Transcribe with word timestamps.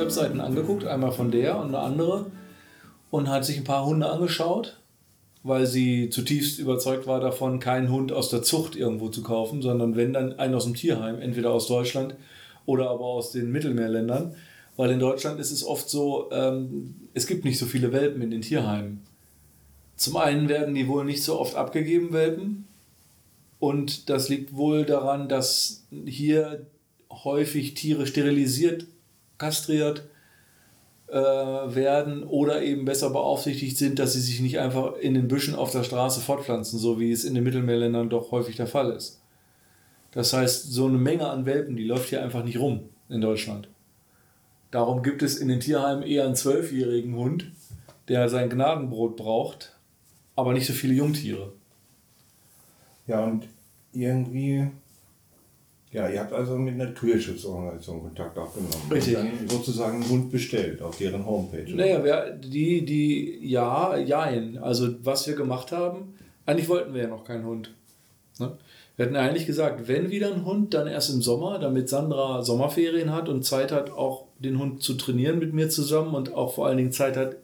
Tierschutzwebseiten 0.00 0.40
angeguckt, 0.40 0.86
einmal 0.86 1.12
von 1.12 1.30
der 1.30 1.58
und 1.58 1.68
eine 1.68 1.78
andere, 1.78 2.26
und 3.10 3.28
hat 3.28 3.44
sich 3.44 3.58
ein 3.58 3.64
paar 3.64 3.84
Hunde 3.84 4.08
angeschaut, 4.08 4.78
weil 5.42 5.66
sie 5.66 6.10
zutiefst 6.10 6.58
überzeugt 6.58 7.06
war 7.06 7.20
davon, 7.20 7.58
keinen 7.58 7.90
Hund 7.90 8.12
aus 8.12 8.30
der 8.30 8.42
Zucht 8.42 8.76
irgendwo 8.76 9.08
zu 9.08 9.22
kaufen, 9.22 9.62
sondern 9.62 9.96
wenn 9.96 10.12
dann 10.12 10.38
einen 10.38 10.54
aus 10.54 10.64
dem 10.64 10.74
Tierheim, 10.74 11.20
entweder 11.20 11.52
aus 11.52 11.66
Deutschland 11.66 12.14
oder 12.66 12.90
aber 12.90 13.04
aus 13.04 13.32
den 13.32 13.50
Mittelmeerländern. 13.50 14.34
Weil 14.76 14.92
in 14.92 15.00
Deutschland 15.00 15.40
ist 15.40 15.50
es 15.50 15.64
oft 15.64 15.90
so, 15.90 16.30
ähm, 16.30 16.94
es 17.12 17.26
gibt 17.26 17.44
nicht 17.44 17.58
so 17.58 17.66
viele 17.66 17.92
Welpen 17.92 18.22
in 18.22 18.30
den 18.30 18.40
Tierheimen. 18.40 19.02
Zum 19.96 20.16
einen 20.16 20.48
werden 20.48 20.74
die 20.74 20.88
wohl 20.88 21.04
nicht 21.04 21.22
so 21.22 21.38
oft 21.38 21.56
abgegeben, 21.56 22.12
Welpen. 22.12 22.66
Und 23.58 24.08
das 24.08 24.30
liegt 24.30 24.56
wohl 24.56 24.86
daran, 24.86 25.28
dass 25.28 25.84
hier 26.06 26.66
häufig 27.10 27.74
Tiere 27.74 28.06
sterilisiert, 28.06 28.86
kastriert 29.40 30.04
äh, 31.08 31.14
werden 31.14 32.22
oder 32.22 32.62
eben 32.62 32.84
besser 32.84 33.10
beaufsichtigt 33.10 33.76
sind, 33.76 33.98
dass 33.98 34.12
sie 34.12 34.20
sich 34.20 34.40
nicht 34.40 34.60
einfach 34.60 34.96
in 34.96 35.14
den 35.14 35.26
Büschen 35.26 35.56
auf 35.56 35.72
der 35.72 35.82
Straße 35.82 36.20
fortpflanzen, 36.20 36.78
so 36.78 37.00
wie 37.00 37.10
es 37.10 37.24
in 37.24 37.34
den 37.34 37.42
Mittelmeerländern 37.42 38.10
doch 38.10 38.30
häufig 38.30 38.54
der 38.54 38.68
Fall 38.68 38.92
ist. 38.92 39.20
Das 40.12 40.32
heißt, 40.32 40.72
so 40.72 40.86
eine 40.86 40.98
Menge 40.98 41.28
an 41.28 41.46
Welpen, 41.46 41.76
die 41.76 41.84
läuft 41.84 42.10
hier 42.10 42.22
einfach 42.22 42.44
nicht 42.44 42.58
rum 42.58 42.82
in 43.08 43.20
Deutschland. 43.20 43.68
Darum 44.70 45.02
gibt 45.02 45.22
es 45.22 45.36
in 45.36 45.48
den 45.48 45.60
Tierheimen 45.60 46.04
eher 46.04 46.24
einen 46.24 46.36
zwölfjährigen 46.36 47.16
Hund, 47.16 47.50
der 48.08 48.28
sein 48.28 48.50
Gnadenbrot 48.50 49.16
braucht, 49.16 49.76
aber 50.36 50.52
nicht 50.52 50.66
so 50.66 50.72
viele 50.72 50.94
Jungtiere. 50.94 51.52
Ja, 53.06 53.24
und 53.24 53.48
irgendwie, 53.92 54.68
ja, 55.92 56.08
ihr 56.08 56.20
habt 56.20 56.32
also 56.32 56.56
mit 56.56 56.74
einer 56.74 56.94
Tierschutzorganisation 56.94 58.02
Kontakt 58.02 58.38
aufgenommen. 58.38 58.74
Richtig. 58.90 59.16
Und 59.16 59.24
dann 59.24 59.48
sozusagen 59.48 60.02
einen 60.02 60.08
Hund 60.08 60.30
bestellt 60.30 60.82
auf 60.82 60.96
deren 60.96 61.26
Homepage. 61.26 61.74
Naja, 61.74 62.04
wir, 62.04 62.30
die, 62.30 62.84
die, 62.84 63.48
ja, 63.48 63.96
jein. 63.96 64.58
Also, 64.58 64.94
was 65.04 65.26
wir 65.26 65.34
gemacht 65.34 65.72
haben, 65.72 66.14
eigentlich 66.46 66.68
wollten 66.68 66.94
wir 66.94 67.02
ja 67.02 67.08
noch 67.08 67.24
keinen 67.24 67.44
Hund. 67.44 67.74
Ne? 68.38 68.56
Wir 68.96 69.06
hatten 69.06 69.16
eigentlich 69.16 69.46
gesagt, 69.46 69.88
wenn 69.88 70.10
wieder 70.10 70.32
ein 70.32 70.44
Hund, 70.44 70.74
dann 70.74 70.86
erst 70.86 71.10
im 71.10 71.22
Sommer, 71.22 71.58
damit 71.58 71.88
Sandra 71.88 72.42
Sommerferien 72.42 73.12
hat 73.12 73.28
und 73.28 73.44
Zeit 73.44 73.72
hat, 73.72 73.90
auch 73.90 74.26
den 74.38 74.58
Hund 74.58 74.82
zu 74.82 74.94
trainieren 74.94 75.38
mit 75.38 75.54
mir 75.54 75.70
zusammen 75.70 76.14
und 76.14 76.34
auch 76.34 76.54
vor 76.54 76.66
allen 76.66 76.76
Dingen 76.76 76.92
Zeit 76.92 77.16
hat, 77.16 77.36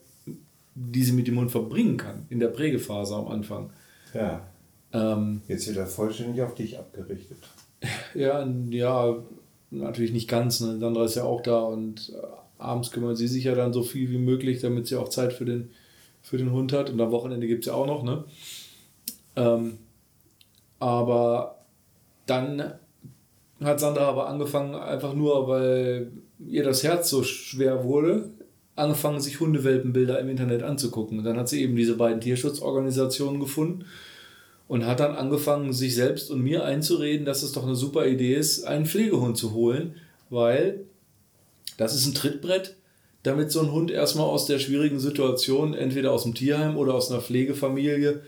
die 0.75 1.03
sie 1.03 1.13
mit 1.13 1.27
dem 1.27 1.39
Hund 1.39 1.51
verbringen 1.51 1.97
kann, 1.97 2.27
in 2.29 2.39
der 2.39 2.49
Prägephase 2.49 3.17
am 3.17 3.27
Anfang. 3.29 3.71
Ja. 4.15 4.47
Ähm, 4.93 5.41
Jetzt 5.49 5.67
wird 5.67 5.79
er 5.79 5.87
vollständig 5.87 6.43
auf 6.43 6.55
dich 6.55 6.79
abgerichtet. 6.79 7.39
Ja, 8.15 8.47
ja, 8.71 9.23
natürlich 9.71 10.13
nicht 10.13 10.29
ganz. 10.29 10.61
Ne? 10.61 10.79
Sandra 10.79 11.05
ist 11.05 11.17
ja 11.17 11.25
auch 11.25 11.43
da 11.43 11.61
und 11.61 12.13
äh, 12.15 12.27
abends 12.59 12.91
kümmern 12.91 13.17
sie 13.17 13.29
sich 13.29 13.45
ja 13.45 13.55
dann 13.55 13.73
so 13.73 13.83
viel 13.83 14.11
wie 14.11 14.19
möglich, 14.19 14.61
damit 14.61 14.87
sie 14.87 14.97
auch 14.97 15.09
Zeit 15.09 15.33
für 15.33 15.45
den, 15.45 15.71
für 16.23 16.39
den 16.39 16.53
Hund 16.53 16.73
hat. 16.73 16.91
Und 16.91 17.01
am 17.01 17.11
Wochenende 17.11 17.47
gibt 17.47 17.65
es 17.65 17.67
ja 17.67 17.75
auch 17.75 17.87
noch. 17.87 18.03
Ne? 18.03 18.25
Ähm, 19.37 19.79
aber 20.79 21.57
dann 22.27 22.75
hat 23.63 23.81
Sandra 23.81 24.09
aber 24.09 24.29
angefangen, 24.29 24.75
einfach 24.75 25.15
nur, 25.15 25.49
weil 25.49 26.11
ihr 26.47 26.65
das 26.65 26.83
Herz 26.83 27.09
so 27.09 27.23
schwer 27.23 27.85
wurde, 27.85 28.31
angefangen, 28.75 29.21
sich 29.21 29.41
Hundewelpenbilder 29.41 30.19
im 30.21 30.29
Internet 30.29 30.63
anzugucken. 30.63 31.19
Und 31.19 31.25
dann 31.25 31.39
hat 31.39 31.49
sie 31.49 31.63
eben 31.63 31.77
diese 31.77 31.97
beiden 31.97 32.21
Tierschutzorganisationen 32.21 33.41
gefunden 33.41 33.87
und 34.69 34.85
hat 34.87 35.01
dann 35.01 35.15
angefangen, 35.15 35.73
sich 35.73 35.95
selbst 35.95 36.31
und 36.31 36.43
mir 36.43 36.65
einzureden, 36.65 37.25
dass 37.25 37.43
es 37.43 37.53
doch 37.53 37.65
eine 37.65 37.77
super 37.77 38.07
Idee 38.07 38.35
ist, 38.35 38.65
einen 38.65 38.87
Pflegehund 38.87 39.37
zu 39.37 39.53
holen, 39.53 39.97
weil 40.31 40.85
das 41.77 41.95
ist 41.95 42.07
ein 42.07 42.15
Trittbrett, 42.15 42.77
damit 43.23 43.51
so 43.51 43.61
ein 43.61 43.73
Hund 43.73 43.91
erstmal 43.91 44.27
aus 44.27 44.47
der 44.47 44.59
schwierigen 44.59 44.99
Situation, 44.99 45.75
entweder 45.75 46.13
aus 46.13 46.25
dem 46.25 46.35
Tierheim 46.35 46.77
oder 46.77 46.95
aus 46.95 47.11
einer 47.11 47.21
Pflegefamilie 47.21 48.23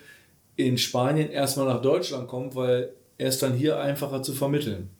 in 0.57 0.77
Spanien 0.77 1.31
erstmal 1.31 1.67
nach 1.67 1.83
Deutschland 1.83 2.29
kommt, 2.29 2.55
weil 2.55 2.93
er 3.17 3.29
ist 3.29 3.43
dann 3.43 3.55
hier 3.55 3.81
einfacher 3.81 4.23
zu 4.23 4.33
vermitteln. 4.33 4.91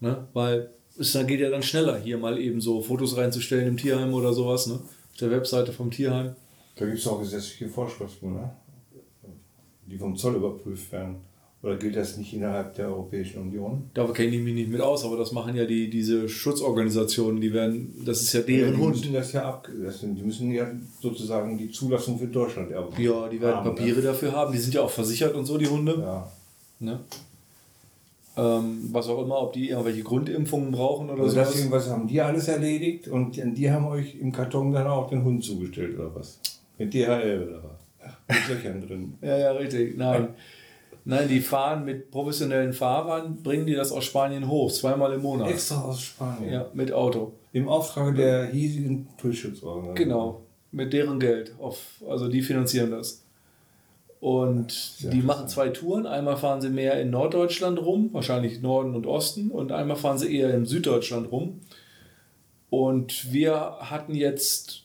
Ne? 0.00 0.26
Weil 0.32 0.70
es 0.98 1.12
dann 1.12 1.26
geht 1.26 1.40
ja 1.40 1.48
dann 1.48 1.62
schneller, 1.62 1.98
hier 1.98 2.18
mal 2.18 2.38
eben 2.38 2.60
so 2.60 2.82
Fotos 2.82 3.16
reinzustellen 3.16 3.68
im 3.68 3.76
Tierheim 3.76 4.12
oder 4.14 4.32
sowas, 4.32 4.66
ne? 4.66 4.74
Auf 4.74 5.16
der 5.20 5.30
Webseite 5.30 5.72
vom 5.72 5.90
Tierheim. 5.90 6.34
Da 6.76 6.86
gibt 6.86 6.98
es 6.98 7.06
auch 7.06 7.20
gesetzliche 7.20 7.68
Vorschriften, 7.68 8.34
ne? 8.34 8.50
Die 9.92 9.98
vom 9.98 10.16
Zoll 10.16 10.36
überprüft 10.36 10.90
werden. 10.92 11.16
Oder 11.62 11.76
gilt 11.76 11.94
das 11.94 12.16
nicht 12.16 12.34
innerhalb 12.34 12.74
der 12.74 12.88
Europäischen 12.88 13.40
Union? 13.40 13.88
Da 13.94 14.04
kenne 14.08 14.34
ich 14.34 14.42
mich 14.42 14.54
nicht 14.54 14.68
mit 14.68 14.80
aus, 14.80 15.04
aber 15.04 15.16
das 15.16 15.30
machen 15.30 15.54
ja 15.54 15.64
die, 15.64 15.88
diese 15.88 16.28
Schutzorganisationen, 16.28 17.40
die 17.40 17.52
werden, 17.52 17.94
das 18.04 18.20
ist 18.20 18.32
ja 18.32 18.40
deren 18.40 18.70
ja, 18.72 18.76
die 18.76 18.82
Hund. 18.82 18.96
Müssen 18.96 19.12
das 19.12 19.32
ja 19.32 19.44
ab, 19.44 19.68
das 19.80 20.00
sind, 20.00 20.16
die 20.16 20.22
müssen 20.22 20.50
ja 20.50 20.66
sozusagen 21.00 21.56
die 21.56 21.70
Zulassung 21.70 22.18
für 22.18 22.26
Deutschland 22.26 22.72
erwerben. 22.72 23.00
Ja, 23.00 23.28
die 23.28 23.40
werden 23.40 23.56
haben, 23.58 23.76
Papiere 23.76 23.98
ne? 23.98 24.02
dafür 24.02 24.32
haben, 24.32 24.52
die 24.52 24.58
sind 24.58 24.74
ja 24.74 24.82
auch 24.82 24.90
versichert 24.90 25.36
und 25.36 25.44
so, 25.44 25.56
die 25.56 25.68
Hunde. 25.68 25.96
Ja. 26.00 26.32
Ne? 26.80 26.98
Ähm, 28.36 28.88
was 28.90 29.06
auch 29.08 29.22
immer, 29.22 29.40
ob 29.40 29.52
die 29.52 29.68
irgendwelche 29.68 30.02
Grundimpfungen 30.02 30.72
brauchen 30.72 31.10
oder 31.10 31.22
Also 31.22 31.34
sowas. 31.36 31.52
deswegen, 31.52 31.70
was 31.70 31.88
haben 31.88 32.08
die 32.08 32.20
alles 32.20 32.48
erledigt 32.48 33.06
und 33.06 33.36
die, 33.36 33.54
die 33.54 33.70
haben 33.70 33.86
euch 33.86 34.16
im 34.16 34.32
Karton 34.32 34.72
dann 34.72 34.88
auch 34.88 35.08
den 35.10 35.22
Hund 35.22 35.44
zugestellt 35.44 35.96
oder 35.96 36.12
was? 36.12 36.40
Mit 36.76 36.92
DHL 36.92 37.46
oder 37.48 37.62
was? 37.62 37.81
Mit 38.28 38.48
Löchern 38.48 38.80
drin. 38.86 39.18
Ja, 39.22 39.36
ja, 39.38 39.52
richtig. 39.52 39.96
Nein. 39.96 40.28
Nein, 41.04 41.28
die 41.28 41.40
fahren 41.40 41.84
mit 41.84 42.10
professionellen 42.10 42.72
Fahrern, 42.72 43.42
bringen 43.42 43.66
die 43.66 43.74
das 43.74 43.90
aus 43.90 44.04
Spanien 44.04 44.48
hoch, 44.48 44.70
zweimal 44.70 45.12
im 45.12 45.22
Monat. 45.22 45.50
Extra 45.50 45.82
aus 45.82 46.00
Spanien. 46.00 46.52
Ja, 46.52 46.66
mit 46.74 46.92
Auto. 46.92 47.32
Im 47.52 47.68
Auftrag 47.68 48.14
der 48.14 48.46
hiesigen 48.46 49.08
Tierschutzorganisation. 49.20 49.94
Genau, 49.96 50.42
mit 50.70 50.92
deren 50.92 51.18
Geld. 51.18 51.54
Auf, 51.58 52.02
also 52.08 52.28
die 52.28 52.42
finanzieren 52.42 52.92
das. 52.92 53.24
Und 54.20 54.70
Sehr 54.70 55.10
die 55.10 55.20
machen 55.20 55.48
zwei 55.48 55.70
Touren. 55.70 56.06
Einmal 56.06 56.36
fahren 56.36 56.60
sie 56.60 56.70
mehr 56.70 57.00
in 57.00 57.10
Norddeutschland 57.10 57.80
rum, 57.80 58.10
wahrscheinlich 58.12 58.62
Norden 58.62 58.94
und 58.94 59.04
Osten, 59.04 59.50
und 59.50 59.72
einmal 59.72 59.96
fahren 59.96 60.18
sie 60.18 60.32
eher 60.32 60.54
in 60.54 60.64
Süddeutschland 60.64 61.32
rum. 61.32 61.60
Und 62.70 63.32
wir 63.32 63.78
hatten 63.80 64.14
jetzt, 64.14 64.84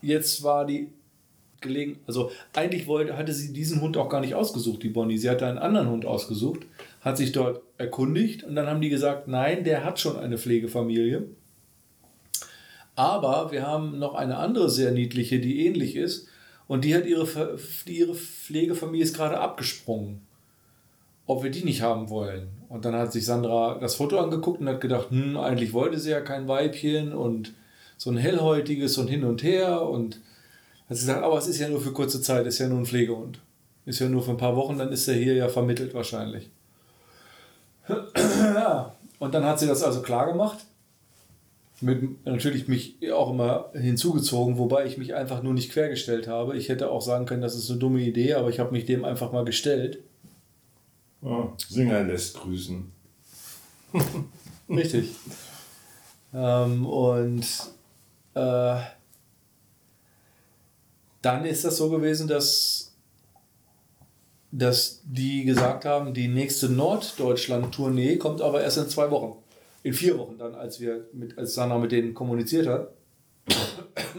jetzt 0.00 0.42
war 0.42 0.64
die 0.64 0.88
gelegen, 1.64 1.98
also 2.06 2.30
eigentlich 2.52 2.86
wollte, 2.86 3.16
hatte 3.16 3.32
sie 3.32 3.52
diesen 3.52 3.80
Hund 3.80 3.96
auch 3.96 4.08
gar 4.08 4.20
nicht 4.20 4.36
ausgesucht, 4.36 4.82
die 4.84 4.88
Bonnie. 4.88 5.18
Sie 5.18 5.28
hatte 5.28 5.46
einen 5.46 5.58
anderen 5.58 5.90
Hund 5.90 6.06
ausgesucht, 6.06 6.60
hat 7.00 7.16
sich 7.16 7.32
dort 7.32 7.62
erkundigt 7.76 8.44
und 8.44 8.54
dann 8.54 8.68
haben 8.68 8.80
die 8.80 8.90
gesagt, 8.90 9.26
nein, 9.26 9.64
der 9.64 9.84
hat 9.84 9.98
schon 9.98 10.16
eine 10.16 10.38
Pflegefamilie. 10.38 11.24
Aber 12.96 13.50
wir 13.50 13.66
haben 13.66 13.98
noch 13.98 14.14
eine 14.14 14.36
andere 14.36 14.70
sehr 14.70 14.92
niedliche, 14.92 15.40
die 15.40 15.66
ähnlich 15.66 15.96
ist. 15.96 16.28
Und 16.66 16.84
die 16.84 16.94
hat 16.94 17.06
ihre, 17.06 17.58
ihre 17.86 18.14
Pflegefamilie 18.14 19.04
ist 19.04 19.16
gerade 19.16 19.38
abgesprungen. 19.38 20.22
Ob 21.26 21.42
wir 21.42 21.50
die 21.50 21.64
nicht 21.64 21.82
haben 21.82 22.10
wollen. 22.10 22.48
Und 22.68 22.84
dann 22.84 22.94
hat 22.94 23.12
sich 23.12 23.24
Sandra 23.24 23.78
das 23.80 23.94
Foto 23.94 24.18
angeguckt 24.18 24.60
und 24.60 24.68
hat 24.68 24.80
gedacht, 24.80 25.10
hm, 25.10 25.36
eigentlich 25.36 25.72
wollte 25.72 25.98
sie 25.98 26.10
ja 26.10 26.20
kein 26.20 26.48
Weibchen 26.48 27.12
und 27.12 27.52
so 27.96 28.10
ein 28.10 28.16
hellhäutiges 28.16 28.98
und 28.98 29.08
hin 29.08 29.24
und 29.24 29.42
her. 29.42 29.82
Und 29.82 30.20
hat 30.88 30.96
sie 30.96 31.06
gesagt, 31.06 31.22
aber 31.22 31.38
es 31.38 31.46
ist 31.46 31.58
ja 31.58 31.68
nur 31.68 31.80
für 31.80 31.92
kurze 31.92 32.20
Zeit, 32.20 32.46
ist 32.46 32.58
ja 32.58 32.68
nur 32.68 32.78
ein 32.78 32.86
Pflegehund. 32.86 33.40
Ist 33.86 34.00
ja 34.00 34.08
nur 34.08 34.22
für 34.22 34.30
ein 34.30 34.36
paar 34.36 34.56
Wochen, 34.56 34.78
dann 34.78 34.92
ist 34.92 35.08
er 35.08 35.14
hier 35.14 35.34
ja 35.34 35.48
vermittelt 35.48 35.94
wahrscheinlich. 35.94 36.50
ja. 37.88 38.94
Und 39.18 39.34
dann 39.34 39.44
hat 39.44 39.58
sie 39.58 39.66
das 39.66 39.82
also 39.82 40.02
klar 40.02 40.26
gemacht 40.26 40.58
mit 41.84 42.24
natürlich 42.24 42.68
mich 42.68 42.96
auch 43.12 43.30
immer 43.30 43.70
hinzugezogen, 43.74 44.58
wobei 44.58 44.86
ich 44.86 44.96
mich 44.96 45.14
einfach 45.14 45.42
nur 45.42 45.54
nicht 45.54 45.70
quergestellt 45.70 46.28
habe. 46.28 46.56
Ich 46.56 46.68
hätte 46.68 46.90
auch 46.90 47.02
sagen 47.02 47.26
können, 47.26 47.42
das 47.42 47.54
ist 47.54 47.70
eine 47.70 47.78
dumme 47.78 48.00
Idee, 48.00 48.34
aber 48.34 48.48
ich 48.48 48.58
habe 48.58 48.72
mich 48.72 48.86
dem 48.86 49.04
einfach 49.04 49.32
mal 49.32 49.44
gestellt. 49.44 49.98
Ja, 51.22 51.52
Singer 51.68 52.02
lässt 52.04 52.40
grüßen. 52.40 52.90
Richtig. 54.68 55.10
ähm, 56.32 56.86
und 56.86 57.46
äh, 58.34 58.76
dann 61.24 61.44
ist 61.44 61.64
das 61.64 61.76
so 61.78 61.88
gewesen, 61.88 62.28
dass, 62.28 62.94
dass 64.50 65.00
die 65.04 65.44
gesagt 65.44 65.84
haben, 65.84 66.12
die 66.12 66.28
nächste 66.28 66.68
Norddeutschland-Tournee 66.68 68.16
kommt 68.16 68.42
aber 68.42 68.62
erst 68.62 68.78
in 68.78 68.88
zwei 68.88 69.10
Wochen. 69.10 69.42
In 69.82 69.94
vier 69.94 70.18
Wochen 70.18 70.38
dann, 70.38 70.54
als 70.54 70.80
wir 70.80 71.08
mit, 71.12 71.38
als 71.38 71.54
Sanna 71.54 71.78
mit 71.78 71.92
denen 71.92 72.14
kommuniziert 72.14 72.66
hat. 72.66 72.88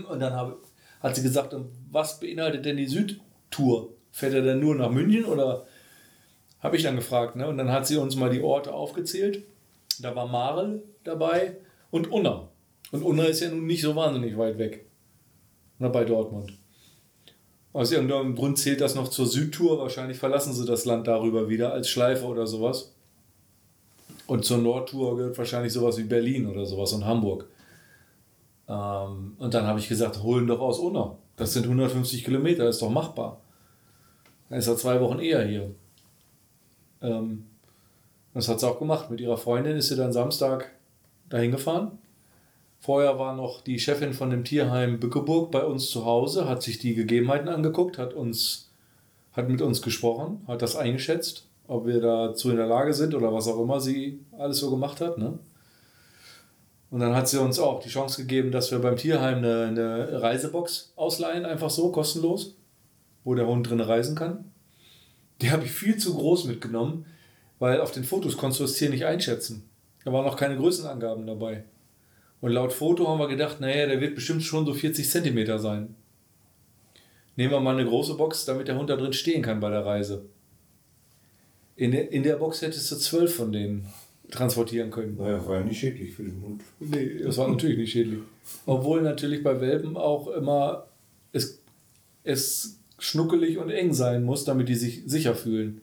Und 0.10 0.20
dann 0.20 0.34
habe, 0.34 0.58
hat 1.00 1.16
sie 1.16 1.24
gesagt, 1.24 1.56
was 1.92 2.20
beinhaltet 2.20 2.66
denn 2.66 2.78
die 2.78 2.88
Südtour? 2.88 3.94
Fährt 4.12 4.34
er 4.34 4.42
denn 4.42 4.60
nur 4.60 4.76
nach 4.76 4.90
München 4.90 5.26
oder 5.26 5.66
habe 6.60 6.78
ich 6.78 6.84
dann 6.84 6.96
gefragt, 6.96 7.36
ne? 7.36 7.48
Und 7.48 7.58
dann 7.58 7.72
hat 7.72 7.86
sie 7.86 7.98
uns 7.98 8.16
mal 8.16 8.30
die 8.30 8.42
Orte 8.42 8.74
aufgezählt. 8.74 9.44
Da 10.00 10.16
war 10.16 10.28
Marel 10.28 10.84
dabei 11.04 11.58
und 11.92 12.12
Unna. 12.12 12.50
Und 12.92 13.04
Unna 13.04 13.26
ist 13.26 13.42
ja 13.42 13.50
nun 13.50 13.66
nicht 13.66 13.82
so 13.82 13.96
wahnsinnig 13.96 14.38
weit 14.38 14.58
weg. 14.58 14.86
Na, 15.78 15.90
bei 15.90 16.06
Dortmund. 16.06 16.54
Aus 17.76 17.92
irgendeinem 17.92 18.36
Grund 18.36 18.58
zählt 18.58 18.80
das 18.80 18.96
noch 18.96 19.10
zur 19.10 19.26
Südtour. 19.26 19.80
Wahrscheinlich 19.80 20.18
verlassen 20.18 20.54
sie 20.54 20.66
das 20.66 20.86
Land 20.86 21.08
darüber 21.08 21.50
wieder 21.50 21.74
als 21.74 21.90
Schleife 21.90 22.24
oder 22.24 22.48
sowas. 22.48 22.96
Und 24.28 24.46
zur 24.46 24.60
Nordtour 24.60 25.18
gehört 25.18 25.38
wahrscheinlich 25.38 25.74
sowas 25.74 25.98
wie 25.98 26.06
Berlin 26.06 26.48
oder 26.48 26.66
sowas 26.66 26.94
und 26.94 27.04
Hamburg. 27.04 27.50
Ähm, 28.70 29.36
und 29.38 29.54
dann 29.54 29.68
habe 29.68 29.80
ich 29.80 29.90
gesagt, 29.90 30.24
holen 30.24 30.48
doch 30.48 30.62
aus 30.62 30.80
Unna. 30.80 31.18
Das 31.36 31.52
sind 31.52 31.64
150 31.64 32.24
Kilometer, 32.24 32.70
ist 32.70 32.82
doch 32.82 32.90
machbar. 32.90 33.42
Dann 34.48 34.60
ist 34.60 34.68
er 34.68 34.78
zwei 34.78 35.02
Wochen 35.02 35.20
eher 35.20 35.46
hier. 35.46 35.76
Ähm, 37.02 37.44
das 38.34 38.48
hat 38.48 38.62
sie 38.62 38.70
auch 38.70 38.80
gemacht. 38.80 39.12
Mit 39.12 39.20
ihrer 39.20 39.38
Freundin 39.38 39.76
ist 39.76 39.90
sie 39.90 39.98
dann 39.98 40.14
Samstag 40.14 40.72
dahin 41.28 41.52
gefahren. 41.52 42.00
Vorher 42.86 43.18
war 43.18 43.36
noch 43.36 43.62
die 43.62 43.80
Chefin 43.80 44.14
von 44.14 44.30
dem 44.30 44.44
Tierheim 44.44 45.00
Bückeburg 45.00 45.50
bei 45.50 45.64
uns 45.64 45.90
zu 45.90 46.06
Hause, 46.06 46.48
hat 46.48 46.62
sich 46.62 46.78
die 46.78 46.94
Gegebenheiten 46.94 47.50
angeguckt, 47.50 47.98
hat 47.98 48.14
uns, 48.14 48.70
hat 49.34 49.50
mit 49.50 49.64
uns 49.64 49.82
gesprochen, 49.82 50.44
hat 50.46 50.62
das 50.62 50.76
eingeschätzt, 50.76 51.48
ob 51.66 51.88
wir 51.88 52.00
dazu 52.00 52.52
in 52.52 52.58
der 52.58 52.68
Lage 52.68 52.94
sind 52.94 53.16
oder 53.16 53.34
was 53.34 53.48
auch 53.48 53.60
immer 53.60 53.82
sie 53.82 54.20
alles 54.38 54.60
so 54.60 54.70
gemacht 54.70 55.02
hat. 55.02 55.18
Ne? 55.18 55.40
Und 56.92 57.00
dann 57.00 57.16
hat 57.16 57.28
sie 57.28 57.42
uns 57.42 57.58
auch 57.58 57.82
die 57.82 57.90
Chance 57.90 58.22
gegeben, 58.22 58.52
dass 58.52 58.70
wir 58.70 58.78
beim 58.78 58.98
Tierheim 58.98 59.40
eine, 59.40 59.64
eine 59.64 60.22
Reisebox 60.22 60.94
ausleihen, 60.96 61.44
einfach 61.44 61.72
so, 61.72 61.92
kostenlos, 61.92 62.54
wo 63.24 63.34
der 63.34 63.48
Hund 63.48 63.68
drin 63.68 63.80
reisen 63.80 64.16
kann. 64.16 64.52
Die 65.42 65.50
habe 65.50 65.66
ich 65.66 65.72
viel 65.72 65.98
zu 65.98 66.14
groß 66.14 66.46
mitgenommen, 66.46 67.08
weil 67.58 67.82
auf 67.82 67.92
den 67.92 68.04
Fotos 68.04 68.38
konntest 68.38 68.60
du 68.60 68.66
das 68.66 68.74
Tier 68.74 68.92
nicht 68.92 69.06
einschätzen. 69.06 69.68
Da 70.04 70.14
waren 70.14 70.24
noch 70.24 70.38
keine 70.38 70.56
Größenangaben 70.56 71.26
dabei. 71.26 71.64
Und 72.42 72.52
laut 72.52 72.74
Foto 72.74 73.08
haben 73.08 73.20
wir 73.20 73.28
gedacht, 73.28 73.60
naja, 73.60 73.88
der 73.88 74.02
wird 74.02 74.16
bestimmt 74.16 74.44
schon 74.44 74.66
so 74.66 74.74
40 74.74 75.10
Zentimeter 75.10 75.60
sein. 75.60 75.96
Nehmen 77.36 77.52
wir 77.52 77.60
mal 77.60 77.78
eine 77.78 77.88
große 77.88 78.16
Box, 78.16 78.46
damit 78.46 78.68
der 78.68 78.78
Hund 78.78 78.90
da 78.90 78.96
drin 78.96 79.14
stehen 79.14 79.42
kann 79.42 79.60
bei 79.60 79.70
der 79.70 79.86
Reise. 79.86 80.26
In 81.76 81.92
der, 81.92 82.12
in 82.12 82.24
der 82.24 82.38
Box 82.38 82.62
hättest 82.62 82.92
du 82.92 82.96
zwölf 82.96 83.36
von 83.36 83.52
denen 83.52 83.88
transportieren 84.32 84.92
können. 84.92 85.18
Naja, 85.18 85.46
war 85.46 85.60
ja 85.60 85.64
nicht 85.64 85.80
schädlich 85.80 86.14
für 86.14 86.24
den 86.24 86.42
Hund. 86.42 86.62
Nee, 86.80 87.20
das 87.24 87.38
war 87.38 87.48
natürlich 87.48 87.78
nicht 87.78 87.92
schädlich. 87.92 88.20
Obwohl 88.66 89.02
natürlich 89.02 89.44
bei 89.44 89.60
Welpen 89.60 89.98
auch 89.98 90.28
immer 90.30 90.88
es, 91.32 91.62
es 92.24 92.80
schnuckelig 92.98 93.58
und 93.58 93.70
eng 93.70 93.94
sein 93.94 94.24
muss, 94.24 94.46
damit 94.46 94.70
die 94.70 94.76
sich 94.76 95.04
sicher 95.06 95.36
fühlen. 95.36 95.82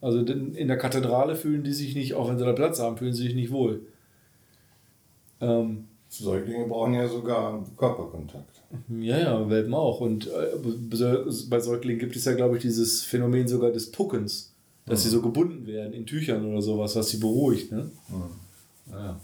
Also 0.00 0.18
in 0.20 0.68
der 0.68 0.78
Kathedrale 0.78 1.36
fühlen 1.36 1.62
die 1.62 1.72
sich 1.72 1.94
nicht, 1.94 2.14
auch 2.14 2.28
wenn 2.28 2.38
sie 2.38 2.44
da 2.44 2.52
Platz 2.52 2.78
haben, 2.78 2.96
fühlen 2.96 3.12
sie 3.12 3.24
sich 3.24 3.34
nicht 3.34 3.50
wohl. 3.50 3.86
Ähm, 5.40 5.88
Säuglinge 6.10 6.66
brauchen 6.66 6.94
ja 6.94 7.06
sogar 7.08 7.64
Körperkontakt. 7.76 8.62
Ja, 8.88 9.18
ja, 9.18 9.48
Welpen 9.48 9.74
auch. 9.74 10.00
Und 10.00 10.26
äh, 10.26 10.56
bei 11.48 11.60
Säuglingen 11.60 12.00
gibt 12.00 12.16
es 12.16 12.24
ja, 12.24 12.32
glaube 12.32 12.56
ich, 12.56 12.62
dieses 12.62 13.04
Phänomen 13.04 13.46
sogar 13.46 13.70
des 13.70 13.92
Puckens, 13.92 14.52
dass 14.86 15.00
mhm. 15.00 15.02
sie 15.04 15.08
so 15.10 15.22
gebunden 15.22 15.66
werden 15.66 15.92
in 15.92 16.06
Tüchern 16.06 16.44
oder 16.44 16.62
sowas, 16.62 16.96
was 16.96 17.10
sie 17.10 17.18
beruhigt. 17.18 17.70
Ne? 17.70 17.90
Mhm. 18.08 18.92
Ja. 18.92 19.20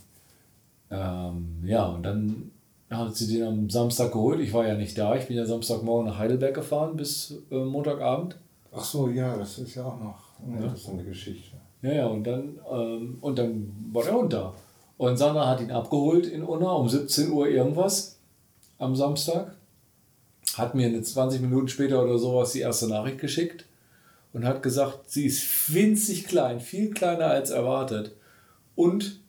Ähm, 0.88 1.65
ja, 1.65 1.87
und 1.87 2.05
dann 2.05 2.53
hat 2.89 3.17
sie 3.17 3.35
den 3.35 3.43
am 3.43 3.69
Samstag 3.69 4.12
geholt. 4.12 4.39
Ich 4.39 4.53
war 4.53 4.67
ja 4.67 4.77
nicht 4.77 4.97
da. 4.97 5.17
Ich 5.17 5.27
bin 5.27 5.37
ja 5.37 5.44
Samstagmorgen 5.44 6.06
nach 6.06 6.19
Heidelberg 6.19 6.55
gefahren 6.55 6.97
bis 6.97 7.37
äh, 7.50 7.56
Montagabend. 7.56 8.37
Ach 8.73 8.85
so, 8.85 9.09
ja, 9.09 9.37
das 9.37 9.59
ist 9.59 9.75
ja 9.75 9.85
auch 9.85 9.99
noch 9.99 10.19
eine 10.44 10.59
ja. 10.59 10.62
interessante 10.67 11.05
Geschichte. 11.05 11.56
Ja, 11.82 11.93
ja, 11.93 12.06
und 12.06 12.25
dann, 12.25 12.59
ähm, 12.71 13.19
und 13.21 13.39
dann 13.39 13.75
war 13.93 14.05
der 14.05 14.15
Hund 14.15 14.32
da. 14.32 14.55
Und 14.98 15.16
Sandra 15.16 15.48
hat 15.48 15.60
ihn 15.60 15.70
abgeholt 15.70 16.26
in 16.26 16.43
Unna 16.43 16.72
um 16.72 16.88
17 16.88 17.31
Uhr 17.31 17.48
irgendwas 17.48 18.19
am 18.78 18.96
Samstag. 18.96 19.54
Hat 20.54 20.75
mir 20.75 20.87
eine 20.87 21.02
20 21.02 21.40
Minuten 21.40 21.69
später 21.69 22.02
oder 22.02 22.19
sowas 22.19 22.52
die 22.52 22.60
erste 22.60 22.88
Nachricht 22.88 23.19
geschickt 23.19 23.66
und 24.32 24.44
hat 24.44 24.62
gesagt, 24.62 25.10
sie 25.10 25.26
ist 25.26 25.75
winzig 25.75 26.26
klein, 26.26 26.60
viel 26.60 26.90
kleiner 26.90 27.26
als 27.26 27.50
erwartet. 27.50 28.14
Und 28.75 29.20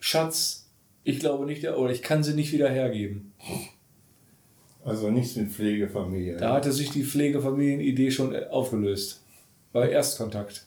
Schatz, 0.00 0.66
ich 1.04 1.20
glaube 1.20 1.46
nicht, 1.46 1.66
oder 1.68 1.90
ich 1.92 2.02
kann 2.02 2.24
sie 2.24 2.34
nicht 2.34 2.52
wieder 2.52 2.68
hergeben. 2.68 3.32
Also 4.84 5.10
nichts 5.10 5.36
mit 5.36 5.50
Pflegefamilie. 5.50 6.36
Da 6.36 6.54
hatte 6.54 6.72
sich 6.72 6.90
die 6.90 7.04
Pflegefamilienidee 7.04 8.10
schon 8.10 8.36
aufgelöst. 8.46 9.20
Bei 9.72 9.90
Erstkontakt. 9.90 10.64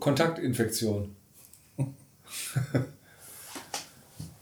Kontaktinfektion. 0.00 1.14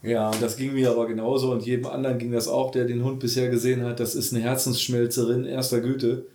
Ja, 0.03 0.29
und 0.29 0.41
das 0.41 0.57
ging 0.57 0.73
mir 0.73 0.91
aber 0.91 1.07
genauso 1.07 1.51
und 1.51 1.65
jedem 1.65 1.87
anderen 1.87 2.19
ging 2.19 2.31
das 2.31 2.47
auch, 2.47 2.71
der 2.71 2.85
den 2.85 3.03
Hund 3.03 3.19
bisher 3.19 3.49
gesehen 3.49 3.83
hat. 3.83 3.99
Das 3.99 4.15
ist 4.15 4.33
eine 4.33 4.43
Herzensschmelzerin 4.43 5.45
erster 5.45 5.81
Güte. 5.81 6.25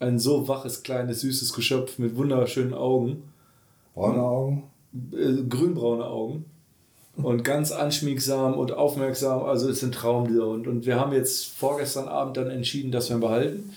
Ein 0.00 0.18
so 0.18 0.48
waches, 0.48 0.82
kleines, 0.82 1.20
süßes 1.20 1.52
Geschöpf 1.52 1.98
mit 1.98 2.16
wunderschönen 2.16 2.74
Augen. 2.74 3.22
Braune 3.94 4.22
Augen? 4.22 4.62
Äh, 5.12 5.44
grünbraune 5.48 6.04
Augen. 6.04 6.44
Und 7.16 7.44
ganz 7.44 7.70
anschmiegsam 7.70 8.54
und 8.54 8.72
aufmerksam. 8.72 9.44
Also 9.44 9.68
ist 9.68 9.82
ein 9.82 9.92
Traum, 9.92 10.26
dieser 10.26 10.46
Hund. 10.46 10.66
Und 10.66 10.86
wir 10.86 10.98
haben 10.98 11.12
jetzt 11.12 11.46
vorgestern 11.46 12.08
Abend 12.08 12.36
dann 12.36 12.50
entschieden, 12.50 12.90
dass 12.90 13.10
wir 13.10 13.16
ihn 13.16 13.20
behalten. 13.20 13.70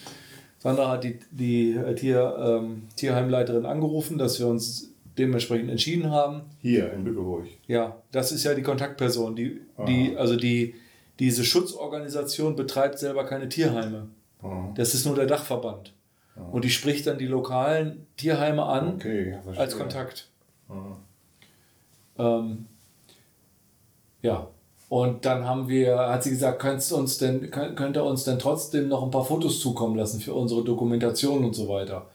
Sandra 0.60 0.90
hat 0.90 1.04
die, 1.04 1.20
die 1.30 1.80
Tier, 1.96 2.36
ähm, 2.40 2.84
Tierheimleiterin 2.96 3.68
angerufen, 3.68 4.18
dass 4.18 4.40
wir 4.40 4.48
uns 4.48 4.90
dementsprechend 5.18 5.70
entschieden 5.70 6.12
haben. 6.12 6.44
Hier 6.62 6.92
in 6.94 7.04
Bückeburg. 7.04 7.48
Ja, 7.68 8.02
das 8.12 8.32
ist 8.32 8.44
ja 8.44 8.54
die 8.54 8.62
Kontaktperson, 8.62 9.36
die, 9.36 9.62
die 9.88 10.16
also 10.18 10.36
die 10.36 10.76
diese 11.20 11.46
Schutzorganisation 11.46 12.56
betreibt 12.56 13.00
selber 13.00 13.26
keine 13.26 13.48
Tierheime. 13.48 14.10
Aha. 14.42 14.74
Das 14.76 14.94
ist 14.94 15.06
nur 15.06 15.16
der 15.16 15.26
Dachverband. 15.26 15.94
Aha. 16.36 16.50
Und 16.52 16.66
die 16.66 16.70
spricht 16.70 17.08
dann 17.08 17.18
die 17.18 17.28
lokalen 17.28 18.06
Tierheime 18.18 18.64
an 18.64 18.96
okay, 18.96 19.38
als 19.56 19.78
Kontakt. 19.78 20.30
Ähm, 22.18 22.66
ja. 24.22 24.48
Und 24.88 25.26
dann 25.26 25.46
haben 25.46 25.68
wir, 25.68 25.98
hat 25.98 26.24
sie 26.24 26.30
gesagt, 26.30 26.62
könnt, 26.62 26.92
uns 26.92 27.18
denn, 27.18 27.50
könnt 27.50 27.98
ihr 27.98 28.04
uns 28.04 28.24
denn 28.24 28.38
trotzdem 28.38 28.88
noch 28.88 29.04
ein 29.04 29.12
paar 29.12 29.26
Fotos 29.26 29.60
zukommen 29.60 29.96
lassen 29.96 30.20
für 30.20 30.34
unsere 30.34 30.64
Dokumentation 30.64 31.44
und 31.44 31.56
so 31.56 31.68
weiter. 31.68 32.08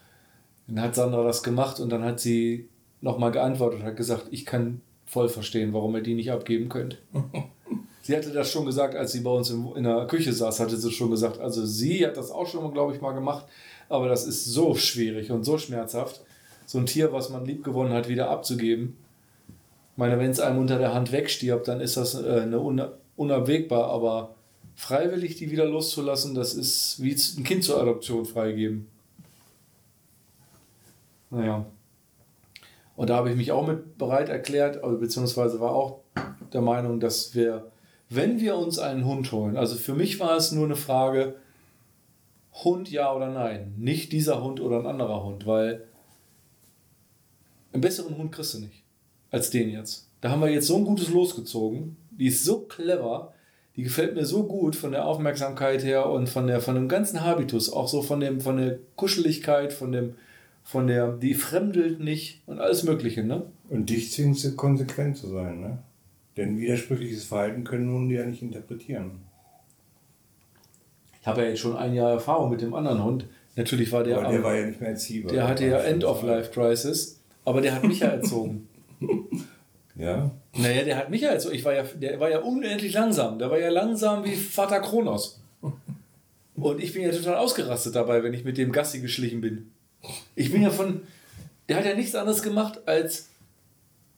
Dann 0.69 0.81
hat 0.81 0.95
Sandra 0.95 1.25
das 1.25 1.43
gemacht 1.43 1.81
und 1.81 1.91
dann 1.91 2.05
hat 2.05 2.21
sie 2.21 2.69
nochmal 3.01 3.31
geantwortet 3.31 3.81
und 3.81 3.87
hat 3.87 3.97
gesagt, 3.97 4.27
ich 4.31 4.47
kann 4.47 4.81
voll 5.07 5.29
verstehen, 5.29 5.73
warum 5.73 5.97
ihr 5.97 6.03
die 6.03 6.15
nicht 6.15 6.31
abgeben 6.31 6.69
könnt. 6.69 6.99
sie 8.03 8.17
hatte 8.17 8.31
das 8.31 8.51
schon 8.51 8.67
gesagt, 8.67 8.95
als 8.95 9.13
sie 9.13 9.21
bei 9.21 9.31
uns 9.31 9.51
in, 9.51 9.67
in 9.75 9.85
der 9.85 10.07
Küche 10.07 10.33
saß, 10.33 10.61
hatte 10.61 10.77
sie 10.77 10.93
schon 10.93 11.11
gesagt, 11.11 11.41
also 11.41 11.67
sie 11.67 12.07
hat 12.07 12.17
das 12.17 12.31
auch 12.31 12.47
schon, 12.47 12.73
glaube 12.73 12.95
ich, 12.95 13.01
mal 13.01 13.13
gemacht, 13.13 13.47
aber 13.89 14.09
das 14.09 14.27
ist 14.27 14.45
so 14.45 14.75
schwierig 14.75 15.31
und 15.31 15.45
so 15.45 15.59
schmerzhaft, 15.59 16.21
so 16.67 16.79
ein 16.79 16.87
Tier, 16.87 17.13
was 17.13 17.31
man 17.31 17.45
lieb 17.45 17.65
gewonnen 17.65 17.93
hat, 17.93 18.09
wieder 18.09 18.31
abzugeben. 18.31 18.97
Ich 19.93 19.99
meine, 19.99 20.19
wenn 20.19 20.31
es 20.31 20.41
einem 20.41 20.59
unter 20.59 20.79
der 20.79 20.95
Hand 20.95 21.11
wegstirbt, 21.11 21.67
dann 21.67 21.81
ist 21.81 21.97
das 21.97 22.15
äh, 22.15 22.43
eine 22.43 22.61
unabwegbar, 23.17 23.91
aber 23.91 24.35
freiwillig 24.77 25.37
die 25.37 25.51
wieder 25.51 25.67
loszulassen, 25.67 26.35
das 26.35 26.55
ist 26.55 27.03
wie 27.03 27.13
ein 27.13 27.45
Kind 27.45 27.65
zur 27.65 27.81
Adoption 27.81 28.25
freigeben. 28.25 28.87
Naja. 31.31 31.67
Und 33.01 33.09
da 33.09 33.17
habe 33.17 33.31
ich 33.31 33.37
mich 33.37 33.51
auch 33.51 33.67
mit 33.67 33.97
bereit 33.97 34.29
erklärt, 34.29 34.85
also 34.85 34.99
beziehungsweise 34.99 35.59
war 35.59 35.75
auch 35.75 36.01
der 36.53 36.61
Meinung, 36.61 37.01
dass 37.01 37.35
wir, 37.35 37.73
wenn 38.11 38.41
wir 38.41 38.57
uns 38.57 38.79
einen 38.79 39.07
Hund 39.07 39.33
holen, 39.33 39.57
also 39.57 39.77
für 39.77 39.95
mich 39.95 40.21
war 40.21 40.37
es 40.37 40.53
nur 40.53 40.67
eine 40.67 40.77
Frage, 40.77 41.37
Hund 42.63 42.91
ja 42.91 43.11
oder 43.17 43.31
nein, 43.31 43.73
nicht 43.79 44.13
dieser 44.13 44.45
Hund 44.45 44.61
oder 44.61 44.81
ein 44.81 44.87
anderer 44.87 45.25
Hund, 45.25 45.47
weil 45.47 45.87
einen 47.73 47.81
besseren 47.81 48.19
Hund 48.19 48.33
kriegst 48.33 48.53
du 48.53 48.59
nicht 48.59 48.83
als 49.31 49.49
den 49.49 49.71
jetzt. 49.71 50.11
Da 50.21 50.29
haben 50.29 50.43
wir 50.43 50.51
jetzt 50.51 50.67
so 50.67 50.77
ein 50.77 50.85
gutes 50.85 51.09
losgezogen, 51.09 51.97
die 52.11 52.27
ist 52.27 52.45
so 52.45 52.67
clever, 52.67 53.33
die 53.77 53.83
gefällt 53.83 54.15
mir 54.15 54.27
so 54.27 54.43
gut 54.43 54.77
von 54.77 54.93
der 54.93 55.07
Aufmerksamkeit 55.07 55.83
her 55.83 56.11
und 56.11 56.29
von, 56.29 56.47
der, 56.47 56.61
von 56.61 56.75
dem 56.75 56.91
ganzen 56.91 57.23
Habitus, 57.25 57.73
auch 57.73 57.89
so 57.89 58.03
von, 58.03 58.21
dem, 58.21 58.43
von 58.43 58.59
der 58.59 58.79
Kuscheligkeit, 58.97 59.73
von 59.73 59.91
dem, 59.91 60.17
von 60.71 60.87
der, 60.87 61.11
die 61.11 61.35
fremdelt 61.35 61.99
nicht 61.99 62.43
und 62.47 62.61
alles 62.61 62.85
Mögliche, 62.85 63.25
ne? 63.25 63.43
Und 63.71 63.91
dich 63.91 64.13
zwingt 64.13 64.39
sie 64.39 64.55
konsequent 64.55 65.17
zu 65.17 65.27
sein, 65.27 65.61
ne? 65.61 65.79
Denn 66.37 66.61
widersprüchliches 66.61 67.25
Verhalten 67.25 67.65
können 67.65 67.93
Hunde 67.93 68.15
ja 68.15 68.25
nicht 68.25 68.41
interpretieren. 68.41 69.23
Ich 71.21 71.27
habe 71.27 71.43
ja 71.43 71.49
jetzt 71.49 71.59
schon 71.59 71.77
ein 71.77 71.93
Jahr 71.93 72.13
Erfahrung 72.13 72.51
mit 72.51 72.61
dem 72.61 72.73
anderen 72.73 73.03
Hund. 73.03 73.27
Natürlich 73.57 73.91
war 73.91 74.05
der. 74.05 74.19
Aber 74.19 74.29
der 74.29 74.39
am, 74.39 74.45
war 74.45 74.55
ja 74.55 74.67
nicht 74.67 74.81
mehr 74.81 74.91
erziehbar. 74.91 75.33
Der 75.33 75.49
hatte 75.49 75.67
ja 75.67 75.81
End-of-Life-Crisis, 75.81 77.21
aber 77.45 77.61
der 77.61 77.75
hat 77.75 77.83
mich 77.83 77.99
ja 77.99 78.07
erzogen. 78.07 78.69
ja? 79.97 80.31
Naja, 80.57 80.85
der 80.85 80.97
hat 80.99 81.11
mich 81.11 81.23
ja 81.23 81.31
erzogen. 81.31 81.57
Ich 81.57 81.65
war 81.65 81.75
ja, 81.75 81.83
der 81.83 82.21
war 82.21 82.31
ja 82.31 82.39
unendlich 82.39 82.93
langsam. 82.93 83.41
Der 83.41 83.51
war 83.51 83.59
ja 83.59 83.71
langsam 83.71 84.25
wie 84.25 84.37
Vater 84.37 84.79
Kronos. 84.79 85.41
Und 86.55 86.81
ich 86.81 86.95
bin 86.95 87.03
ja 87.03 87.11
total 87.11 87.39
ausgerastet 87.39 87.97
dabei, 87.97 88.23
wenn 88.23 88.35
ich 88.35 88.45
mit 88.45 88.57
dem 88.57 88.71
Gassi 88.71 89.01
geschlichen 89.01 89.41
bin. 89.41 89.73
Ich 90.35 90.53
bin 90.53 90.63
ja 90.63 90.71
von. 90.71 91.03
Der 91.69 91.77
hat 91.77 91.85
ja 91.85 91.95
nichts 91.95 92.15
anderes 92.15 92.43
gemacht, 92.43 92.81
als 92.87 93.29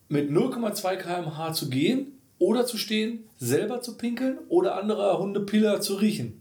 mit 0.08 0.30
0,2 0.30 0.96
km/h 0.96 1.52
zu 1.52 1.68
gehen 1.68 2.18
oder 2.38 2.66
zu 2.66 2.78
stehen, 2.78 3.24
selber 3.38 3.80
zu 3.82 3.96
pinkeln 3.96 4.38
oder 4.48 4.76
andere 4.76 5.18
Hundepiller 5.18 5.80
zu 5.80 5.94
riechen. 5.94 6.40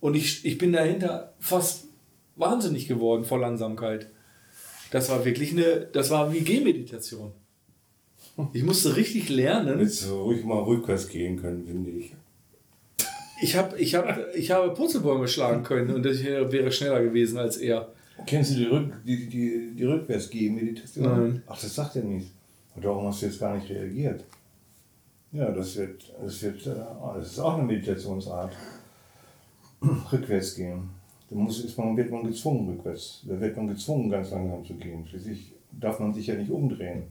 Und 0.00 0.14
ich, 0.14 0.44
ich 0.44 0.58
bin 0.58 0.72
dahinter 0.72 1.32
fast 1.38 1.84
wahnsinnig 2.36 2.88
geworden 2.88 3.24
vor 3.24 3.38
Langsamkeit. 3.38 4.10
Das 4.90 5.08
war 5.08 5.24
wirklich 5.24 5.52
eine. 5.52 5.88
Das 5.92 6.10
war 6.10 6.32
wie 6.32 6.40
Gehmeditation. 6.40 7.32
Ich 8.52 8.62
musste 8.62 8.96
richtig 8.96 9.28
lernen. 9.28 9.80
Jetzt 9.80 10.08
ruhig 10.08 10.44
mal 10.44 10.62
rückwärts 10.62 11.08
gehen 11.08 11.40
können, 11.40 11.66
finde 11.66 11.90
ich. 11.90 12.14
Ich, 13.42 13.56
hab, 13.56 13.78
ich, 13.78 13.94
hab, 13.94 14.34
ich 14.34 14.50
habe 14.50 14.72
Purzelbäume 14.72 15.28
schlagen 15.28 15.64
können 15.64 15.94
und 15.94 16.04
das 16.04 16.22
wäre 16.22 16.72
schneller 16.72 17.02
gewesen 17.02 17.38
als 17.38 17.56
er. 17.56 17.92
Kennst 18.26 18.52
du 18.52 18.56
die, 18.56 18.66
Rück, 18.66 19.04
die, 19.04 19.28
die, 19.28 19.74
die 19.74 19.84
Rückwärtsgehen-Meditation? 19.84 21.04
Nein. 21.04 21.42
Ach, 21.46 21.60
das 21.60 21.74
sagt 21.74 21.96
er 21.96 22.04
nicht. 22.04 22.30
Und 22.74 22.84
darum 22.84 23.06
hast 23.06 23.22
du 23.22 23.26
jetzt 23.26 23.40
gar 23.40 23.56
nicht 23.56 23.68
reagiert. 23.68 24.24
Ja, 25.32 25.50
das 25.50 25.76
wird, 25.76 26.12
das 26.22 26.42
wird, 26.42 26.66
äh, 26.66 26.74
das 27.16 27.32
ist 27.32 27.38
auch 27.38 27.54
eine 27.54 27.64
Meditationsart. 27.64 28.54
rückwärts 30.12 30.54
gehen. 30.54 30.90
Da 31.28 31.36
muss, 31.36 31.64
ist 31.64 31.78
man, 31.78 31.96
wird 31.96 32.10
man 32.10 32.24
gezwungen 32.24 32.68
rückwärts. 32.68 33.22
Da 33.26 33.40
wird 33.40 33.56
man 33.56 33.68
gezwungen, 33.68 34.10
ganz 34.10 34.30
langsam 34.30 34.64
zu 34.64 34.74
gehen. 34.74 35.06
Schließlich 35.06 35.52
darf 35.72 35.98
man 35.98 36.12
sich 36.12 36.26
ja 36.26 36.34
nicht 36.34 36.50
umdrehen. 36.50 37.04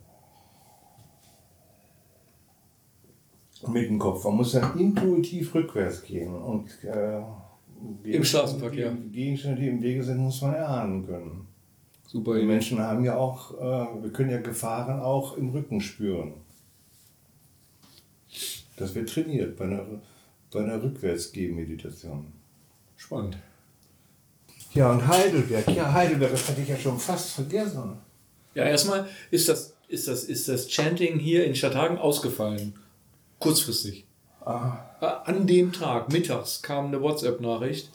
Mit 3.68 3.90
dem 3.90 4.00
Kopf. 4.00 4.24
Man 4.26 4.38
muss 4.38 4.54
dann 4.54 4.80
intuitiv 4.80 5.54
rückwärts 5.54 6.02
gehen 6.02 6.34
und 6.34 6.84
äh, 6.84 7.22
Im 8.04 8.24
Straßenverkehr. 8.24 8.92
Die 8.92 9.12
Gegenstände, 9.12 9.62
die 9.62 9.68
im 9.68 9.82
Wege 9.82 10.04
sind, 10.04 10.18
muss 10.18 10.42
man 10.42 10.54
erahnen 10.54 11.06
können. 11.06 11.48
Super. 12.08 12.38
Die 12.38 12.46
Menschen 12.46 12.80
haben 12.80 13.06
ja 13.06 13.16
auch, 13.16 13.54
äh, 13.58 14.04
wir 14.04 14.12
können 14.12 14.32
ja 14.32 14.40
Gefahren 14.40 15.00
auch 15.00 15.38
im 15.38 15.50
Rücken 15.50 15.80
spüren. 15.80 16.34
Das 18.76 18.94
wird 18.96 19.10
trainiert 19.10 19.56
bei 19.58 19.66
einer, 19.66 19.86
bei 20.52 20.60
einer 20.62 20.82
Rückwärtsgehmeditation. 20.82 22.26
Spannend. 22.98 23.38
Ja, 24.74 24.92
und 24.92 25.08
Heidelberg. 25.08 25.68
Ja, 25.76 25.92
Heidelberg, 25.94 26.32
das 26.32 26.50
hatte 26.50 26.62
ich 26.62 26.70
ja 26.70 26.78
schon 26.78 27.00
fast 27.00 27.32
vergessen. 27.32 27.98
Ja, 28.56 28.66
erstmal 28.66 29.08
ist 29.30 29.50
das, 29.50 29.74
ist 29.88 30.08
das, 30.08 30.24
ist 30.26 30.48
das 30.48 30.68
Chanting 30.68 31.20
hier 31.20 31.46
in 31.46 31.56
Stadthagen 31.56 31.98
ausgefallen. 31.98 32.74
Kurzfristig. 33.40 34.06
Ah, 34.44 35.22
An 35.26 35.46
dem 35.46 35.72
Tag, 35.72 36.12
mittags, 36.12 36.62
kam 36.62 36.88
eine 36.88 37.02
WhatsApp-Nachricht, 37.02 37.90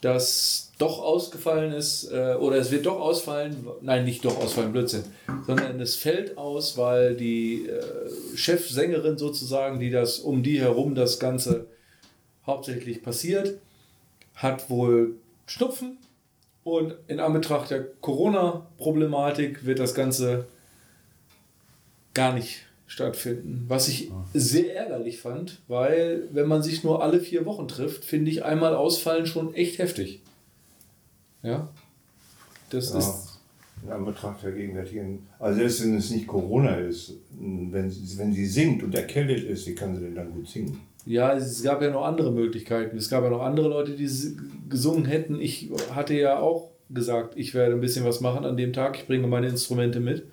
dass 0.00 0.72
doch 0.78 1.00
ausgefallen 1.00 1.72
ist, 1.72 2.10
äh, 2.10 2.36
oder 2.38 2.56
es 2.56 2.70
wird 2.70 2.86
doch 2.86 3.00
ausfallen, 3.00 3.66
nein, 3.80 4.04
nicht 4.04 4.24
doch 4.24 4.38
ausfallen, 4.38 4.72
Blödsinn, 4.72 5.04
sondern 5.46 5.80
es 5.80 5.96
fällt 5.96 6.38
aus, 6.38 6.76
weil 6.76 7.16
die 7.16 7.66
äh, 7.66 8.36
Chefsängerin 8.36 9.18
sozusagen, 9.18 9.80
die 9.80 9.90
das 9.90 10.18
um 10.20 10.42
die 10.42 10.60
herum 10.60 10.94
das 10.94 11.18
Ganze 11.18 11.66
hauptsächlich 12.46 13.02
passiert, 13.02 13.58
hat 14.34 14.70
wohl 14.70 15.16
Schnupfen 15.46 15.98
und 16.62 16.94
in 17.08 17.18
Anbetracht 17.18 17.70
der 17.70 17.84
Corona-Problematik 18.00 19.64
wird 19.66 19.80
das 19.80 19.94
Ganze 19.94 20.46
gar 22.14 22.32
nicht 22.32 22.67
stattfinden. 22.88 23.66
Was 23.68 23.86
ich 23.86 24.10
sehr 24.34 24.74
ärgerlich 24.74 25.20
fand, 25.20 25.60
weil 25.68 26.24
wenn 26.32 26.48
man 26.48 26.62
sich 26.62 26.82
nur 26.82 27.02
alle 27.04 27.20
vier 27.20 27.46
Wochen 27.46 27.68
trifft, 27.68 28.04
finde 28.04 28.30
ich 28.32 28.44
einmal 28.44 28.74
ausfallen 28.74 29.26
schon 29.26 29.54
echt 29.54 29.78
heftig. 29.78 30.20
Ja. 31.42 31.68
Das 32.70 32.92
ja. 32.92 32.98
ist. 32.98 33.38
In 33.84 33.92
Anbetracht 33.92 34.42
der 34.42 34.50
gegenwärtigen. 34.52 35.20
Also, 35.38 35.60
selbst 35.60 35.84
wenn 35.84 35.96
es 35.96 36.10
nicht 36.10 36.26
Corona 36.26 36.74
ist, 36.78 37.12
wenn, 37.38 37.88
sie- 37.88 38.18
wenn 38.18 38.32
sie 38.32 38.44
singt 38.46 38.82
und 38.82 38.92
erkältet 38.92 39.44
ist, 39.44 39.68
wie 39.68 39.74
kann 39.76 39.94
sie 39.94 40.02
denn 40.02 40.16
dann 40.16 40.32
gut 40.32 40.48
singen? 40.48 40.80
Ja, 41.06 41.32
es 41.34 41.62
gab 41.62 41.80
ja 41.80 41.90
noch 41.90 42.04
andere 42.04 42.32
Möglichkeiten. 42.32 42.96
Es 42.96 43.08
gab 43.08 43.22
ja 43.22 43.30
noch 43.30 43.40
andere 43.42 43.68
Leute, 43.68 43.92
die 43.92 44.08
gesungen 44.68 45.04
hätten. 45.04 45.40
Ich 45.40 45.70
hatte 45.94 46.14
ja 46.14 46.40
auch 46.40 46.70
gesagt, 46.90 47.34
ich 47.36 47.54
werde 47.54 47.74
ein 47.74 47.80
bisschen 47.80 48.04
was 48.04 48.20
machen 48.20 48.44
an 48.44 48.56
dem 48.56 48.72
Tag. 48.72 48.96
Ich 48.98 49.06
bringe 49.06 49.28
meine 49.28 49.48
Instrumente 49.48 50.00
mit. 50.00 50.24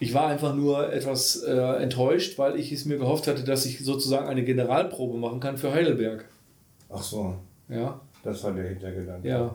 Ich 0.00 0.14
war 0.14 0.28
einfach 0.28 0.54
nur 0.54 0.92
etwas 0.92 1.42
äh, 1.42 1.50
enttäuscht, 1.82 2.38
weil 2.38 2.58
ich 2.58 2.70
es 2.72 2.84
mir 2.84 2.98
gehofft 2.98 3.26
hatte, 3.26 3.42
dass 3.42 3.66
ich 3.66 3.84
sozusagen 3.84 4.26
eine 4.28 4.44
Generalprobe 4.44 5.18
machen 5.18 5.40
kann 5.40 5.56
für 5.58 5.72
Heidelberg. 5.72 6.24
Ach 6.88 7.02
so, 7.02 7.34
Ja, 7.68 8.00
das 8.22 8.42
war 8.44 8.52
der 8.52 8.68
Hintergedanke. 8.68 9.28
ja. 9.28 9.54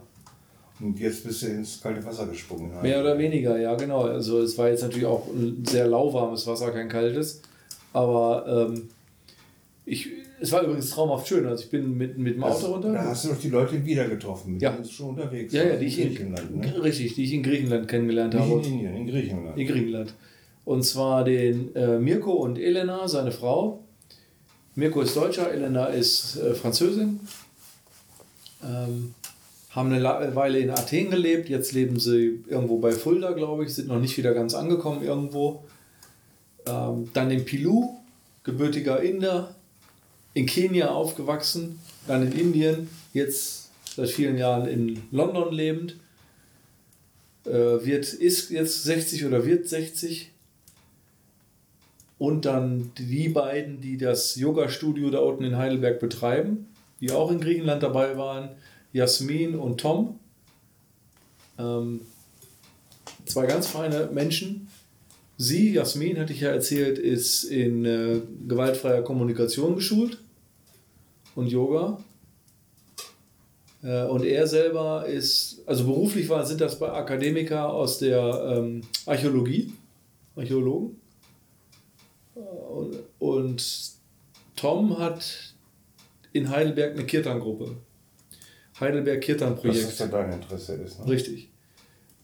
Und 0.79 0.99
jetzt 0.99 1.23
bist 1.25 1.43
du 1.43 1.47
ins 1.47 1.79
kalte 1.81 2.03
Wasser 2.05 2.25
gesprungen. 2.27 2.71
Mehr 2.81 2.99
oder 2.99 3.17
weniger, 3.17 3.57
ja, 3.57 3.73
genau. 3.75 4.01
Also 4.01 4.41
es 4.41 4.57
war 4.57 4.67
jetzt 4.69 4.81
natürlich 4.81 5.05
auch 5.05 5.27
ein 5.27 5.63
sehr 5.65 5.87
lauwarmes 5.87 6.45
Wasser, 6.47 6.71
kein 6.71 6.89
kaltes. 6.89 7.41
Aber 7.93 8.67
ähm, 8.71 8.89
ich, 9.85 10.09
es 10.41 10.51
war 10.51 10.63
übrigens 10.63 10.89
traumhaft 10.89 11.27
schön. 11.27 11.45
Also 11.45 11.63
ich 11.63 11.69
bin 11.69 11.95
mit, 11.95 12.17
mit 12.17 12.35
dem 12.35 12.43
Auto 12.43 12.65
runter. 12.73 12.91
Da 12.91 13.05
hast 13.05 13.23
du 13.23 13.29
doch 13.29 13.39
die 13.39 13.49
Leute 13.49 13.85
wieder 13.85 14.09
getroffen, 14.09 14.53
mit 14.53 14.61
Ja. 14.63 14.71
denen 14.71 14.83
du 14.83 14.89
schon 14.89 15.09
unterwegs 15.09 15.53
Ja, 15.53 15.63
ja, 15.63 15.75
die 15.75 15.83
in 15.85 15.87
ich 15.87 15.99
in, 15.99 16.07
Griechenland. 16.09 16.55
Ne? 16.57 16.83
richtig, 16.83 17.13
die 17.15 17.23
ich 17.23 17.33
in 17.33 17.43
Griechenland 17.43 17.87
kennengelernt 17.87 18.33
Nicht 18.33 18.43
habe. 18.43 18.59
in 18.61 18.63
Indien, 18.65 18.95
in 18.95 19.07
Griechenland. 19.07 19.57
In 19.57 19.67
Griechenland. 19.67 20.13
Und 20.65 20.83
zwar 20.83 21.23
den 21.23 21.75
äh, 21.75 21.99
Mirko 21.99 22.31
und 22.33 22.57
Elena, 22.57 23.07
seine 23.07 23.31
Frau. 23.31 23.83
Mirko 24.75 25.01
ist 25.01 25.15
Deutscher, 25.15 25.51
Elena 25.51 25.87
ist 25.87 26.37
äh, 26.37 26.53
Französin. 26.53 27.19
Ähm, 28.63 29.13
haben 29.71 29.91
eine 29.91 30.35
Weile 30.35 30.59
in 30.59 30.69
Athen 30.69 31.09
gelebt, 31.09 31.49
jetzt 31.49 31.71
leben 31.71 31.99
sie 31.99 32.43
irgendwo 32.47 32.77
bei 32.77 32.91
Fulda, 32.91 33.31
glaube 33.31 33.65
ich, 33.65 33.73
sind 33.73 33.87
noch 33.87 33.99
nicht 33.99 34.17
wieder 34.17 34.33
ganz 34.33 34.53
angekommen 34.53 35.03
irgendwo. 35.03 35.63
Ähm, 36.67 37.09
dann 37.13 37.31
in 37.31 37.43
Pilou, 37.43 37.97
gebürtiger 38.43 39.01
Inder, 39.01 39.55
in 40.35 40.45
Kenia 40.45 40.89
aufgewachsen, 40.89 41.79
dann 42.07 42.21
in 42.31 42.31
Indien, 42.39 42.89
jetzt 43.13 43.71
seit 43.95 44.09
vielen 44.09 44.37
Jahren 44.37 44.67
in 44.67 45.01
London 45.11 45.51
lebend. 45.53 45.95
Äh, 47.45 47.51
wird, 47.51 48.13
ist 48.13 48.51
jetzt 48.51 48.83
60 48.83 49.25
oder 49.25 49.45
wird 49.45 49.67
60. 49.67 50.32
Und 52.23 52.45
dann 52.45 52.89
die 52.97 53.27
beiden, 53.27 53.81
die 53.81 53.97
das 53.97 54.37
Yoga-Studio 54.37 55.09
da 55.09 55.19
unten 55.19 55.43
in 55.43 55.57
Heidelberg 55.57 55.99
betreiben, 55.99 56.67
die 57.01 57.11
auch 57.11 57.29
in 57.29 57.41
Griechenland 57.41 57.83
dabei 57.83 58.17
waren, 58.17 58.51
Jasmin 58.93 59.55
und 59.55 59.81
Tom. 59.81 60.21
Ähm, 61.59 61.99
zwei 63.25 63.45
ganz 63.45 63.67
feine 63.67 64.09
Menschen. 64.13 64.69
Sie, 65.37 65.73
Jasmin, 65.73 66.17
hatte 66.17 66.31
ich 66.31 66.39
ja 66.39 66.51
erzählt, 66.51 66.97
ist 66.97 67.43
in 67.43 67.83
äh, 67.83 68.21
gewaltfreier 68.47 69.01
Kommunikation 69.01 69.75
geschult 69.75 70.17
und 71.35 71.47
Yoga. 71.47 71.99
Äh, 73.83 74.05
und 74.05 74.23
er 74.23 74.47
selber 74.47 75.07
ist, 75.07 75.61
also 75.65 75.83
beruflich 75.83 76.29
war, 76.29 76.45
sind 76.45 76.61
das 76.61 76.79
bei 76.79 76.89
Akademiker 76.89 77.73
aus 77.73 77.99
der 77.99 78.59
ähm, 78.59 78.79
Archäologie, 79.05 79.73
Archäologen. 80.37 81.02
Und, 82.35 82.99
und 83.19 83.91
Tom 84.55 84.97
hat 84.97 85.53
in 86.31 86.49
Heidelberg 86.49 86.93
eine 86.93 87.05
Kirtan-Gruppe. 87.05 87.75
Heidelberg 88.79 89.19
Das 89.19 89.25
Kirtan-Projekt. 89.25 89.89
ist 89.89 89.99
ja 89.99 90.07
dein 90.07 90.33
Interesse 90.33 90.73
ist. 90.75 90.99
Ne? 90.99 91.11
Richtig. 91.11 91.49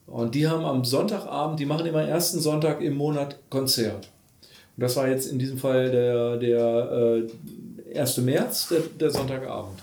Und 0.07 0.33
die 0.33 0.47
haben 0.47 0.65
am 0.65 0.83
Sonntagabend, 0.83 1.59
die 1.59 1.65
machen 1.65 1.85
immer 1.85 2.01
ersten 2.01 2.39
Sonntag 2.39 2.81
im 2.81 2.95
Monat 2.95 3.37
Konzert. 3.49 4.09
Und 4.75 4.81
das 4.83 4.95
war 4.95 5.07
jetzt 5.07 5.31
in 5.31 5.37
diesem 5.37 5.57
Fall 5.57 5.91
der, 5.91 6.37
der 6.37 7.27
äh, 7.93 7.99
1. 7.99 8.17
März, 8.17 8.69
der, 8.69 8.81
der 8.99 9.11
Sonntagabend. 9.11 9.79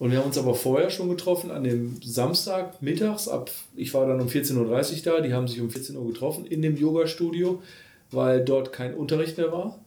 Und 0.00 0.10
wir 0.10 0.18
haben 0.18 0.26
uns 0.26 0.38
aber 0.38 0.54
vorher 0.54 0.88
schon 0.88 1.10
getroffen, 1.10 1.50
an 1.50 1.62
dem 1.62 2.00
Samstag 2.02 2.80
mittags, 2.80 3.28
ab, 3.28 3.50
ich 3.76 3.92
war 3.92 4.06
dann 4.06 4.20
um 4.20 4.28
14.30 4.28 4.56
Uhr 4.56 5.02
da, 5.04 5.20
die 5.20 5.34
haben 5.34 5.46
sich 5.46 5.60
um 5.60 5.70
14 5.70 5.94
Uhr 5.94 6.06
getroffen 6.06 6.46
in 6.46 6.62
dem 6.62 6.76
Yoga-Studio, 6.76 7.62
weil 8.10 8.44
dort 8.44 8.72
kein 8.72 8.94
Unterricht 8.94 9.38
mehr 9.38 9.52
war. 9.52 9.78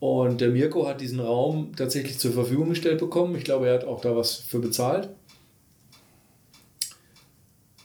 Und 0.00 0.40
der 0.40 0.48
Mirko 0.48 0.88
hat 0.88 1.00
diesen 1.00 1.20
Raum 1.20 1.76
tatsächlich 1.76 2.18
zur 2.18 2.32
Verfügung 2.32 2.70
gestellt 2.70 2.98
bekommen. 2.98 3.36
Ich 3.36 3.44
glaube, 3.44 3.68
er 3.68 3.74
hat 3.74 3.84
auch 3.84 4.00
da 4.00 4.16
was 4.16 4.34
für 4.34 4.58
bezahlt. 4.58 5.08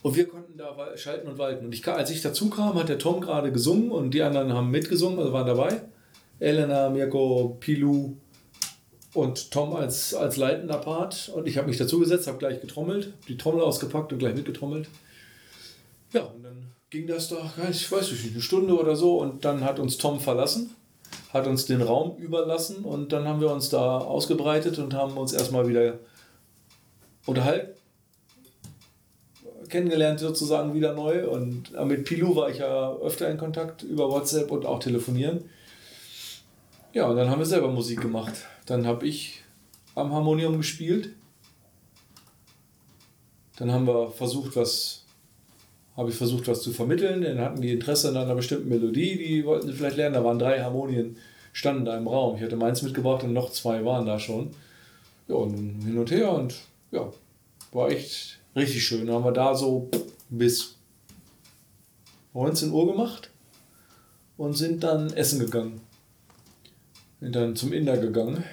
Und 0.02 0.16
wir 0.16 0.26
konnten 0.26 0.56
da 0.56 0.74
schalten 0.96 1.28
und 1.28 1.38
walten. 1.38 1.66
Und 1.66 1.74
ich, 1.74 1.86
als 1.86 2.10
ich 2.10 2.22
dazu 2.22 2.50
kam, 2.50 2.74
hat 2.74 2.88
der 2.88 2.98
Tom 2.98 3.20
gerade 3.20 3.52
gesungen 3.52 3.90
und 3.90 4.12
die 4.14 4.22
anderen 4.22 4.52
haben 4.52 4.70
mitgesungen, 4.70 5.18
also 5.18 5.32
waren 5.32 5.46
dabei. 5.46 5.82
Elena, 6.40 6.88
Mirko, 6.88 7.56
Pilu 7.60 8.16
und 9.14 9.50
Tom 9.50 9.74
als, 9.74 10.14
als 10.14 10.36
leitender 10.36 10.78
Part. 10.78 11.30
Und 11.34 11.46
ich 11.46 11.58
habe 11.58 11.68
mich 11.68 11.78
dazugesetzt, 11.78 12.26
habe 12.26 12.38
gleich 12.38 12.60
getrommelt, 12.60 13.12
die 13.28 13.36
Trommel 13.36 13.62
ausgepackt 13.62 14.12
und 14.12 14.18
gleich 14.18 14.34
mitgetrommelt. 14.34 14.88
Ja, 16.12 16.22
und 16.22 16.42
dann 16.42 16.67
ging 16.90 17.06
das 17.06 17.28
da, 17.28 17.52
ja, 17.56 17.68
ich 17.70 17.90
weiß 17.90 18.10
nicht, 18.10 18.32
eine 18.32 18.40
Stunde 18.40 18.78
oder 18.78 18.96
so. 18.96 19.18
Und 19.20 19.44
dann 19.44 19.64
hat 19.64 19.78
uns 19.78 19.98
Tom 19.98 20.20
verlassen, 20.20 20.74
hat 21.32 21.46
uns 21.46 21.66
den 21.66 21.82
Raum 21.82 22.16
überlassen 22.18 22.84
und 22.84 23.12
dann 23.12 23.26
haben 23.26 23.40
wir 23.40 23.50
uns 23.50 23.68
da 23.68 23.98
ausgebreitet 23.98 24.78
und 24.78 24.94
haben 24.94 25.16
uns 25.16 25.32
erstmal 25.32 25.68
wieder 25.68 25.98
unterhalten 27.26 27.78
kennengelernt 29.68 30.20
sozusagen 30.20 30.74
wieder 30.74 30.94
neu 30.94 31.28
und 31.28 31.74
äh, 31.74 31.84
mit 31.84 32.04
Pilou 32.04 32.34
war 32.36 32.50
ich 32.50 32.58
ja 32.58 32.92
öfter 32.96 33.30
in 33.30 33.38
Kontakt 33.38 33.82
über 33.82 34.10
WhatsApp 34.10 34.50
und 34.50 34.66
auch 34.66 34.80
telefonieren. 34.80 35.44
Ja, 36.92 37.06
und 37.06 37.16
dann 37.16 37.30
haben 37.30 37.38
wir 37.38 37.46
selber 37.46 37.68
Musik 37.68 38.00
gemacht. 38.00 38.32
Dann 38.66 38.86
habe 38.86 39.06
ich 39.06 39.42
am 39.94 40.12
Harmonium 40.12 40.56
gespielt. 40.56 41.10
Dann 43.56 43.72
haben 43.72 43.86
wir 43.86 44.10
versucht, 44.10 44.56
was 44.56 44.97
habe 45.98 46.10
ich 46.10 46.16
versucht, 46.16 46.46
was 46.46 46.62
zu 46.62 46.72
vermitteln. 46.72 47.22
Dann 47.22 47.40
hatten 47.40 47.60
die 47.60 47.72
Interesse 47.72 48.08
an 48.08 48.16
einer 48.16 48.36
bestimmten 48.36 48.68
Melodie, 48.68 49.18
die 49.18 49.44
wollten 49.44 49.66
sie 49.66 49.74
vielleicht 49.74 49.96
lernen. 49.96 50.14
Da 50.14 50.24
waren 50.24 50.38
drei 50.38 50.62
Harmonien, 50.62 51.16
standen 51.52 51.84
da 51.84 51.98
im 51.98 52.06
Raum. 52.06 52.36
Ich 52.36 52.42
hatte 52.42 52.56
meins 52.56 52.82
mitgebracht 52.82 53.24
und 53.24 53.32
noch 53.32 53.50
zwei 53.50 53.84
waren 53.84 54.06
da 54.06 54.20
schon. 54.20 54.52
Ja, 55.26 55.34
und 55.34 55.82
hin 55.82 55.98
und 55.98 56.10
her 56.12 56.32
und 56.32 56.54
ja, 56.92 57.12
war 57.72 57.90
echt 57.90 58.38
richtig 58.54 58.84
schön. 58.84 59.06
Dann 59.06 59.16
haben 59.16 59.24
wir 59.24 59.32
da 59.32 59.56
so 59.56 59.90
bis 60.30 60.76
19 62.32 62.70
Uhr 62.70 62.86
gemacht 62.86 63.30
und 64.36 64.54
sind 64.56 64.84
dann 64.84 65.12
essen 65.12 65.40
gegangen. 65.40 65.80
Sind 67.20 67.34
dann 67.34 67.56
zum 67.56 67.72
Inder 67.72 67.96
gegangen. 67.96 68.44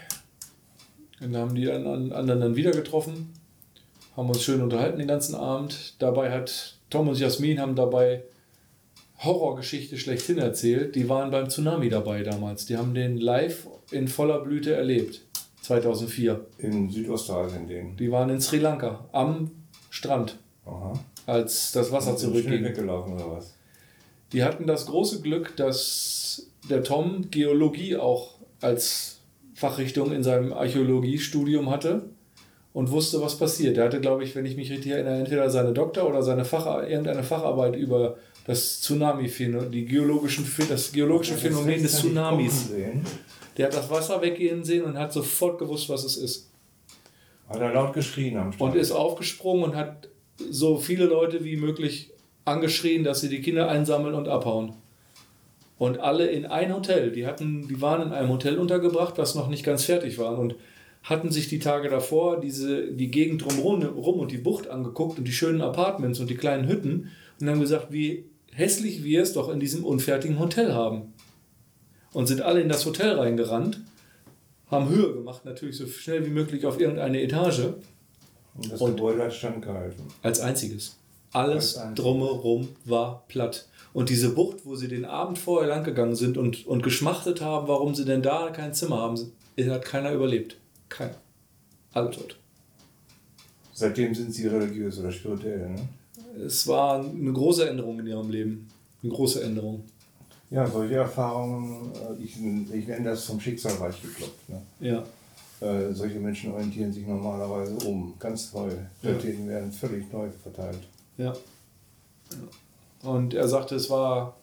Dann 1.19 1.37
haben 1.37 1.53
die 1.53 1.71
anderen 1.71 2.39
dann 2.39 2.55
wieder 2.55 2.71
getroffen, 2.71 3.33
haben 4.17 4.29
uns 4.29 4.41
schön 4.41 4.63
unterhalten 4.63 4.97
den 4.97 5.07
ganzen 5.07 5.35
Abend. 5.35 5.93
Dabei 5.99 6.31
hat 6.31 6.74
Tom 6.89 7.07
und 7.07 7.19
Jasmin 7.19 7.59
haben 7.59 7.75
dabei 7.75 8.23
Horrorgeschichte 9.19 9.97
schlechthin 9.97 10.37
erzählt. 10.37 10.95
Die 10.95 11.09
waren 11.09 11.31
beim 11.31 11.49
Tsunami 11.49 11.89
dabei 11.89 12.23
damals. 12.23 12.65
Die 12.65 12.77
haben 12.77 12.93
den 12.93 13.17
live 13.17 13.67
in 13.91 14.07
voller 14.07 14.39
Blüte 14.39 14.73
erlebt. 14.73 15.21
2004. 15.61 16.45
In 16.59 16.89
Südostasien 16.89 17.67
den. 17.67 17.97
Die 17.97 18.11
waren 18.11 18.29
in 18.29 18.41
Sri 18.41 18.59
Lanka 18.59 19.05
am 19.11 19.51
Strand. 19.89 20.37
Aha. 20.65 20.93
Als 21.25 21.71
das 21.71 21.91
Wasser 21.91 22.17
zurückging. 22.17 22.63
weggelaufen 22.63 23.13
oder 23.13 23.31
was? 23.31 23.55
Die 24.31 24.43
hatten 24.43 24.67
das 24.67 24.85
große 24.85 25.21
Glück, 25.21 25.55
dass 25.55 26.47
der 26.69 26.83
Tom 26.83 27.31
Geologie 27.31 27.95
auch 27.95 28.35
als 28.61 29.21
Fachrichtung 29.53 30.11
in 30.11 30.23
seinem 30.23 30.53
Archäologiestudium 30.53 31.69
hatte 31.69 32.09
und 32.75 32.91
wusste, 32.91 33.21
was 33.21 33.37
passiert. 33.37 33.77
Er 33.77 33.85
hatte, 33.85 34.01
glaube 34.01 34.25
ich, 34.25 34.35
wenn 34.35 34.45
ich 34.45 34.57
mich 34.57 34.69
richtig 34.69 34.91
erinnere, 34.91 35.19
entweder 35.19 35.49
seine 35.49 35.71
Doktor- 35.71 36.09
oder 36.09 36.21
seine 36.21 36.43
Fach, 36.43 36.83
irgendeine 36.83 37.23
Facharbeit 37.23 37.73
über 37.77 38.17
das 38.45 38.81
Tsunami-Phänomen, 38.81 39.71
die 39.71 39.85
geologischen, 39.85 40.45
das 40.67 40.91
geologische 40.91 41.35
Phänomen 41.35 41.81
des 41.81 41.99
Tsunamis. 41.99 42.71
Der 43.55 43.67
hat 43.67 43.77
das 43.77 43.89
Wasser 43.89 44.21
weggehen 44.21 44.65
sehen 44.65 44.83
und 44.83 44.99
hat 44.99 45.13
sofort 45.13 45.57
gewusst, 45.57 45.87
was 45.87 46.03
es 46.03 46.17
ist. 46.17 46.51
Hat 47.47 47.61
er 47.61 47.71
laut 47.71 47.93
geschrien 47.93 48.35
am 48.35 48.51
Strand. 48.51 48.73
Und 48.73 48.77
ist 48.77 48.91
aufgesprungen 48.91 49.63
und 49.63 49.75
hat 49.77 50.09
so 50.51 50.75
viele 50.75 51.05
Leute 51.05 51.45
wie 51.45 51.55
möglich 51.55 52.11
angeschrien, 52.43 53.05
dass 53.05 53.21
sie 53.21 53.29
die 53.29 53.41
Kinder 53.41 53.69
einsammeln 53.69 54.15
und 54.15 54.27
abhauen. 54.27 54.73
Und 55.77 56.01
alle 56.01 56.27
in 56.27 56.45
ein 56.45 56.75
Hotel. 56.75 57.13
Die, 57.13 57.25
hatten, 57.25 57.69
die 57.69 57.81
waren 57.81 58.01
in 58.01 58.11
einem 58.11 58.29
Hotel 58.29 58.57
untergebracht, 58.57 59.17
was 59.17 59.33
noch 59.33 59.47
nicht 59.47 59.63
ganz 59.63 59.85
fertig 59.85 60.17
war. 60.17 60.37
Und 60.37 60.55
hatten 61.05 61.31
sich 61.31 61.47
die 61.47 61.59
Tage 61.59 61.87
davor 61.87 62.39
diese, 62.41 62.91
die 62.91 63.11
Gegend 63.11 63.45
drumherum 63.45 63.83
rum 63.83 64.19
und 64.19 64.31
die 64.31 64.39
Bucht 64.39 64.67
angeguckt 64.67 65.19
und 65.19 65.27
die 65.27 65.31
schönen 65.31 65.61
Apartments 65.61 66.19
und 66.19 66.29
die 66.29 66.35
kleinen 66.35 66.67
Hütten 66.67 67.11
und 67.39 67.47
haben 67.47 67.59
gesagt, 67.59 67.91
wie 67.91 68.25
hässlich 68.51 69.03
wir 69.03 69.21
es 69.21 69.33
doch 69.33 69.49
in 69.49 69.59
diesem 69.59 69.85
unfertigen 69.85 70.39
Hotel 70.39 70.73
haben. 70.73 71.13
Und 72.11 72.27
sind 72.27 72.41
alle 72.41 72.61
in 72.61 72.69
das 72.69 72.85
Hotel 72.85 73.19
reingerannt, 73.19 73.81
haben 74.67 74.89
Höhe 74.89 75.13
gemacht, 75.13 75.45
natürlich 75.45 75.77
so 75.77 75.85
schnell 75.85 76.25
wie 76.25 76.31
möglich 76.31 76.65
auf 76.65 76.79
irgendeine 76.79 77.21
Etage. 77.21 77.73
Und 78.55 78.71
das 78.71 78.81
und 78.81 78.95
Gebäude 78.95 79.23
hat 79.23 79.33
standgehalten. 79.33 80.05
Als 80.23 80.39
einziges. 80.39 80.97
Alles 81.33 81.75
als 81.77 81.93
drumherum 81.95 82.69
war 82.85 83.25
platt. 83.27 83.67
Und 83.93 84.09
diese 84.09 84.33
Bucht, 84.33 84.65
wo 84.65 84.75
sie 84.75 84.87
den 84.87 85.05
Abend 85.05 85.37
vorher 85.37 85.69
lang 85.69 85.83
gegangen 85.83 86.15
sind 86.15 86.37
und, 86.37 86.65
und 86.65 86.81
geschmachtet 86.81 87.41
haben, 87.41 87.67
warum 87.67 87.93
sie 87.93 88.05
denn 88.05 88.23
da 88.23 88.49
kein 88.49 88.73
Zimmer 88.73 88.97
haben, 88.97 89.19
hat 89.59 89.85
keiner 89.85 90.13
überlebt. 90.13 90.57
Keiner. 90.89 91.15
Alle 91.93 92.11
tot. 92.11 92.37
Seitdem 93.73 94.13
sind 94.15 94.33
sie 94.33 94.47
religiös 94.47 94.99
oder 94.99 95.11
spirituell, 95.11 95.69
ne? 95.69 95.87
Es 96.45 96.67
war 96.67 96.99
eine 96.99 97.31
große 97.31 97.69
Änderung 97.69 97.99
in 97.99 98.07
ihrem 98.07 98.29
Leben. 98.29 98.67
Eine 99.01 99.11
große 99.13 99.43
Änderung. 99.43 99.83
Ja, 100.49 100.67
solche 100.67 100.95
Erfahrungen, 100.95 101.91
äh, 101.93 102.23
ich, 102.23 102.35
ich 102.35 102.87
nenne 102.87 103.09
das 103.09 103.25
vom 103.25 103.39
Schicksal 103.39 103.79
weich 103.79 104.01
geklopft. 104.01 104.49
Ne? 104.49 104.61
Ja. 104.79 105.03
Äh, 105.61 105.93
solche 105.93 106.19
Menschen 106.19 106.51
orientieren 106.51 106.91
sich 106.91 107.07
normalerweise 107.07 107.75
um, 107.87 108.13
ganz 108.19 108.53
neu. 108.53 108.69
Prioritäten 109.01 109.45
ja. 109.45 109.51
werden 109.51 109.71
völlig 109.71 110.11
neu 110.11 110.29
verteilt. 110.29 110.87
Ja. 111.17 111.33
Und 113.01 113.33
er 113.33 113.47
sagte, 113.47 113.75
es 113.75 113.89
war 113.89 114.35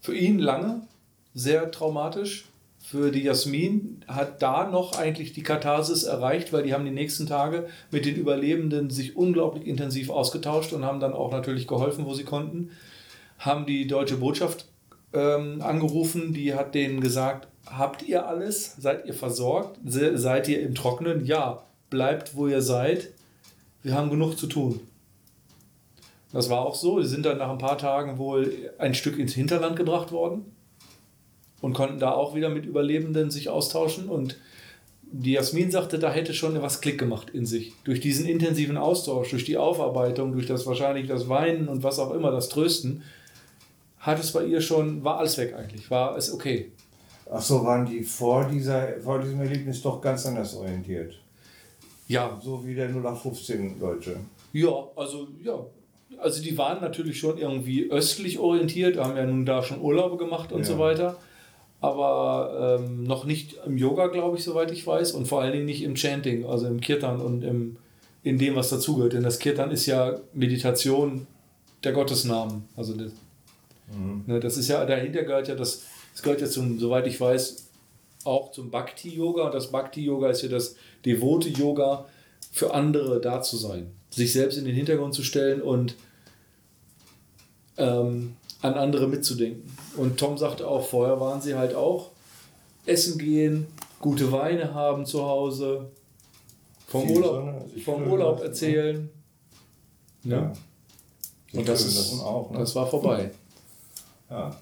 für 0.00 0.16
ihn 0.16 0.38
lange 0.38 0.82
sehr 1.34 1.70
traumatisch. 1.70 2.49
Für 2.90 3.12
die 3.12 3.22
Jasmin 3.22 4.04
hat 4.08 4.42
da 4.42 4.68
noch 4.68 4.98
eigentlich 4.98 5.32
die 5.32 5.44
Katharsis 5.44 6.02
erreicht, 6.02 6.52
weil 6.52 6.64
die 6.64 6.74
haben 6.74 6.84
die 6.84 6.90
nächsten 6.90 7.24
Tage 7.24 7.68
mit 7.92 8.04
den 8.04 8.16
Überlebenden 8.16 8.90
sich 8.90 9.16
unglaublich 9.16 9.64
intensiv 9.64 10.10
ausgetauscht 10.10 10.72
und 10.72 10.84
haben 10.84 10.98
dann 10.98 11.12
auch 11.12 11.30
natürlich 11.30 11.68
geholfen, 11.68 12.04
wo 12.04 12.14
sie 12.14 12.24
konnten. 12.24 12.72
Haben 13.38 13.64
die 13.64 13.86
deutsche 13.86 14.16
Botschaft 14.16 14.66
ähm, 15.12 15.62
angerufen, 15.62 16.34
die 16.34 16.52
hat 16.54 16.74
denen 16.74 17.00
gesagt, 17.00 17.46
habt 17.64 18.02
ihr 18.02 18.26
alles? 18.26 18.74
Seid 18.76 19.06
ihr 19.06 19.14
versorgt? 19.14 19.78
Se 19.86 20.18
seid 20.18 20.48
ihr 20.48 20.60
im 20.60 20.74
Trockenen? 20.74 21.24
Ja, 21.24 21.62
bleibt 21.90 22.34
wo 22.34 22.48
ihr 22.48 22.60
seid. 22.60 23.10
Wir 23.84 23.94
haben 23.94 24.10
genug 24.10 24.36
zu 24.36 24.48
tun. 24.48 24.80
Das 26.32 26.50
war 26.50 26.62
auch 26.62 26.74
so. 26.74 27.00
Sie 27.00 27.08
sind 27.08 27.24
dann 27.24 27.38
nach 27.38 27.50
ein 27.50 27.58
paar 27.58 27.78
Tagen 27.78 28.18
wohl 28.18 28.72
ein 28.78 28.94
Stück 28.94 29.16
ins 29.16 29.34
Hinterland 29.34 29.76
gebracht 29.76 30.10
worden 30.10 30.44
und 31.60 31.74
konnten 31.74 31.98
da 31.98 32.12
auch 32.12 32.34
wieder 32.34 32.48
mit 32.48 32.66
Überlebenden 32.66 33.30
sich 33.30 33.48
austauschen. 33.48 34.08
Und 34.08 34.36
die 35.12 35.32
Jasmin 35.32 35.70
sagte, 35.70 35.98
da 35.98 36.10
hätte 36.10 36.34
schon 36.34 36.60
was 36.62 36.80
Klick 36.80 36.98
gemacht 36.98 37.30
in 37.30 37.46
sich. 37.46 37.72
Durch 37.84 38.00
diesen 38.00 38.26
intensiven 38.26 38.76
Austausch, 38.76 39.30
durch 39.30 39.44
die 39.44 39.56
Aufarbeitung, 39.56 40.32
durch 40.32 40.46
das 40.46 40.66
wahrscheinlich 40.66 41.08
das 41.08 41.28
Weinen 41.28 41.68
und 41.68 41.82
was 41.82 41.98
auch 41.98 42.12
immer, 42.12 42.30
das 42.30 42.48
Trösten, 42.48 43.02
hat 43.98 44.18
es 44.18 44.32
bei 44.32 44.44
ihr 44.44 44.60
schon, 44.60 45.04
war 45.04 45.18
alles 45.18 45.36
weg 45.36 45.54
eigentlich, 45.54 45.90
war 45.90 46.16
es 46.16 46.32
okay. 46.32 46.72
Ach 47.30 47.42
so, 47.42 47.64
waren 47.64 47.86
die 47.86 48.02
vor, 48.02 48.44
dieser, 48.46 49.00
vor 49.00 49.20
diesem 49.20 49.40
Erlebnis 49.40 49.82
doch 49.82 50.00
ganz 50.00 50.26
anders 50.26 50.56
orientiert? 50.56 51.18
Ja. 52.08 52.40
So 52.42 52.66
wie 52.66 52.74
der 52.74 52.88
0815 52.88 53.78
Deutsche. 53.78 54.16
Ja, 54.52 54.88
also 54.96 55.28
ja. 55.44 55.64
Also 56.18 56.42
die 56.42 56.58
waren 56.58 56.80
natürlich 56.80 57.20
schon 57.20 57.38
irgendwie 57.38 57.88
östlich 57.88 58.38
orientiert, 58.38 58.98
haben 58.98 59.16
ja 59.16 59.24
nun 59.24 59.46
da 59.46 59.62
schon 59.62 59.80
Urlaube 59.80 60.16
gemacht 60.16 60.50
und 60.50 60.60
ja. 60.60 60.66
so 60.66 60.78
weiter. 60.78 61.16
Aber 61.80 62.78
ähm, 62.80 63.04
noch 63.04 63.24
nicht 63.24 63.56
im 63.64 63.78
Yoga, 63.78 64.08
glaube 64.08 64.36
ich, 64.36 64.44
soweit 64.44 64.70
ich 64.70 64.86
weiß. 64.86 65.12
Und 65.12 65.26
vor 65.26 65.40
allen 65.40 65.52
Dingen 65.52 65.64
nicht 65.64 65.82
im 65.82 65.94
Chanting, 65.94 66.44
also 66.44 66.66
im 66.66 66.80
Kirtan 66.80 67.20
und 67.20 67.42
im, 67.42 67.76
in 68.22 68.38
dem, 68.38 68.54
was 68.54 68.68
dazugehört. 68.68 69.14
Denn 69.14 69.22
das 69.22 69.38
Kirtan 69.38 69.70
ist 69.70 69.86
ja 69.86 70.20
Meditation 70.34 71.26
der 71.82 71.92
Gottesnamen. 71.92 72.64
Also 72.76 72.94
das, 72.94 73.12
Mhm. 73.92 74.24
Ne, 74.26 74.40
das 74.40 74.56
ist 74.56 74.68
ja, 74.68 74.84
dahinter 74.84 75.24
gehört 75.24 75.48
ja 75.48 75.54
das, 75.54 75.82
das 76.12 76.22
gehört 76.22 76.40
ja 76.40 76.46
zum, 76.46 76.78
soweit 76.78 77.06
ich 77.06 77.20
weiß, 77.20 77.68
auch 78.24 78.52
zum 78.52 78.70
Bhakti-Yoga. 78.70 79.46
Und 79.46 79.54
das 79.54 79.70
Bhakti-Yoga 79.70 80.30
ist 80.30 80.42
ja 80.42 80.48
das 80.48 80.76
devote 81.04 81.48
Yoga, 81.48 82.06
für 82.52 82.74
andere 82.74 83.20
da 83.20 83.42
zu 83.42 83.56
sein. 83.56 83.90
Sich 84.10 84.32
selbst 84.32 84.58
in 84.58 84.64
den 84.64 84.74
Hintergrund 84.74 85.14
zu 85.14 85.22
stellen 85.22 85.62
und 85.62 85.94
ähm, 87.76 88.34
an 88.60 88.74
andere 88.74 89.06
mitzudenken. 89.06 89.70
Und 89.96 90.18
Tom 90.18 90.38
sagte 90.38 90.66
auch, 90.66 90.86
vorher 90.86 91.20
waren 91.20 91.40
sie 91.40 91.54
halt 91.54 91.74
auch 91.74 92.10
essen 92.86 93.18
gehen, 93.18 93.66
gute 94.00 94.30
Weine 94.32 94.74
haben 94.74 95.04
zu 95.06 95.22
Hause, 95.22 95.90
vom 96.86 97.08
Urlaub, 97.10 97.66
vom 97.84 98.10
Urlaub 98.10 98.42
erzählen. 98.42 99.08
Ne? 100.24 100.52
Ja. 101.52 101.58
Und 101.58 101.68
das, 101.68 101.84
ist, 101.84 101.98
das, 101.98 102.20
auch, 102.20 102.50
ne? 102.50 102.58
das 102.58 102.74
war 102.74 102.86
vorbei. 102.86 103.30
Ja. 104.28 104.56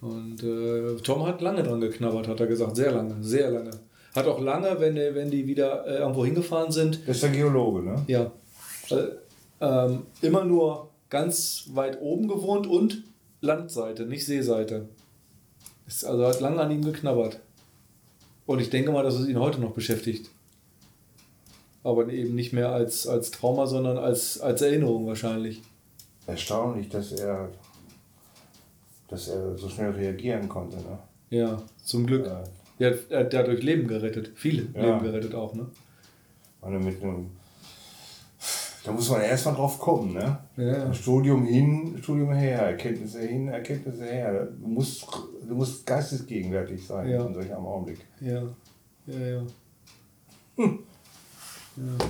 Und 0.00 0.42
äh, 0.42 0.96
Tom 1.02 1.26
hat 1.26 1.40
lange 1.40 1.62
dran 1.62 1.80
geknabbert, 1.80 2.28
hat 2.28 2.40
er 2.40 2.46
gesagt. 2.46 2.76
Sehr 2.76 2.92
lange, 2.92 3.22
sehr 3.22 3.50
lange. 3.50 3.70
Hat 4.14 4.26
auch 4.26 4.40
lange, 4.40 4.78
wenn, 4.78 4.96
wenn 4.96 5.30
die 5.30 5.46
wieder 5.46 5.86
äh, 5.86 5.98
irgendwo 5.98 6.24
hingefahren 6.24 6.70
sind. 6.70 7.00
Das 7.06 7.16
ist 7.16 7.22
der 7.22 7.30
Geologe, 7.30 7.82
ne? 7.82 8.04
Ja. 8.06 8.30
Äh, 8.90 9.06
ähm, 9.60 10.02
immer 10.20 10.44
nur 10.44 10.90
ganz 11.08 11.68
weit 11.72 12.00
oben 12.00 12.28
gewohnt 12.28 12.66
und 12.66 13.02
Landseite, 13.44 14.06
nicht 14.06 14.26
Seeseite. 14.26 14.88
Ist, 15.86 16.04
also 16.04 16.26
hat 16.26 16.40
lange 16.40 16.60
an 16.60 16.70
ihm 16.70 16.84
geknabbert. 16.84 17.40
Und 18.46 18.60
ich 18.60 18.70
denke 18.70 18.90
mal, 18.90 19.02
dass 19.02 19.14
es 19.14 19.28
ihn 19.28 19.38
heute 19.38 19.60
noch 19.60 19.72
beschäftigt. 19.72 20.30
Aber 21.82 22.08
eben 22.08 22.34
nicht 22.34 22.52
mehr 22.52 22.70
als, 22.70 23.06
als 23.06 23.30
Trauma, 23.30 23.66
sondern 23.66 23.98
als, 23.98 24.40
als 24.40 24.62
Erinnerung 24.62 25.06
wahrscheinlich. 25.06 25.62
Erstaunlich, 26.26 26.88
dass 26.88 27.12
er 27.12 27.50
dass 29.08 29.28
er 29.28 29.56
so 29.56 29.68
schnell 29.68 29.90
reagieren 29.90 30.48
konnte. 30.48 30.76
Ne? 30.76 30.98
Ja, 31.30 31.62
zum 31.82 32.06
Glück. 32.06 32.26
Ja. 32.26 32.44
Er, 32.78 32.90
hat, 32.90 33.10
er 33.10 33.20
hat 33.20 33.32
dadurch 33.32 33.62
Leben 33.62 33.86
gerettet. 33.86 34.32
Viele 34.34 34.66
ja. 34.74 34.82
Leben 34.82 35.04
gerettet 35.04 35.34
auch, 35.34 35.54
ne? 35.54 35.66
Und 36.60 36.84
mit 36.84 37.02
einem, 37.02 37.30
da 38.84 38.92
muss 38.92 39.08
man 39.08 39.22
erstmal 39.22 39.54
drauf 39.54 39.78
kommen, 39.78 40.12
ne? 40.12 40.38
Ja. 40.56 40.92
Studium 40.92 41.46
hin, 41.46 41.98
Studium 42.02 42.32
her, 42.34 42.60
Erkenntnisse 42.60 43.20
hin, 43.20 43.48
Erkenntnisse 43.48 44.04
her. 44.04 44.44
Du 44.60 44.66
musst, 44.66 45.06
du 45.48 45.54
musst 45.54 45.86
geistesgegenwärtig 45.86 46.86
sein 46.86 47.08
ja. 47.08 47.24
in 47.24 47.32
solchem 47.32 47.54
Augenblick. 47.54 48.00
Ja, 48.20 48.42
ja, 49.06 49.18
ja. 49.18 49.42
Hm. 50.56 50.78
ja. 51.76 52.04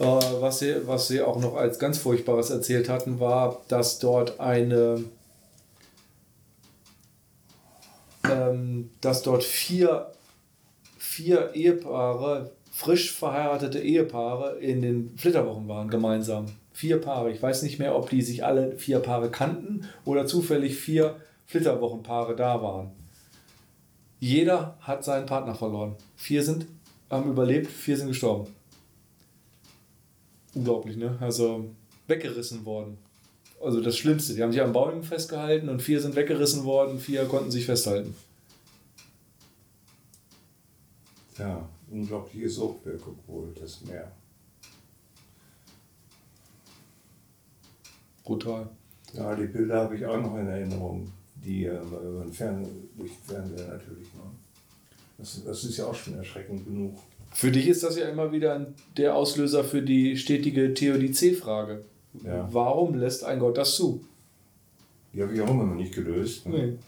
Äh, 0.00 0.40
was, 0.40 0.58
sie, 0.58 0.86
was 0.86 1.06
sie 1.06 1.22
auch 1.22 1.40
noch 1.40 1.54
als 1.54 1.78
ganz 1.78 1.98
Furchtbares 1.98 2.50
erzählt 2.50 2.88
hatten, 2.88 3.20
war, 3.20 3.62
dass 3.68 4.00
dort 4.00 4.40
eine, 4.40 5.04
ähm, 8.28 8.90
dass 9.00 9.22
dort 9.22 9.44
vier, 9.44 10.10
vier 10.98 11.54
Ehepaare, 11.54 12.50
frisch 12.78 13.10
verheiratete 13.10 13.80
Ehepaare 13.80 14.60
in 14.60 14.80
den 14.80 15.18
Flitterwochen 15.18 15.66
waren, 15.66 15.90
gemeinsam. 15.90 16.46
Vier 16.72 17.00
Paare. 17.00 17.32
Ich 17.32 17.42
weiß 17.42 17.62
nicht 17.62 17.80
mehr, 17.80 17.96
ob 17.96 18.08
die 18.08 18.22
sich 18.22 18.44
alle 18.44 18.76
vier 18.76 19.00
Paare 19.00 19.32
kannten 19.32 19.84
oder 20.04 20.26
zufällig 20.26 20.76
vier 20.76 21.16
Flitterwochenpaare 21.46 22.36
da 22.36 22.62
waren. 22.62 22.92
Jeder 24.20 24.78
hat 24.80 25.02
seinen 25.02 25.26
Partner 25.26 25.56
verloren. 25.56 25.96
Vier 26.14 26.44
sind 26.44 26.66
haben 27.10 27.28
überlebt, 27.28 27.66
vier 27.66 27.96
sind 27.96 28.06
gestorben. 28.06 28.54
Unglaublich, 30.54 30.96
ne? 30.96 31.18
Also 31.20 31.68
weggerissen 32.06 32.64
worden. 32.64 32.96
Also 33.60 33.80
das 33.80 33.96
Schlimmste. 33.96 34.34
Die 34.34 34.42
haben 34.44 34.52
sich 34.52 34.62
am 34.62 34.72
Baum 34.72 35.02
festgehalten 35.02 35.68
und 35.68 35.82
vier 35.82 36.00
sind 36.00 36.14
weggerissen 36.14 36.62
worden, 36.62 37.00
vier 37.00 37.24
konnten 37.24 37.50
sich 37.50 37.66
festhalten. 37.66 38.14
Ja, 41.40 41.68
unglaubliches 41.90 42.54
Sogwirkung 42.56 43.16
wohl, 43.26 43.52
das 43.60 43.82
Meer. 43.82 44.10
Brutal. 48.24 48.68
Ja, 49.14 49.34
die 49.34 49.46
Bilder 49.46 49.82
habe 49.82 49.96
ich 49.96 50.04
auch 50.04 50.20
noch 50.20 50.36
in 50.36 50.48
Erinnerung, 50.48 51.10
die 51.34 51.64
äh, 51.64 51.80
über 51.80 52.22
den 52.24 52.32
Fern 52.32 52.66
durch 52.96 53.10
den 53.10 53.24
Fernseher 53.24 53.68
natürlich. 53.68 54.12
Ne? 54.14 54.20
Das, 55.16 55.42
das 55.44 55.64
ist 55.64 55.78
ja 55.78 55.86
auch 55.86 55.94
schon 55.94 56.14
erschreckend 56.14 56.66
genug. 56.66 56.98
Für 57.32 57.50
dich 57.50 57.68
ist 57.68 57.82
das 57.82 57.96
ja 57.96 58.08
immer 58.08 58.32
wieder 58.32 58.66
der 58.96 59.14
Auslöser 59.14 59.64
für 59.64 59.82
die 59.82 60.16
stetige 60.16 60.74
Theodizee-Frage. 60.74 61.84
Ja. 62.24 62.48
Warum 62.52 62.94
lässt 62.94 63.24
ein 63.24 63.38
Gott 63.38 63.56
das 63.56 63.76
zu? 63.76 64.04
Die 65.12 65.22
habe 65.22 65.34
ich 65.34 65.40
auch 65.40 65.50
immer 65.50 65.64
noch 65.64 65.74
nicht 65.74 65.94
gelöst. 65.94 66.46
Ne? 66.46 66.58
Nee. 66.58 66.78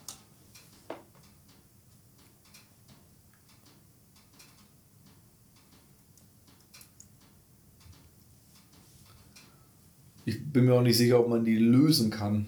Ich 10.27 10.40
bin 10.53 10.65
mir 10.65 10.75
auch 10.75 10.83
nicht 10.83 10.97
sicher, 10.97 11.21
ob 11.21 11.29
man 11.29 11.45
die 11.45 11.57
lösen 11.57 12.11
kann. 12.11 12.47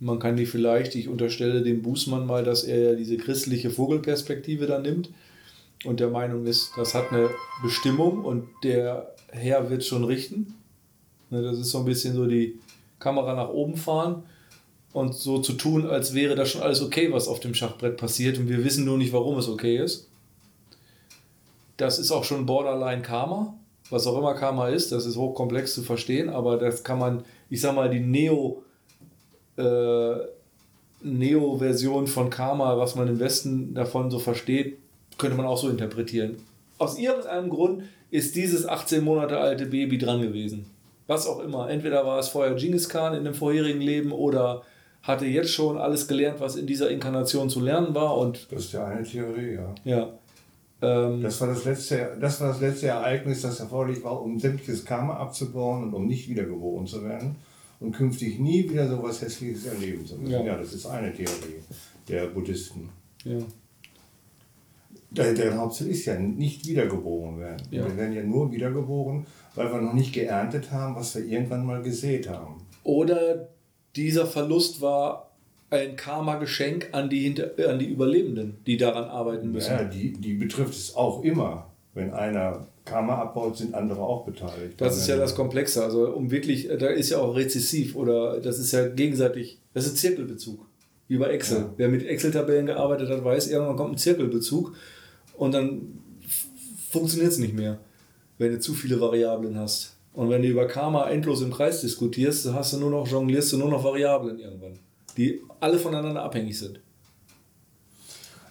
Man 0.00 0.18
kann 0.18 0.36
die 0.36 0.46
vielleicht, 0.46 0.94
ich 0.94 1.08
unterstelle 1.08 1.62
dem 1.62 1.82
Bußmann 1.82 2.26
mal, 2.26 2.44
dass 2.44 2.64
er 2.64 2.90
ja 2.90 2.94
diese 2.94 3.16
christliche 3.16 3.70
Vogelperspektive 3.70 4.66
da 4.66 4.78
nimmt 4.78 5.10
und 5.84 6.00
der 6.00 6.08
Meinung 6.08 6.46
ist, 6.46 6.72
das 6.76 6.94
hat 6.94 7.12
eine 7.12 7.30
Bestimmung 7.62 8.24
und 8.24 8.48
der 8.62 9.14
Herr 9.28 9.70
wird 9.70 9.84
schon 9.84 10.04
richten. 10.04 10.54
Ne, 11.30 11.42
Das 11.42 11.58
ist 11.58 11.70
so 11.70 11.78
ein 11.78 11.84
bisschen 11.84 12.14
so 12.14 12.26
die 12.26 12.58
Kamera 12.98 13.34
nach 13.34 13.48
oben 13.48 13.76
fahren 13.76 14.22
und 14.92 15.14
so 15.14 15.38
zu 15.40 15.52
tun, 15.54 15.86
als 15.86 16.14
wäre 16.14 16.34
das 16.34 16.50
schon 16.50 16.62
alles 16.62 16.80
okay, 16.80 17.12
was 17.12 17.28
auf 17.28 17.40
dem 17.40 17.54
Schachbrett 17.54 17.96
passiert 17.96 18.38
und 18.38 18.48
wir 18.48 18.64
wissen 18.64 18.84
nur 18.84 18.98
nicht, 18.98 19.12
warum 19.12 19.38
es 19.38 19.48
okay 19.48 19.78
ist. 19.78 20.08
Das 21.76 21.98
ist 21.98 22.10
auch 22.10 22.24
schon 22.24 22.46
Borderline 22.46 23.02
Karma, 23.02 23.54
was 23.90 24.06
auch 24.06 24.18
immer 24.18 24.34
Karma 24.34 24.68
ist, 24.68 24.92
das 24.92 25.06
ist 25.06 25.16
hochkomplex 25.16 25.74
zu 25.74 25.82
verstehen, 25.82 26.28
aber 26.28 26.56
das 26.56 26.84
kann 26.84 26.98
man, 26.98 27.24
ich 27.50 27.60
sag 27.60 27.74
mal, 27.74 27.88
die 27.90 28.00
Neo- 28.00 28.62
äh, 29.56 30.16
Neo-Version 31.02 32.06
von 32.06 32.28
Karma, 32.30 32.76
was 32.78 32.94
man 32.96 33.08
im 33.08 33.20
Westen 33.20 33.74
davon 33.74 34.10
so 34.10 34.18
versteht, 34.18 34.78
könnte 35.16 35.36
man 35.36 35.46
auch 35.46 35.58
so 35.58 35.68
interpretieren. 35.68 36.36
Aus 36.78 36.98
irgendeinem 36.98 37.50
Grund 37.50 37.84
ist 38.10 38.34
dieses 38.36 38.66
18 38.66 39.04
Monate 39.04 39.38
alte 39.38 39.66
Baby 39.66 39.98
dran 39.98 40.22
gewesen. 40.22 40.66
Was 41.06 41.26
auch 41.26 41.40
immer. 41.40 41.70
Entweder 41.70 42.04
war 42.04 42.18
es 42.18 42.28
vorher 42.28 42.54
Genghis 42.54 42.88
Khan 42.88 43.14
in 43.14 43.24
dem 43.24 43.34
vorherigen 43.34 43.80
Leben 43.80 44.12
oder 44.12 44.62
hatte 45.02 45.24
jetzt 45.26 45.50
schon 45.52 45.78
alles 45.78 46.06
gelernt, 46.08 46.40
was 46.40 46.56
in 46.56 46.66
dieser 46.66 46.90
Inkarnation 46.90 47.48
zu 47.48 47.60
lernen 47.60 47.94
war. 47.94 48.16
Und 48.18 48.46
Das 48.50 48.64
ist 48.66 48.72
ja 48.72 48.84
eine 48.86 49.02
Theorie, 49.04 49.54
ja. 49.54 49.74
ja. 49.84 50.08
Ähm, 50.80 51.22
Das 51.22 51.40
war 51.40 51.48
das, 51.48 51.64
letzte, 51.64 52.16
das 52.20 52.40
war 52.40 52.48
das 52.48 52.60
letzte 52.60 52.86
Ereignis, 52.88 53.42
das 53.42 53.60
erforderlich 53.60 54.02
war, 54.04 54.22
um 54.22 54.38
sämtliches 54.38 54.84
Karma 54.84 55.14
abzubauen 55.16 55.84
und 55.84 55.94
um 55.94 56.06
nicht 56.06 56.28
wiedergeboren 56.28 56.86
zu 56.86 57.02
werden 57.04 57.36
und 57.80 57.92
künftig 57.92 58.38
nie 58.38 58.68
wieder 58.68 58.88
so 58.88 58.96
etwas 58.96 59.22
Hässliches 59.22 59.66
erleben 59.66 60.06
zu 60.06 60.16
müssen. 60.16 60.32
Ja. 60.32 60.42
Ja. 60.44 60.56
das 60.56 60.72
ist 60.74 60.86
eine 60.86 61.12
Theorie 61.12 61.62
der 62.08 62.26
Buddhisten. 62.28 62.88
ja. 63.24 63.38
Der, 65.10 65.32
der 65.32 65.56
Hauptziel 65.56 65.86
ist 65.88 66.04
ja 66.04 66.18
nicht 66.18 66.66
wiedergeboren 66.66 67.38
werden. 67.40 67.66
Ja. 67.70 67.86
Wir 67.86 67.96
werden 67.96 68.12
ja 68.12 68.22
nur 68.22 68.52
wiedergeboren, 68.52 69.26
weil 69.54 69.72
wir 69.72 69.80
noch 69.80 69.94
nicht 69.94 70.12
geerntet 70.12 70.70
haben, 70.70 70.96
was 70.96 71.14
wir 71.14 71.24
irgendwann 71.24 71.64
mal 71.64 71.80
gesät 71.82 72.28
haben. 72.28 72.56
Oder 72.84 73.48
dieser 73.96 74.26
Verlust 74.26 74.82
war 74.82 75.27
ein 75.70 75.96
Karma-Geschenk 75.96 76.88
an 76.92 77.10
die, 77.10 77.20
Hinter 77.20 77.50
an 77.68 77.78
die 77.78 77.86
Überlebenden, 77.86 78.58
die 78.66 78.76
daran 78.76 79.04
arbeiten 79.04 79.52
müssen. 79.52 79.72
Ja, 79.72 79.84
die, 79.84 80.12
die 80.12 80.34
betrifft 80.34 80.74
es 80.74 80.96
auch 80.96 81.22
immer. 81.22 81.70
Wenn 81.94 82.12
einer 82.12 82.66
Karma 82.84 83.16
abbaut, 83.16 83.56
sind 83.56 83.74
andere 83.74 84.00
auch 84.00 84.24
beteiligt. 84.24 84.80
Das 84.80 84.96
ist 84.96 85.08
ja 85.08 85.16
das 85.16 85.34
Komplexe. 85.34 85.84
Also 85.84 86.08
um 86.10 86.30
wirklich, 86.30 86.68
da 86.78 86.88
ist 86.88 87.10
ja 87.10 87.18
auch 87.18 87.36
rezessiv 87.36 87.96
oder 87.96 88.40
das 88.40 88.58
ist 88.58 88.72
ja 88.72 88.88
gegenseitig, 88.88 89.58
das 89.74 89.86
ist 89.86 89.98
Zirkelbezug. 89.98 90.66
Wie 91.08 91.16
bei 91.16 91.28
Excel. 91.30 91.58
Ja. 91.58 91.74
Wer 91.76 91.88
mit 91.88 92.06
Excel-Tabellen 92.06 92.66
gearbeitet 92.66 93.08
hat, 93.08 93.24
weiß, 93.24 93.48
irgendwann 93.48 93.76
kommt 93.76 93.94
ein 93.94 93.98
Zirkelbezug 93.98 94.74
und 95.36 95.52
dann 95.52 95.98
funktioniert 96.90 97.32
es 97.32 97.38
nicht 97.38 97.54
mehr, 97.54 97.78
wenn 98.36 98.52
du 98.52 98.60
zu 98.60 98.74
viele 98.74 99.00
Variablen 99.00 99.58
hast. 99.58 99.96
Und 100.12 100.30
wenn 100.30 100.42
du 100.42 100.48
über 100.48 100.66
Karma 100.66 101.08
endlos 101.08 101.42
im 101.42 101.52
Kreis 101.52 101.80
diskutierst, 101.80 102.46
dann 102.46 102.54
hast 102.54 102.72
du 102.72 102.78
nur 102.78 102.90
noch, 102.90 103.06
jonglierst 103.06 103.52
du 103.52 103.58
nur 103.58 103.70
noch 103.70 103.84
Variablen 103.84 104.38
irgendwann, 104.38 104.78
die 105.18 105.42
alle 105.60 105.78
voneinander 105.78 106.22
abhängig 106.22 106.58
sind. 106.58 106.80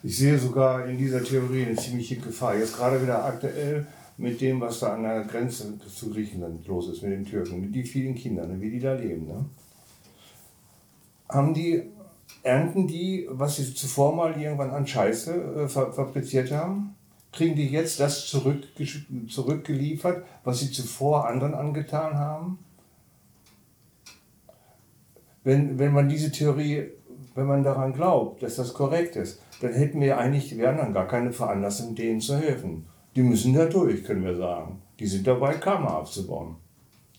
Ich 0.03 0.17
sehe 0.17 0.37
sogar 0.37 0.85
in 0.85 0.97
dieser 0.97 1.23
Theorie 1.23 1.65
eine 1.65 1.75
ziemliche 1.75 2.17
Gefahr. 2.17 2.55
Jetzt 2.55 2.75
gerade 2.77 3.01
wieder 3.01 3.25
aktuell 3.25 3.87
mit 4.17 4.39
dem, 4.41 4.61
was 4.61 4.79
da 4.79 4.93
an 4.93 5.03
der 5.03 5.23
Grenze 5.23 5.79
zu 5.79 6.11
Griechenland 6.11 6.67
los 6.67 6.89
ist, 6.89 7.01
mit 7.01 7.11
den 7.11 7.25
Türken, 7.25 7.61
mit 7.61 7.73
die 7.73 7.83
vielen 7.83 8.13
Kinder, 8.15 8.45
ne, 8.45 8.61
wie 8.61 8.69
die 8.69 8.79
da 8.79 8.93
leben. 8.93 9.25
Ne? 9.27 9.45
Haben 11.29 11.53
die, 11.53 11.83
ernten 12.43 12.87
die, 12.87 13.27
was 13.29 13.55
sie 13.57 13.73
zuvor 13.73 14.15
mal 14.15 14.39
irgendwann 14.39 14.71
an 14.71 14.85
Scheiße 14.85 15.33
äh, 15.33 15.67
fa- 15.67 15.91
fabriziert 15.91 16.51
haben? 16.51 16.95
Kriegen 17.31 17.55
die 17.55 17.67
jetzt 17.67 17.99
das 17.99 18.27
zurückgeliefert, 18.27 20.25
was 20.43 20.59
sie 20.59 20.71
zuvor 20.71 21.27
anderen 21.27 21.53
angetan 21.53 22.15
haben? 22.15 22.59
Wenn, 25.47 25.79
wenn 25.79 25.93
man 25.93 26.09
diese 26.09 26.29
Theorie, 26.29 26.89
wenn 27.35 27.45
man 27.45 27.63
daran 27.63 27.93
glaubt, 27.93 28.43
dass 28.43 28.57
das 28.57 28.73
korrekt 28.73 29.15
ist, 29.15 29.39
dann 29.61 29.71
hätten 29.71 30.01
wir 30.01 30.17
eigentlich, 30.17 30.57
wir 30.57 30.67
haben 30.67 30.77
dann 30.77 30.93
gar 30.93 31.07
keine 31.07 31.31
Veranlassung, 31.31 31.95
denen 31.95 32.19
zu 32.19 32.35
helfen. 32.35 32.85
Die 33.15 33.21
müssen 33.23 33.53
da 33.53 33.65
durch, 33.65 34.03
können 34.03 34.25
wir 34.25 34.35
sagen. 34.35 34.81
Die 34.99 35.07
sind 35.07 35.25
dabei, 35.25 35.53
Karma 35.53 35.99
abzubauen. 35.99 36.55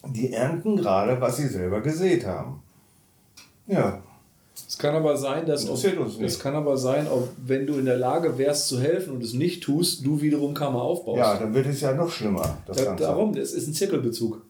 Die 0.06 0.32
ernten 0.32 0.76
gerade, 0.76 1.18
was 1.20 1.38
sie 1.38 1.48
selber 1.48 1.80
gesät 1.80 2.26
haben. 2.26 2.62
Ja, 3.66 4.02
Es 4.68 4.76
kann 4.76 4.94
aber 4.94 5.16
sein, 5.16 5.46
dass 5.46 5.64
uns 5.68 5.82
nicht. 5.84 6.20
es 6.20 6.38
kann 6.38 6.54
aber 6.54 6.76
sein, 6.76 7.06
ob 7.08 7.28
wenn 7.46 7.66
du 7.66 7.74
in 7.78 7.86
der 7.86 7.96
Lage 7.98 8.36
wärst 8.36 8.68
zu 8.68 8.78
helfen 8.80 9.14
und 9.14 9.22
es 9.24 9.32
nicht 9.32 9.62
tust, 9.62 10.04
du 10.04 10.20
wiederum 10.20 10.52
Karma 10.52 10.80
aufbaust. 10.82 11.18
ja, 11.18 11.36
dann 11.38 11.54
wird 11.54 11.66
es 11.66 11.80
ja 11.80 11.92
noch 11.94 12.10
schlimmer. 12.10 12.58
Das 12.66 12.76
Da, 12.76 12.84
Ganze. 12.84 13.04
darum, 13.04 13.32
das 13.34 13.52
ist 13.52 13.68
ein 13.68 13.72
Zirkelbezug. 13.74 14.42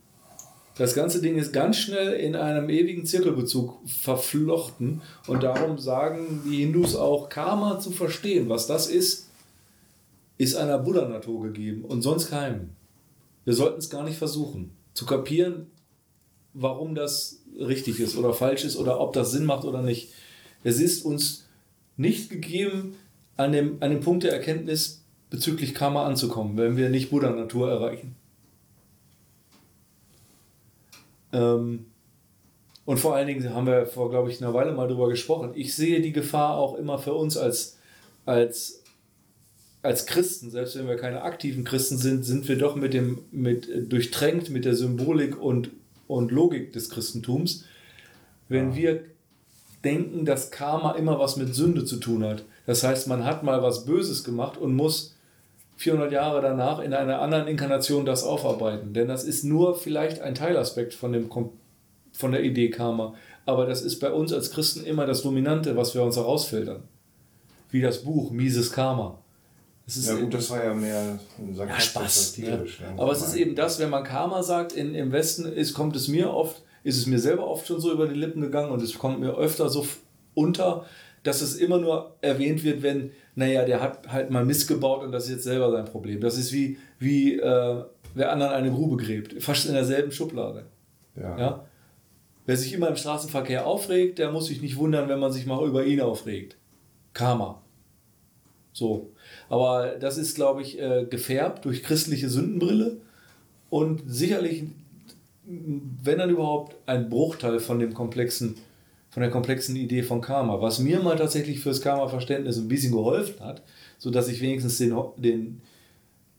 Das 0.78 0.94
ganze 0.94 1.20
Ding 1.20 1.36
ist 1.36 1.52
ganz 1.52 1.76
schnell 1.76 2.12
in 2.12 2.36
einem 2.36 2.70
ewigen 2.70 3.04
Zirkelbezug 3.04 3.80
verflochten 3.84 5.02
und 5.26 5.42
darum 5.42 5.76
sagen 5.76 6.42
die 6.48 6.58
Hindus 6.58 6.94
auch, 6.94 7.28
Karma 7.28 7.80
zu 7.80 7.90
verstehen, 7.90 8.48
was 8.48 8.68
das 8.68 8.86
ist, 8.86 9.28
ist 10.38 10.54
einer 10.54 10.78
Buddha-Natur 10.78 11.42
gegeben 11.42 11.84
und 11.84 12.02
sonst 12.02 12.30
keinem. 12.30 12.70
Wir 13.44 13.54
sollten 13.54 13.80
es 13.80 13.90
gar 13.90 14.04
nicht 14.04 14.18
versuchen, 14.18 14.70
zu 14.94 15.04
kapieren, 15.04 15.66
warum 16.54 16.94
das 16.94 17.40
richtig 17.58 17.98
ist 17.98 18.16
oder 18.16 18.32
falsch 18.32 18.64
ist 18.64 18.76
oder 18.76 19.00
ob 19.00 19.12
das 19.12 19.32
Sinn 19.32 19.46
macht 19.46 19.64
oder 19.64 19.82
nicht. 19.82 20.12
Es 20.62 20.80
ist 20.80 21.04
uns 21.04 21.48
nicht 21.96 22.30
gegeben, 22.30 22.94
an 23.36 23.50
dem, 23.50 23.78
an 23.80 23.90
dem 23.90 24.00
Punkt 24.00 24.22
der 24.22 24.32
Erkenntnis 24.32 25.02
bezüglich 25.28 25.74
Karma 25.74 26.06
anzukommen, 26.06 26.56
wenn 26.56 26.76
wir 26.76 26.88
nicht 26.88 27.10
Buddha-Natur 27.10 27.68
erreichen. 27.68 28.14
Ähm, 31.32 31.86
und 32.84 32.98
vor 32.98 33.14
allen 33.14 33.26
Dingen 33.26 33.54
haben 33.54 33.66
wir 33.66 33.86
vor, 33.86 34.10
glaube 34.10 34.30
ich, 34.30 34.42
einer 34.42 34.54
Weile 34.54 34.72
mal 34.72 34.88
drüber 34.88 35.08
gesprochen. 35.08 35.50
Ich 35.54 35.74
sehe 35.74 36.00
die 36.00 36.12
Gefahr 36.12 36.56
auch 36.56 36.76
immer 36.76 36.98
für 36.98 37.12
uns 37.12 37.36
als, 37.36 37.76
als, 38.24 38.82
als 39.82 40.06
Christen, 40.06 40.50
selbst 40.50 40.78
wenn 40.78 40.88
wir 40.88 40.96
keine 40.96 41.22
aktiven 41.22 41.64
Christen 41.64 41.98
sind, 41.98 42.24
sind 42.24 42.48
wir 42.48 42.56
doch 42.56 42.76
mit 42.76 42.94
dem, 42.94 43.20
mit, 43.30 43.92
durchtränkt 43.92 44.48
mit 44.48 44.64
der 44.64 44.74
Symbolik 44.74 45.40
und, 45.40 45.70
und 46.06 46.32
Logik 46.32 46.72
des 46.72 46.88
Christentums. 46.88 47.64
Wenn 48.48 48.74
wir 48.74 49.02
denken, 49.84 50.24
dass 50.24 50.50
Karma 50.50 50.92
immer 50.92 51.18
was 51.18 51.36
mit 51.36 51.54
Sünde 51.54 51.84
zu 51.84 51.96
tun 51.96 52.24
hat. 52.24 52.44
Das 52.66 52.82
heißt, 52.82 53.06
man 53.06 53.24
hat 53.24 53.42
mal 53.42 53.62
was 53.62 53.84
Böses 53.84 54.24
gemacht 54.24 54.58
und 54.58 54.74
muss 54.74 55.14
400 55.78 56.10
Jahre 56.10 56.42
danach 56.42 56.80
in 56.80 56.92
einer 56.92 57.20
anderen 57.20 57.46
Inkarnation 57.46 58.04
das 58.04 58.24
aufarbeiten. 58.24 58.92
Denn 58.94 59.06
das 59.06 59.22
ist 59.22 59.44
nur 59.44 59.76
vielleicht 59.78 60.20
ein 60.20 60.34
Teilaspekt 60.34 60.92
von, 60.92 61.12
dem, 61.12 61.30
von 61.30 62.32
der 62.32 62.42
Idee 62.42 62.68
Karma. 62.70 63.14
Aber 63.46 63.64
das 63.64 63.82
ist 63.82 64.00
bei 64.00 64.10
uns 64.10 64.32
als 64.32 64.50
Christen 64.50 64.84
immer 64.84 65.06
das 65.06 65.22
Dominante, 65.22 65.76
was 65.76 65.94
wir 65.94 66.02
uns 66.02 66.16
herausfiltern. 66.16 66.82
Wie 67.70 67.80
das 67.80 68.02
Buch 68.02 68.32
Mises 68.32 68.72
Karma. 68.72 69.22
ja 69.86 70.16
gut, 70.16 70.34
das 70.34 70.50
war 70.50 70.64
ja 70.64 70.74
mehr 70.74 71.20
ja, 71.56 71.80
Spaß. 71.80 72.38
Ne? 72.38 72.66
Aber 72.96 73.12
es 73.12 73.22
ist 73.22 73.36
eben 73.36 73.54
das, 73.54 73.78
wenn 73.78 73.90
man 73.90 74.02
Karma 74.02 74.42
sagt, 74.42 74.72
in, 74.72 74.96
im 74.96 75.12
Westen 75.12 75.46
ist, 75.46 75.74
kommt 75.74 75.94
es 75.94 76.08
mir 76.08 76.34
oft, 76.34 76.60
ist 76.82 76.98
es 76.98 77.06
mir 77.06 77.20
selber 77.20 77.46
oft 77.46 77.68
schon 77.68 77.80
so 77.80 77.92
über 77.92 78.08
die 78.08 78.16
Lippen 78.16 78.40
gegangen 78.40 78.72
und 78.72 78.82
es 78.82 78.98
kommt 78.98 79.20
mir 79.20 79.36
öfter 79.36 79.68
so 79.68 79.86
unter, 80.34 80.86
dass 81.22 81.40
es 81.40 81.54
immer 81.54 81.78
nur 81.78 82.16
erwähnt 82.20 82.64
wird, 82.64 82.82
wenn, 82.82 83.12
naja, 83.38 83.64
der 83.64 83.80
hat 83.80 84.10
halt 84.10 84.30
mal 84.30 84.44
missgebaut 84.44 85.04
und 85.04 85.12
das 85.12 85.26
ist 85.26 85.30
jetzt 85.30 85.44
selber 85.44 85.70
sein 85.70 85.84
Problem. 85.84 86.20
Das 86.20 86.36
ist 86.36 86.52
wie, 86.52 86.76
wie 86.98 87.38
äh, 87.38 87.84
wer 88.14 88.32
anderen 88.32 88.52
eine 88.52 88.72
Grube 88.72 88.96
gräbt, 88.96 89.40
fast 89.40 89.66
in 89.66 89.74
derselben 89.74 90.10
Schublade. 90.10 90.66
Ja. 91.14 91.38
ja. 91.38 91.64
Wer 92.46 92.56
sich 92.56 92.72
immer 92.72 92.88
im 92.88 92.96
Straßenverkehr 92.96 93.64
aufregt, 93.64 94.18
der 94.18 94.32
muss 94.32 94.46
sich 94.46 94.60
nicht 94.60 94.76
wundern, 94.76 95.08
wenn 95.08 95.20
man 95.20 95.30
sich 95.30 95.46
mal 95.46 95.64
über 95.64 95.84
ihn 95.84 96.00
aufregt. 96.00 96.56
Karma. 97.12 97.62
So. 98.72 99.12
Aber 99.48 99.94
das 100.00 100.18
ist, 100.18 100.34
glaube 100.34 100.62
ich, 100.62 100.80
äh, 100.80 101.06
gefärbt 101.08 101.64
durch 101.64 101.84
christliche 101.84 102.28
Sündenbrille 102.28 102.96
und 103.70 104.02
sicherlich, 104.06 104.64
wenn 105.44 106.18
dann 106.18 106.30
überhaupt, 106.30 106.74
ein 106.86 107.08
Bruchteil 107.08 107.60
von 107.60 107.78
dem 107.78 107.94
komplexen 107.94 108.56
von 109.10 109.22
der 109.22 109.30
komplexen 109.30 109.76
Idee 109.76 110.02
von 110.02 110.20
Karma. 110.20 110.60
Was 110.60 110.78
mir 110.78 111.00
mal 111.00 111.16
tatsächlich 111.16 111.60
fürs 111.60 111.80
Karma-Verständnis 111.80 112.58
ein 112.58 112.68
bisschen 112.68 112.92
geholfen 112.92 113.40
hat, 113.44 113.62
sodass 113.98 114.28
ich 114.28 114.40
wenigstens 114.40 114.78
den, 114.78 114.96
den, 115.16 115.62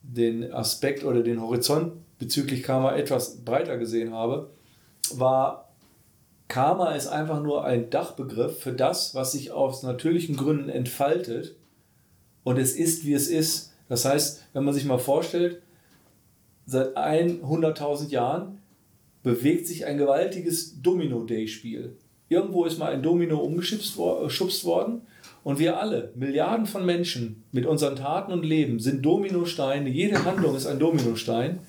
den 0.03 0.53
Aspekt 0.53 1.03
oder 1.03 1.23
den 1.23 1.41
Horizont 1.41 1.93
bezüglich 2.19 2.63
Karma 2.63 2.95
etwas 2.95 3.37
breiter 3.43 3.77
gesehen 3.77 4.13
habe, 4.13 4.49
war, 5.13 5.69
Karma 6.47 6.93
ist 6.93 7.07
einfach 7.07 7.41
nur 7.41 7.63
ein 7.63 7.89
Dachbegriff 7.89 8.59
für 8.59 8.73
das, 8.73 9.15
was 9.15 9.31
sich 9.33 9.51
aus 9.51 9.83
natürlichen 9.83 10.35
Gründen 10.35 10.69
entfaltet 10.69 11.55
und 12.43 12.57
es 12.57 12.73
ist, 12.73 13.05
wie 13.05 13.13
es 13.13 13.27
ist. 13.27 13.73
Das 13.87 14.05
heißt, 14.05 14.45
wenn 14.53 14.63
man 14.63 14.73
sich 14.73 14.85
mal 14.85 14.99
vorstellt, 14.99 15.61
seit 16.65 16.97
100.000 16.97 18.09
Jahren 18.09 18.59
bewegt 19.23 19.67
sich 19.67 19.85
ein 19.85 19.97
gewaltiges 19.97 20.81
Domino-Day-Spiel. 20.81 21.97
Irgendwo 22.29 22.65
ist 22.65 22.77
mal 22.77 22.93
ein 22.93 23.03
Domino 23.03 23.39
umgeschubst 23.39 23.97
worden 23.97 25.01
und 25.43 25.57
wir 25.57 25.79
alle, 25.79 26.11
Milliarden 26.15 26.65
von 26.65 26.85
Menschen 26.85 27.43
mit 27.51 27.65
unseren 27.65 27.95
Taten 27.95 28.31
und 28.31 28.45
Leben 28.45 28.79
sind 28.79 29.03
Dominosteine. 29.03 29.89
Jede 29.89 30.23
Handlung 30.23 30.55
ist 30.55 30.67
ein 30.67 30.79
Dominostein. 30.79 31.59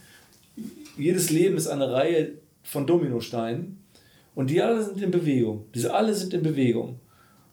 Jedes 0.99 1.31
Leben 1.31 1.57
ist 1.57 1.67
eine 1.67 1.91
Reihe 1.91 2.33
von 2.63 2.87
Dominosteinen. 2.87 3.83
Und 4.35 4.51
die 4.51 4.61
alle 4.61 4.83
sind 4.83 5.01
in 5.03 5.11
Bewegung. 5.11 5.65
Diese 5.75 5.95
alle 5.95 6.15
sind 6.15 6.35
in 6.35 6.43
Bewegung. 6.43 7.01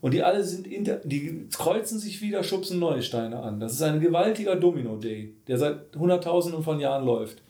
Und 0.02 0.14
die 0.14 0.24
alle 0.24 0.44
sind 0.44 0.68
inter, 0.68 0.98
die 1.04 1.48
kreuzen 1.52 2.00
sich 2.00 2.22
wieder, 2.22 2.44
schubsen 2.44 2.80
neue 2.80 3.02
Steine 3.02 3.40
an. 3.40 3.60
Das 3.60 3.74
ist 3.74 3.82
ein 3.82 4.00
gewaltiger 4.00 4.56
Domino-Day, 4.56 5.34
der 5.48 5.58
seit 5.58 5.96
Hunderttausenden 5.96 6.62
von 6.62 6.80
Jahren 6.80 7.06
läuft. 7.06 7.42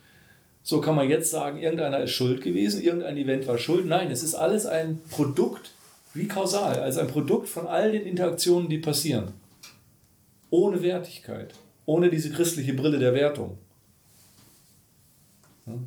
So 0.67 0.81
kann 0.81 0.95
man 0.95 1.07
jetzt 1.07 1.31
sagen, 1.31 1.59
irgendeiner 1.59 2.01
ist 2.01 2.11
schuld 2.11 2.41
gewesen, 2.41 2.81
irgendein 2.83 3.15
Event 3.15 3.47
war 3.47 3.57
schuld. 3.57 3.85
Nein, 3.85 4.11
es 4.11 4.21
ist 4.21 4.35
alles 4.35 4.65
ein 4.65 4.99
Produkt, 5.09 5.71
wie 6.13 6.27
kausal, 6.27 6.81
also 6.81 6.99
ein 6.99 7.07
Produkt 7.07 7.47
von 7.47 7.67
all 7.67 7.93
den 7.93 8.05
Interaktionen, 8.05 8.67
die 8.67 8.79
passieren. 8.79 9.31
Ohne 10.49 10.83
Wertigkeit, 10.83 11.53
ohne 11.85 12.09
diese 12.09 12.31
christliche 12.31 12.73
Brille 12.73 12.99
der 12.99 13.13
Wertung. 13.13 13.57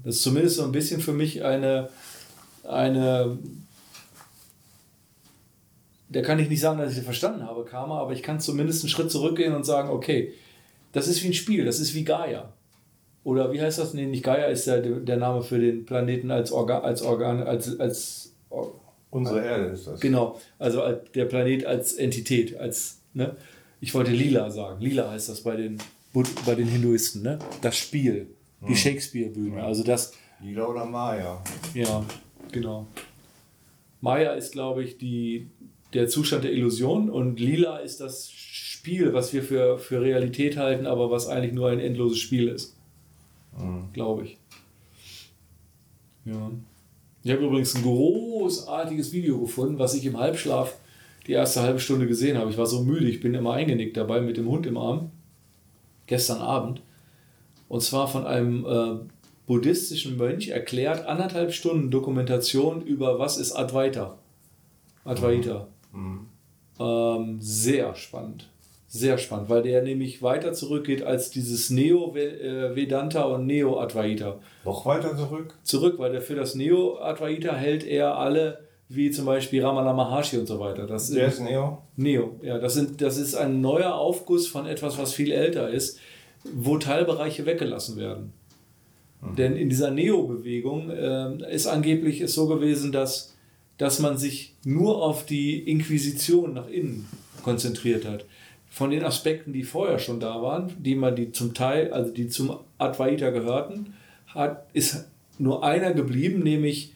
Das 0.02 0.16
ist 0.16 0.22
zumindest 0.22 0.56
so 0.56 0.64
ein 0.64 0.72
bisschen 0.72 1.02
für 1.02 1.12
mich 1.12 1.44
eine, 1.44 1.90
eine 2.64 3.36
da 6.08 6.22
kann 6.22 6.38
ich 6.38 6.48
nicht 6.48 6.60
sagen, 6.60 6.78
dass 6.78 6.96
ich 6.96 7.04
verstanden 7.04 7.42
habe, 7.42 7.66
Karma, 7.66 8.00
aber 8.00 8.14
ich 8.14 8.22
kann 8.22 8.40
zumindest 8.40 8.82
einen 8.82 8.88
Schritt 8.88 9.10
zurückgehen 9.10 9.54
und 9.54 9.64
sagen, 9.64 9.90
okay, 9.90 10.32
das 10.92 11.06
ist 11.06 11.22
wie 11.22 11.28
ein 11.28 11.34
Spiel, 11.34 11.66
das 11.66 11.80
ist 11.80 11.92
wie 11.92 12.04
Gaia. 12.04 12.50
Oder 13.22 13.52
wie 13.52 13.60
heißt 13.60 13.78
das? 13.78 13.94
Nee, 13.94 14.06
nicht 14.06 14.24
Gaia 14.24 14.46
ist 14.46 14.66
der, 14.66 14.80
der 14.80 15.16
Name 15.16 15.42
für 15.42 15.58
den 15.58 15.84
Planeten 15.84 16.30
als 16.30 16.52
Organ, 16.52 16.82
als 16.82 17.02
Organ, 17.02 17.42
als, 17.42 17.78
als 17.78 18.30
Unsere 19.10 19.44
Erde 19.44 19.64
ist 19.66 19.86
das. 19.86 20.00
Genau, 20.00 20.40
also 20.58 20.82
der 21.14 21.24
Planet 21.24 21.66
als 21.66 21.94
Entität, 21.94 22.56
als, 22.56 23.00
ne? 23.12 23.36
Ich 23.80 23.94
wollte 23.94 24.12
Lila 24.12 24.50
sagen. 24.50 24.80
Lila 24.80 25.10
heißt 25.10 25.28
das 25.28 25.42
bei 25.42 25.56
den, 25.56 25.78
bei 26.46 26.54
den 26.54 26.68
Hinduisten, 26.68 27.22
ne? 27.22 27.38
Das 27.60 27.76
Spiel, 27.76 28.28
die 28.60 28.68
hm. 28.68 28.76
Shakespeare-Bühne. 28.76 29.62
Also 29.62 29.82
das. 29.82 30.12
Lila 30.40 30.66
oder 30.66 30.84
Maya. 30.84 31.42
Ja, 31.74 32.04
genau. 32.52 32.86
Maya 34.00 34.32
ist, 34.32 34.52
glaube 34.52 34.84
ich, 34.84 34.96
die, 34.96 35.50
der 35.92 36.08
Zustand 36.08 36.44
der 36.44 36.52
Illusion 36.52 37.10
und 37.10 37.40
Lila 37.40 37.78
ist 37.78 38.00
das 38.00 38.30
Spiel, 38.30 39.12
was 39.12 39.32
wir 39.32 39.42
für, 39.42 39.78
für 39.78 40.00
Realität 40.00 40.56
halten, 40.56 40.86
aber 40.86 41.10
was 41.10 41.26
eigentlich 41.26 41.52
nur 41.52 41.68
ein 41.68 41.80
endloses 41.80 42.18
Spiel 42.18 42.48
ist. 42.48 42.76
Mhm. 43.58 43.92
Glaube 43.92 44.24
ich. 44.24 44.38
Ja. 46.24 46.50
Ich 47.22 47.30
habe 47.30 47.44
übrigens 47.44 47.74
ein 47.74 47.82
großartiges 47.82 49.12
Video 49.12 49.38
gefunden, 49.40 49.78
was 49.78 49.94
ich 49.94 50.04
im 50.06 50.18
Halbschlaf 50.18 50.74
die 51.26 51.32
erste 51.32 51.60
halbe 51.60 51.80
Stunde 51.80 52.06
gesehen 52.06 52.38
habe. 52.38 52.50
Ich 52.50 52.58
war 52.58 52.66
so 52.66 52.82
müde, 52.82 53.08
ich 53.08 53.20
bin 53.20 53.34
immer 53.34 53.52
eingenickt 53.52 53.96
dabei 53.96 54.20
mit 54.20 54.36
dem 54.36 54.48
Hund 54.48 54.66
im 54.66 54.76
Arm. 54.76 55.10
Gestern 56.06 56.40
Abend. 56.40 56.82
Und 57.68 57.82
zwar 57.82 58.08
von 58.08 58.26
einem 58.26 58.64
äh, 58.64 58.98
buddhistischen 59.46 60.16
Mönch 60.16 60.48
erklärt, 60.48 61.06
anderthalb 61.06 61.52
Stunden 61.52 61.90
Dokumentation 61.90 62.82
über 62.82 63.18
was 63.18 63.36
ist 63.36 63.52
Advaita. 63.52 64.18
Advaita. 65.04 65.68
Mhm. 65.92 66.26
Ähm, 66.78 67.38
sehr 67.40 67.94
spannend. 67.94 68.49
Sehr 68.92 69.18
spannend, 69.18 69.48
weil 69.48 69.62
der 69.62 69.82
nämlich 69.82 70.20
weiter 70.20 70.52
zurückgeht 70.52 71.04
als 71.04 71.30
dieses 71.30 71.70
Neo-Vedanta 71.70 73.22
und 73.22 73.46
Neo-Advaita. 73.46 74.40
Noch 74.64 74.84
weiter 74.84 75.16
zurück? 75.16 75.54
Zurück, 75.62 76.00
weil 76.00 76.10
der 76.10 76.20
für 76.20 76.34
das 76.34 76.56
Neo-Advaita 76.56 77.54
hält 77.54 77.84
er 77.84 78.18
alle, 78.18 78.64
wie 78.88 79.12
zum 79.12 79.26
Beispiel 79.26 79.64
Ramana 79.64 79.92
Maharshi 79.92 80.38
und 80.38 80.48
so 80.48 80.58
weiter. 80.58 80.88
Das 80.88 81.08
der 81.08 81.28
ist 81.28 81.38
Neo? 81.38 81.82
Neo, 81.94 82.40
ja. 82.42 82.58
Das, 82.58 82.74
sind, 82.74 83.00
das 83.00 83.16
ist 83.16 83.36
ein 83.36 83.60
neuer 83.60 83.94
Aufguss 83.94 84.48
von 84.48 84.66
etwas, 84.66 84.98
was 84.98 85.14
viel 85.14 85.30
älter 85.30 85.70
ist, 85.70 86.00
wo 86.52 86.76
Teilbereiche 86.76 87.46
weggelassen 87.46 87.96
werden. 87.96 88.32
Mhm. 89.20 89.36
Denn 89.36 89.56
in 89.56 89.68
dieser 89.68 89.92
Neo-Bewegung 89.92 90.90
äh, 90.90 91.54
ist 91.54 91.68
angeblich 91.68 92.22
es 92.22 92.34
so 92.34 92.48
gewesen, 92.48 92.90
dass, 92.90 93.36
dass 93.78 94.00
man 94.00 94.18
sich 94.18 94.56
nur 94.64 95.00
auf 95.00 95.24
die 95.24 95.60
Inquisition 95.70 96.54
nach 96.54 96.68
innen 96.68 97.06
konzentriert 97.44 98.04
hat 98.04 98.24
von 98.70 98.90
den 98.90 99.04
Aspekten, 99.04 99.52
die 99.52 99.64
vorher 99.64 99.98
schon 99.98 100.20
da 100.20 100.40
waren, 100.40 100.72
die 100.78 100.94
man 100.94 101.16
die 101.16 101.32
zum 101.32 101.52
Teil, 101.52 101.92
also 101.92 102.12
die 102.12 102.28
zum 102.28 102.56
Advaita 102.78 103.30
gehörten, 103.30 103.94
hat, 104.28 104.66
ist 104.72 105.10
nur 105.38 105.64
einer 105.64 105.92
geblieben, 105.92 106.42
nämlich 106.42 106.94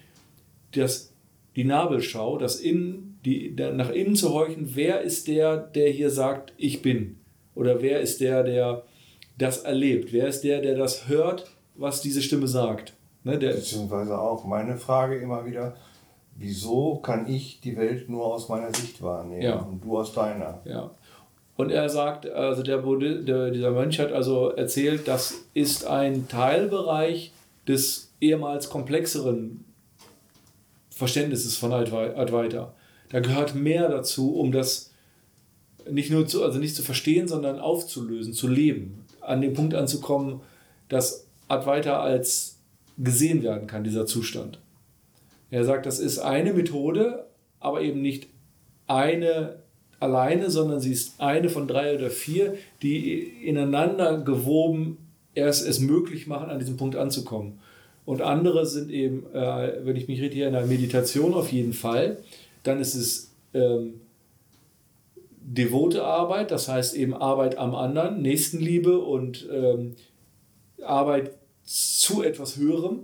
das, 0.72 1.12
die 1.56 1.64
Nabelschau, 1.64 2.38
das 2.38 2.60
Innen, 2.60 3.18
die, 3.24 3.54
nach 3.56 3.90
innen 3.90 4.16
zu 4.16 4.32
horchen, 4.32 4.70
wer 4.74 5.00
ist 5.00 5.28
der, 5.28 5.56
der 5.56 5.90
hier 5.90 6.10
sagt, 6.10 6.52
ich 6.56 6.80
bin? 6.80 7.16
Oder 7.54 7.82
wer 7.82 8.00
ist 8.00 8.20
der, 8.20 8.44
der 8.44 8.84
das 9.36 9.62
erlebt? 9.62 10.12
Wer 10.12 10.28
ist 10.28 10.42
der, 10.42 10.60
der 10.60 10.76
das 10.76 11.08
hört, 11.08 11.50
was 11.74 12.02
diese 12.02 12.22
Stimme 12.22 12.46
sagt? 12.46 12.94
Ne, 13.24 13.38
der 13.38 13.54
Beziehungsweise 13.54 14.18
auch 14.18 14.44
meine 14.44 14.76
Frage 14.76 15.16
immer 15.16 15.46
wieder, 15.46 15.74
wieso 16.36 16.96
kann 16.96 17.26
ich 17.26 17.60
die 17.60 17.76
Welt 17.76 18.08
nur 18.08 18.26
aus 18.26 18.48
meiner 18.48 18.72
Sicht 18.74 19.02
wahrnehmen 19.02 19.42
ja. 19.42 19.56
und 19.56 19.82
du 19.82 19.98
aus 19.98 20.12
deiner? 20.12 20.60
Ja. 20.64 20.90
Und 21.56 21.70
er 21.70 21.88
sagt, 21.88 22.26
also 22.26 22.62
der, 22.62 22.78
der, 22.78 23.50
dieser 23.50 23.70
Mönch 23.70 24.00
hat 24.00 24.12
also 24.12 24.50
erzählt, 24.50 25.06
das 25.06 25.44
ist 25.54 25.86
ein 25.86 26.28
Teilbereich 26.28 27.32
des 27.68 28.12
ehemals 28.20 28.68
komplexeren 28.68 29.64
Verständnisses 30.90 31.56
von 31.56 31.72
Advaita. 31.72 32.74
Da 33.10 33.20
gehört 33.20 33.54
mehr 33.54 33.88
dazu, 33.88 34.34
um 34.34 34.50
das 34.50 34.92
nicht 35.88 36.10
nur 36.10 36.26
zu, 36.26 36.42
also 36.42 36.58
nicht 36.58 36.74
zu 36.74 36.82
verstehen, 36.82 37.28
sondern 37.28 37.60
aufzulösen, 37.60 38.32
zu 38.32 38.48
leben, 38.48 39.04
an 39.20 39.40
den 39.40 39.54
Punkt 39.54 39.74
anzukommen, 39.74 40.40
dass 40.88 41.26
Advaita 41.48 42.00
als 42.00 42.58
gesehen 42.98 43.42
werden 43.42 43.66
kann, 43.66 43.84
dieser 43.84 44.06
Zustand. 44.06 44.58
Er 45.50 45.64
sagt, 45.64 45.86
das 45.86 45.98
ist 45.98 46.18
eine 46.18 46.52
Methode, 46.52 47.26
aber 47.60 47.82
eben 47.82 48.02
nicht 48.02 48.28
eine 48.86 49.56
alleine, 50.04 50.50
sondern 50.50 50.80
sie 50.80 50.92
ist 50.92 51.20
eine 51.20 51.48
von 51.48 51.66
drei 51.66 51.94
oder 51.94 52.10
vier, 52.10 52.54
die 52.82 53.20
ineinander 53.20 54.18
gewoben 54.18 54.98
erst 55.34 55.66
es 55.66 55.80
möglich 55.80 56.26
machen, 56.26 56.50
an 56.50 56.58
diesem 56.58 56.76
Punkt 56.76 56.96
anzukommen. 56.96 57.58
Und 58.04 58.22
andere 58.22 58.66
sind 58.66 58.90
eben, 58.90 59.26
äh, 59.32 59.84
wenn 59.84 59.96
ich 59.96 60.08
mich 60.08 60.20
richtig 60.20 60.40
erinnere, 60.40 60.66
Meditation 60.66 61.34
auf 61.34 61.50
jeden 61.50 61.72
Fall. 61.72 62.18
Dann 62.62 62.80
ist 62.80 62.94
es 62.94 63.32
ähm, 63.54 64.00
devote 65.40 66.04
Arbeit, 66.04 66.50
das 66.50 66.68
heißt 66.68 66.94
eben 66.94 67.14
Arbeit 67.14 67.58
am 67.58 67.74
anderen, 67.74 68.22
Nächstenliebe 68.22 68.98
und 68.98 69.48
ähm, 69.52 69.96
Arbeit 70.82 71.32
zu 71.64 72.22
etwas 72.22 72.56
Höherem. 72.56 73.00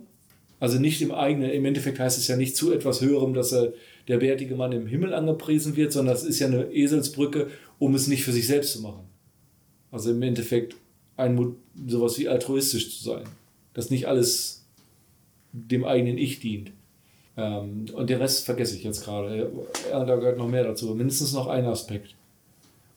Also 0.59 0.79
nicht 0.79 1.01
im 1.01 1.13
eigenen, 1.13 1.51
im 1.51 1.65
Endeffekt 1.65 1.99
heißt 1.99 2.19
es 2.19 2.29
ja 2.29 2.37
nicht 2.37 2.57
zu 2.57 2.73
etwas 2.73 3.01
Höherem, 3.01 3.33
dass 3.33 3.53
er 3.53 3.73
der 4.11 4.19
bärtige 4.19 4.57
Mann 4.57 4.73
im 4.73 4.87
Himmel 4.87 5.15
angepriesen 5.15 5.77
wird, 5.77 5.93
sondern 5.93 6.15
das 6.15 6.25
ist 6.25 6.39
ja 6.39 6.49
eine 6.49 6.73
Eselsbrücke, 6.73 7.49
um 7.79 7.95
es 7.95 8.09
nicht 8.09 8.25
für 8.25 8.33
sich 8.33 8.47
selbst 8.47 8.73
zu 8.73 8.83
machen. 8.83 9.05
Also 9.91 10.11
im 10.11 10.23
Endeffekt 10.23 10.77
ein 11.17 11.57
sowas 11.87 12.19
wie 12.19 12.29
altruistisch 12.29 12.99
zu 12.99 13.05
sein. 13.05 13.25
Dass 13.75 13.91
nicht 13.91 14.09
alles 14.09 14.67
dem 15.53 15.85
eigenen 15.85 16.19
Ich 16.19 16.41
dient. 16.41 16.73
Ähm, 17.37 17.87
und 17.95 18.11
den 18.11 18.19
Rest 18.19 18.45
vergesse 18.45 18.77
ich 18.77 18.85
jetzt 18.85 19.05
gerade. 19.05 19.51
Ja, 19.91 20.05
da 20.05 20.17
gehört 20.17 20.39
noch 20.39 20.49
mehr 20.49 20.65
dazu. 20.65 20.95
Mindestens 20.95 21.33
noch 21.33 21.47
ein 21.47 21.65
Aspekt. 21.65 22.15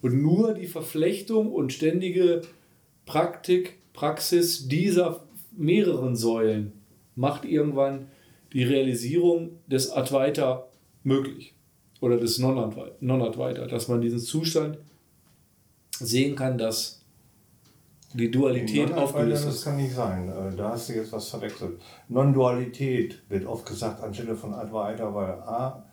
Und 0.01 0.21
nur 0.21 0.53
die 0.53 0.67
Verflechtung 0.67 1.51
und 1.51 1.71
ständige 1.71 2.41
Praktik, 3.05 3.77
Praxis 3.93 4.67
dieser 4.67 5.23
mehreren 5.55 6.15
Säulen 6.15 6.73
macht 7.15 7.45
irgendwann 7.45 8.07
die 8.53 8.63
Realisierung 8.63 9.51
des 9.67 9.91
Advaita 9.91 10.65
möglich. 11.03 11.53
Oder 12.01 12.17
des 12.17 12.37
Non-Advaita, 12.39 13.67
dass 13.67 13.87
man 13.87 14.01
diesen 14.01 14.19
Zustand 14.19 14.77
sehen 15.91 16.35
kann, 16.35 16.57
dass 16.57 17.01
die 18.13 18.29
Dualität 18.29 18.93
aufgelöst 18.93 19.45
ist. 19.45 19.55
Das 19.55 19.63
kann 19.63 19.77
nicht 19.77 19.93
sein. 19.93 20.29
Äh, 20.29 20.55
da 20.55 20.71
hast 20.71 20.89
du 20.89 20.93
jetzt 20.93 21.11
was 21.11 21.29
verwechselt. 21.29 21.79
Non-Dualität 22.09 23.23
wird 23.29 23.45
oft 23.45 23.65
gesagt 23.65 24.03
anstelle 24.03 24.35
von 24.35 24.53
Advaita, 24.53 25.13
weil 25.13 25.31
A 25.31 25.83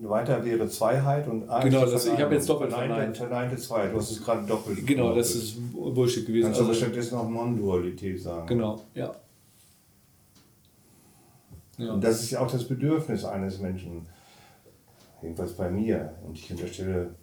weiter 0.00 0.42
wäre 0.44 0.66
Zweiheit 0.68 1.28
und 1.28 1.48
A 1.48 1.60
Genau, 1.62 1.84
das, 1.84 2.06
ich 2.06 2.18
habe 2.18 2.34
jetzt 2.34 2.48
doppelt 2.48 2.72
verneint. 2.72 3.16
Verneinte 3.16 3.56
Zweiheit, 3.56 3.92
du 3.92 3.98
hast 3.98 4.10
es 4.10 4.24
gerade 4.24 4.46
doppelt 4.46 4.86
Genau, 4.86 5.08
doppelt. 5.08 5.20
das 5.20 5.34
ist 5.34 5.56
Bullshit 5.72 6.26
gewesen. 6.26 6.44
Kannst 6.44 6.60
du 6.60 6.64
also, 6.64 6.74
stattdessen 6.74 7.16
noch 7.16 7.28
Non-Dualität 7.28 8.20
sagen. 8.20 8.46
Genau, 8.46 8.82
ja. 8.94 9.14
ja. 11.76 11.92
Und 11.92 12.02
das 12.02 12.22
ist 12.22 12.30
ja 12.30 12.40
auch 12.40 12.50
das 12.50 12.64
Bedürfnis 12.64 13.24
eines 13.24 13.58
Menschen, 13.58 14.06
jedenfalls 15.22 15.52
bei 15.52 15.70
mir. 15.70 16.14
Und 16.26 16.38
ich 16.38 16.50
unterstelle 16.50 17.14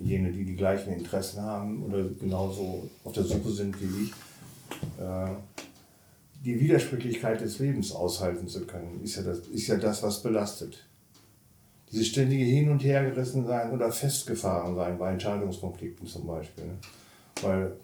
jene, 0.00 0.32
die 0.32 0.44
die 0.44 0.56
gleichen 0.56 0.92
Interessen 0.92 1.40
haben 1.42 1.84
oder 1.84 2.04
genauso 2.20 2.88
auf 3.04 3.12
der 3.12 3.24
Suche 3.24 3.50
sind 3.50 3.80
wie 3.80 4.04
ich, 4.04 4.10
äh, 4.98 5.30
die 6.44 6.58
Widersprüchlichkeit 6.58 7.40
des 7.40 7.58
Lebens 7.60 7.92
aushalten 7.92 8.48
zu 8.48 8.66
können, 8.66 9.00
ist 9.02 9.16
ja 9.16 9.22
das, 9.22 9.38
ist 9.48 9.68
ja 9.68 9.76
das 9.76 10.02
was 10.02 10.22
belastet. 10.22 10.88
Dieses 11.90 12.08
ständige 12.08 12.44
Hin- 12.44 12.70
und 12.70 12.82
Hergerissen 12.82 13.46
sein 13.46 13.70
oder 13.70 13.92
festgefahren 13.92 14.74
sein 14.74 14.98
bei 14.98 15.12
Entscheidungskonflikten 15.12 16.06
zum 16.06 16.26
Beispiel. 16.26 16.64
Ne? 16.64 16.78
Weil, 17.42 17.76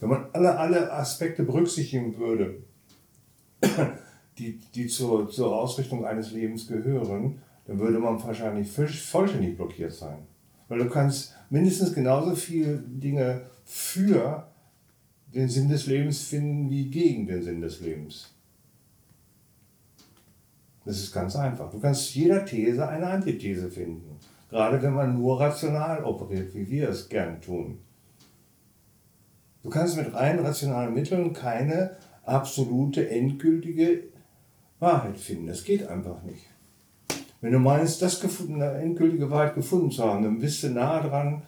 wenn 0.00 0.08
man 0.08 0.26
alle, 0.32 0.56
alle 0.56 0.92
Aspekte 0.92 1.42
berücksichtigen 1.42 2.16
würde, 2.16 2.62
die, 4.38 4.60
die 4.74 4.86
zur, 4.86 5.28
zur 5.28 5.54
Ausrichtung 5.54 6.06
eines 6.06 6.30
Lebens 6.30 6.68
gehören, 6.68 7.42
dann 7.68 7.78
würde 7.78 7.98
man 7.98 8.20
wahrscheinlich 8.24 8.70
vollständig 8.72 9.56
blockiert 9.56 9.92
sein. 9.92 10.26
Weil 10.68 10.78
du 10.78 10.88
kannst 10.88 11.34
mindestens 11.50 11.92
genauso 11.92 12.34
viele 12.34 12.78
Dinge 12.78 13.42
für 13.64 14.48
den 15.34 15.48
Sinn 15.50 15.68
des 15.68 15.86
Lebens 15.86 16.22
finden 16.22 16.70
wie 16.70 16.88
gegen 16.88 17.26
den 17.26 17.42
Sinn 17.42 17.60
des 17.60 17.80
Lebens. 17.80 18.34
Das 20.86 20.98
ist 20.98 21.12
ganz 21.12 21.36
einfach. 21.36 21.70
Du 21.70 21.78
kannst 21.78 22.14
jeder 22.14 22.46
These 22.46 22.88
eine 22.88 23.06
Antithese 23.06 23.70
finden. 23.70 24.16
Gerade 24.48 24.80
wenn 24.80 24.94
man 24.94 25.18
nur 25.18 25.38
rational 25.38 26.02
operiert, 26.04 26.54
wie 26.54 26.70
wir 26.70 26.88
es 26.88 27.10
gern 27.10 27.38
tun. 27.42 27.80
Du 29.62 29.68
kannst 29.68 29.98
mit 29.98 30.14
rein 30.14 30.38
rationalen 30.38 30.94
Mitteln 30.94 31.34
keine 31.34 31.96
absolute, 32.24 33.10
endgültige 33.10 34.04
Wahrheit 34.78 35.18
finden. 35.18 35.48
Das 35.48 35.64
geht 35.64 35.86
einfach 35.86 36.22
nicht. 36.22 36.46
Wenn 37.40 37.52
du 37.52 37.58
meinst, 37.58 38.02
das 38.02 38.20
gefunden, 38.20 38.60
eine 38.60 38.78
endgültige 38.78 39.30
Wahrheit 39.30 39.54
gefunden 39.54 39.90
zu 39.90 40.02
haben, 40.02 40.24
dann 40.24 40.38
bist 40.38 40.62
du 40.62 40.70
nah 40.70 41.00
dran, 41.00 41.42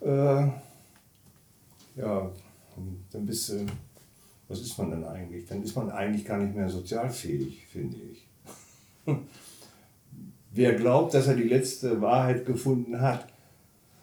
äh, 0.00 0.46
ja, 1.96 2.30
dann 3.10 3.26
bist 3.26 3.48
du, 3.48 3.66
was 4.48 4.60
ist 4.60 4.76
man 4.78 4.90
denn 4.90 5.04
eigentlich? 5.04 5.46
Dann 5.46 5.62
ist 5.62 5.74
man 5.76 5.90
eigentlich 5.90 6.24
gar 6.24 6.38
nicht 6.38 6.54
mehr 6.54 6.68
sozialfähig, 6.68 7.66
finde 7.66 7.96
ich. 8.12 8.28
Wer 10.52 10.74
glaubt, 10.74 11.14
dass 11.14 11.26
er 11.26 11.36
die 11.36 11.44
letzte 11.44 12.00
Wahrheit 12.00 12.44
gefunden 12.44 13.00
hat, 13.00 13.26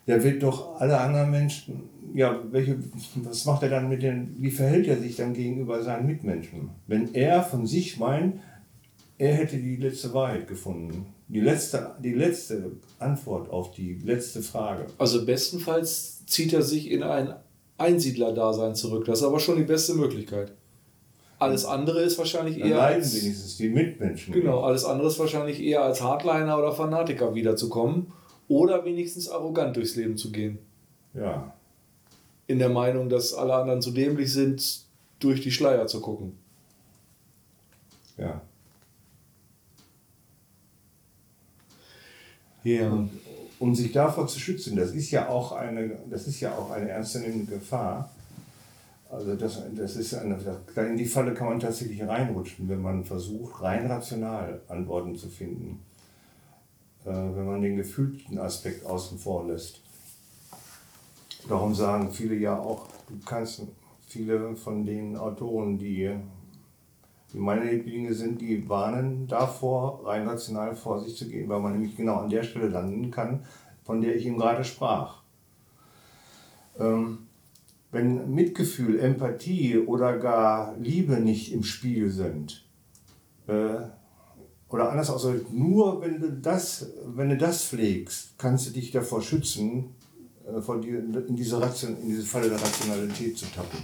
der 0.08 0.24
wird 0.24 0.42
doch 0.42 0.80
alle 0.80 0.98
anderen 1.00 1.30
Menschen, 1.30 1.84
ja, 2.14 2.42
welche, 2.52 2.78
was 3.16 3.46
macht 3.46 3.64
er 3.64 3.70
dann 3.70 3.90
mit 3.90 4.02
den, 4.02 4.36
wie 4.40 4.52
verhält 4.52 4.88
er 4.88 4.98
sich 4.98 5.18
dann 5.18 5.34
gegenüber 5.34 5.84
seinen 5.84 6.08
Mitmenschen? 6.08 6.70
Wenn 6.88 7.14
er 7.14 7.44
von 7.44 7.68
sich 7.68 8.00
meint, 8.00 8.40
er 9.18 9.36
hätte 9.36 9.58
die 9.58 9.76
letzte 9.76 10.14
Wahrheit 10.14 10.48
gefunden, 10.48 11.08
die 11.28 11.42
letzte, 11.42 11.96
die 12.00 12.14
letzte 12.14 12.72
Antwort 13.00 13.50
auf 13.50 13.72
die 13.72 13.96
letzte 13.96 14.42
Frage. 14.42 14.86
Also 14.98 15.26
bestenfalls 15.26 16.26
zieht 16.26 16.54
er 16.54 16.62
sich 16.62 16.90
in 16.90 17.04
ein 17.04 17.34
Einsiedlerdasein 17.78 18.76
zurück. 18.76 19.06
Das 19.06 19.20
ist 19.20 19.26
aber 19.26 19.40
schon 19.40 19.58
die 19.58 19.64
beste 19.64 19.94
Möglichkeit. 19.94 20.54
Alles 21.40 21.66
andere 21.66 22.02
ist 22.02 22.18
wahrscheinlich 22.18 22.58
eher. 22.58 22.78
Leiden 22.78 23.04
als, 23.04 23.22
wenigstens 23.22 23.58
die 23.58 23.70
Mitmenschen. 23.70 24.34
Genau, 24.34 24.62
alles 24.62 24.86
andere 24.86 25.08
ist 25.08 25.20
wahrscheinlich 25.20 25.62
eher 25.62 25.84
als 25.84 26.02
Hardliner 26.02 26.58
oder 26.58 26.72
Fanatiker 26.72 27.36
wiederzukommen 27.36 28.12
oder 28.48 28.86
wenigstens 28.86 29.30
arrogant 29.30 29.76
durchs 29.76 29.96
Leben 29.96 30.18
zu 30.18 30.32
gehen. 30.32 30.58
Ja. 31.14 31.54
In 32.48 32.60
der 32.60 32.70
Meinung, 32.70 33.10
dass 33.10 33.34
alle 33.34 33.54
anderen 33.54 33.82
zu 33.82 33.92
dämlich 33.92 34.32
sind, 34.34 34.82
durch 35.20 35.42
die 35.42 35.52
Schleier 35.52 35.86
zu 35.88 36.02
gucken. 36.02 36.38
Ja. 38.18 38.42
Ja. 42.76 42.92
Und, 42.92 43.12
um 43.60 43.74
sich 43.74 43.92
davor 43.92 44.28
zu 44.28 44.40
schützen, 44.40 44.76
das 44.76 44.92
ist 44.92 45.10
ja 45.10 45.30
auch 45.30 45.52
eine, 45.52 45.98
das 46.10 46.28
ist 46.28 46.40
ja 46.42 46.56
auch 46.56 46.70
eine 46.70 46.90
ernstzunehmende 46.90 47.54
Gefahr. 47.54 48.12
Also 49.10 49.36
das, 49.36 49.62
das 49.76 49.96
ist 49.96 50.14
eine, 50.14 50.38
in 50.76 50.98
die 50.98 51.06
Falle 51.06 51.34
kann 51.34 51.48
man 51.48 51.60
tatsächlich 51.60 52.04
reinrutschen, 52.04 52.68
wenn 52.70 52.82
man 52.82 53.04
versucht, 53.04 53.62
rein 53.64 53.88
rational 53.88 54.62
Antworten 54.68 55.16
zu 55.16 55.30
finden. 55.30 55.80
Äh, 57.08 57.10
wenn 57.10 57.46
man 57.46 57.62
den 57.62 57.78
gefühlten 57.78 58.38
Aspekt 58.38 58.86
außen 58.86 59.18
vor 59.18 59.48
lässt. 59.48 59.80
Darum 61.48 61.74
sagen 61.74 62.12
viele 62.12 62.36
ja 62.36 62.60
auch, 62.60 62.88
du 63.08 63.18
kannst 63.26 63.62
viele 64.08 64.58
von 64.58 64.86
den 64.86 65.16
Autoren, 65.16 65.80
die 65.80 66.12
die 67.34 67.40
meine 67.40 67.70
Lieblinge 67.70 68.14
sind, 68.14 68.42
die 68.42 68.68
warnen 68.70 69.28
davor, 69.28 70.06
rein 70.06 70.28
rational 70.28 70.76
vor 70.76 71.02
sich 71.02 71.16
zu 71.16 71.28
gehen, 71.28 71.50
weil 71.50 71.60
man 71.60 71.74
nämlich 71.74 71.96
genau 71.96 72.16
an 72.18 72.30
der 72.30 72.44
Stelle 72.44 72.70
landen 72.70 73.12
kann, 73.12 73.44
von 73.84 74.02
der 74.02 74.16
ich 74.16 74.26
ihm 74.26 74.38
gerade 74.38 74.64
sprach. 74.64 75.22
Ähm, 76.80 77.20
wenn 77.92 78.34
Mitgefühl, 78.34 79.00
Empathie 79.00 79.78
oder 79.78 80.18
gar 80.18 80.76
Liebe 80.78 81.20
nicht 81.20 81.54
im 81.54 81.64
Spiel 81.64 82.10
sind, 82.10 82.66
äh, 83.48 83.78
oder 84.70 84.92
anders 84.92 85.10
ausgedrückt, 85.10 85.54
nur 85.54 86.02
wenn 86.02 86.20
du 86.20 86.32
das, 86.32 86.92
wenn 87.06 87.30
du 87.30 87.38
das 87.38 87.64
pflegst, 87.64 88.38
kannst 88.38 88.68
du 88.68 88.72
dich 88.72 88.92
davor 88.92 89.22
schützen, 89.22 89.96
äh, 90.46 90.82
dir 90.82 91.00
in 91.00 91.36
diese, 91.36 91.62
Ration, 91.62 91.98
in 92.02 92.10
diese 92.10 92.24
Falle 92.24 92.50
der 92.50 92.62
Rationalität 92.62 93.38
zu 93.38 93.46
tappen. 93.46 93.80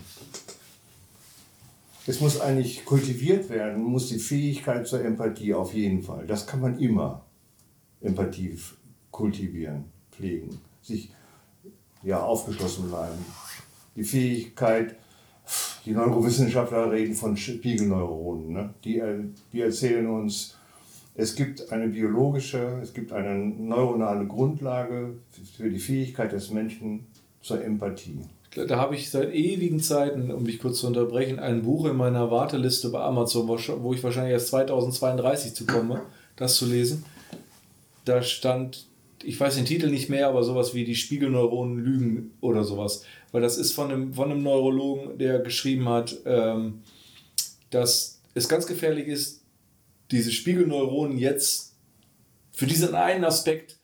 Es 2.06 2.20
muss 2.20 2.42
eigentlich 2.42 2.84
kultiviert 2.84 3.50
werden, 3.50 3.82
muss 3.82 4.10
die 4.10 4.20
Fähigkeit 4.20 4.86
zur 4.86 5.06
Empathie 5.06 5.54
auf 5.54 5.74
jeden 5.74 6.04
Fall. 6.04 6.28
Das 6.28 6.46
kann 6.46 6.60
man 6.60 6.78
immer. 6.78 7.26
Empathie 8.02 8.60
kultivieren, 9.10 9.86
pflegen, 10.12 10.60
sich 10.82 11.14
ja 12.04 12.22
aufgeschlossen 12.22 12.90
bleiben. 12.90 13.24
Die 13.96 14.04
Fähigkeit, 14.04 14.98
die 15.86 15.92
Neurowissenschaftler 15.92 16.92
reden 16.92 17.16
von 17.16 17.38
Spiegelneuronen. 17.38 18.52
Ne? 18.52 18.74
Die, 18.84 19.02
die 19.54 19.62
erzählen 19.62 20.06
uns, 20.08 20.58
es 21.16 21.36
gibt 21.36 21.72
eine 21.72 21.88
biologische, 21.88 22.80
es 22.82 22.94
gibt 22.94 23.14
eine 23.14 23.38
neuronale 23.38 24.28
Grundlage 24.28 25.20
für 25.56 25.70
die 25.70 25.80
Fähigkeit 25.80 26.34
des 26.34 26.52
Menschen 26.52 27.08
zur 27.42 27.64
Empathie 27.64 28.26
da 28.56 28.78
habe 28.78 28.96
ich 28.96 29.10
seit 29.10 29.34
ewigen 29.34 29.80
Zeiten, 29.80 30.32
um 30.32 30.44
mich 30.44 30.60
kurz 30.60 30.80
zu 30.80 30.88
unterbrechen, 30.88 31.40
ein 31.40 31.64
Buch 31.64 31.86
in 31.86 31.96
meiner 31.96 32.30
Warteliste 32.30 32.90
bei 32.90 33.02
Amazon, 33.02 33.48
wo 33.48 33.94
ich 33.94 34.04
wahrscheinlich 34.04 34.34
erst 34.34 34.50
2032 34.50 35.54
zu 35.54 35.66
komme, 35.66 36.02
das 36.36 36.56
zu 36.56 36.66
lesen. 36.66 37.04
Da 38.06 38.22
stand, 38.22 38.86
ich 39.24 39.40
weiß 39.40 39.56
den 39.56 39.66
Titel 39.66 39.90
nicht 39.90 40.10
mehr, 40.10 40.28
aber 40.28 40.44
sowas 40.44 40.74
wie 40.74 40.86
die 40.86 40.96
Spiegelneuronen 40.96 41.78
lügen 41.78 42.32
oder 42.42 42.64
sowas. 42.64 43.04
Weil 43.32 43.42
das 43.42 43.58
ist 43.58 43.72
von 43.72 43.92
einem, 43.92 44.14
von 44.14 44.30
einem 44.30 44.44
Neurologen, 44.44 45.18
der 45.18 45.40
geschrieben 45.40 45.90
hat, 45.90 46.18
ähm, 46.26 46.84
dass 47.72 48.20
es 48.36 48.48
ganz 48.50 48.68
gefährlich 48.68 49.08
ist, 49.08 49.42
diese 50.12 50.32
Spiegelneuronen 50.32 51.18
jetzt 51.18 51.74
für 52.52 52.68
diesen 52.68 52.94
einen 52.94 53.26
Aspekt 53.26 53.78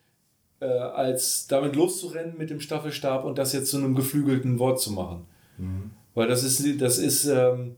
äh, 0.60 0.66
als 0.66 1.48
damit 1.48 1.76
loszurennen 1.76 2.38
mit 2.38 2.50
dem 2.50 2.60
Staffelstab 2.60 3.24
und 3.24 3.38
das 3.38 3.54
jetzt 3.54 3.72
zu 3.72 3.78
einem 3.78 3.96
geflügelten 3.96 4.60
Wort 4.60 4.80
zu 4.80 4.92
machen. 4.92 5.26
Mhm. 5.58 5.92
Weil 6.16 6.28
das 6.28 6.44
ist, 6.44 6.82
das 6.82 6.98
ist, 6.98 7.26
ähm, 7.26 7.76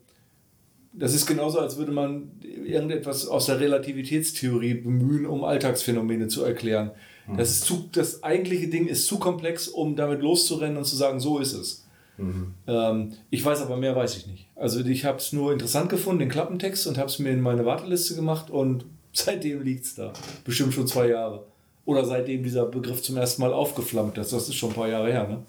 das 0.94 1.14
ist 1.14 1.26
genauso, 1.26 1.60
als 1.60 1.78
würde 1.78 1.92
man 1.92 2.32
irgendetwas 2.42 3.28
aus 3.28 3.46
der 3.46 3.60
Relativitätstheorie 3.60 4.76
bemühen, 4.76 5.26
um 5.26 5.44
Alltagsphänomene 5.44 6.28
zu 6.28 6.44
erklären. 6.44 6.92
Mhm. 7.28 7.38
Das, 7.38 7.52
ist 7.52 7.66
zu, 7.66 7.90
das 7.92 8.24
eigentliche 8.24 8.68
Ding 8.68 8.88
ist 8.88 9.06
zu 9.08 9.20
komplex, 9.20 9.68
um 9.68 9.96
damit 9.96 10.22
loszurennen 10.22 10.78
und 10.78 10.86
zu 10.86 10.96
sagen, 10.96 11.20
so 11.20 11.40
ist 11.40 11.54
es. 11.54 11.86
Mhm. 12.18 12.54
Ähm, 12.68 13.14
ich 13.30 13.44
weiß 13.44 13.62
aber 13.62 13.78
mehr, 13.78 13.96
weiß 13.96 14.18
ich 14.18 14.28
nicht. 14.28 14.48
Also 14.56 14.84
ich 14.84 15.06
habe 15.06 15.18
es 15.18 15.34
nur 15.34 15.54
interessant 15.54 15.90
gefunden, 15.90 16.20
den 16.20 16.30
Klappentext, 16.30 16.88
und 16.88 16.98
habe 16.98 17.10
es 17.10 17.20
mir 17.20 17.32
in 17.32 17.42
meine 17.42 17.66
Warteliste 17.66 18.16
gemacht 18.16 18.50
und 18.50 18.86
seitdem 19.14 19.62
liegt 19.62 19.86
es 19.86 19.96
da. 19.96 20.14
Bestimmt 20.44 20.74
schon 20.74 20.88
zwei 20.88 21.10
Jahre. 21.10 21.46
Oder 21.86 22.06
seitdem 22.06 22.44
dieser 22.44 22.66
Begriff 22.66 23.02
zum 23.02 23.18
ersten 23.18 23.42
Mal 23.42 23.54
aufgeflammt 23.54 24.18
ist. 24.18 24.34
Das 24.34 24.48
ist 24.48 24.56
schon 24.56 24.70
ein 24.70 24.76
paar 24.76 24.88
Jahre 24.88 25.12
her. 25.12 25.28
Ne? 25.28 25.44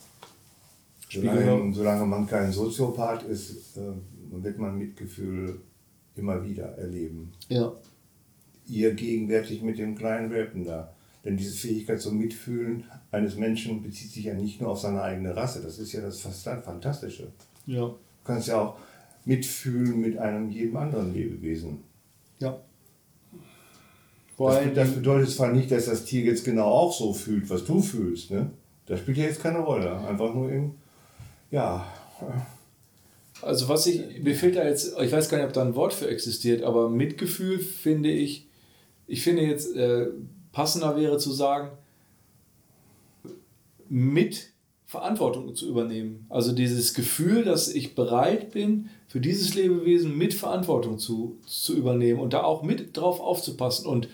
Solange, 1.10 1.74
solange 1.74 2.06
man 2.06 2.26
kein 2.26 2.50
Soziopath 2.50 3.22
ist, 3.24 3.76
äh, 3.76 3.80
wird 4.42 4.58
man 4.58 4.78
Mitgefühl 4.78 5.60
immer 6.16 6.42
wieder 6.42 6.78
erleben. 6.78 7.32
Ja. 7.48 7.72
Ihr 8.66 8.94
gegenwärtig 8.94 9.62
mit 9.62 9.78
dem 9.78 9.94
kleinen 9.94 10.30
Welpen 10.30 10.64
da. 10.64 10.94
Denn 11.24 11.36
diese 11.36 11.54
Fähigkeit 11.54 12.00
zum 12.00 12.18
Mitfühlen 12.18 12.84
eines 13.10 13.36
Menschen 13.36 13.82
bezieht 13.82 14.10
sich 14.10 14.24
ja 14.24 14.34
nicht 14.34 14.60
nur 14.60 14.70
auf 14.70 14.80
seine 14.80 15.02
eigene 15.02 15.36
Rasse. 15.36 15.62
Das 15.62 15.78
ist 15.78 15.92
ja 15.92 16.00
das 16.00 16.20
Fantastische. 16.20 17.28
Ja. 17.66 17.86
Du 17.86 17.98
kannst 18.24 18.48
ja 18.48 18.60
auch 18.60 18.76
mitfühlen 19.24 20.00
mit 20.00 20.18
einem 20.18 20.50
jedem 20.50 20.76
anderen 20.76 21.14
Lebewesen. 21.14 21.84
Ja. 22.40 22.60
Das, 24.38 24.74
das, 24.74 24.90
bedeutet 24.92 25.30
zwar 25.30 25.52
nicht, 25.52 25.70
dass 25.70 25.86
das 25.86 26.04
Tier 26.04 26.22
jetzt 26.22 26.44
genau 26.44 26.66
auch 26.66 26.92
so 26.92 27.12
fühlt, 27.12 27.48
was 27.50 27.64
du 27.64 27.80
fühlst. 27.80 28.30
Ne? 28.30 28.50
Das 28.86 29.00
spielt 29.00 29.18
ja 29.18 29.24
jetzt 29.24 29.42
keine 29.42 29.60
Rolle. 29.60 29.96
Einfach 30.06 30.34
nur 30.34 30.50
im, 30.50 30.74
ja. 31.50 31.86
Also 33.42 33.68
was 33.68 33.86
ich, 33.86 34.22
mir 34.22 34.34
fehlt 34.34 34.56
da 34.56 34.64
jetzt, 34.64 34.98
ich 35.00 35.12
weiß 35.12 35.28
gar 35.28 35.38
nicht, 35.38 35.46
ob 35.46 35.52
da 35.52 35.62
ein 35.62 35.74
Wort 35.74 35.92
für 35.92 36.08
existiert, 36.08 36.62
aber 36.62 36.88
Mitgefühl 36.88 37.58
finde 37.58 38.10
ich, 38.10 38.48
ich 39.06 39.22
finde 39.22 39.42
jetzt 39.42 39.76
äh, 39.76 40.06
passender 40.52 40.96
wäre 40.96 41.18
zu 41.18 41.32
sagen, 41.32 41.70
mit 43.88 44.51
Verantwortung 44.92 45.54
zu 45.56 45.66
übernehmen. 45.66 46.26
Also 46.28 46.52
dieses 46.52 46.92
Gefühl, 46.92 47.44
dass 47.44 47.68
ich 47.68 47.94
bereit 47.94 48.52
bin, 48.52 48.90
für 49.08 49.20
dieses 49.20 49.54
Lebewesen 49.54 50.16
mit 50.18 50.34
Verantwortung 50.34 50.98
zu, 50.98 51.38
zu 51.46 51.74
übernehmen 51.74 52.20
und 52.20 52.34
da 52.34 52.44
auch 52.44 52.62
mit 52.62 52.94
drauf 52.96 53.18
aufzupassen 53.20 53.86
und 53.86 54.08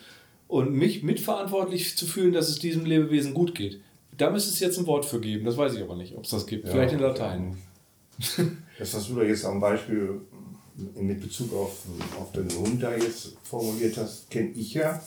und 0.46 0.72
mich 0.72 1.02
mitverantwortlich 1.02 1.98
zu 1.98 2.06
fühlen, 2.06 2.32
dass 2.32 2.48
es 2.48 2.58
diesem 2.58 2.86
Lebewesen 2.86 3.34
gut 3.34 3.54
geht. 3.54 3.82
Da 4.16 4.30
müsste 4.30 4.50
es 4.50 4.60
jetzt 4.60 4.78
ein 4.78 4.86
Wort 4.86 5.04
für 5.04 5.20
geben. 5.20 5.44
Das 5.44 5.58
weiß 5.58 5.74
ich 5.74 5.82
aber 5.82 5.94
nicht, 5.94 6.16
ob 6.16 6.24
es 6.24 6.30
das 6.30 6.46
gibt. 6.46 6.64
Ja, 6.66 6.72
Vielleicht 6.72 6.94
in 6.94 7.00
Latein. 7.00 7.58
Das, 8.78 8.94
was 8.94 9.08
du 9.08 9.16
da 9.16 9.24
jetzt 9.24 9.44
am 9.44 9.60
Beispiel 9.60 10.20
mit 10.94 11.20
Bezug 11.20 11.52
auf, 11.52 11.82
auf 12.20 12.30
den 12.30 12.48
Hund 12.56 12.80
da 12.80 12.94
jetzt 12.94 13.36
formuliert 13.42 13.96
hast, 13.96 14.30
kenne 14.30 14.50
ich 14.54 14.74
ja. 14.74 15.02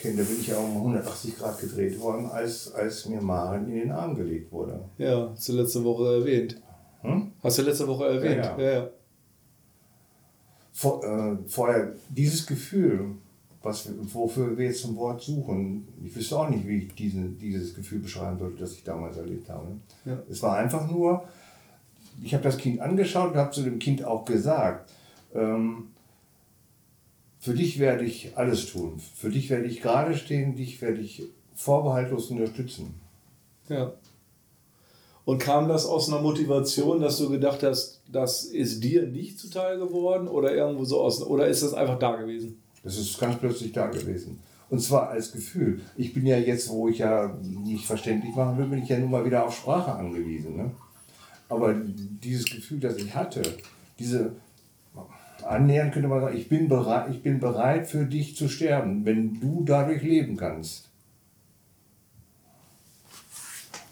Kenn, 0.00 0.16
da 0.16 0.22
bin 0.22 0.40
ich 0.40 0.46
ja 0.46 0.56
um 0.56 0.76
180 0.78 1.36
Grad 1.36 1.60
gedreht 1.60 2.00
worden, 2.00 2.24
als, 2.30 2.72
als 2.72 3.04
mir 3.06 3.20
Maren 3.20 3.68
in 3.68 3.80
den 3.80 3.92
Arm 3.92 4.14
gelegt 4.14 4.50
wurde. 4.50 4.80
Ja, 4.96 5.30
hast 5.30 5.46
du 5.48 5.52
letzte 5.52 5.84
Woche 5.84 6.20
erwähnt. 6.20 6.56
Hm? 7.02 7.32
Hast 7.42 7.58
du 7.58 7.62
letzte 7.62 7.86
Woche 7.86 8.06
erwähnt. 8.06 8.44
Ja, 8.44 8.58
ja. 8.58 8.72
ja, 8.72 8.88
Vor, 10.72 11.04
äh, 11.04 11.36
vorher, 11.46 11.92
dieses 12.08 12.46
Gefühl, 12.46 13.16
was, 13.62 13.90
wofür 14.14 14.56
wir 14.56 14.66
jetzt 14.66 14.86
ein 14.86 14.96
Wort 14.96 15.20
suchen. 15.20 15.86
Ich 16.02 16.16
wüsste 16.16 16.38
auch 16.38 16.48
nicht, 16.48 16.66
wie 16.66 16.78
ich 16.78 16.94
diese, 16.94 17.20
dieses 17.20 17.74
Gefühl 17.74 17.98
beschreiben 17.98 18.38
sollte, 18.38 18.58
das 18.58 18.72
ich 18.72 18.82
damals 18.82 19.18
erlebt 19.18 19.50
habe. 19.50 19.66
Ja. 20.06 20.18
Es 20.30 20.42
war 20.42 20.56
einfach 20.56 20.90
nur, 20.90 21.24
ich 22.22 22.32
habe 22.32 22.42
das 22.42 22.56
Kind 22.56 22.80
angeschaut 22.80 23.32
und 23.32 23.36
habe 23.36 23.50
zu 23.50 23.62
dem 23.62 23.78
Kind 23.78 24.02
auch 24.02 24.24
gesagt, 24.24 24.90
ähm, 25.34 25.88
für 27.40 27.54
dich 27.54 27.78
werde 27.78 28.04
ich 28.04 28.36
alles 28.36 28.66
tun. 28.66 29.00
Für 29.16 29.30
dich 29.30 29.48
werde 29.48 29.66
ich 29.66 29.80
gerade 29.80 30.14
stehen, 30.14 30.56
dich 30.56 30.80
werde 30.82 31.00
ich 31.00 31.22
vorbehaltlos 31.54 32.30
unterstützen. 32.30 32.94
Ja. 33.68 33.92
Und 35.24 35.38
kam 35.38 35.68
das 35.68 35.86
aus 35.86 36.08
einer 36.08 36.20
Motivation, 36.20 37.00
dass 37.00 37.18
du 37.18 37.30
gedacht 37.30 37.62
hast, 37.62 38.02
das 38.10 38.44
ist 38.44 38.84
dir 38.84 39.06
nicht 39.06 39.38
zuteil 39.38 39.78
geworden 39.78 40.28
oder 40.28 40.54
irgendwo 40.54 40.84
so 40.84 41.00
aus, 41.00 41.22
oder 41.22 41.46
ist 41.46 41.62
das 41.62 41.72
einfach 41.72 41.98
da 41.98 42.16
gewesen? 42.16 42.60
Das 42.82 42.98
ist 42.98 43.18
ganz 43.18 43.38
plötzlich 43.38 43.72
da 43.72 43.86
gewesen. 43.86 44.38
Und 44.68 44.80
zwar 44.80 45.08
als 45.08 45.32
Gefühl. 45.32 45.80
Ich 45.96 46.12
bin 46.12 46.26
ja 46.26 46.38
jetzt, 46.38 46.68
wo 46.68 46.88
ich 46.88 46.98
ja 46.98 47.38
nicht 47.42 47.86
verständlich 47.86 48.34
machen 48.34 48.58
will, 48.58 48.66
bin 48.66 48.82
ich 48.82 48.88
ja 48.88 48.98
nun 48.98 49.10
mal 49.10 49.24
wieder 49.24 49.46
auf 49.46 49.56
Sprache 49.56 49.92
angewiesen. 49.92 50.56
Ne? 50.56 50.70
Aber 51.48 51.74
dieses 51.74 52.44
Gefühl, 52.46 52.80
das 52.80 52.96
ich 52.96 53.14
hatte, 53.14 53.42
diese 53.98 54.32
annähernd 55.50 55.92
könnte 55.92 56.08
man 56.08 56.20
sagen, 56.20 56.36
ich 56.36 56.48
bin, 56.48 56.68
bereit, 56.68 57.10
ich 57.10 57.22
bin 57.22 57.40
bereit 57.40 57.86
für 57.88 58.04
dich 58.04 58.36
zu 58.36 58.48
sterben, 58.48 59.04
wenn 59.04 59.40
du 59.40 59.64
dadurch 59.64 60.02
leben 60.02 60.36
kannst. 60.36 60.88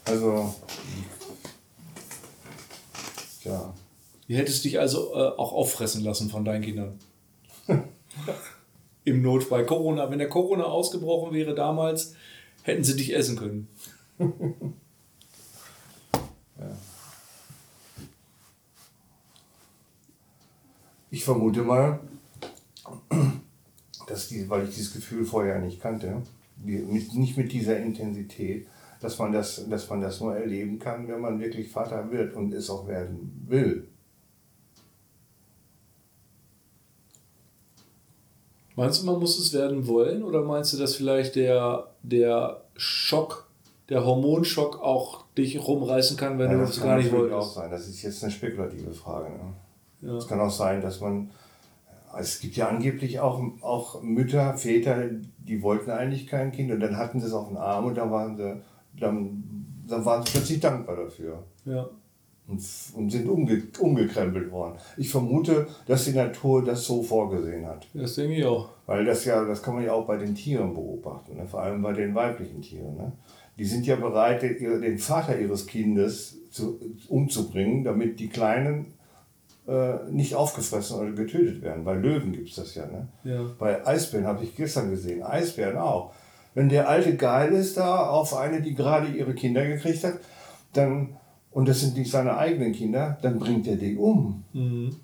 Also, 0.05 0.55
ja. 3.45 3.75
Du 4.27 4.35
hättest 4.35 4.65
dich 4.65 4.79
also 4.79 5.15
äh, 5.15 5.29
auch 5.37 5.53
auffressen 5.53 6.05
lassen 6.05 6.31
von 6.31 6.45
deinen 6.45 6.63
Kindern. 6.63 6.99
im 9.05 9.23
Notfall. 9.23 9.67
Corona, 9.67 10.11
wenn 10.11 10.19
der 10.19 10.29
Corona 10.29 10.65
ausgebrochen 10.65 11.35
wäre 11.35 11.55
damals, 11.55 12.15
hätten 12.63 12.85
sie 12.85 12.97
dich 12.97 13.15
essen 13.15 13.37
können. 13.37 13.69
Ich 21.11 21.25
vermute 21.25 21.63
mal, 21.63 22.01
dass 24.07 24.29
die, 24.29 24.49
weil 24.49 24.65
ich 24.69 24.75
dieses 24.75 24.93
Gefühl 24.93 25.25
vorher 25.25 25.59
nicht 25.59 25.81
kannte, 25.81 26.23
mit, 26.63 27.15
nicht 27.15 27.37
mit 27.37 27.53
dieser 27.53 27.79
Intensität, 27.79 28.67
dass 29.01 29.19
man, 29.19 29.33
das, 29.33 29.69
dass 29.69 29.89
man 29.89 30.01
das 30.01 30.21
nur 30.21 30.37
erleben 30.37 30.79
kann, 30.79 31.07
wenn 31.09 31.21
man 31.21 31.41
wirklich 31.41 31.71
Vater 31.71 32.11
wird 32.11 32.35
und 32.35 32.53
es 32.53 32.69
auch 32.69 32.87
werden 32.89 33.45
will. 33.47 33.89
Meinst 38.75 39.03
du, 39.03 39.07
man 39.07 39.19
muss 39.19 39.39
es 39.39 39.53
werden 39.53 39.87
wollen 39.89 40.23
oder 40.23 40.43
meinst 40.43 40.73
du, 40.73 40.77
dass 40.77 40.95
vielleicht 40.95 41.35
der, 41.35 41.89
der 42.03 42.63
Schock, 42.77 43.49
der 43.89 44.05
Hormonschock 44.05 44.81
auch 44.81 45.25
dich 45.37 45.59
rumreißen 45.59 46.17
kann, 46.17 46.39
wenn 46.39 46.51
ja, 46.51 46.59
du 46.59 46.63
es 46.63 46.81
gar 46.81 46.97
nicht 46.97 47.11
wolltest? 47.11 47.33
Das 47.33 47.33
kann 47.33 47.41
auch 47.41 47.55
sein. 47.55 47.71
Das 47.71 47.89
ist 47.89 48.03
jetzt 48.03 48.23
eine 48.23 48.33
spekulative 48.33 48.93
Frage. 48.93 49.31
Ne? 49.31 49.55
Ja. 50.01 50.16
Es 50.16 50.28
kann 50.28 50.40
auch 50.40 50.51
sein, 50.51 50.80
dass 50.80 51.01
man. 51.01 51.30
Es 52.18 52.40
gibt 52.40 52.57
ja 52.57 52.68
angeblich 52.68 53.20
auch, 53.20 53.42
auch 53.61 54.03
Mütter, 54.03 54.55
Väter, 54.55 55.11
die 55.38 55.62
wollten 55.62 55.90
eigentlich 55.90 56.26
kein 56.26 56.53
Kind 56.53 56.72
und 56.72 56.80
dann 56.80 56.96
hatten 56.96 57.20
sie 57.20 57.26
es 57.26 57.34
auf 57.34 57.49
den 57.49 57.59
Arm 57.59 57.84
und 57.84 57.96
dann 57.96 58.11
waren 58.11 58.36
sie, 58.36 58.61
dann, 58.99 59.44
dann 59.86 60.05
waren 60.05 60.24
sie 60.24 60.32
plötzlich 60.32 60.59
dankbar 60.59 60.96
dafür. 60.96 61.44
Ja 61.66 61.88
und, 62.49 62.62
und 62.94 63.11
sind 63.11 63.28
umge 63.28 63.62
umgekrempelt 63.78 64.51
worden. 64.51 64.78
Ich 64.96 65.11
vermute, 65.11 65.68
dass 65.86 66.07
die 66.07 66.12
Natur 66.12 66.64
das 66.64 66.84
so 66.84 67.03
vorgesehen 67.03 67.66
hat. 67.66 67.86
Das 67.92 68.14
denke 68.14 68.36
ich 68.36 68.44
auch. 68.44 68.70
Weil 68.86 69.05
das 69.05 69.24
ja, 69.24 69.44
das 69.44 69.62
kann 69.62 69.74
man 69.74 69.84
ja 69.84 69.92
auch 69.92 70.07
bei 70.07 70.16
den 70.16 70.34
Tieren 70.34 70.72
beobachten, 70.72 71.36
ne? 71.36 71.46
vor 71.46 71.61
allem 71.61 71.82
bei 71.82 71.92
den 71.92 72.14
weiblichen 72.14 72.62
Tieren. 72.62 72.96
Ne? 72.96 73.12
Die 73.59 73.64
sind 73.64 73.86
ja 73.86 73.96
bereit, 73.96 74.42
den 74.42 74.99
Vater 74.99 75.38
ihres 75.38 75.66
Kindes 75.66 76.38
zu, 76.51 76.80
umzubringen, 77.09 77.84
damit 77.84 78.18
die 78.18 78.28
Kleinen 78.28 78.94
nicht 80.11 80.35
aufgefressen 80.35 80.99
oder 80.99 81.12
getötet 81.12 81.62
werden. 81.62 81.85
Bei 81.85 81.95
Löwen 81.95 82.33
gibt 82.33 82.49
es 82.49 82.57
das 82.57 82.75
ja, 82.75 82.87
ne? 82.87 83.09
ja. 83.25 83.45
Bei 83.59 83.87
Eisbären 83.87 84.27
habe 84.27 84.43
ich 84.45 84.57
gestern 84.57 84.91
gesehen, 84.91 85.23
Eisbären 85.23 85.77
auch. 85.77 86.14
Wenn 86.55 86.69
der 86.69 86.89
alte 86.89 87.16
geil 87.16 87.53
ist 87.53 87.77
da 87.77 88.09
auf 88.09 88.35
eine, 88.35 88.62
die 88.62 88.75
gerade 88.75 89.09
ihre 89.09 89.35
Kinder 89.35 89.66
gekriegt 89.66 90.05
hat, 90.05 90.14
dann 90.73 91.16
und 91.51 91.69
das 91.69 91.81
sind 91.81 91.97
nicht 91.97 92.11
seine 92.11 92.37
eigenen 92.37 92.73
Kinder, 92.73 93.19
dann 93.23 93.39
bringt 93.39 93.66
er 93.66 93.77
die 93.77 93.97
um. 93.97 94.45
Mhm. 94.53 94.95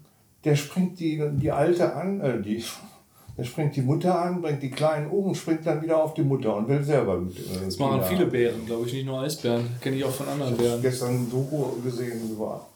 Der 0.45 0.57
springt 0.57 1.01
die, 1.01 1.23
die 1.35 1.51
Alte 1.51 1.95
an, 1.95 2.21
äh, 2.21 2.41
die, 2.41 2.63
der 3.39 3.45
springt 3.45 3.75
die 3.77 3.83
Mutter 3.83 4.21
an, 4.21 4.43
bringt 4.43 4.63
die 4.63 4.71
Kleinen 4.71 5.11
um, 5.11 5.35
springt 5.35 5.67
dann 5.67 5.83
wieder 5.83 6.03
auf 6.03 6.15
die 6.15 6.23
Mutter 6.23 6.55
und 6.57 6.69
will 6.69 6.83
selber 6.83 7.19
mit. 7.19 7.39
Äh, 7.39 7.65
das 7.65 7.79
machen 7.79 8.03
viele 8.09 8.27
Bären, 8.27 8.67
glaube 8.67 8.87
ich, 8.87 8.93
nicht 8.93 9.07
nur 9.07 9.21
Eisbären. 9.21 9.67
Kenne 9.81 9.97
ich 9.97 10.05
auch 10.05 10.11
von 10.11 10.29
anderen 10.29 10.57
Bären. 10.57 10.67
Ich 10.67 10.73
habe 10.73 10.83
gestern 10.83 11.15
ein 11.15 11.31
Doku 11.31 11.81
gesehen 11.83 12.31
über 12.31 12.67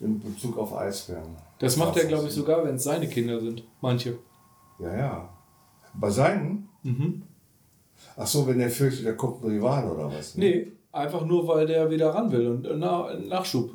in 0.00 0.20
Bezug 0.20 0.58
auf 0.58 0.74
Eisbären. 0.74 1.36
Das 1.58 1.76
macht 1.76 1.96
er, 1.96 2.06
glaube 2.06 2.26
ich, 2.28 2.32
sogar, 2.32 2.64
wenn 2.64 2.76
es 2.76 2.84
seine 2.84 3.08
Kinder 3.08 3.40
sind. 3.40 3.62
Manche. 3.80 4.18
Ja, 4.78 4.96
ja. 4.96 5.28
Bei 5.94 6.10
seinen? 6.10 6.68
Mhm. 6.82 7.22
Ach 8.16 8.26
so, 8.26 8.46
wenn 8.46 8.60
er 8.60 8.70
fürchtet, 8.70 9.06
da 9.06 9.12
kommt 9.12 9.42
ein 9.42 9.50
Rival 9.50 9.90
oder 9.90 10.12
was? 10.12 10.36
Ne? 10.36 10.44
Nee, 10.44 10.72
Einfach 10.94 11.26
nur, 11.26 11.48
weil 11.48 11.66
der 11.66 11.90
wieder 11.90 12.10
ran 12.10 12.30
will 12.30 12.46
und 12.46 12.78
nach, 12.78 13.18
Nachschub 13.18 13.72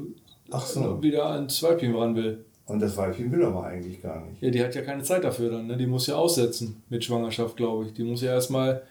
Ach 0.51 0.65
so. 0.65 1.03
wieder 1.03 1.25
ans 1.25 1.61
Weibchen 1.61 1.93
ran 1.93 2.15
will. 2.15 2.45
Und 2.65 2.79
das 2.81 2.95
Weibchen 2.95 3.29
will 3.29 3.43
aber 3.43 3.65
eigentlich 3.65 4.01
gar 4.01 4.25
nicht. 4.25 4.41
Ja, 4.41 4.49
die 4.49 4.63
hat 4.63 4.73
ja 4.73 4.81
keine 4.83 5.03
Zeit 5.03 5.25
dafür 5.25 5.51
dann. 5.51 5.67
Ne? 5.67 5.75
Die 5.75 5.85
muss 5.85 6.07
ja 6.07 6.15
aussetzen 6.15 6.81
mit 6.87 7.03
Schwangerschaft, 7.03 7.57
glaube 7.57 7.87
ich. 7.87 7.93
Die 7.93 8.03
muss 8.03 8.21
ja 8.21 8.31
erstmal 8.31 8.83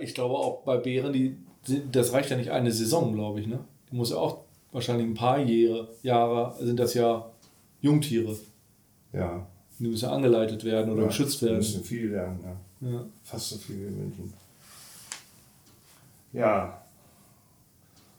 Ich 0.00 0.14
glaube 0.14 0.34
auch 0.34 0.62
bei 0.64 0.78
Bären, 0.78 1.12
die, 1.12 1.36
das 1.92 2.12
reicht 2.12 2.30
ja 2.30 2.36
nicht 2.36 2.50
eine 2.50 2.72
Saison, 2.72 3.14
glaube 3.14 3.38
ich. 3.38 3.46
Ne? 3.46 3.60
Die 3.92 3.94
muss 3.94 4.10
ja 4.10 4.16
auch 4.16 4.40
wahrscheinlich 4.72 5.06
ein 5.06 5.14
paar 5.14 5.38
Jahre, 5.38 5.88
Jahre 6.02 6.56
sind 6.64 6.78
das 6.78 6.94
ja 6.94 7.30
Jungtiere. 7.80 8.36
Ja. 9.12 9.46
Die 9.78 9.86
müssen 9.86 10.08
angeleitet 10.08 10.64
werden 10.64 10.92
oder 10.92 11.02
ja, 11.02 11.08
geschützt 11.08 11.40
werden. 11.42 11.60
Die 11.60 11.66
müssen 11.66 11.84
viel 11.84 12.10
lernen, 12.10 12.40
ja. 12.42 12.90
Ja. 12.90 13.04
Fast 13.22 13.50
so 13.50 13.56
viel 13.56 13.76
wie 13.76 13.90
München. 13.90 14.32
Ja. 16.32 16.82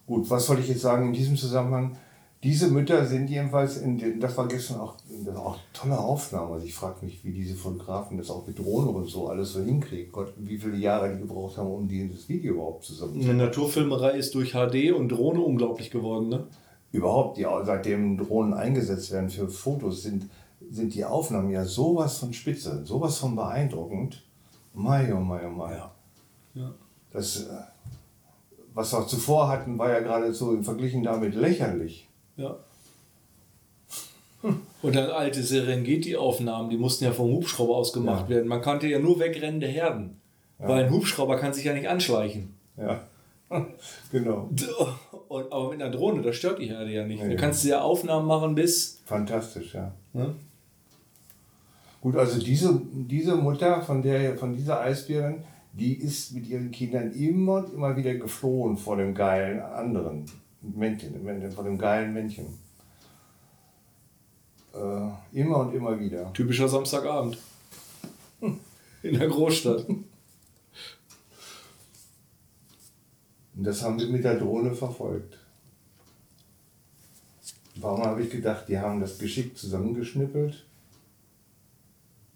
Gut, 0.06 0.30
was 0.30 0.46
soll 0.46 0.60
ich 0.60 0.70
jetzt 0.70 0.82
sagen 0.82 1.08
in 1.08 1.14
diesem 1.14 1.38
Zusammenhang? 1.38 1.96
Diese 2.42 2.70
Mütter 2.70 3.06
sind 3.06 3.30
jedenfalls, 3.30 3.78
in 3.78 3.98
den, 3.98 4.22
das 4.22 4.38
war 4.38 4.48
gestern 4.48 4.80
auch, 4.80 4.96
das 5.26 5.36
war 5.36 5.46
auch 5.46 5.54
eine 5.56 5.74
tolle 5.74 6.00
Aufnahme. 6.00 6.54
Also 6.54 6.66
ich 6.66 6.74
frage 6.74 7.06
mich, 7.06 7.24
wie 7.26 7.34
diese 7.34 7.56
Fotografen 7.56 8.18
das 8.18 8.30
auch 8.30 8.48
mit 8.48 8.58
Drohnen 8.58 8.96
und 8.96 9.10
so 9.10 9.28
alles 9.28 9.52
so 9.52 9.62
hinkriegen. 9.62 10.10
Gott, 10.14 10.34
wie 10.38 10.58
viele 10.58 10.78
Jahre 10.78 11.14
die 11.14 11.20
gebraucht 11.20 11.58
haben, 11.58 11.70
um 11.70 11.88
dieses 11.90 12.30
Video 12.30 12.54
überhaupt 12.54 12.86
zusammen 12.86 13.22
Eine 13.22 13.34
Naturfilmerei 13.34 14.12
ist 14.12 14.36
durch 14.36 14.54
HD 14.54 14.94
und 14.94 15.10
Drohne 15.10 15.42
unglaublich 15.42 15.92
geworden, 15.92 16.30
ne? 16.30 16.48
Überhaupt, 16.92 17.38
die, 17.38 17.46
seitdem 17.66 18.18
Drohnen 18.18 18.54
eingesetzt 18.54 19.12
werden 19.12 19.30
für 19.30 19.50
Fotos, 19.50 20.02
sind, 20.02 20.28
sind 20.72 20.96
die 20.96 21.06
Aufnahmen 21.06 21.52
ja 21.52 21.66
sowas 21.66 22.18
von 22.18 22.34
spitze, 22.34 22.86
sowas 22.86 23.18
von 23.18 23.36
beeindruckend. 23.36 24.24
Mai, 24.74 25.14
oh 25.14 25.20
mai, 25.20 25.46
oh 25.46 25.52
mai. 25.52 25.74
Ja. 25.74 25.92
Ja. 26.56 26.74
Das, 27.12 27.44
äh, 27.44 27.50
was 28.74 28.94
wir 28.94 29.06
zuvor 29.08 29.50
hatten, 29.50 29.78
war 29.78 29.92
ja 29.92 30.00
geradezu 30.00 30.54
im 30.54 30.64
Verglichen 30.64 31.04
damit 31.04 31.36
lächerlich. 31.36 32.09
Ja. 32.40 32.56
Und 34.82 34.96
dann 34.96 35.10
alte 35.10 35.44
Serengeti-Aufnahmen, 35.44 36.70
die 36.70 36.78
mussten 36.78 37.04
ja 37.04 37.12
vom 37.12 37.32
Hubschrauber 37.32 37.76
aus 37.76 37.92
gemacht 37.92 38.30
Ja. 38.30 38.36
werden. 38.36 38.48
Man 38.48 38.62
kannte 38.62 38.88
ja 38.88 39.00
nur 39.00 39.20
wegrennende 39.20 39.68
Herden. 39.68 40.16
Weil 40.58 40.86
ein 40.86 40.92
Hubschrauber 40.92 41.38
kann 41.38 41.54
sich 41.54 41.64
ja 41.64 41.74
nicht 41.74 41.88
anschleichen. 41.88 42.54
Ja, 42.76 43.02
genau. 44.12 44.50
Und, 45.30 45.52
aber 45.54 45.70
mit 45.70 45.82
einer 45.82 45.92
Drohne, 45.92 46.22
das 46.22 46.36
stört 46.36 46.60
die 46.60 46.66
Herde 46.70 46.92
ja 46.92 47.06
nicht. 47.06 47.24
Nee. 47.24 47.36
Da 47.36 47.40
kannst 47.40 47.64
du 47.64 47.70
ja 47.70 47.82
Aufnahmen 47.82 48.28
machen 48.28 48.56
bis. 48.56 49.00
Fantastisch, 49.06 49.74
ja. 49.74 49.94
Ne? 50.14 50.36
Gut, 52.02 52.16
also 52.18 52.40
diese, 52.40 52.82
diese 52.94 53.36
Mutter 53.36 53.82
von, 53.82 54.02
der, 54.02 54.38
von 54.38 54.54
dieser 54.54 54.82
Eisbärin, 54.82 55.44
die 55.74 55.94
ist 55.94 56.34
mit 56.34 56.48
ihren 56.48 56.72
Kindern 56.72 57.12
immer 57.12 57.58
und 57.58 57.74
immer 57.74 57.96
wieder 57.96 58.16
geflohen 58.16 58.76
vor 58.76 58.98
dem 58.98 59.14
geilen 59.14 59.60
anderen 59.62 60.26
Männchen, 60.62 61.52
vor 61.52 61.64
dem 61.64 61.78
geilen 61.78 62.14
Männchen. 62.14 62.48
Äh, 64.74 65.10
immer 65.40 65.58
und 65.60 65.74
immer 65.74 66.00
wieder. 66.00 66.32
Typischer 66.34 66.68
Samstagabend. 66.68 67.38
In 69.02 69.18
der 69.18 69.28
Großstadt. 69.28 69.86
Und 69.88 70.08
das 73.56 73.82
haben 73.82 74.00
wir 74.00 74.08
mit 74.08 74.24
der 74.24 74.38
Drohne 74.38 74.74
verfolgt. 74.74 75.38
Warum 77.76 78.04
habe 78.04 78.24
ich 78.24 78.30
gedacht, 78.30 78.68
die 78.68 78.78
haben 78.78 79.00
das 79.00 79.18
geschickt 79.18 79.58
zusammengeschnippelt? 79.58 80.66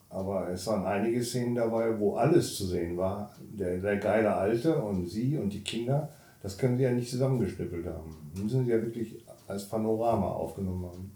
Aber 0.09 0.49
es 0.49 0.67
waren 0.67 0.85
einige 0.85 1.23
Szenen 1.23 1.55
dabei, 1.55 1.99
wo 1.99 2.15
alles 2.15 2.55
zu 2.55 2.65
sehen 2.67 2.97
war. 2.97 3.33
Der, 3.39 3.79
der 3.79 3.97
geile 3.97 4.35
Alte 4.35 4.75
und 4.75 5.07
sie 5.07 5.37
und 5.37 5.49
die 5.49 5.63
Kinder, 5.63 6.09
das 6.43 6.57
können 6.57 6.77
sie 6.77 6.83
ja 6.83 6.91
nicht 6.91 7.09
zusammengeschnippelt 7.09 7.85
haben. 7.87 8.15
Das 8.33 8.43
müssen 8.43 8.65
sie 8.65 8.71
ja 8.71 8.81
wirklich 8.81 9.15
als 9.47 9.67
Panorama 9.67 10.27
aufgenommen 10.27 10.85
haben. 10.85 11.11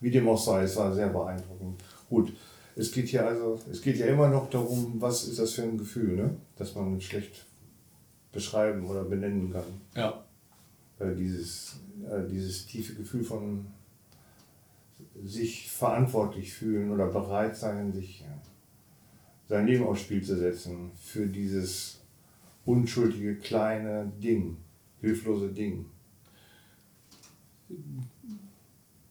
Wie 0.00 0.10
dem 0.10 0.28
auch 0.28 0.38
sei, 0.38 0.62
es 0.62 0.76
war 0.76 0.94
sehr 0.94 1.08
beeindruckend. 1.08 1.82
Gut, 2.08 2.32
es 2.76 2.92
geht 2.92 3.08
hier 3.08 3.26
also, 3.26 3.58
es 3.70 3.82
geht 3.82 3.98
ja 3.98 4.06
immer 4.06 4.28
noch 4.28 4.48
darum, 4.48 4.94
was 5.00 5.24
ist 5.24 5.40
das 5.40 5.52
für 5.52 5.62
ein 5.62 5.76
Gefühl, 5.76 6.16
ne? 6.16 6.36
das 6.56 6.74
man 6.76 7.00
schlecht 7.00 7.44
beschreiben 8.30 8.86
oder 8.86 9.04
benennen 9.04 9.52
kann. 9.52 9.64
Ja. 9.96 10.24
Äh, 11.00 11.14
dieses, 11.16 11.80
äh, 12.08 12.26
dieses 12.30 12.64
tiefe 12.66 12.94
Gefühl 12.94 13.24
von 13.24 13.66
sich 15.24 15.70
verantwortlich 15.70 16.54
fühlen 16.54 16.92
oder 16.92 17.06
bereit 17.06 17.56
sein, 17.56 17.92
sich 17.92 18.20
ja, 18.20 18.40
sein 19.48 19.66
Leben 19.66 19.84
aufs 19.84 20.02
Spiel 20.02 20.22
zu 20.22 20.36
setzen 20.36 20.92
für 20.96 21.26
dieses 21.26 22.01
unschuldige 22.64 23.36
kleine 23.36 24.12
Ding, 24.22 24.56
hilflose 25.00 25.48
Ding. 25.48 25.86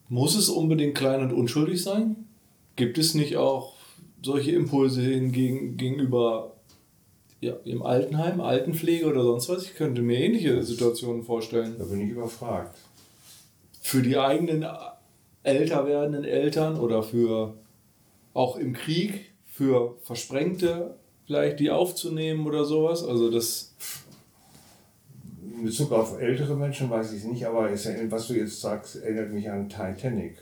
Muss 0.10 0.36
es 0.36 0.50
unbedingt 0.50 0.96
klein 0.96 1.22
und 1.22 1.34
unschuldig 1.34 1.82
sein? 1.82 2.28
Gibt 2.76 2.98
es 2.98 3.16
nicht 3.16 3.38
auch 3.38 3.76
solche 4.22 4.52
Impulse 4.52 5.02
hingegen, 5.02 5.78
gegenüber 5.78 6.56
ja, 7.40 7.54
im 7.66 7.82
Altenheim, 7.82 8.40
Altenpflege 8.40 9.08
oder 9.08 9.24
sonst 9.24 9.50
was? 9.50 9.64
Ich 9.64 9.76
könnte 9.76 10.02
mir 10.02 10.20
ähnliche 10.20 10.64
Situationen 10.64 11.24
vorstellen. 11.24 11.76
Da 11.78 11.86
bin 11.86 12.02
ich 12.02 12.10
überfragt. 12.10 12.78
Für 13.82 14.02
die 14.02 14.18
eigenen 14.18 14.66
älter 15.44 15.88
werdenden 15.88 16.24
Eltern 16.24 16.80
oder 16.80 17.04
für 17.04 17.56
auch 18.34 18.58
im 18.58 18.74
Krieg, 18.74 19.32
für 19.46 19.98
Versprengte 20.04 20.96
vielleicht 21.26 21.60
die 21.60 21.70
aufzunehmen 21.70 22.46
oder 22.46 22.66
sowas. 22.66 23.04
Also 23.04 23.30
das, 23.30 23.74
In 25.56 25.66
Bezug 25.66 25.92
auf 25.92 26.20
ältere 26.20 26.56
Menschen 26.56 26.90
weiß 26.90 27.14
ich 27.14 27.20
es 27.20 27.26
nicht, 27.26 27.46
aber 27.46 27.70
es, 27.70 27.88
was 28.10 28.28
du 28.28 28.34
jetzt 28.34 28.60
sagst, 28.62 28.98
erinnert 28.98 29.32
mich 29.32 29.50
an 29.50 29.70
Titanic. 29.70 30.38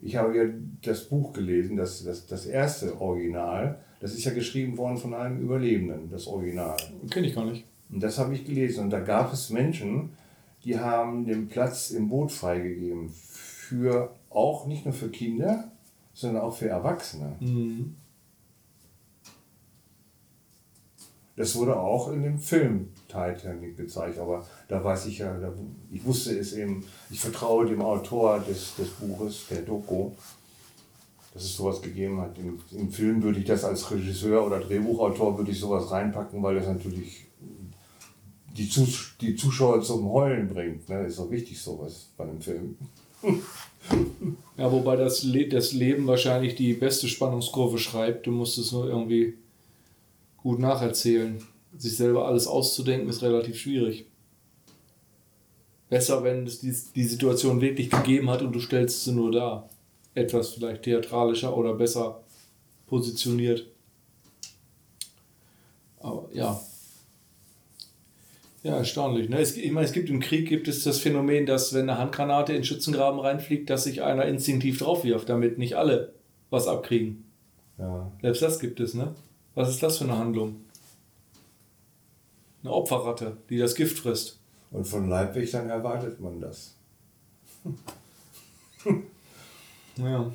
Ich 0.00 0.16
habe 0.16 0.36
ja 0.36 0.44
das 0.82 1.04
Buch 1.04 1.32
gelesen, 1.32 1.76
das, 1.76 2.02
das, 2.04 2.26
das 2.26 2.46
erste 2.46 3.00
Original. 3.00 3.78
Das 4.00 4.14
ist 4.14 4.24
ja 4.24 4.32
geschrieben 4.32 4.76
worden 4.76 4.96
von 4.96 5.14
einem 5.14 5.40
Überlebenden, 5.40 6.10
das 6.10 6.26
Original. 6.26 6.76
kenne 7.08 7.28
ich 7.28 7.34
gar 7.34 7.44
nicht. 7.44 7.64
Und 7.88 8.02
das 8.02 8.18
habe 8.18 8.34
ich 8.34 8.44
gelesen. 8.44 8.84
Und 8.84 8.90
da 8.90 8.98
gab 9.00 9.32
es 9.32 9.50
Menschen, 9.50 10.10
die 10.64 10.78
haben 10.78 11.24
den 11.24 11.46
Platz 11.48 11.90
im 11.90 12.08
Boot 12.08 12.32
freigegeben. 12.32 13.10
Für 13.10 14.16
auch 14.30 14.66
nicht 14.66 14.84
nur 14.84 14.94
für 14.94 15.08
Kinder, 15.08 15.70
sondern 16.14 16.42
auch 16.42 16.56
für 16.56 16.68
Erwachsene. 16.68 17.36
Mhm. 17.40 17.96
Das 21.36 21.56
wurde 21.56 21.78
auch 21.78 22.12
in 22.12 22.22
dem 22.22 22.38
Film 22.38 22.90
Titanic 23.08 23.76
gezeigt, 23.76 24.18
aber 24.18 24.46
da 24.68 24.84
weiß 24.84 25.06
ich 25.06 25.18
ja, 25.18 25.32
da, 25.38 25.52
ich 25.90 26.04
wusste 26.04 26.38
es 26.38 26.52
eben, 26.52 26.84
ich 27.10 27.20
vertraue 27.20 27.66
dem 27.66 27.80
Autor 27.80 28.40
des, 28.40 28.76
des 28.76 28.88
Buches, 28.88 29.46
der 29.50 29.62
Doku, 29.62 30.10
dass 31.32 31.44
es 31.44 31.56
sowas 31.56 31.80
gegeben 31.80 32.20
hat. 32.20 32.36
Im, 32.38 32.60
Im 32.72 32.90
Film 32.90 33.22
würde 33.22 33.38
ich 33.38 33.46
das 33.46 33.64
als 33.64 33.90
Regisseur 33.90 34.44
oder 34.46 34.60
Drehbuchautor 34.60 35.38
würde 35.38 35.52
ich 35.52 35.58
sowas 35.58 35.90
reinpacken, 35.90 36.42
weil 36.42 36.56
das 36.56 36.66
natürlich 36.66 37.24
die, 38.56 38.68
Zus 38.68 39.14
die 39.20 39.34
Zuschauer 39.34 39.80
zum 39.82 40.10
Heulen 40.10 40.48
bringt. 40.48 40.86
Ne? 40.90 41.06
Ist 41.06 41.18
doch 41.18 41.30
wichtig 41.30 41.58
sowas 41.60 42.10
bei 42.16 42.24
einem 42.24 42.40
Film. 42.40 42.76
Ja, 44.56 44.70
wobei 44.70 44.94
das, 44.94 45.24
Le 45.24 45.48
das 45.48 45.72
Leben 45.72 46.06
wahrscheinlich 46.06 46.54
die 46.54 46.72
beste 46.74 47.08
Spannungskurve 47.08 47.78
schreibt. 47.78 48.28
Du 48.28 48.30
musst 48.30 48.56
es 48.56 48.70
nur 48.70 48.86
irgendwie 48.86 49.34
gut 50.42 50.58
nacherzählen. 50.58 51.42
Sich 51.76 51.96
selber 51.96 52.26
alles 52.26 52.46
auszudenken 52.46 53.08
ist 53.08 53.22
relativ 53.22 53.58
schwierig. 53.58 54.06
Besser, 55.88 56.22
wenn 56.22 56.46
es 56.46 56.60
die, 56.60 56.74
die 56.94 57.04
Situation 57.04 57.60
wirklich 57.60 57.90
gegeben 57.90 58.30
hat 58.30 58.42
und 58.42 58.52
du 58.52 58.60
stellst 58.60 59.04
sie 59.04 59.12
nur 59.12 59.32
dar. 59.32 59.68
Etwas 60.14 60.50
vielleicht 60.50 60.82
theatralischer 60.82 61.56
oder 61.56 61.74
besser 61.74 62.22
positioniert. 62.86 63.66
Aber 66.00 66.28
ja. 66.32 66.60
Ja, 68.62 68.76
erstaunlich. 68.76 69.28
Ne? 69.28 69.40
Es, 69.40 69.56
ich 69.56 69.72
meine, 69.72 69.86
es 69.86 69.92
gibt 69.92 70.08
im 70.08 70.20
Krieg 70.20 70.48
gibt 70.48 70.68
es 70.68 70.84
das 70.84 70.98
Phänomen, 70.98 71.46
dass 71.46 71.72
wenn 71.72 71.88
eine 71.88 71.98
Handgranate 71.98 72.52
in 72.52 72.64
Schützengraben 72.64 73.18
reinfliegt, 73.18 73.70
dass 73.70 73.84
sich 73.84 74.02
einer 74.02 74.26
instinktiv 74.26 74.78
drauf 74.78 75.04
wirft, 75.04 75.28
damit 75.28 75.58
nicht 75.58 75.76
alle 75.76 76.12
was 76.50 76.68
abkriegen. 76.68 77.24
Ja. 77.78 78.12
Selbst 78.20 78.42
das 78.42 78.60
gibt 78.60 78.78
es, 78.78 78.94
ne? 78.94 79.14
Was 79.54 79.68
ist 79.68 79.82
das 79.82 79.98
für 79.98 80.04
eine 80.04 80.18
Handlung? 80.18 80.64
Eine 82.62 82.72
Opferratte, 82.72 83.36
die 83.50 83.58
das 83.58 83.74
Gift 83.74 83.98
frisst. 83.98 84.38
Und 84.70 84.86
von 84.86 85.08
Leibwächtern 85.08 85.68
erwartet 85.68 86.20
man 86.20 86.40
das. 86.40 86.74
Ja. 89.96 90.32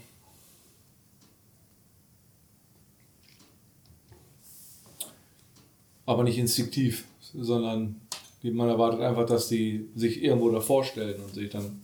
Aber 6.05 6.23
nicht 6.23 6.37
instinktiv, 6.37 7.05
sondern 7.33 7.99
man 8.43 8.69
erwartet 8.69 9.01
einfach, 9.01 9.25
dass 9.25 9.49
die 9.49 9.89
sich 9.95 10.23
irgendwo 10.23 10.49
davor 10.51 10.83
stellen 10.83 11.21
und 11.21 11.33
sich 11.33 11.49
dann 11.49 11.83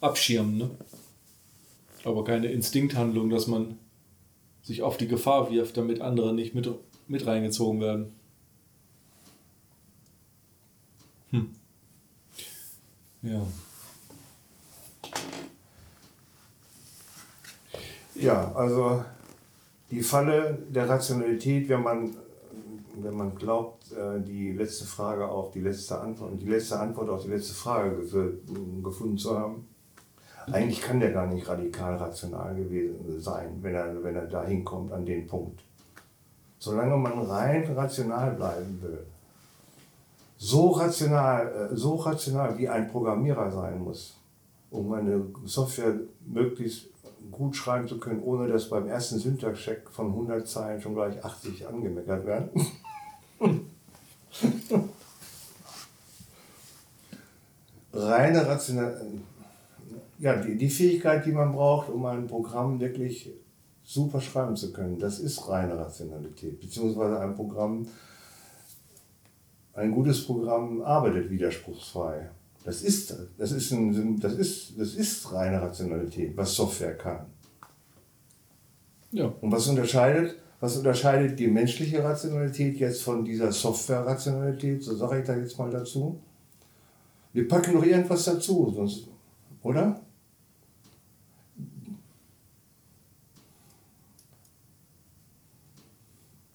abschirmen. 0.00 0.56
Ne? 0.56 0.70
Aber 2.04 2.24
keine 2.24 2.50
Instinkthandlung, 2.52 3.30
dass 3.30 3.46
man 3.46 3.78
sich 4.64 4.82
auf 4.82 4.96
die 4.96 5.06
Gefahr 5.06 5.50
wirft, 5.50 5.76
damit 5.76 6.00
andere 6.00 6.34
nicht 6.34 6.54
mit, 6.54 6.68
mit 7.06 7.26
reingezogen 7.26 7.80
werden. 7.80 8.12
Hm. 11.30 11.50
Ja. 13.22 13.46
Ja, 18.16 18.52
also 18.54 19.04
die 19.90 20.02
Falle 20.02 20.58
der 20.70 20.88
Rationalität, 20.88 21.68
wenn 21.68 21.82
man 21.82 22.16
wenn 22.96 23.16
man 23.16 23.34
glaubt, 23.34 23.92
äh, 23.92 24.20
die 24.20 24.52
letzte 24.52 24.84
Frage 24.84 25.28
auf 25.28 25.50
die 25.50 25.60
letzte 25.60 26.00
Antwort 26.00 26.32
und 26.32 26.42
die 26.42 26.48
letzte 26.48 26.78
Antwort 26.78 27.10
auf 27.10 27.24
die 27.24 27.30
letzte 27.30 27.54
Frage 27.54 28.06
gefunden 28.82 29.18
zu 29.18 29.36
haben, 29.36 29.66
eigentlich 30.52 30.80
kann 30.82 31.00
der 31.00 31.12
gar 31.12 31.26
nicht 31.26 31.48
radikal 31.48 31.96
rational 31.96 32.54
gewesen 32.54 33.20
sein, 33.20 33.58
wenn 33.62 33.74
er, 33.74 34.02
wenn 34.02 34.16
er 34.16 34.26
da 34.26 34.44
hinkommt 34.44 34.92
an 34.92 35.04
den 35.04 35.26
Punkt. 35.26 35.60
Solange 36.58 36.96
man 36.96 37.18
rein 37.20 37.70
rational 37.74 38.32
bleiben 38.32 38.80
will, 38.82 39.06
so 40.36 40.70
rational, 40.70 41.70
äh, 41.72 41.76
so 41.76 41.94
rational 41.96 42.58
wie 42.58 42.68
ein 42.68 42.88
Programmierer 42.90 43.50
sein 43.50 43.82
muss, 43.82 44.16
um 44.70 44.92
eine 44.92 45.24
Software 45.44 45.94
möglichst 46.26 46.88
gut 47.30 47.56
schreiben 47.56 47.88
zu 47.88 47.98
können, 47.98 48.22
ohne 48.22 48.46
dass 48.48 48.68
beim 48.68 48.86
ersten 48.86 49.18
Syntax-Check 49.18 49.88
von 49.90 50.08
100 50.08 50.46
Zeilen 50.46 50.80
schon 50.80 50.94
gleich 50.94 51.24
80 51.24 51.66
angemeckert 51.66 52.26
werden. 52.26 52.50
Reine 57.92 58.46
Rational, 58.46 59.00
ja, 60.18 60.36
die, 60.36 60.56
die 60.56 60.70
Fähigkeit, 60.70 61.26
die 61.26 61.32
man 61.32 61.52
braucht, 61.52 61.88
um 61.90 62.04
ein 62.06 62.26
Programm 62.26 62.80
wirklich 62.80 63.30
super 63.82 64.20
schreiben 64.20 64.56
zu 64.56 64.72
können, 64.72 64.98
das 64.98 65.18
ist 65.18 65.48
reine 65.48 65.76
Rationalität, 65.76 66.60
beziehungsweise 66.60 67.20
ein 67.20 67.34
Programm, 67.34 67.86
ein 69.74 69.92
gutes 69.92 70.24
Programm 70.24 70.82
arbeitet 70.82 71.30
widerspruchsfrei. 71.30 72.30
Das 72.64 72.82
ist, 72.82 73.14
das 73.36 73.52
ist, 73.52 73.72
ein, 73.72 74.18
das 74.20 74.34
ist, 74.34 74.78
das 74.78 74.94
ist 74.94 75.30
reine 75.32 75.60
Rationalität, 75.60 76.34
was 76.36 76.54
Software 76.54 76.96
kann. 76.96 77.26
Ja. 79.12 79.32
Und 79.40 79.52
was 79.52 79.68
unterscheidet, 79.68 80.36
was 80.60 80.78
unterscheidet 80.78 81.38
die 81.38 81.48
menschliche 81.48 82.02
Rationalität 82.02 82.78
jetzt 82.78 83.02
von 83.02 83.22
dieser 83.22 83.52
Software-Rationalität? 83.52 84.82
So 84.82 84.96
sage 84.96 85.20
ich 85.20 85.26
da 85.26 85.36
jetzt 85.36 85.58
mal 85.58 85.70
dazu. 85.70 86.18
Wir 87.34 87.46
packen 87.46 87.74
noch 87.74 87.84
irgendwas 87.84 88.24
dazu, 88.24 88.72
sonst, 88.74 89.08
oder? 89.62 90.00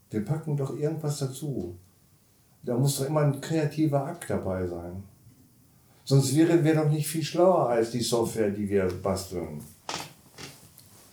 Wir 0.09 0.25
packen 0.25 0.57
doch 0.57 0.75
irgendwas 0.77 1.19
dazu. 1.19 1.75
Da 2.63 2.77
muss 2.77 2.97
doch 2.97 3.07
immer 3.07 3.21
ein 3.21 3.41
kreativer 3.41 4.05
Akt 4.05 4.29
dabei 4.29 4.67
sein. 4.67 5.03
Sonst 6.03 6.35
wären 6.35 6.63
wir 6.63 6.75
doch 6.75 6.89
nicht 6.89 7.07
viel 7.07 7.23
schlauer 7.23 7.69
als 7.69 7.91
die 7.91 8.01
Software, 8.01 8.49
die 8.49 8.67
wir 8.67 8.87
basteln. 8.87 9.61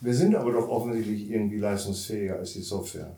Wir 0.01 0.15
sind 0.15 0.35
aber 0.35 0.53
doch 0.53 0.69
offensichtlich 0.69 1.31
irgendwie 1.31 1.59
leistungsfähiger 1.59 2.37
als 2.37 2.55
die 2.55 2.63
Software. 2.63 3.15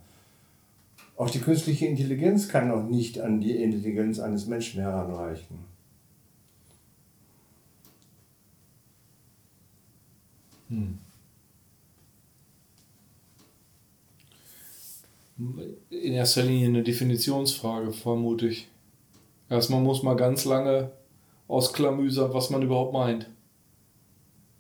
Auch 1.17 1.31
die 1.31 1.41
künstliche 1.41 1.87
Intelligenz 1.87 2.49
kann 2.49 2.69
noch 2.69 2.85
nicht 2.85 3.21
an 3.21 3.41
die 3.41 3.63
Intelligenz 3.63 4.19
eines 4.19 4.47
Menschen 4.47 4.81
heranreichen. 4.81 5.59
Hm. 10.69 10.99
In 15.39 16.13
erster 16.13 16.43
Linie 16.43 16.69
eine 16.69 16.83
Definitionsfrage, 16.83 17.93
vermute 17.93 18.49
ich. 18.49 18.69
Erstmal 19.49 19.81
muss 19.81 20.03
man 20.03 20.17
ganz 20.17 20.45
lange 20.45 20.91
ausklamüsern, 21.47 22.35
was 22.35 22.51
man 22.51 22.63
überhaupt 22.63 22.93
meint. 22.93 23.31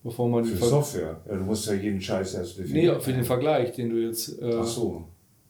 Bevor 0.04 0.28
man 0.28 0.44
für 0.44 0.56
Software. 0.56 1.20
Ja, 1.28 1.36
du 1.36 1.44
musst 1.44 1.66
ja 1.66 1.74
jeden 1.74 2.00
Scheiß 2.00 2.34
erst 2.34 2.58
definieren. 2.58 2.96
Nee, 2.96 3.02
für 3.02 3.12
den 3.12 3.24
Vergleich, 3.24 3.72
den 3.72 3.90
du 3.90 3.96
jetzt. 3.96 4.40
Äh, 4.40 4.58
Ach 4.60 4.64
so. 4.64 5.04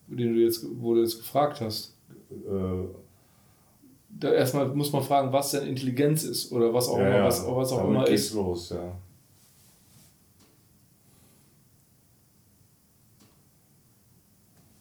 Den 0.07 0.35
du 0.35 0.41
jetzt, 0.41 0.64
wo 0.81 0.95
du 0.95 1.03
jetzt 1.03 1.18
gefragt 1.18 1.61
hast. 1.61 1.95
Äh, 2.31 2.89
da 4.09 4.33
erstmal 4.33 4.68
muss 4.68 4.91
man 4.93 5.03
fragen, 5.03 5.33
was 5.33 5.51
denn 5.51 5.66
Intelligenz 5.66 6.24
ist 6.24 6.51
oder 6.51 6.72
was 6.72 6.89
auch 6.89 6.99
ja, 6.99 7.09
immer, 7.09 7.26
was, 7.26 7.47
was 7.47 7.72
auch 7.72 7.89
immer 7.89 8.09
ist. 8.09 8.33
los, 8.33 8.70
ja. 8.70 8.97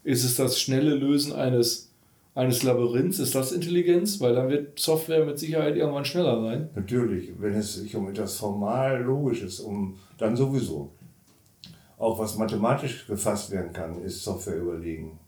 Ist 0.08 0.24
es 0.24 0.36
das 0.36 0.58
schnelle 0.58 0.94
Lösen 0.94 1.34
eines 1.34 1.92
eines 2.34 2.62
Labyrinths, 2.62 3.18
ist 3.18 3.34
das 3.34 3.52
Intelligenz? 3.52 4.22
Weil 4.22 4.34
dann 4.34 4.48
wird 4.48 4.78
Software 4.78 5.26
mit 5.26 5.38
Sicherheit 5.38 5.76
irgendwann 5.76 6.06
schneller 6.06 6.40
sein. 6.40 6.70
Natürlich, 6.74 7.32
wenn 7.38 7.52
es 7.52 7.74
sich 7.74 7.94
um 7.94 8.08
etwas 8.08 8.36
formal 8.36 9.02
Logisches, 9.02 9.60
um 9.60 9.98
dann 10.16 10.34
sowieso. 10.34 10.90
Auch 11.98 12.18
was 12.18 12.38
mathematisch 12.38 13.06
gefasst 13.06 13.50
werden 13.50 13.74
kann, 13.74 14.00
ist 14.00 14.24
Software 14.24 14.56
überlegen. 14.56 15.18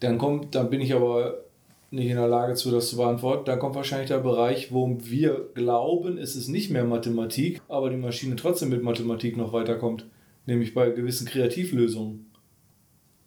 Dann 0.00 0.18
kommt, 0.18 0.54
dann 0.54 0.68
bin 0.68 0.82
ich 0.82 0.92
aber 0.92 1.44
nicht 1.92 2.08
in 2.08 2.16
der 2.16 2.28
Lage 2.28 2.54
zu, 2.54 2.70
das 2.70 2.88
zu 2.88 2.96
beantworten. 2.96 3.44
Dann 3.44 3.58
kommt 3.58 3.74
wahrscheinlich 3.74 4.08
der 4.08 4.18
Bereich, 4.18 4.72
wo 4.72 4.96
wir 4.98 5.50
glauben, 5.54 6.16
es 6.16 6.34
ist 6.36 6.48
nicht 6.48 6.70
mehr 6.70 6.84
Mathematik, 6.84 7.60
aber 7.68 7.90
die 7.90 7.96
Maschine 7.96 8.34
trotzdem 8.34 8.70
mit 8.70 8.82
Mathematik 8.82 9.36
noch 9.36 9.52
weiterkommt. 9.52 10.06
Nämlich 10.46 10.72
bei 10.72 10.90
gewissen 10.90 11.26
Kreativlösungen. 11.26 12.30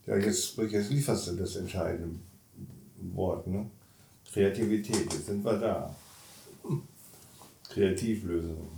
Ja, 0.06 0.16
jetzt, 0.16 0.58
jetzt 0.58 0.90
lieferst 0.90 1.28
du 1.28 1.36
das 1.36 1.56
entscheidende 1.56 2.18
Wort, 3.14 3.46
ne? 3.46 3.70
Kreativität, 4.32 5.12
jetzt 5.12 5.26
sind 5.26 5.44
wir 5.44 5.58
da. 5.58 5.94
Kreativlösungen. 7.68 8.68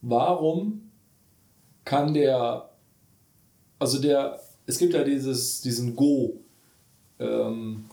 Warum 0.00 0.90
kann 1.84 2.14
der, 2.14 2.70
also 3.78 4.00
der, 4.00 4.40
es 4.66 4.78
gibt 4.78 4.94
ja 4.94 5.04
dieses, 5.04 5.60
diesen 5.60 5.94
Go, 5.94 6.40
ähm, 7.18 7.84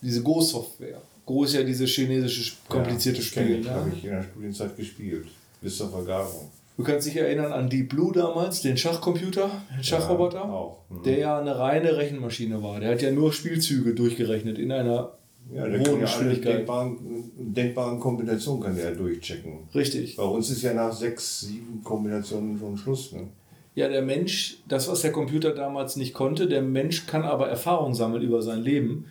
diese 0.00 0.22
Go-Software. 0.22 1.00
Go 1.24 1.44
ist 1.44 1.54
ja 1.54 1.62
dieses 1.62 1.90
chinesische 1.90 2.54
komplizierte 2.68 3.20
ja, 3.20 3.24
Spiel. 3.24 3.60
Ne? 3.60 3.70
Habe 3.70 3.92
ich 3.94 4.04
in 4.04 4.10
der 4.10 4.22
Studienzeit 4.22 4.76
gespielt. 4.76 5.28
Bis 5.60 5.76
zur 5.76 5.90
Vergabung. 5.90 6.50
Du 6.76 6.82
kannst 6.82 7.06
dich 7.06 7.16
erinnern 7.16 7.52
an 7.52 7.68
Deep 7.68 7.90
Blue 7.90 8.12
damals, 8.12 8.62
den 8.62 8.76
Schachcomputer, 8.76 9.50
den 9.76 9.84
Schachroboter, 9.84 10.38
ja, 10.38 10.44
auch. 10.44 10.78
Mhm. 10.88 11.02
der 11.04 11.18
ja 11.18 11.38
eine 11.38 11.58
reine 11.58 11.96
Rechenmaschine 11.96 12.62
war. 12.62 12.80
Der 12.80 12.92
hat 12.92 13.02
ja 13.02 13.12
nur 13.12 13.32
Spielzüge 13.32 13.94
durchgerechnet 13.94 14.58
in 14.58 14.72
einer 14.72 15.12
ja, 15.52 15.68
der 15.68 15.80
hohen 15.80 15.84
kann 15.84 16.00
ja 16.00 16.06
alle 16.06 16.36
denkbaren, 16.36 16.98
denkbaren 17.36 18.00
Kombinationen 18.00 18.62
kann 18.62 18.76
der 18.76 18.92
durchchecken. 18.92 19.68
Richtig. 19.74 20.16
Bei 20.16 20.22
uns 20.22 20.50
ist 20.50 20.62
ja 20.62 20.72
nach 20.72 20.92
sechs, 20.92 21.40
sieben 21.40 21.82
Kombinationen 21.84 22.58
schon 22.58 22.78
Schluss. 22.78 23.12
Ne? 23.12 23.28
Ja, 23.74 23.88
der 23.88 24.02
Mensch, 24.02 24.58
das, 24.68 24.88
was 24.88 25.00
der 25.00 25.12
Computer 25.12 25.54
damals 25.54 25.96
nicht 25.96 26.12
konnte, 26.12 26.46
der 26.46 26.60
Mensch 26.62 27.06
kann 27.06 27.22
aber 27.22 27.48
Erfahrung 27.48 27.94
sammeln 27.94 28.22
über 28.22 28.42
sein 28.42 28.60
Leben. 28.60 29.06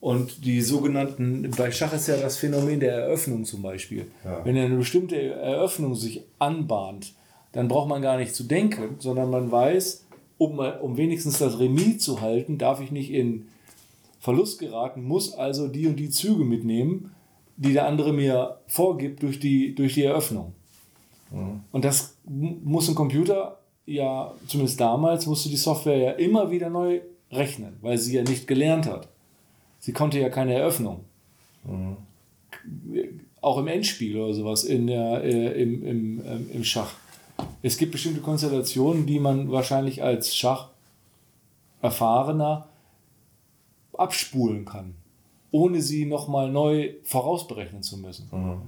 Und 0.00 0.44
die 0.44 0.60
sogenannten, 0.60 1.50
bei 1.56 1.72
Schach 1.72 1.92
ist 1.92 2.06
ja 2.06 2.16
das 2.16 2.36
Phänomen 2.36 2.78
der 2.78 2.92
Eröffnung 2.92 3.44
zum 3.44 3.62
Beispiel. 3.62 4.06
Ja. 4.24 4.44
Wenn 4.44 4.56
eine 4.56 4.76
bestimmte 4.76 5.16
Eröffnung 5.16 5.94
sich 5.96 6.22
anbahnt, 6.38 7.14
dann 7.52 7.68
braucht 7.68 7.88
man 7.88 8.02
gar 8.02 8.16
nicht 8.18 8.34
zu 8.34 8.44
denken, 8.44 8.96
sondern 8.98 9.30
man 9.30 9.50
weiß, 9.50 10.04
um, 10.38 10.58
um 10.58 10.96
wenigstens 10.96 11.38
das 11.38 11.58
Remis 11.58 11.98
zu 11.98 12.20
halten, 12.20 12.58
darf 12.58 12.80
ich 12.80 12.92
nicht 12.92 13.10
in 13.10 13.48
Verlust 14.20 14.58
geraten, 14.58 15.02
muss 15.02 15.32
also 15.32 15.66
die 15.66 15.86
und 15.86 15.96
die 15.96 16.10
Züge 16.10 16.44
mitnehmen, 16.44 17.14
die 17.56 17.72
der 17.72 17.86
andere 17.86 18.12
mir 18.12 18.58
vorgibt 18.66 19.22
durch 19.22 19.40
die, 19.40 19.74
durch 19.74 19.94
die 19.94 20.04
Eröffnung. 20.04 20.52
Mhm. 21.30 21.60
Und 21.72 21.84
das 21.84 22.16
muss 22.24 22.88
ein 22.88 22.94
Computer 22.94 23.58
ja, 23.86 24.34
zumindest 24.48 24.80
damals, 24.80 25.26
musste 25.26 25.48
die 25.48 25.56
Software 25.56 25.96
ja 25.96 26.10
immer 26.12 26.50
wieder 26.50 26.68
neu 26.68 27.00
rechnen, 27.30 27.76
weil 27.80 27.98
sie 27.98 28.16
ja 28.16 28.22
nicht 28.22 28.46
gelernt 28.46 28.86
hat. 28.86 29.08
Sie 29.78 29.92
konnte 29.92 30.18
ja 30.18 30.28
keine 30.28 30.54
Eröffnung. 30.54 31.04
Mhm. 31.64 31.96
Auch 33.40 33.58
im 33.58 33.68
Endspiel 33.68 34.20
oder 34.20 34.34
sowas, 34.34 34.64
in 34.64 34.88
der, 34.88 35.22
äh, 35.22 35.62
im, 35.62 35.86
im, 35.86 36.20
ähm, 36.26 36.50
im 36.52 36.64
Schach. 36.64 36.94
Es 37.62 37.76
gibt 37.76 37.92
bestimmte 37.92 38.20
Konstellationen, 38.20 39.06
die 39.06 39.20
man 39.20 39.52
wahrscheinlich 39.52 40.02
als 40.02 40.36
Schacherfahrener 40.36 42.66
abspulen 43.92 44.64
kann, 44.64 44.94
ohne 45.50 45.80
sie 45.80 46.06
nochmal 46.06 46.50
neu 46.50 46.94
vorausberechnen 47.04 47.82
zu 47.82 47.98
müssen. 47.98 48.28
Mhm. 48.32 48.62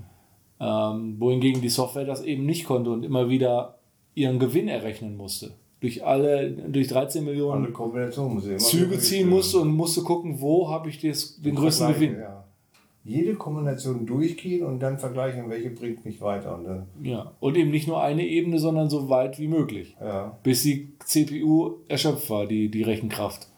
Ähm, 0.61 1.21
wohingegen 1.21 1.63
die 1.63 1.69
Software 1.69 2.05
das 2.05 2.23
eben 2.23 2.45
nicht 2.47 2.67
konnte 2.67 2.91
und 2.91 3.05
immer 3.05 3.29
wieder 3.29 3.78
ihren 4.15 4.39
Gewinn 4.39 4.69
errechnen 4.69 5.17
musste 5.17 5.53
durch 5.81 6.05
alle, 6.05 6.51
durch 6.51 6.89
13 6.89 7.25
Millionen 7.25 7.73
Züge 8.59 8.99
ziehen 8.99 9.29
musste 9.29 9.59
und 9.59 9.69
musste 9.69 10.03
gucken, 10.03 10.41
wo 10.41 10.69
habe 10.71 10.89
ich 10.89 11.01
das, 11.01 11.41
den 11.41 11.55
größten 11.55 11.95
Gewinn. 11.95 12.19
Ja. 12.19 12.45
Jede 13.05 13.37
Kombination 13.37 14.05
durchgehen 14.05 14.67
und 14.67 14.81
dann 14.81 14.99
vergleichen, 14.99 15.49
welche 15.49 15.71
bringt 15.71 16.05
mich 16.05 16.21
weiter. 16.21 16.59
Und 16.59 16.65
dann 16.65 16.87
ja, 17.03 17.33
und 17.41 17.57
eben 17.57 17.71
nicht 17.71 17.89
nur 17.89 18.03
eine 18.03 18.27
Ebene, 18.27 18.59
sondern 18.59 18.91
so 18.91 19.09
weit 19.09 19.39
wie 19.39 19.49
möglich. 19.49 19.97
Ja. 20.01 20.37
Bis 20.43 20.63
die 20.63 20.93
CPU 21.05 21.77
erschöpft 21.87 22.29
war, 22.29 22.47
die, 22.47 22.69
die 22.69 22.83
Rechenkraft. 22.83 23.49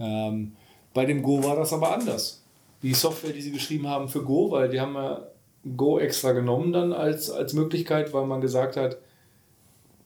Ähm, 0.00 0.52
bei 0.92 1.06
dem 1.06 1.22
Go 1.22 1.42
war 1.42 1.56
das 1.56 1.72
aber 1.72 1.94
anders. 1.94 2.44
Die 2.82 2.92
Software, 2.94 3.32
die 3.32 3.40
sie 3.40 3.52
geschrieben 3.52 3.88
haben 3.88 4.08
für 4.08 4.22
Go, 4.22 4.50
weil 4.50 4.68
die 4.68 4.80
haben 4.80 4.94
ja 4.94 5.28
Go 5.76 5.98
extra 5.98 6.32
genommen 6.32 6.72
dann 6.72 6.92
als, 6.92 7.30
als 7.30 7.54
Möglichkeit, 7.54 8.12
weil 8.12 8.26
man 8.26 8.40
gesagt 8.40 8.76
hat, 8.76 8.98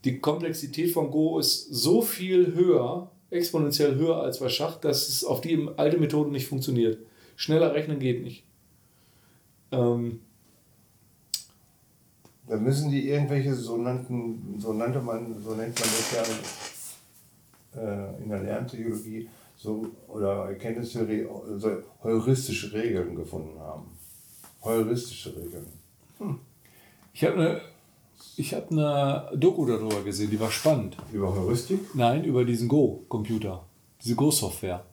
die 0.05 0.18
Komplexität 0.18 0.90
von 0.90 1.11
Go 1.11 1.38
ist 1.38 1.68
so 1.72 2.03
viel 2.03 2.55
höher, 2.55 3.11
exponentiell 3.30 3.94
höher 3.94 4.16
als 4.16 4.40
bei 4.40 4.48
Schach, 4.48 4.76
dass 4.76 5.09
es 5.09 5.24
auf 5.24 5.40
die 5.40 5.68
alte 5.76 5.98
Methode 5.98 6.30
nicht 6.30 6.48
funktioniert. 6.48 6.98
Schneller 7.36 7.72
rechnen 7.72 7.98
geht 7.98 8.22
nicht. 8.22 8.44
Ähm, 9.70 10.20
da 12.48 12.57
müssen 12.57 12.90
die 12.90 13.09
irgendwelche 13.09 13.55
so 13.55 13.76
nannten, 13.76 14.57
so 14.59 14.72
nannte 14.72 15.00
man, 15.00 15.40
so 15.40 15.55
nennt 15.55 15.78
man 15.78 15.88
das 15.88 16.12
ja 17.74 17.82
äh, 17.82 18.22
in 18.22 18.28
der 18.28 18.42
Lerntheologie, 18.42 19.28
so 19.57 19.86
oder 20.09 20.48
Erkenntnistheorie, 20.50 21.26
so 21.57 21.82
heuristische 22.03 22.72
Regeln 22.72 23.14
gefunden 23.14 23.59
haben. 23.59 23.86
Heuristische 24.62 25.34
Regeln. 25.34 25.66
Hm. 26.18 26.38
Ich 27.14 27.24
habe 27.24 27.34
eine 27.34 27.61
ich 28.37 28.55
habe 28.55 28.70
eine 28.70 29.39
Doku 29.39 29.66
darüber 29.66 30.03
gesehen, 30.03 30.30
die 30.30 30.41
war 30.41 30.51
spannend. 30.51 30.97
Über 31.12 31.35
Heuristik? 31.35 31.95
Nein, 31.95 32.24
über 32.24 32.45
diesen 32.45 32.68
Go-Computer. 32.68 33.64
Diese 34.03 34.14
Go-Software, 34.14 34.85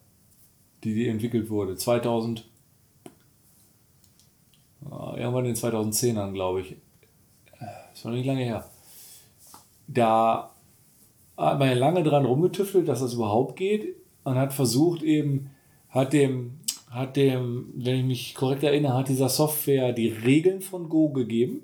die, 0.83 0.93
die 0.93 1.07
entwickelt 1.07 1.49
wurde. 1.49 1.75
2000, 1.75 2.45
irgendwann 4.81 5.45
in 5.45 5.53
den 5.53 5.55
2010ern, 5.55 6.33
glaube 6.33 6.61
ich. 6.61 6.75
Das 7.93 8.05
war 8.05 8.11
nicht 8.11 8.25
lange 8.25 8.43
her. 8.43 8.69
Da 9.87 10.51
hat 11.37 11.59
man 11.59 11.69
ja 11.69 11.75
lange 11.75 12.03
dran 12.03 12.25
rumgetüftelt, 12.25 12.87
dass 12.87 12.99
das 12.99 13.13
überhaupt 13.13 13.55
geht 13.55 13.95
und 14.23 14.35
hat 14.35 14.53
versucht 14.53 15.01
eben, 15.01 15.49
hat 15.89 16.13
dem, 16.13 16.59
hat 16.89 17.15
dem, 17.15 17.71
wenn 17.75 17.99
ich 17.99 18.05
mich 18.05 18.35
korrekt 18.35 18.63
erinnere, 18.63 18.95
hat 18.95 19.09
dieser 19.09 19.29
Software 19.29 19.93
die 19.93 20.09
Regeln 20.09 20.61
von 20.61 20.89
Go 20.89 21.09
gegeben 21.09 21.63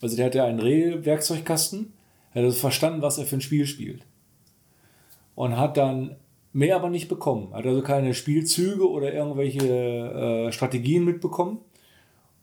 also 0.00 0.16
der 0.16 0.26
hatte 0.26 0.44
einen 0.44 0.60
Regelwerkzeugkasten, 0.60 1.92
hat 2.34 2.42
also 2.44 2.58
verstanden, 2.58 3.02
was 3.02 3.18
er 3.18 3.24
für 3.24 3.36
ein 3.36 3.40
Spiel 3.40 3.66
spielt. 3.66 4.02
Und 5.34 5.56
hat 5.56 5.76
dann 5.76 6.16
mehr 6.52 6.76
aber 6.76 6.90
nicht 6.90 7.08
bekommen. 7.08 7.52
Hat 7.52 7.66
also 7.66 7.82
keine 7.82 8.14
Spielzüge 8.14 8.88
oder 8.88 9.12
irgendwelche 9.12 9.66
äh, 10.48 10.52
Strategien 10.52 11.04
mitbekommen. 11.04 11.58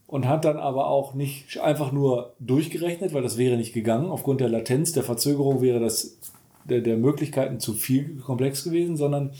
Und 0.07 0.27
hat 0.27 0.45
dann 0.45 0.57
aber 0.57 0.87
auch 0.87 1.15
nicht 1.15 1.59
einfach 1.59 1.91
nur 1.91 2.35
durchgerechnet, 2.39 3.13
weil 3.13 3.23
das 3.23 3.37
wäre 3.37 3.57
nicht 3.57 3.73
gegangen. 3.73 4.11
Aufgrund 4.11 4.39
der 4.39 4.49
Latenz, 4.49 4.91
der 4.91 5.03
Verzögerung 5.03 5.61
wäre 5.61 5.79
das 5.79 6.17
der, 6.65 6.81
der 6.81 6.97
Möglichkeiten 6.97 7.59
zu 7.59 7.73
viel 7.73 8.17
komplex 8.17 8.63
gewesen, 8.63 8.97
sondern 8.97 9.31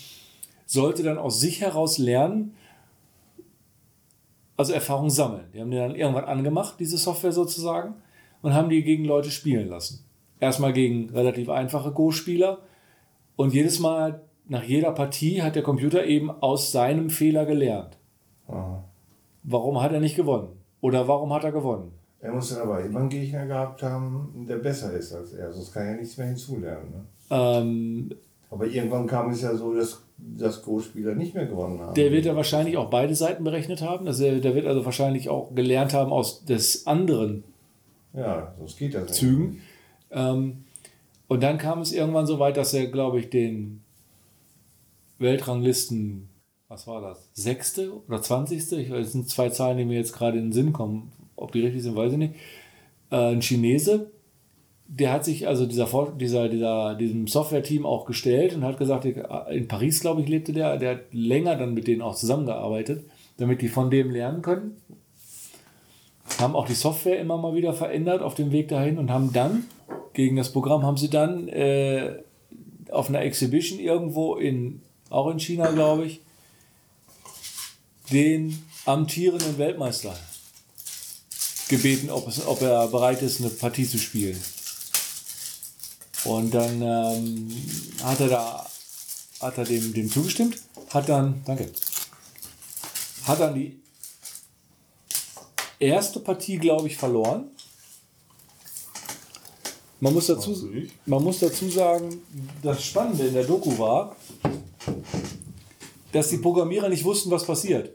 sollte 0.66 1.04
dann 1.04 1.18
aus 1.18 1.40
sich 1.40 1.62
heraus 1.62 1.98
lernen, 1.98 2.56
also 4.58 4.74
Erfahrung 4.74 5.10
sammeln. 5.10 5.46
Die 5.54 5.62
haben 5.62 5.72
die 5.72 5.78
dann 5.78 5.96
irgendwann 5.96 6.26
angemacht, 6.26 6.76
diese 6.80 6.98
Software 6.98 7.32
sozusagen, 7.32 7.96
und 8.46 8.54
haben 8.54 8.70
die 8.70 8.84
gegen 8.84 9.06
Leute 9.06 9.32
spielen 9.32 9.70
lassen. 9.70 10.06
Erstmal 10.40 10.72
gegen 10.72 11.10
relativ 11.10 11.50
einfache 11.50 11.92
Go-Spieler 11.92 12.60
und 13.36 13.56
jedes 13.56 13.80
Mal, 13.80 14.22
nach 14.48 14.64
jeder 14.64 14.92
Partie, 14.92 15.42
hat 15.42 15.56
der 15.56 15.64
Computer 15.64 16.06
eben 16.06 16.30
aus 16.30 16.72
seinem 16.72 17.10
Fehler 17.10 17.48
gelernt. 17.48 17.98
Aha. 18.48 18.84
Warum 19.42 19.82
hat 19.82 19.94
er 19.94 20.00
nicht 20.00 20.16
gewonnen? 20.16 20.50
Oder 20.80 21.08
warum 21.08 21.34
hat 21.34 21.44
er 21.44 21.52
gewonnen? 21.52 21.92
Er 22.20 22.34
muss 22.34 22.50
dann 22.50 22.62
aber 22.62 22.82
immer 22.82 23.00
einen 23.00 23.10
Gegner 23.10 23.48
gehabt 23.48 23.82
haben, 23.82 24.46
der 24.48 24.58
besser 24.58 24.94
ist 24.94 25.12
als 25.12 25.34
er, 25.34 25.52
sonst 25.52 25.74
kann 25.74 25.88
er 25.88 25.96
nichts 25.96 26.16
mehr 26.18 26.28
hinzulernen. 26.28 26.92
Ne? 26.92 27.04
Ähm, 27.32 28.12
aber 28.52 28.68
irgendwann 28.68 29.08
kam 29.08 29.32
es 29.32 29.42
ja 29.42 29.56
so, 29.56 29.74
dass, 29.74 30.04
dass 30.20 30.62
Go-Spieler 30.62 31.16
nicht 31.16 31.34
mehr 31.34 31.48
gewonnen 31.48 31.80
haben. 31.80 31.96
Der 31.96 32.12
wird 32.12 32.26
ja 32.26 32.36
wahrscheinlich 32.36 32.78
auch 32.78 32.92
beide 32.92 33.16
Seiten 33.16 33.44
berechnet 33.44 33.82
haben. 33.82 34.06
Also 34.06 34.38
der 34.38 34.54
wird 34.54 34.68
also 34.68 34.86
wahrscheinlich 34.86 35.30
auch 35.30 35.56
gelernt 35.56 35.96
haben 35.96 36.12
aus 36.12 36.46
des 36.46 36.86
anderen 36.86 37.44
ja, 38.16 38.54
sonst 38.58 38.78
geht 38.78 38.94
das 38.94 39.14
Zügen. 39.14 39.62
Ähm, 40.12 40.66
und 41.28 41.44
dann 41.44 41.58
kam 41.58 41.82
es 41.82 41.92
irgendwann 41.92 42.28
so 42.28 42.40
weit, 42.40 42.58
dass 42.58 42.74
er, 42.74 42.88
glaube 42.88 43.20
ich, 43.20 43.30
den 43.30 43.82
Weltranglisten, 45.18 46.30
was 46.68 46.88
war 46.88 47.02
das, 47.02 47.30
sechste 47.34 47.94
oder 48.08 48.22
zwanzigste, 48.22 48.80
ich 48.80 48.92
weiß, 48.92 49.06
das 49.06 49.12
sind 49.14 49.30
zwei 49.30 49.50
Zahlen, 49.50 49.78
die 49.78 49.86
mir 49.86 49.98
jetzt 49.98 50.14
gerade 50.14 50.38
in 50.38 50.46
den 50.46 50.54
Sinn 50.54 50.74
kommen, 50.74 51.12
ob 51.36 51.52
die 51.52 51.62
richtig 51.62 51.84
sind, 51.84 51.96
weiß 51.96 52.14
ich 52.14 52.18
nicht, 52.18 52.36
äh, 53.12 53.34
ein 53.34 53.42
Chinese, 53.42 54.12
der 54.88 55.12
hat 55.12 55.26
sich 55.26 55.48
also 55.48 55.66
dieser, 55.66 55.88
dieser, 56.12 56.48
dieser, 56.48 56.96
diesem 56.96 57.28
Software-Team 57.28 57.88
auch 57.88 58.06
gestellt 58.06 58.54
und 58.54 58.64
hat 58.64 58.78
gesagt, 58.78 59.06
in 59.06 59.68
Paris, 59.68 60.00
glaube 60.00 60.22
ich, 60.22 60.28
lebte 60.28 60.54
der, 60.54 60.78
der 60.78 60.92
hat 60.92 61.02
länger 61.12 61.56
dann 61.56 61.74
mit 61.74 61.88
denen 61.88 62.04
auch 62.04 62.16
zusammengearbeitet, 62.16 63.04
damit 63.38 63.64
die 63.64 63.68
von 63.68 63.90
dem 63.90 64.12
lernen 64.12 64.44
können 64.44 64.78
haben 66.40 66.56
auch 66.56 66.66
die 66.66 66.74
Software 66.74 67.20
immer 67.20 67.38
mal 67.38 67.56
wieder 67.56 67.74
verändert 67.74 68.22
auf 68.22 68.36
dem 68.36 68.52
Weg 68.52 68.68
dahin 68.70 68.98
und 68.98 69.12
haben 69.12 69.32
dann, 69.34 69.66
gegen 70.14 70.36
das 70.36 70.52
Programm 70.52 70.84
haben 70.84 70.98
sie 70.98 71.10
dann 71.10 71.48
äh, 71.50 72.20
auf 72.92 73.10
einer 73.10 73.22
Exhibition 73.22 73.80
irgendwo 73.80 74.36
in, 74.36 74.82
auch 75.10 75.30
in 75.30 75.40
China, 75.40 75.72
glaube 75.72 76.06
ich, 76.06 76.22
den 78.12 78.64
amtierenden 78.86 79.58
Weltmeister 79.58 80.16
gebeten, 81.70 82.10
ob, 82.10 82.28
es, 82.28 82.46
ob 82.46 82.62
er 82.62 82.88
bereit 82.88 83.22
ist, 83.22 83.42
eine 83.42 83.50
Partie 83.50 83.88
zu 83.88 83.98
spielen. 83.98 84.40
Und 86.26 86.54
dann 86.54 86.82
ähm, 86.82 87.52
hat 88.04 88.20
er 88.20 88.30
da 88.30 88.66
hat 89.42 89.58
er 89.58 89.66
dem, 89.66 89.94
dem 89.94 90.10
zugestimmt, 90.10 90.58
hat 90.90 91.10
dann, 91.10 91.42
danke, 91.46 91.70
hat 93.26 93.40
dann 93.40 93.56
die 93.56 93.80
erste 95.80 96.20
Partie, 96.20 96.58
glaube 96.58 96.88
ich, 96.88 96.96
verloren. 96.96 97.50
Man 100.00 100.14
muss, 100.14 100.28
dazu, 100.28 100.56
man 101.06 101.24
muss 101.24 101.40
dazu 101.40 101.70
sagen, 101.70 102.22
das 102.62 102.84
Spannende 102.84 103.28
in 103.28 103.34
der 103.34 103.46
Doku 103.46 103.78
war, 103.80 104.16
dass 106.12 106.30
die 106.30 106.38
Programmierer 106.38 106.90
nicht 106.90 107.04
wussten, 107.04 107.32
was 107.32 107.46
passiert. 107.46 107.92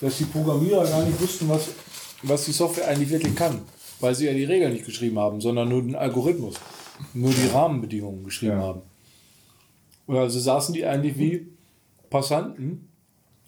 Dass 0.00 0.18
die 0.18 0.24
Programmierer 0.24 0.84
gar 0.84 1.04
nicht 1.04 1.20
wussten, 1.20 1.48
was, 1.48 1.68
was 2.22 2.44
die 2.44 2.52
Software 2.52 2.88
eigentlich 2.88 3.10
wirklich 3.10 3.34
kann. 3.34 3.62
Weil 4.00 4.14
sie 4.14 4.26
ja 4.26 4.34
die 4.34 4.44
Regeln 4.44 4.72
nicht 4.72 4.84
geschrieben 4.84 5.18
haben, 5.18 5.40
sondern 5.40 5.68
nur 5.68 5.82
den 5.82 5.96
Algorithmus. 5.96 6.56
Nur 7.14 7.32
die 7.32 7.48
Rahmenbedingungen 7.48 8.24
geschrieben 8.24 8.58
ja. 8.58 8.62
haben. 8.62 8.82
Und 10.06 10.16
also 10.16 10.38
saßen 10.38 10.74
die 10.74 10.84
eigentlich 10.84 11.18
wie 11.18 11.48
Passanten 12.10 12.88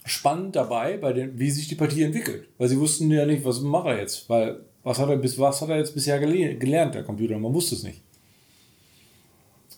spannend 0.07 0.57
dabei, 0.57 0.97
bei 0.97 1.13
den, 1.13 1.39
wie 1.39 1.51
sich 1.51 1.69
die 1.69 1.75
Partie 1.75 2.05
entwickelt. 2.05 2.49
Weil 2.57 2.69
sie 2.69 2.79
wussten 2.79 3.11
ja 3.11 3.27
nicht, 3.27 3.45
was 3.45 3.61
macht 3.61 3.87
er 3.87 4.01
jetzt. 4.01 4.29
Weil 4.31 4.61
was 4.83 4.99
hat 4.99 5.09
er, 5.09 5.17
bis, 5.17 5.39
was 5.39 5.61
hat 5.61 5.69
er 5.69 5.79
jetzt 5.79 5.95
bisher 5.95 6.19
gelernt, 6.21 6.95
der 6.95 7.03
Computer? 7.03 7.37
Man 7.39 7.53
wusste 7.53 7.75
es 7.75 7.83
nicht. 7.83 8.01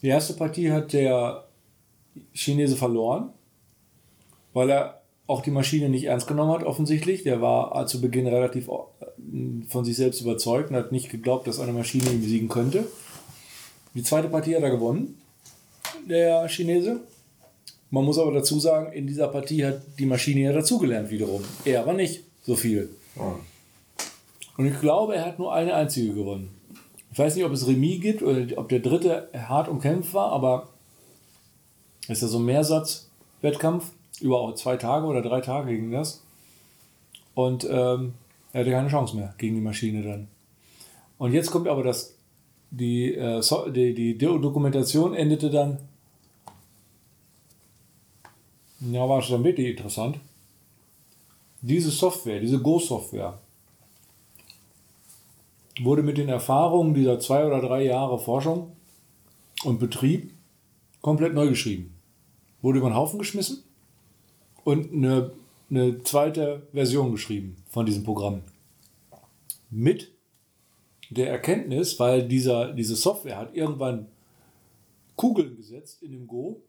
Die 0.02 0.08
erste 0.08 0.34
Partie 0.34 0.70
hat 0.70 0.92
der 0.92 1.44
Chinese 2.32 2.76
verloren, 2.76 3.30
weil 4.52 4.70
er 4.70 5.02
auch 5.26 5.42
die 5.42 5.50
Maschine 5.50 5.88
nicht 5.88 6.04
ernst 6.04 6.26
genommen 6.26 6.52
hat, 6.52 6.62
offensichtlich. 6.62 7.22
Der 7.22 7.40
war 7.40 7.86
zu 7.86 8.00
Beginn 8.00 8.26
relativ 8.26 8.68
äh, 8.68 9.66
von 9.68 9.84
sich 9.84 9.96
selbst 9.96 10.20
überzeugt 10.20 10.70
und 10.70 10.76
hat 10.76 10.92
nicht 10.92 11.10
geglaubt, 11.10 11.46
dass 11.46 11.58
eine 11.58 11.72
Maschine 11.72 12.10
ihn 12.10 12.20
besiegen 12.20 12.48
könnte. 12.48 12.86
Die 13.94 14.02
zweite 14.02 14.28
Partie 14.28 14.56
hat 14.56 14.62
er 14.62 14.70
gewonnen, 14.70 15.20
der 16.08 16.48
Chinese. 16.48 17.00
Man 17.90 18.04
muss 18.04 18.18
aber 18.18 18.32
dazu 18.32 18.60
sagen, 18.60 18.92
in 18.92 19.06
dieser 19.06 19.28
Partie 19.28 19.64
hat 19.64 19.80
die 19.98 20.06
Maschine 20.06 20.40
ja 20.40 20.52
dazugelernt 20.52 21.10
wiederum. 21.10 21.42
Er 21.64 21.80
aber 21.80 21.94
nicht 21.94 22.22
so 22.42 22.54
viel. 22.54 22.90
Oh. 23.16 23.34
Und 24.58 24.66
ich 24.66 24.78
glaube, 24.80 25.14
er 25.14 25.24
hat 25.24 25.38
nur 25.38 25.52
eine 25.52 25.74
einzige 25.74 26.12
gewonnen. 26.12 26.50
Ich 27.10 27.18
weiß 27.18 27.34
nicht, 27.36 27.44
ob 27.44 27.52
es 27.52 27.66
Remis 27.66 28.00
gibt 28.00 28.22
oder 28.22 28.46
ob 28.56 28.68
der 28.68 28.80
dritte 28.80 29.28
hart 29.34 29.68
umkämpft 29.68 30.12
war, 30.12 30.32
aber 30.32 30.68
ist 32.08 32.22
ja 32.22 32.28
so 32.28 32.38
ein 32.38 32.44
Mehrsatz-Wettkampf. 32.44 33.92
Über 34.20 34.52
zwei 34.56 34.76
Tage 34.76 35.06
oder 35.06 35.22
drei 35.22 35.40
Tage 35.40 35.70
ging 35.70 35.92
das. 35.92 36.22
Und 37.34 37.64
ähm, 37.70 38.14
er 38.52 38.60
hatte 38.60 38.70
keine 38.70 38.88
Chance 38.88 39.16
mehr 39.16 39.34
gegen 39.38 39.54
die 39.54 39.60
Maschine 39.60 40.02
dann. 40.02 40.28
Und 41.18 41.32
jetzt 41.32 41.50
kommt 41.50 41.68
aber 41.68 41.84
das, 41.84 42.14
die, 42.70 43.14
äh, 43.14 43.40
die, 43.70 43.94
die 43.94 44.18
Dokumentation 44.18 45.14
endete 45.14 45.50
dann 45.50 45.78
ja, 48.80 49.08
war 49.08 49.22
schon 49.22 49.44
wirklich 49.44 49.68
interessant. 49.68 50.18
Diese 51.60 51.90
Software, 51.90 52.40
diese 52.40 52.60
Go-Software, 52.60 53.38
wurde 55.80 56.02
mit 56.02 56.18
den 56.18 56.28
Erfahrungen 56.28 56.94
dieser 56.94 57.20
zwei 57.20 57.46
oder 57.46 57.60
drei 57.60 57.84
Jahre 57.84 58.18
Forschung 58.18 58.72
und 59.64 59.78
Betrieb 59.78 60.32
komplett 61.00 61.34
neu 61.34 61.48
geschrieben. 61.48 61.94
Wurde 62.62 62.78
über 62.78 62.88
den 62.88 62.96
Haufen 62.96 63.18
geschmissen 63.18 63.62
und 64.64 64.92
eine, 64.92 65.32
eine 65.70 66.02
zweite 66.02 66.66
Version 66.72 67.12
geschrieben 67.12 67.56
von 67.68 67.86
diesem 67.86 68.04
Programm. 68.04 68.42
Mit 69.70 70.12
der 71.10 71.30
Erkenntnis, 71.30 71.98
weil 71.98 72.26
dieser, 72.26 72.72
diese 72.72 72.96
Software 72.96 73.38
hat 73.38 73.54
irgendwann 73.54 74.06
Kugeln 75.16 75.56
gesetzt 75.56 76.02
in 76.02 76.12
dem 76.12 76.26
Go, 76.26 76.60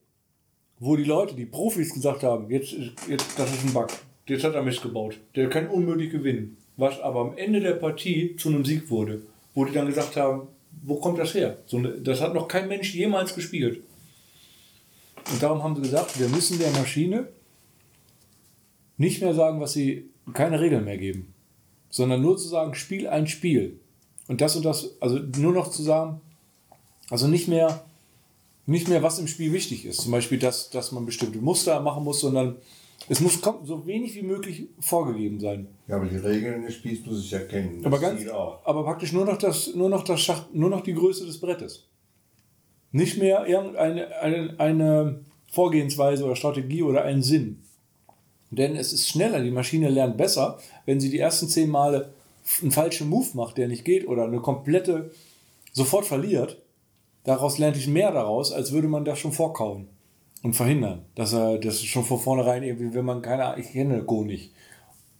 wo 0.80 0.96
die 0.96 1.04
Leute, 1.04 1.36
die 1.36 1.46
Profis 1.46 1.94
gesagt 1.94 2.24
haben, 2.24 2.50
jetzt, 2.50 2.74
jetzt 3.08 3.38
das 3.38 3.52
ist 3.52 3.66
ein 3.66 3.74
Bug, 3.74 3.90
jetzt 4.28 4.44
hat 4.44 4.56
er 4.56 4.64
Mist 4.64 4.82
gebaut, 4.82 5.18
der 5.36 5.50
kann 5.50 5.68
unmöglich 5.68 6.12
gewinnen. 6.12 6.58
was 6.80 7.00
aber 7.02 7.20
am 7.20 7.38
Ende 7.38 7.60
der 7.60 7.74
Partie 7.74 8.36
zu 8.38 8.50
einem 8.50 8.64
Sieg 8.64 8.90
wurde. 8.90 9.22
Wo 9.54 9.66
die 9.66 9.74
dann 9.74 9.88
gesagt 9.88 10.16
haben, 10.16 10.48
wo 10.84 10.96
kommt 10.96 11.20
das 11.20 11.34
her? 11.34 11.58
So, 11.66 11.80
das 11.82 12.22
hat 12.22 12.34
noch 12.34 12.48
kein 12.48 12.70
Mensch 12.70 12.96
jemals 12.96 13.36
gespielt. 13.36 13.82
Und 15.32 15.44
darum 15.44 15.62
haben 15.62 15.76
sie 15.76 15.82
gesagt, 15.82 16.18
wir 16.20 16.30
müssen 16.30 16.58
der 16.58 16.72
Maschine 16.72 17.28
nicht 18.98 19.22
mehr 19.22 19.34
sagen, 19.34 19.60
was 19.60 19.74
sie 19.74 20.10
keine 20.34 20.60
Regeln 20.60 20.86
mehr 20.86 20.98
geben, 20.98 21.34
sondern 21.90 22.22
nur 22.22 22.38
zu 22.38 22.48
sagen, 22.48 22.76
spiel 22.76 23.08
ein 23.08 23.28
Spiel. 23.28 23.80
Und 24.28 24.42
das 24.42 24.56
und 24.56 24.64
das, 24.64 24.96
also 25.02 25.20
nur 25.38 25.54
noch 25.54 25.72
zu 25.72 25.84
sagen, 25.84 26.22
also 27.10 27.28
nicht 27.28 27.48
mehr, 27.48 27.84
nicht 28.70 28.88
mehr, 28.88 29.04
was 29.04 29.20
im 29.20 29.28
Spiel 29.28 29.52
wichtig 29.54 29.86
ist. 29.86 30.02
Zum 30.02 30.12
Beispiel, 30.12 30.40
dass, 30.40 30.70
dass 30.70 30.92
man 30.92 31.06
bestimmte 31.06 31.40
Muster 31.40 31.80
machen 31.80 32.04
muss, 32.04 32.20
sondern 32.20 32.58
es 33.08 33.22
muss 33.22 33.40
so 33.64 33.86
wenig 33.88 34.14
wie 34.16 34.22
möglich 34.22 34.68
vorgegeben 34.80 35.40
sein. 35.40 35.68
Ja, 35.88 35.96
aber 35.96 36.06
die 36.06 36.18
Regeln 36.18 36.64
des 36.64 36.76
Spiels 36.76 37.06
muss 37.06 37.24
ich 37.24 37.32
ja 37.32 37.40
kennen. 37.40 37.84
Aber 37.86 38.00
ganz, 38.00 38.28
aber 38.28 38.84
praktisch 38.84 39.14
nur 39.14 39.26
noch 39.26 39.38
das, 39.38 39.74
nur 39.74 39.90
noch 39.90 40.04
das 40.04 40.22
Schach, 40.22 40.46
nur 40.54 40.70
noch 40.70 40.82
die 40.82 40.94
Größe 40.94 41.26
des 41.26 41.40
Brettes. 41.40 41.88
Nicht 42.92 43.18
mehr 43.18 43.46
irgendeine 43.48 44.16
eine, 44.18 44.60
eine 44.60 45.26
Vorgehensweise 45.52 46.26
oder 46.26 46.36
Strategie 46.36 46.84
oder 46.84 47.04
einen 47.04 47.24
Sinn. 47.24 47.64
Denn 48.52 48.76
es 48.76 48.94
ist 48.94 49.08
schneller, 49.08 49.42
die 49.42 49.52
Maschine 49.52 49.90
lernt 49.90 50.18
besser, 50.18 50.60
wenn 50.86 51.00
sie 51.00 51.10
die 51.10 51.20
ersten 51.20 51.48
zehn 51.48 51.70
Male 51.70 52.14
einen 52.62 52.72
falschen 52.72 53.10
Move 53.10 53.30
macht, 53.34 53.58
der 53.58 53.68
nicht 53.68 53.86
geht, 53.86 54.08
oder 54.08 54.26
eine 54.26 54.40
komplette 54.40 55.12
sofort 55.72 56.06
verliert. 56.06 56.58
Daraus 57.30 57.60
lernt 57.60 57.78
ich 57.78 57.88
mehr 57.88 58.12
daraus, 58.12 58.52
als 58.52 58.72
würde 58.72 58.88
man 58.88 59.06
das 59.06 59.20
schon 59.20 59.32
vorkauen 59.32 59.88
und 60.42 60.56
verhindern. 60.56 61.06
Dass 61.14 61.32
er 61.32 61.60
das 61.60 61.84
schon 61.84 62.04
von 62.04 62.18
vornherein 62.18 62.64
irgendwie, 62.64 62.92
wenn 62.96 63.06
man 63.06 63.22
keine 63.22 63.46
Ahnung, 63.46 63.60
ich 63.64 63.72
kenne 63.72 64.02
Go 64.04 64.24
nicht, 64.24 64.52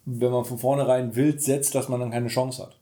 wenn 0.06 0.32
man 0.32 0.44
von 0.44 0.58
vornherein 0.58 1.14
wild 1.14 1.40
setzt, 1.40 1.72
dass 1.76 1.88
man 1.88 2.00
dann 2.00 2.10
keine 2.10 2.26
Chance 2.26 2.64
hat. 2.64 2.80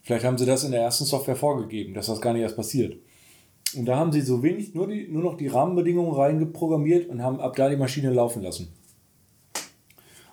Vielleicht 0.00 0.24
haben 0.24 0.38
sie 0.38 0.46
das 0.46 0.64
in 0.64 0.70
der 0.70 0.80
ersten 0.80 1.04
Software 1.04 1.36
vorgegeben, 1.36 1.92
dass 1.92 2.06
das 2.06 2.22
gar 2.22 2.32
nicht 2.32 2.40
erst 2.40 2.56
passiert. 2.56 2.96
Und 3.76 3.84
da 3.84 3.98
haben 3.98 4.12
sie 4.12 4.22
so 4.22 4.42
wenig, 4.42 4.72
nur, 4.72 4.86
die, 4.86 5.08
nur 5.08 5.22
noch 5.22 5.36
die 5.36 5.48
Rahmenbedingungen 5.48 6.14
reingeprogrammiert 6.14 7.10
und 7.10 7.22
haben 7.22 7.38
ab 7.38 7.54
da 7.54 7.68
die 7.68 7.76
Maschine 7.76 8.12
laufen 8.12 8.42
lassen. 8.42 8.72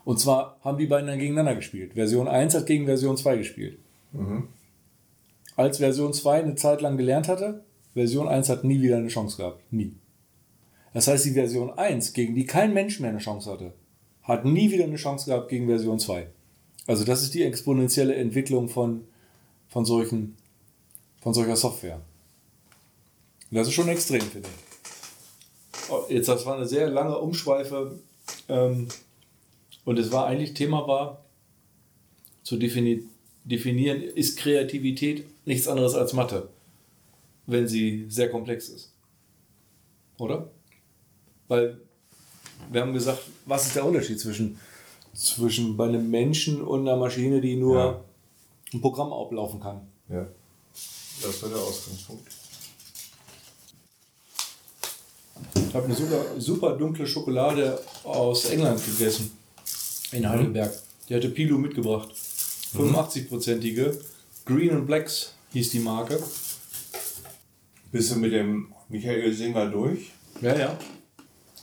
Und 0.05 0.21
zwar 0.21 0.57
haben 0.61 0.77
die 0.77 0.87
beiden 0.87 1.07
dann 1.07 1.19
gegeneinander 1.19 1.55
gespielt. 1.55 1.95
Version 1.95 2.29
1 2.29 2.55
hat 2.55 2.65
gegen 2.65 2.85
Version 2.85 3.17
2 3.17 3.35
gespielt. 3.35 3.77
Als 5.57 5.79
Version 5.79 6.13
2 6.13 6.43
eine 6.43 6.55
Zeit 6.55 6.79
lang 6.79 6.95
gelernt 6.95 7.27
hatte, 7.27 7.65
Version 7.93 8.27
1 8.27 8.49
hat 8.49 8.63
nie 8.63 8.81
wieder 8.81 8.97
eine 8.97 9.07
Chance 9.07 9.37
gehabt. 9.37 9.61
Nie. 9.71 9.93
Das 10.93 11.07
heißt, 11.07 11.25
die 11.25 11.31
Version 11.31 11.71
1, 11.71 12.13
gegen 12.13 12.35
die 12.35 12.45
kein 12.45 12.73
Mensch 12.73 12.99
mehr 12.99 13.09
eine 13.09 13.19
Chance 13.19 13.51
hatte, 13.51 13.73
hat 14.23 14.45
nie 14.45 14.71
wieder 14.71 14.83
eine 14.85 14.95
Chance 14.95 15.25
gehabt 15.25 15.49
gegen 15.49 15.67
Version 15.67 15.99
2. 15.99 16.27
Also 16.87 17.03
das 17.03 17.21
ist 17.21 17.33
die 17.33 17.43
exponentielle 17.43 18.15
Entwicklung 18.15 18.69
von, 18.69 19.05
von, 19.67 19.85
solchen, 19.85 20.37
von 21.21 21.33
solcher 21.33 21.55
Software. 21.55 22.01
Und 23.51 23.57
das 23.57 23.67
ist 23.67 23.73
schon 23.73 23.89
extrem, 23.89 24.21
finde 24.21 24.49
ich. 24.49 25.89
Oh, 25.91 26.03
jetzt, 26.09 26.29
das 26.29 26.45
war 26.45 26.55
eine 26.55 26.67
sehr 26.67 26.89
lange 26.89 27.17
Umschweife. 27.17 27.99
Ähm, 28.47 28.87
und 29.85 29.97
es 29.97 30.11
war 30.11 30.27
eigentlich, 30.27 30.53
Thema 30.53 30.87
war, 30.87 31.23
zu 32.43 32.57
defini 32.57 33.03
definieren, 33.43 34.01
ist 34.03 34.37
Kreativität 34.37 35.25
nichts 35.45 35.67
anderes 35.67 35.95
als 35.95 36.13
Mathe, 36.13 36.49
wenn 37.49 37.67
sie 37.67 38.05
sehr 38.09 38.29
komplex 38.29 38.69
ist. 38.69 38.91
Oder? 40.17 40.49
Weil 41.47 41.79
wir 42.71 42.81
haben 42.81 42.93
gesagt, 42.93 43.21
was 43.45 43.67
ist 43.67 43.75
der 43.75 43.85
Unterschied 43.85 44.19
zwischen, 44.19 44.59
zwischen 45.13 45.75
bei 45.77 45.87
einem 45.87 46.09
Menschen 46.09 46.61
und 46.61 46.81
einer 46.87 46.97
Maschine, 46.97 47.41
die 47.41 47.55
nur 47.55 47.77
Ja. 47.77 48.03
ein 48.73 48.81
Programm 48.81 49.13
ablaufen 49.13 49.59
kann? 49.59 49.87
Ja. 50.09 50.27
Das 51.21 51.41
war 51.41 51.49
der 51.49 51.57
Ausgangspunkt. 51.59 52.27
Ich 55.67 55.75
habe 55.75 55.85
eine 55.85 55.95
super, 55.95 56.25
super 56.37 56.77
dunkle 56.77 57.05
Schokolade 57.07 57.79
aus 58.03 58.45
England 58.45 58.83
gegessen. 58.85 59.31
In 60.11 60.27
Heidelberg. 60.27 60.73
Die 61.07 61.15
hatte 61.15 61.29
Pilu 61.29 61.57
mitgebracht. 61.57 62.09
85-prozentige. 62.75 63.99
Green 64.45 64.71
and 64.71 64.87
Blacks 64.87 65.33
hieß 65.53 65.71
die 65.71 65.79
Marke. 65.79 66.21
Bist 67.91 68.11
du 68.11 68.19
mit 68.19 68.31
dem 68.33 68.73
Michael 68.87 69.33
Singer 69.33 69.67
durch? 69.67 70.11
Ja, 70.41 70.55
ja. 70.55 70.77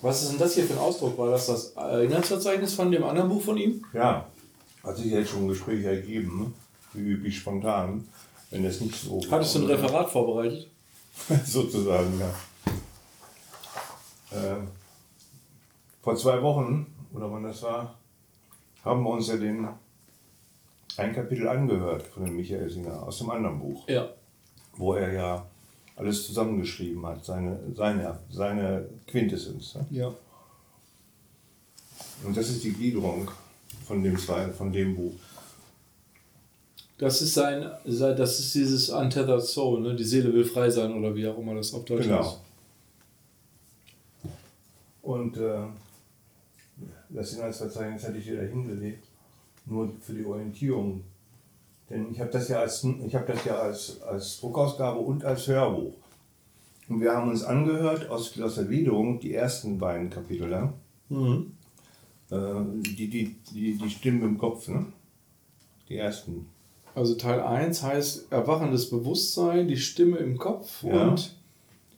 Was 0.03 0.23
ist 0.23 0.33
denn 0.33 0.39
das 0.39 0.55
hier 0.55 0.65
für 0.65 0.75
ein 0.75 0.79
Ausdruck? 0.79 1.17
War 1.19 1.31
das 1.31 1.47
das 1.47 1.71
Inhaltsverzeichnis 1.71 2.75
von 2.75 2.91
dem 2.91 3.05
anderen 3.05 3.29
Buch 3.29 3.43
von 3.43 3.57
ihm? 3.57 3.85
Ja. 3.93 4.27
Hat 4.83 4.97
sich 4.97 5.07
jetzt 5.07 5.31
schon 5.31 5.45
ein 5.45 5.49
Gespräch 5.49 5.85
ergeben, 5.85 6.39
ne? 6.41 6.53
wie 6.93 7.01
üblich 7.11 7.39
spontan, 7.39 8.07
wenn 8.51 8.63
das 8.65 8.81
nicht 8.81 8.95
so 8.95 9.21
Hattest 9.31 9.55
du 9.55 9.61
ein 9.61 9.67
Referat 9.67 10.11
vorbereitet? 10.11 10.69
sozusagen, 11.45 12.21
ja. 12.21 12.29
Äh, 14.37 14.57
vor 16.03 16.17
zwei 16.17 16.43
Wochen, 16.43 16.87
oder 17.15 17.31
wann 17.33 17.43
das 17.45 17.63
war, 17.63 17.95
haben 18.85 19.03
wir 19.03 19.11
uns 19.11 19.29
ja 19.29 19.37
den 19.37 19.67
ein 20.99 21.15
Kapitel 21.15 21.49
angehört 21.49 22.07
von 22.07 22.25
dem 22.25 22.37
Michael 22.37 22.71
Singer 22.71 23.03
aus 23.03 23.19
dem 23.19 23.31
anderen 23.31 23.59
Buch, 23.59 23.89
Ja. 23.89 24.09
wo 24.77 24.95
er 24.95 25.13
ja 25.13 25.47
alles 25.97 26.27
zusammengeschrieben 26.27 27.05
hat, 27.07 27.25
seine, 27.25 27.59
seine, 27.75 28.19
seine 28.31 28.87
Quintessenz. 29.07 29.75
Ne? 29.75 29.87
Ja. 29.91 30.15
Und 32.25 32.37
das 32.37 32.49
ist 32.51 32.63
die 32.65 32.73
Gliederung 32.73 33.31
von 33.87 34.03
dem, 34.03 34.19
zwei, 34.19 34.49
von 34.51 34.73
dem 34.73 34.95
Buch. 34.95 35.13
Das 36.99 37.21
ist 37.21 37.35
sein, 37.35 37.71
das 37.85 38.39
ist 38.39 38.55
dieses 38.55 38.89
Untethered 38.89 39.43
Soul, 39.43 39.81
ne? 39.83 39.95
Die 39.95 40.05
Seele 40.05 40.33
will 40.33 40.45
frei 40.47 40.71
sein 40.71 40.95
oder 40.95 41.15
wie 41.15 41.27
auch 41.29 41.37
immer 41.39 41.55
das 41.55 41.75
auf 41.75 41.85
Deutsch 41.85 42.05
Genau. 42.05 42.21
ist. 42.23 42.39
Und 45.03 45.37
äh, 45.37 45.59
das 47.11 47.35
Inhaltsverzeichnis 47.35 48.03
hatte 48.05 48.17
ich 48.19 48.25
dir 48.25 48.37
da 48.37 48.43
hingelegt, 48.43 49.05
nur 49.67 49.93
für 50.01 50.15
die 50.15 50.25
Orientierung. 50.25 51.05
Denn 51.91 52.11
ich 52.13 52.21
habe 52.21 52.31
das 52.31 52.49
ja 52.49 52.61
als 52.61 52.83
ich 52.85 53.15
habe 53.15 53.33
das 53.33 53.45
ja 53.45 53.57
als, 53.59 54.01
als 54.03 54.41
Druckausgabe 54.41 54.99
und 54.99 55.25
als 55.25 55.47
Hörbuch. 55.47 55.95
Und 56.89 57.01
wir 57.01 57.13
haben 57.13 57.29
uns 57.31 57.43
angehört 57.45 58.09
aus, 58.11 58.41
aus 58.41 58.55
der 58.57 58.65
Gliederung 58.65 59.19
die 59.21 59.35
ersten 59.35 59.79
beiden 59.79 60.09
Kapitel, 60.11 60.51
ja? 60.51 60.73
Mhm. 61.09 61.53
äh, 62.31 62.37
die, 62.97 63.09
die, 63.09 63.37
die, 63.53 63.75
die 63.79 63.91
Stimmen 63.91 64.23
im 64.23 64.39
Kopf, 64.39 64.69
ne? 64.69 64.87
Die 65.89 65.97
ersten. 65.97 66.47
Also 66.95 67.15
Teil 67.15 67.41
1 67.41 67.83
heißt 67.83 68.33
erwachendes 68.33 68.89
Bewusstsein, 68.91 69.69
die 69.69 69.77
Stimme 69.77 70.17
im 70.19 70.39
Kopf 70.39 70.83
Ja. 70.83 71.09
und 71.09 71.37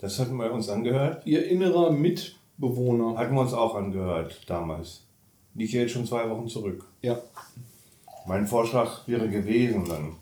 Das 0.01 0.18
hatten 0.18 0.36
wir 0.36 0.51
uns 0.53 0.68
angehört. 0.68 1.26
ihr 1.26 1.47
innerer 1.49 1.91
Mitbewohner. 1.93 3.16
Hatten 3.16 3.34
wir 3.34 3.41
uns 3.43 3.53
auch 3.55 3.74
angehört 3.74 4.41
damals. 4.47 5.03
Liegt 5.55 5.72
ja 5.72 5.82
jetzt 5.82 5.93
schon 5.93 6.07
zwei 6.07 6.28
Wochen 6.28 6.49
zurück. 6.49 6.84
Ja. 7.03 7.18
Mein 8.29 8.47
Vorschlag 8.47 9.07
wäre 9.09 9.29
gewesen, 9.29 9.85
dann, 9.89 10.12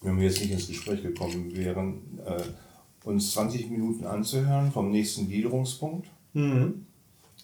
wenn 0.00 0.16
wir 0.18 0.26
jetzt 0.28 0.40
nicht 0.40 0.52
ins 0.52 0.68
Gespräch 0.68 1.02
gekommen 1.02 1.54
wären, 1.56 2.20
äh, 2.24 2.42
uns 3.08 3.32
20 3.32 3.68
Minuten 3.70 4.06
anzuhören 4.06 4.70
vom 4.72 4.90
nächsten 4.90 5.28
Gliederungspunkt, 5.28 6.08
Mhm. 6.34 6.86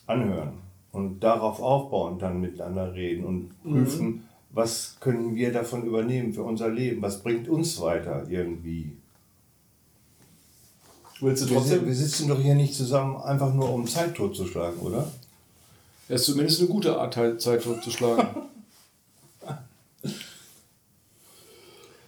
anhören 0.07 0.53
und 0.93 1.21
darauf 1.21 1.61
aufbauen, 1.61 2.19
dann 2.19 2.41
miteinander 2.41 2.95
reden 2.95 3.25
und 3.25 3.63
prüfen, 3.63 4.25
was 4.51 4.97
können 5.01 5.35
wir 5.35 5.51
davon 5.53 5.85
übernehmen 5.85 6.33
für 6.35 6.43
unser 6.43 6.69
Leben, 6.69 7.01
was 7.01 7.23
bringt 7.23 7.49
uns 7.49 7.81
weiter 7.81 8.27
irgendwie. 8.29 8.93
Willst 11.21 11.45
du 11.45 11.51
Wir, 11.51 11.61
sind, 11.61 11.71
wir 11.71 11.79
trotzdem? 11.87 11.95
sitzen 11.95 12.29
doch 12.29 12.41
hier 12.41 12.55
nicht 12.55 12.75
zusammen 12.75 13.17
einfach 13.17 13.55
nur, 13.55 13.73
um 13.73 13.87
Zeit 13.87 14.15
totzuschlagen, 14.15 14.79
oder? 14.81 15.11
Das 16.09 16.21
ist 16.23 16.27
zumindest 16.27 16.61
eine 16.61 16.69
gute 16.69 16.99
Art, 16.99 17.15
Zeit 17.41 17.63
totzuschlagen. 17.63 18.27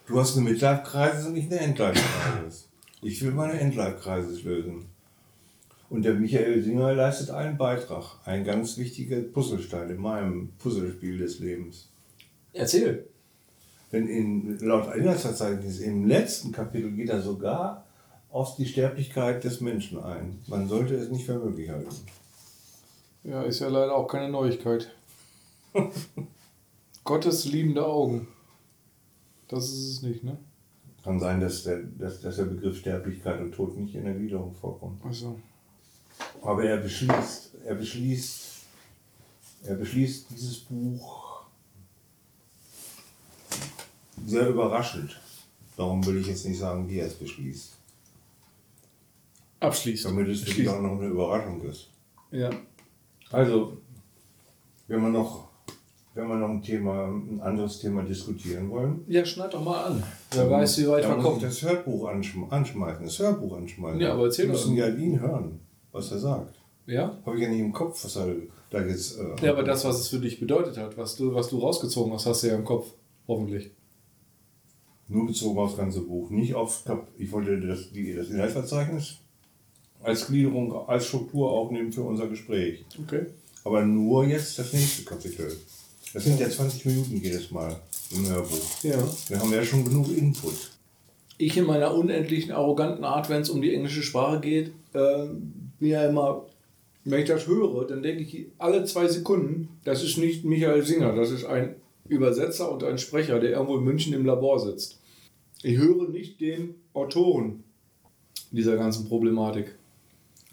Du 0.06 0.20
hast 0.20 0.36
eine 0.36 0.50
Midlife-Krise 0.50 1.28
und 1.28 1.36
ich 1.36 1.46
eine 1.46 1.60
Endlife-Krise. 1.60 2.64
Ich 3.00 3.24
will 3.24 3.32
meine 3.32 3.58
Endlife-Krise 3.58 4.38
lösen. 4.42 4.84
Und 5.88 6.04
der 6.04 6.12
Michael 6.12 6.62
Singer 6.62 6.92
leistet 6.92 7.30
einen 7.30 7.56
Beitrag, 7.56 8.18
ein 8.26 8.44
ganz 8.44 8.76
wichtiger 8.76 9.20
Puzzlestein 9.20 9.88
in 9.88 9.96
meinem 9.96 10.52
Puzzlespiel 10.58 11.16
des 11.16 11.38
Lebens. 11.38 11.88
Erzähl. 12.52 13.06
Denn 13.92 14.06
in, 14.06 14.58
laut 14.58 14.94
Inhaltsverzeichnis 14.94 15.80
im 15.80 16.06
letzten 16.06 16.52
Kapitel 16.52 16.90
geht 16.92 17.08
er 17.08 17.22
sogar 17.22 17.86
auf 18.30 18.56
die 18.56 18.66
Sterblichkeit 18.66 19.42
des 19.42 19.62
Menschen 19.62 20.02
ein. 20.02 20.38
Man 20.48 20.68
sollte 20.68 20.96
es 20.96 21.10
nicht 21.10 21.24
für 21.24 21.38
möglich 21.38 21.70
halten. 21.70 21.94
Ja, 23.22 23.42
ist 23.42 23.60
ja 23.60 23.68
leider 23.68 23.94
auch 23.94 24.06
keine 24.06 24.28
Neuigkeit. 24.28 24.90
Gottes 27.04 27.46
liebende 27.46 27.86
Augen. 27.86 28.28
Das 29.48 29.64
ist 29.64 29.88
es 29.90 30.02
nicht, 30.02 30.24
ne? 30.24 30.38
Kann 31.02 31.20
sein, 31.20 31.40
dass 31.40 31.64
der, 31.64 31.82
dass, 31.82 32.20
dass 32.20 32.36
der 32.36 32.44
Begriff 32.44 32.78
Sterblichkeit 32.78 33.40
und 33.40 33.52
Tod 33.52 33.76
nicht 33.76 33.94
in 33.94 34.04
der 34.04 34.14
Gliederung 34.14 34.54
vorkommt. 34.54 35.04
Also. 35.04 35.38
Aber 36.42 36.64
er 36.64 36.78
beschließt, 36.78 37.56
er 37.64 37.74
beschließt, 37.74 38.42
er 39.64 39.74
beschließt 39.76 40.30
dieses 40.30 40.60
Buch 40.60 41.44
sehr 44.26 44.48
überraschend. 44.48 45.20
Darum 45.76 46.04
will 46.06 46.18
ich 46.18 46.28
jetzt 46.28 46.46
nicht 46.46 46.58
sagen, 46.58 46.88
wie 46.88 46.98
er 46.98 47.06
es 47.06 47.14
beschließt. 47.14 47.72
Abschließt. 49.60 50.04
Damit 50.04 50.28
es 50.28 50.46
wirklich 50.46 50.68
auch 50.68 50.80
noch 50.80 50.98
eine 50.98 51.08
Überraschung 51.08 51.62
ist. 51.62 51.88
Ja. 52.30 52.50
Also, 53.30 53.78
wenn 54.86 55.00
wir 55.00 55.08
noch, 55.08 55.48
wenn 56.14 56.28
wir 56.28 56.36
noch 56.36 56.48
ein 56.48 56.62
Thema, 56.62 57.08
ein 57.08 57.40
anderes 57.40 57.80
Thema 57.80 58.02
diskutieren 58.02 58.70
wollen. 58.70 59.04
Ja, 59.08 59.24
schneid 59.24 59.52
doch 59.52 59.64
mal 59.64 59.84
an. 59.84 60.02
Wer 60.30 60.48
weiß, 60.48 60.78
wie 60.78 60.88
weit 60.88 61.08
wir 61.08 61.16
kommen. 61.16 61.40
das 61.40 61.62
Hörbuch 61.62 62.08
anschm 62.08 62.44
anschmeißen, 62.48 63.04
das 63.04 63.18
Hörbuch 63.18 63.56
anschmeißen. 63.56 64.00
Ja, 64.00 64.12
aber 64.12 64.24
erzähl 64.24 64.46
Wir 64.46 64.52
müssen 64.52 64.76
ja 64.76 64.88
ihn 64.88 65.20
hören, 65.20 65.60
was 65.90 66.12
er 66.12 66.18
sagt. 66.18 66.54
Ja? 66.86 67.18
Habe 67.26 67.36
ich 67.36 67.42
ja 67.42 67.48
nicht 67.48 67.60
im 67.60 67.72
Kopf, 67.72 68.04
was 68.04 68.16
er 68.16 68.28
da 68.70 68.84
jetzt. 68.84 69.18
Äh, 69.18 69.44
Ja, 69.44 69.52
aber 69.52 69.64
das, 69.64 69.84
was 69.84 69.98
es 69.98 70.08
für 70.08 70.18
dich 70.18 70.38
bedeutet 70.38 70.76
hat, 70.76 70.96
was 70.96 71.16
du, 71.16 71.34
was 71.34 71.48
du 71.48 71.58
rausgezogen 71.58 72.12
hast, 72.12 72.26
hast 72.26 72.42
du 72.42 72.48
ja 72.48 72.54
im 72.54 72.64
Kopf. 72.64 72.92
Hoffentlich. 73.26 73.70
Nur 75.08 75.26
bezogen 75.26 75.58
auf 75.58 75.70
das 75.70 75.78
ganze 75.78 76.00
Buch, 76.02 76.30
nicht 76.30 76.54
auf 76.54 76.82
Ich 77.18 77.32
wollte 77.32 77.60
das, 77.60 77.90
die, 77.92 78.14
das 78.14 78.28
Inhaltsverzeichnis 78.28 79.18
als 80.02 80.26
Gliederung, 80.26 80.86
als 80.88 81.06
Struktur 81.06 81.50
aufnehmen 81.50 81.90
für 81.90 82.02
unser 82.02 82.28
Gespräch. 82.28 82.84
Okay. 83.02 83.26
Aber 83.64 83.84
nur 83.84 84.24
jetzt 84.24 84.58
das 84.58 84.72
nächste 84.72 85.04
Kapitel. 85.04 85.56
Das 86.14 86.24
sind 86.24 86.38
ja 86.38 86.48
20 86.48 86.86
Minuten 86.86 87.16
jedes 87.16 87.50
Mal 87.50 87.76
im 88.12 88.28
Hörbuch. 88.28 88.82
Ja. 88.84 88.96
Wir 89.28 89.40
haben 89.40 89.52
ja 89.52 89.64
schon 89.64 89.84
genug 89.84 90.16
Input. 90.16 90.54
Ich 91.38 91.56
in 91.56 91.64
meiner 91.64 91.92
unendlichen, 91.92 92.52
arroganten 92.52 93.04
Art, 93.04 93.28
wenn 93.28 93.42
es 93.42 93.50
um 93.50 93.60
die 93.60 93.74
englische 93.74 94.04
Sprache 94.04 94.38
geht, 94.40 94.68
äh, 94.92 95.26
bin 95.80 95.88
ja 95.88 96.08
immer, 96.08 96.46
wenn 97.04 97.20
ich 97.20 97.28
das 97.28 97.48
höre, 97.48 97.84
dann 97.88 98.04
denke 98.04 98.22
ich 98.22 98.46
alle 98.58 98.84
zwei 98.84 99.08
Sekunden, 99.08 99.68
das 99.82 100.04
ist 100.04 100.16
nicht 100.16 100.44
Michael 100.44 100.84
Singer, 100.84 101.16
das 101.16 101.32
ist 101.32 101.46
ein 101.46 101.74
Übersetzer 102.08 102.70
und 102.70 102.84
ein 102.84 102.98
Sprecher, 102.98 103.40
der 103.40 103.50
irgendwo 103.50 103.76
in 103.78 103.84
München 103.84 104.14
im 104.14 104.24
Labor 104.24 104.60
sitzt. 104.60 105.00
Ich 105.64 105.78
höre 105.78 106.08
nicht 106.08 106.40
den 106.40 106.76
Autoren 106.92 107.64
dieser 108.52 108.76
ganzen 108.76 109.08
Problematik. 109.08 109.74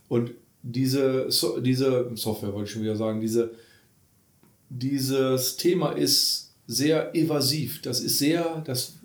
Und 0.09 0.31
diese, 0.63 1.29
so 1.29 1.59
diese 1.59 2.09
Software, 2.15 2.51
wollte 2.53 2.65
ich 2.65 2.71
schon 2.71 2.81
wieder 2.81 2.95
sagen, 2.95 3.21
diese, 3.21 3.51
dieses 4.73 5.57
Thema 5.57 5.91
ist 5.91 6.51
sehr 6.67 7.13
evasiv. 7.15 7.81
Das 7.81 7.99
ist 7.99 8.17
sehr, 8.19 8.61
das 8.65 8.97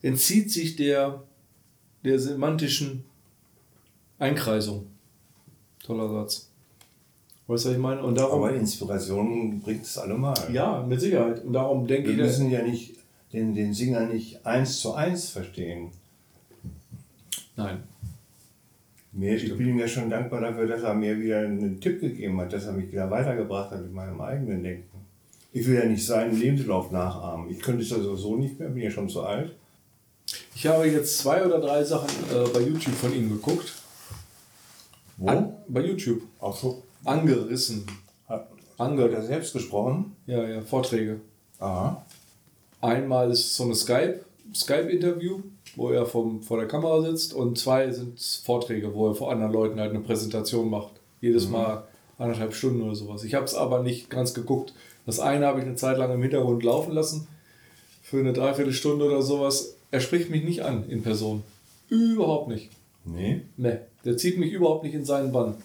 entzieht 0.00 0.50
sich 0.50 0.76
der, 0.76 1.22
der 2.04 2.18
semantischen 2.18 3.04
Einkreisung. 4.18 4.86
Toller 5.84 6.08
Satz. 6.08 6.48
Weißt 7.46 7.64
du, 7.64 7.68
was 7.70 7.74
ich 7.76 7.82
meine? 7.82 8.02
Und 8.02 8.16
darum, 8.16 8.44
Aber 8.44 8.54
Inspiration 8.54 9.60
bringt 9.60 9.82
es 9.82 9.98
allemal. 9.98 10.34
ja, 10.52 10.82
mit 10.88 11.00
Sicherheit. 11.00 11.44
Und 11.44 11.52
darum 11.52 11.86
denke 11.86 12.08
Wir 12.08 12.14
ich, 12.14 12.18
dass- 12.20 12.38
müssen 12.38 12.50
ja 12.50 12.62
nicht 12.62 12.94
den, 13.32 13.54
den 13.54 13.74
Singer 13.74 14.06
nicht 14.06 14.44
eins 14.46 14.80
zu 14.80 14.94
eins 14.94 15.28
verstehen. 15.30 15.90
nein. 17.56 17.82
Mir, 19.14 19.34
ich 19.36 19.54
bin 19.58 19.68
ihm 19.68 19.78
ja 19.78 19.86
schon 19.86 20.08
dankbar 20.08 20.40
dafür, 20.40 20.66
dass 20.66 20.82
er 20.84 20.94
mir 20.94 21.20
wieder 21.20 21.40
einen 21.40 21.78
Tipp 21.82 22.00
gegeben 22.00 22.40
hat, 22.40 22.50
dass 22.52 22.64
er 22.64 22.72
mich 22.72 22.90
wieder 22.90 23.10
weitergebracht 23.10 23.70
hat 23.70 23.82
mit 23.82 23.92
meinem 23.92 24.18
eigenen 24.22 24.62
Denken. 24.62 24.91
Ich 25.52 25.66
will 25.66 25.74
ja 25.74 25.84
nicht 25.84 26.04
seinen 26.04 26.38
Lebenslauf 26.38 26.90
nachahmen. 26.90 27.50
Ich 27.50 27.60
könnte 27.60 27.82
es 27.82 27.90
ja 27.90 28.00
sowieso 28.00 28.36
nicht 28.36 28.58
mehr, 28.58 28.70
bin 28.70 28.82
ja 28.82 28.90
schon 28.90 29.08
zu 29.08 29.22
alt. 29.22 29.54
Ich 30.54 30.66
habe 30.66 30.86
jetzt 30.86 31.18
zwei 31.18 31.44
oder 31.44 31.60
drei 31.60 31.84
Sachen 31.84 32.08
äh, 32.32 32.48
bei 32.48 32.60
YouTube 32.60 32.94
von 32.94 33.14
ihm 33.14 33.28
geguckt. 33.28 33.74
Wo? 35.18 35.28
An, 35.28 35.52
bei 35.68 35.82
YouTube. 35.82 36.22
Auch 36.40 36.56
so. 36.56 36.82
Angerissen. 37.04 37.84
Hat, 38.28 38.48
hat 38.78 38.98
er 38.98 39.22
selbst 39.22 39.52
gesprochen? 39.52 40.16
ja, 40.26 40.42
ja, 40.46 40.62
Vorträge. 40.62 41.20
Aha. 41.58 42.04
Einmal 42.80 43.30
ist 43.30 43.54
so 43.54 43.64
eine 43.64 43.74
Skype, 43.74 44.24
Skype-Interview, 44.54 45.40
wo 45.76 45.90
er 45.90 46.06
vom, 46.06 46.42
vor 46.42 46.58
der 46.58 46.68
Kamera 46.68 47.02
sitzt 47.02 47.34
und 47.34 47.58
zwei 47.58 47.90
sind 47.90 48.20
Vorträge, 48.44 48.94
wo 48.94 49.08
er 49.08 49.14
vor 49.14 49.30
anderen 49.30 49.52
Leuten 49.52 49.80
halt 49.80 49.90
eine 49.90 50.00
Präsentation 50.00 50.68
macht. 50.68 50.92
Jedes 51.20 51.48
Mal 51.48 51.84
anderthalb 52.18 52.54
Stunden 52.54 52.82
oder 52.82 52.94
sowas. 52.94 53.24
Ich 53.24 53.34
habe 53.34 53.44
es 53.44 53.54
aber 53.54 53.82
nicht 53.82 54.10
ganz 54.10 54.34
geguckt. 54.34 54.72
Das 55.06 55.20
eine 55.20 55.46
habe 55.46 55.60
ich 55.60 55.66
eine 55.66 55.76
Zeit 55.76 55.98
lang 55.98 56.12
im 56.12 56.22
Hintergrund 56.22 56.62
laufen 56.62 56.92
lassen, 56.92 57.26
für 58.02 58.18
eine 58.18 58.32
Dreiviertelstunde 58.32 59.04
oder 59.04 59.22
sowas. 59.22 59.76
Er 59.90 60.00
spricht 60.00 60.30
mich 60.30 60.44
nicht 60.44 60.62
an 60.62 60.88
in 60.88 61.02
Person. 61.02 61.42
Überhaupt 61.88 62.48
nicht. 62.48 62.70
Nee. 63.04 63.42
Ne, 63.56 63.82
der 64.04 64.16
zieht 64.16 64.38
mich 64.38 64.52
überhaupt 64.52 64.84
nicht 64.84 64.94
in 64.94 65.04
seinen 65.04 65.32
Bann. 65.32 65.56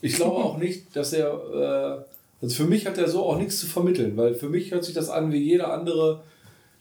Ich 0.00 0.14
glaube 0.14 0.36
auch 0.36 0.58
nicht, 0.58 0.94
dass 0.94 1.12
er, 1.12 2.04
äh, 2.40 2.44
also 2.44 2.54
für 2.54 2.68
mich 2.68 2.86
hat 2.86 2.98
er 2.98 3.08
so 3.08 3.24
auch 3.24 3.36
nichts 3.36 3.58
zu 3.58 3.66
vermitteln, 3.66 4.16
weil 4.16 4.34
für 4.34 4.48
mich 4.48 4.70
hört 4.70 4.84
sich 4.84 4.94
das 4.94 5.10
an 5.10 5.32
wie 5.32 5.38
jeder 5.38 5.72
andere 5.72 6.22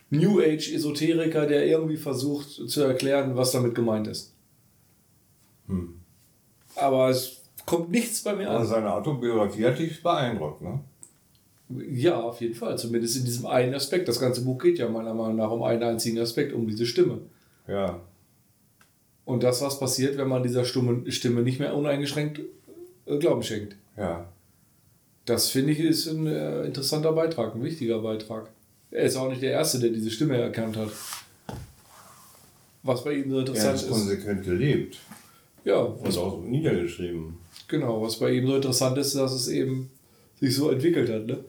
New 0.10 0.40
Age 0.40 0.74
Esoteriker, 0.74 1.48
der 1.48 1.66
irgendwie 1.66 1.98
versucht 1.98 2.70
zu 2.70 2.82
erklären, 2.82 3.36
was 3.36 3.52
damit 3.52 3.76
gemeint 3.76 4.08
ist. 4.08 4.34
Hm. 5.68 5.96
Aber 6.76 7.10
es 7.10 7.42
kommt 7.66 7.90
nichts 7.90 8.24
bei 8.24 8.36
mir 8.36 8.50
an. 8.50 8.66
seine 8.66 8.94
Autobiografie 8.94 9.66
hat 9.66 9.80
dich 9.80 10.02
beeindruckt, 10.02 10.62
ne? 10.62 10.80
Ja, 11.70 12.22
auf 12.22 12.40
jeden 12.40 12.56
Fall, 12.56 12.78
zumindest 12.78 13.18
in 13.18 13.26
diesem 13.26 13.46
einen 13.46 13.74
Aspekt. 13.74 14.08
Das 14.08 14.20
ganze 14.20 14.42
Buch 14.44 14.58
geht 14.62 14.80
ja 14.80 14.88
meiner 14.88 15.14
Meinung 15.14 15.36
nach 15.36 15.52
um 15.52 15.64
einen 15.64 15.84
einzigen 15.84 16.18
Aspekt, 16.20 16.54
um 16.54 16.66
diese 16.68 16.86
Stimme. 16.86 17.20
Ja. 17.68 18.00
Und 19.26 19.44
das, 19.44 19.62
was 19.62 19.78
passiert, 19.78 20.18
wenn 20.18 20.30
man 20.30 20.44
dieser 20.44 20.64
Stimme, 20.64 21.12
Stimme 21.12 21.42
nicht 21.42 21.60
mehr 21.60 21.76
uneingeschränkt 21.76 22.40
äh, 23.06 23.18
Glauben 23.18 23.44
schenkt. 23.44 23.76
Ja. 23.98 24.30
Das 25.26 25.50
finde 25.50 25.74
ich 25.74 25.80
ist 25.82 26.08
ein 26.08 26.26
äh, 26.26 26.64
interessanter 26.64 27.12
Beitrag, 27.12 27.54
ein 27.56 27.64
wichtiger 27.64 28.00
Beitrag. 28.02 28.50
Er 28.90 29.04
ist 29.04 29.18
auch 29.18 29.28
nicht 29.30 29.42
der 29.42 29.52
Erste, 29.52 29.80
der 29.80 29.90
diese 29.90 30.10
Stimme 30.10 30.38
erkannt 30.38 30.78
hat. 30.78 30.92
Was 32.84 33.04
bei 33.04 33.16
ihm 33.16 33.30
so 33.30 33.36
Er 33.36 33.42
interessant 33.42 33.68
hat 33.70 33.76
es 33.76 33.84
ist. 33.84 33.90
konsequent 33.90 34.46
gelebt 34.46 34.98
Ja, 35.66 35.80
und 35.82 36.08
was, 36.08 36.18
auch 36.18 36.42
niedergeschrieben. 36.42 37.38
genau, 37.68 38.02
was 38.02 38.16
bei 38.18 38.32
ihm 38.32 38.48
so 38.48 38.56
interessant 38.56 38.98
ist, 38.98 39.16
dass 39.16 39.34
es 39.34 39.50
eben 39.50 39.90
sich 40.40 40.56
so 40.56 40.70
entwickelt 40.72 41.10
hat. 41.10 41.26
Ne? 41.28 41.40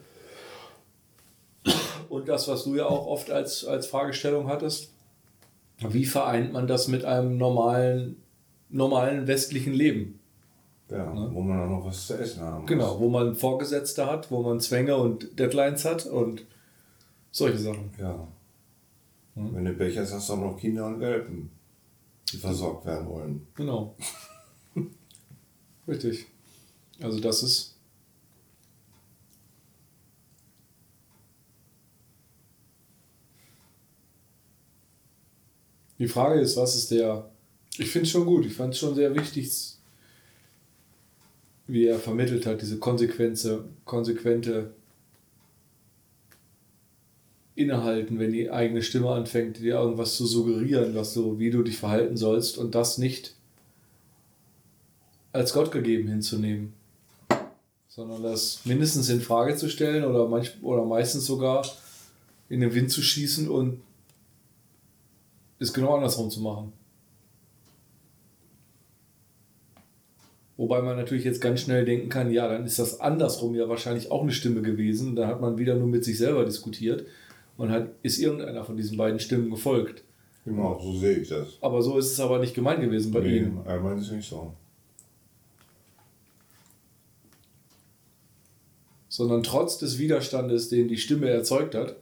Und 2.09 2.27
das, 2.27 2.47
was 2.47 2.63
du 2.63 2.75
ja 2.75 2.85
auch 2.85 3.05
oft 3.05 3.29
als, 3.31 3.65
als 3.65 3.87
Fragestellung 3.87 4.47
hattest, 4.47 4.91
wie 5.77 6.05
vereint 6.05 6.51
man 6.51 6.67
das 6.67 6.87
mit 6.87 7.05
einem 7.05 7.37
normalen, 7.37 8.17
normalen 8.69 9.27
westlichen 9.27 9.73
Leben? 9.73 10.19
Ja, 10.89 11.13
Ne? 11.13 11.29
wo 11.31 11.41
man 11.41 11.61
auch 11.61 11.69
noch 11.69 11.85
was 11.85 12.07
zu 12.07 12.15
essen 12.17 12.41
haben 12.41 12.61
muss. 12.61 12.67
Genau, 12.69 12.99
wo 12.99 13.09
man 13.09 13.35
Vorgesetzte 13.35 14.07
hat, 14.07 14.31
wo 14.31 14.41
man 14.41 14.59
Zwänge 14.59 14.97
und 14.97 15.37
Deadlines 15.37 15.85
hat 15.85 16.07
und 16.07 16.45
solche 17.31 17.59
Sachen. 17.59 17.91
Ja. 17.99 18.27
Hm. 19.35 19.55
Wenn 19.55 19.65
du 19.65 19.73
Pech 19.73 19.97
hast, 19.99 20.11
hast 20.11 20.29
du 20.29 20.33
auch 20.33 20.37
noch 20.37 20.57
Kinder 20.57 20.87
und 20.87 20.99
Welpen, 20.99 21.51
die 22.33 22.37
versorgt 22.37 22.85
werden 22.87 23.07
wollen. 23.07 23.47
Genau. 23.53 23.95
Richtig. 25.87 26.25
Also 27.01 27.19
das 27.19 27.43
ist. 27.43 27.75
Die 35.99 36.07
Frage 36.07 36.39
ist, 36.39 36.57
was 36.57 36.75
ist 36.75 36.91
der. 36.91 37.29
Ich 37.77 37.91
finde 37.91 38.05
es 38.05 38.11
schon 38.11 38.25
gut, 38.25 38.45
ich 38.45 38.53
fand 38.53 38.73
es 38.73 38.79
schon 38.79 38.95
sehr 38.95 39.13
wichtig, 39.15 39.51
wie 41.67 41.85
er 41.85 41.99
vermittelt 41.99 42.45
hat, 42.45 42.61
diese 42.61 42.79
Konsequenze, 42.79 43.65
konsequente 43.85 44.71
Innehalten, 47.55 48.19
wenn 48.19 48.31
die 48.31 48.49
eigene 48.49 48.81
Stimme 48.81 49.11
anfängt, 49.11 49.59
dir 49.59 49.75
irgendwas 49.75 50.15
zu 50.15 50.25
suggerieren, 50.25 50.95
was 50.95 51.13
du, 51.13 51.37
wie 51.39 51.51
du 51.51 51.61
dich 51.61 51.77
verhalten 51.77 52.17
sollst 52.17 52.57
und 52.57 52.73
das 52.73 52.97
nicht 52.97 53.35
als 55.31 55.53
Gott 55.53 55.71
gegeben 55.71 56.07
hinzunehmen, 56.07 56.73
sondern 57.87 58.23
das 58.23 58.61
mindestens 58.63 59.09
in 59.09 59.21
Frage 59.21 59.55
zu 59.57 59.69
stellen 59.69 60.05
oder, 60.05 60.27
manch, 60.27 60.53
oder 60.61 60.85
meistens 60.85 61.25
sogar 61.25 61.67
in 62.47 62.61
den 62.61 62.73
Wind 62.73 62.91
zu 62.91 63.01
schießen 63.01 63.49
und 63.49 63.81
es 65.59 65.73
genau 65.73 65.95
andersrum 65.95 66.29
zu 66.29 66.41
machen. 66.41 66.71
Wobei 70.57 70.81
man 70.81 70.97
natürlich 70.97 71.23
jetzt 71.23 71.39
ganz 71.39 71.61
schnell 71.61 71.85
denken 71.85 72.09
kann, 72.09 72.31
ja, 72.31 72.47
dann 72.49 72.65
ist 72.65 72.79
das 72.79 72.99
andersrum 72.99 73.55
ja 73.55 73.69
wahrscheinlich 73.69 74.11
auch 74.11 74.23
eine 74.23 74.31
Stimme 74.31 74.61
gewesen. 74.61 75.15
Da 75.15 75.27
hat 75.27 75.39
man 75.39 75.57
wieder 75.57 75.75
nur 75.75 75.87
mit 75.87 76.03
sich 76.03 76.17
selber 76.17 76.43
diskutiert 76.43 77.05
und 77.57 77.71
hat, 77.71 77.91
ist 78.03 78.19
irgendeiner 78.19 78.65
von 78.65 78.75
diesen 78.75 78.97
beiden 78.97 79.19
Stimmen 79.19 79.49
gefolgt. 79.51 80.03
Genau, 80.45 80.77
so 80.81 80.97
sehe 80.97 81.17
ich 81.17 81.29
das. 81.29 81.57
Aber 81.61 81.81
so 81.81 81.97
ist 81.97 82.11
es 82.11 82.19
aber 82.19 82.39
nicht 82.39 82.55
gemeint 82.55 82.81
gewesen 82.81 83.11
bei 83.11 83.21
Nee, 83.21 83.37
ihm. 83.39 83.59
einmal 83.65 83.97
ist 83.97 84.07
es 84.07 84.11
nicht 84.11 84.27
so. 84.29 84.53
sondern 89.11 89.43
trotz 89.43 89.77
des 89.79 89.97
Widerstandes, 89.97 90.69
den 90.69 90.87
die 90.87 90.97
Stimme 90.97 91.29
erzeugt 91.29 91.75
hat, 91.75 91.95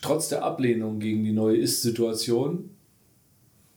trotz 0.00 0.28
der 0.28 0.44
Ablehnung 0.44 1.00
gegen 1.00 1.24
die 1.24 1.32
neue 1.32 1.56
Ist-Situation, 1.56 2.70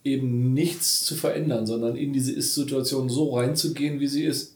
eben 0.04 0.54
nichts 0.54 1.04
zu 1.04 1.16
verändern, 1.16 1.66
sondern 1.66 1.96
in 1.96 2.14
diese 2.14 2.32
Ist-Situation 2.32 3.10
so 3.10 3.36
reinzugehen, 3.36 4.00
wie 4.00 4.08
sie 4.08 4.24
ist. 4.24 4.56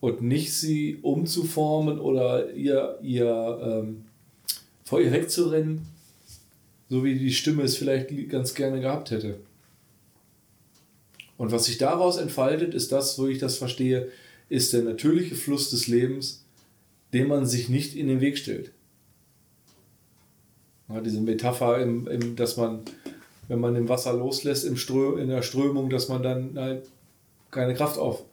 Und 0.00 0.22
nicht 0.22 0.52
sie 0.52 0.98
umzuformen 1.02 1.98
oder 1.98 2.52
ihr, 2.52 2.98
ihr 3.02 3.58
ähm, 3.62 4.04
vor 4.84 5.00
ihr 5.00 5.12
wegzurennen, 5.12 5.86
So 6.88 7.02
wie 7.02 7.18
die 7.18 7.32
Stimme 7.32 7.62
es 7.62 7.76
vielleicht 7.76 8.10
ganz 8.28 8.54
gerne 8.54 8.80
gehabt 8.80 9.10
hätte. 9.10 9.40
Und 11.36 11.50
was 11.50 11.64
sich 11.64 11.78
daraus 11.78 12.18
entfaltet, 12.18 12.74
ist 12.74 12.92
das, 12.92 13.18
wo 13.18 13.26
ich 13.26 13.38
das 13.38 13.56
verstehe, 13.56 14.08
ist 14.48 14.72
der 14.72 14.82
natürliche 14.82 15.34
Fluss 15.34 15.70
des 15.70 15.88
Lebens, 15.88 16.44
dem 17.12 17.28
man 17.28 17.46
sich 17.46 17.68
nicht 17.68 17.96
in 17.96 18.06
den 18.06 18.20
Weg 18.20 18.38
stellt. 18.38 18.70
Ja, 20.88 21.00
diese 21.00 21.20
Metapher, 21.20 21.80
im, 21.80 22.06
im, 22.06 22.36
dass 22.36 22.56
man, 22.56 22.82
wenn 23.48 23.60
man 23.60 23.74
im 23.76 23.88
Wasser 23.88 24.12
loslässt, 24.12 24.64
im 24.64 24.76
Strö 24.76 25.18
in 25.18 25.28
der 25.28 25.42
Strömung, 25.42 25.90
dass 25.90 26.08
man 26.08 26.22
dann 26.22 26.58
halt 26.58 26.86
keine 27.50 27.74
Kraft 27.74 27.98
aufwenden 27.98 28.26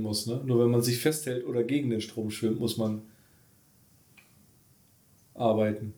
muss. 0.00 0.26
Ne? 0.26 0.40
Nur 0.44 0.64
wenn 0.64 0.70
man 0.70 0.82
sich 0.82 0.98
festhält 0.98 1.46
oder 1.46 1.62
gegen 1.62 1.90
den 1.90 2.00
Strom 2.00 2.30
schwimmt, 2.30 2.58
muss 2.58 2.76
man 2.76 3.02
arbeiten. 5.34 5.94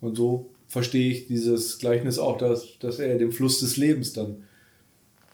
Und 0.00 0.16
so 0.16 0.50
verstehe 0.68 1.12
ich 1.12 1.26
dieses 1.26 1.78
Gleichnis 1.78 2.18
auch, 2.18 2.38
dass, 2.38 2.78
dass 2.78 2.98
er 2.98 3.18
dem 3.18 3.32
Fluss 3.32 3.60
des 3.60 3.76
Lebens 3.76 4.12
dann 4.12 4.44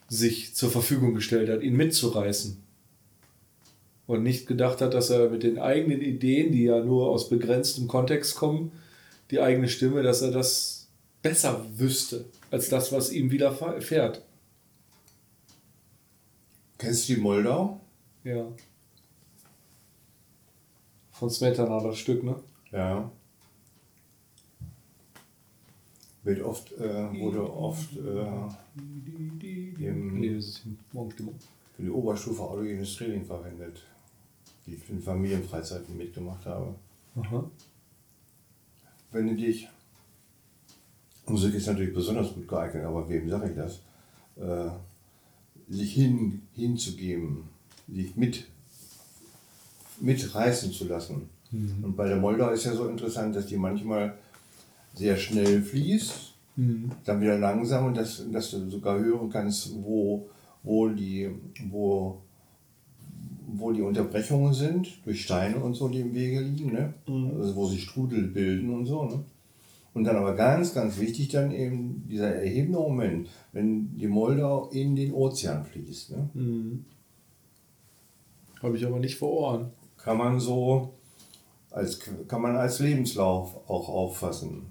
sich 0.08 0.54
zur 0.54 0.70
Verfügung 0.70 1.14
gestellt 1.14 1.48
hat, 1.48 1.62
ihn 1.62 1.76
mitzureißen. 1.76 2.67
Und 4.08 4.22
nicht 4.24 4.46
gedacht 4.48 4.80
hat, 4.80 4.94
dass 4.94 5.10
er 5.10 5.28
mit 5.30 5.42
den 5.44 5.58
eigenen 5.60 6.00
Ideen, 6.00 6.50
die 6.50 6.64
ja 6.64 6.82
nur 6.82 7.08
aus 7.10 7.28
begrenztem 7.28 7.86
Kontext 7.86 8.34
kommen, 8.36 8.72
die 9.30 9.38
eigene 9.40 9.68
Stimme, 9.68 10.02
dass 10.02 10.22
er 10.22 10.30
das 10.32 10.88
besser 11.22 11.64
wüsste, 11.76 12.24
als 12.50 12.68
das, 12.70 12.90
was 12.90 13.12
ihm 13.12 13.30
widerfährt. 13.30 14.22
Kennst 16.78 17.08
du 17.08 17.14
die 17.14 17.20
Moldau? 17.20 17.80
Ja. 18.24 18.46
Von 21.12 21.28
Smetana 21.28 21.78
das 21.82 21.98
Stück, 21.98 22.22
ne? 22.24 22.36
Ja. 22.72 23.10
Wird 26.22 26.40
oft, 26.42 26.72
äh, 26.72 27.20
wurde 27.20 27.42
oft 27.52 27.96
äh, 27.96 29.84
im, 29.84 30.20
Nee, 30.20 30.34
das 30.34 30.44
ist 30.46 30.62
Morgenstimmung. 30.92 31.34
für 31.76 31.82
die 31.82 31.90
Oberstufe 31.90 32.42
autogenes 32.42 32.96
Training 32.96 33.24
verwendet, 33.24 33.82
die 34.68 34.74
ich 34.74 34.90
in 34.90 35.00
Familienfreizeiten 35.00 35.96
mitgemacht 35.96 36.44
habe. 36.44 36.74
Aha. 37.16 37.50
Wenn 39.10 39.28
du 39.28 39.34
dich, 39.34 39.68
Musik 41.26 41.54
ist 41.54 41.66
natürlich 41.66 41.94
besonders 41.94 42.34
gut 42.34 42.46
geeignet, 42.46 42.84
aber 42.84 43.08
wem 43.08 43.28
sage 43.28 43.50
ich 43.50 43.56
das? 43.56 43.80
Äh, 44.36 44.70
sich 45.68 45.94
hin, 45.94 46.42
hinzugeben, 46.52 47.44
sich 47.88 48.14
mit, 48.16 48.46
mitreißen 50.00 50.70
zu 50.72 50.86
lassen. 50.86 51.28
Und 51.82 51.96
bei 51.96 52.06
der 52.06 52.16
Moldau 52.16 52.50
ist 52.50 52.64
ja 52.64 52.74
so 52.74 52.88
interessant, 52.88 53.34
dass 53.34 53.46
die 53.46 53.56
manchmal 53.56 54.18
sehr 54.94 55.16
schnell 55.16 55.62
fließt, 55.62 56.34
dann 57.04 57.20
wieder 57.20 57.38
langsam 57.38 57.86
und 57.86 57.96
dass, 57.96 58.24
dass 58.30 58.50
du 58.50 58.68
sogar 58.68 58.98
hören 58.98 59.30
kannst, 59.30 59.72
wo, 59.82 60.28
wo, 60.62 60.88
die, 60.88 61.30
wo, 61.70 62.20
wo 63.50 63.72
die 63.72 63.82
Unterbrechungen 63.82 64.52
sind, 64.52 65.04
durch 65.04 65.22
Steine 65.22 65.56
und 65.56 65.74
so, 65.74 65.88
die 65.88 66.00
im 66.00 66.14
Wege 66.14 66.40
liegen, 66.40 66.72
ne? 66.72 66.94
also 67.38 67.56
wo 67.56 67.66
sich 67.66 67.84
Strudel 67.84 68.28
bilden 68.28 68.70
und 68.70 68.86
so. 68.86 69.04
Ne? 69.04 69.24
Und 69.94 70.04
dann 70.04 70.16
aber 70.16 70.34
ganz, 70.34 70.74
ganz 70.74 70.98
wichtig 71.00 71.28
dann 71.28 71.50
eben 71.50 72.04
dieser 72.08 72.34
erhebende 72.34 72.78
Moment, 72.78 73.28
wenn 73.52 73.96
die 73.96 74.06
Moldau 74.06 74.68
in 74.68 74.94
den 74.94 75.12
Ozean 75.12 75.64
fließt. 75.64 76.10
Ne? 76.10 76.30
Mhm. 76.34 76.84
Habe 78.62 78.76
ich 78.76 78.84
aber 78.84 78.98
nicht 78.98 79.16
vor 79.16 79.32
Ohren. 79.32 79.70
Kann 79.96 80.18
man 80.18 80.38
so 80.38 80.90
als, 81.70 82.00
kann 82.28 82.42
man 82.42 82.56
als 82.56 82.80
Lebenslauf 82.80 83.56
auch 83.68 83.88
auffassen. 83.88 84.66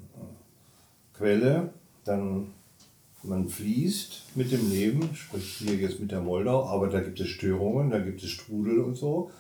Quelle, 1.14 1.74
dann 2.04 2.54
man 3.24 3.50
fließt 3.50 4.36
mit 4.36 4.52
dem 4.52 4.70
Leben, 4.70 5.16
sprich 5.16 5.58
hier 5.58 5.76
jetzt 5.76 6.00
mit 6.00 6.12
der 6.12 6.22
Moldau, 6.22 6.66
aber 6.66 6.88
da 6.88 7.02
gibt 7.02 7.20
es 7.20 7.28
Störungen, 7.28 7.90
da 7.90 8.00
gibt 8.00 8.24
es 8.24 8.30
Strudel 8.30 8.80
und 8.80 8.96
so. 8.96 9.32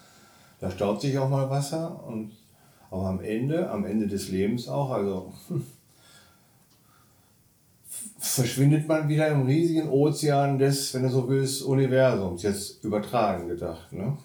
Da 0.59 0.71
staut 0.71 1.01
sich 1.01 1.17
auch 1.17 1.29
mal 1.29 1.49
Wasser 1.49 2.03
und 2.07 2.31
aber 2.89 3.07
am 3.07 3.19
Ende, 3.19 3.69
am 3.69 3.85
Ende 3.85 4.07
des 4.07 4.29
Lebens 4.29 4.67
auch, 4.67 4.91
also 4.91 5.33
hm, 5.47 5.65
verschwindet 8.17 8.87
man 8.87 9.09
wieder 9.09 9.27
im 9.27 9.45
riesigen 9.45 9.89
Ozean 9.89 10.57
des, 10.57 10.93
wenn 10.93 11.03
du 11.03 11.09
so 11.09 11.27
willst, 11.27 11.63
Universums, 11.63 12.43
jetzt 12.43 12.83
übertragen 12.83 13.47
gedacht. 13.47 13.91
Ne? 13.91 14.17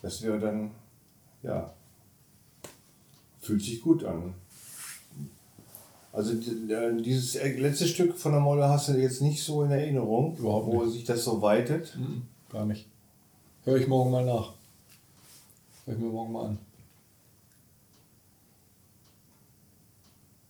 Das 0.00 0.22
wäre 0.22 0.38
dann, 0.38 0.70
ja, 1.42 1.72
fühlt 3.40 3.62
sich 3.62 3.80
gut 3.80 4.04
an. 4.04 4.34
Also 6.12 6.34
äh, 6.34 7.02
dieses 7.02 7.34
letzte 7.34 7.86
Stück 7.86 8.18
von 8.18 8.32
der 8.32 8.40
Molle 8.40 8.68
hast 8.68 8.88
du 8.88 8.92
jetzt 8.92 9.22
nicht 9.22 9.42
so 9.42 9.62
in 9.62 9.70
Erinnerung, 9.70 10.36
Überhaupt 10.36 10.66
wo 10.66 10.86
sich 10.86 11.04
das 11.04 11.24
so 11.24 11.40
weitet. 11.40 11.96
Mhm. 11.96 12.22
Gar 12.50 12.66
nicht. 12.66 12.86
Höre 13.64 13.76
ich 13.76 13.88
morgen 13.88 14.10
mal 14.10 14.24
nach. 14.24 14.52
Höre 15.86 15.94
ich 15.94 16.00
mir 16.00 16.10
morgen 16.10 16.32
mal 16.32 16.46
an. 16.46 16.58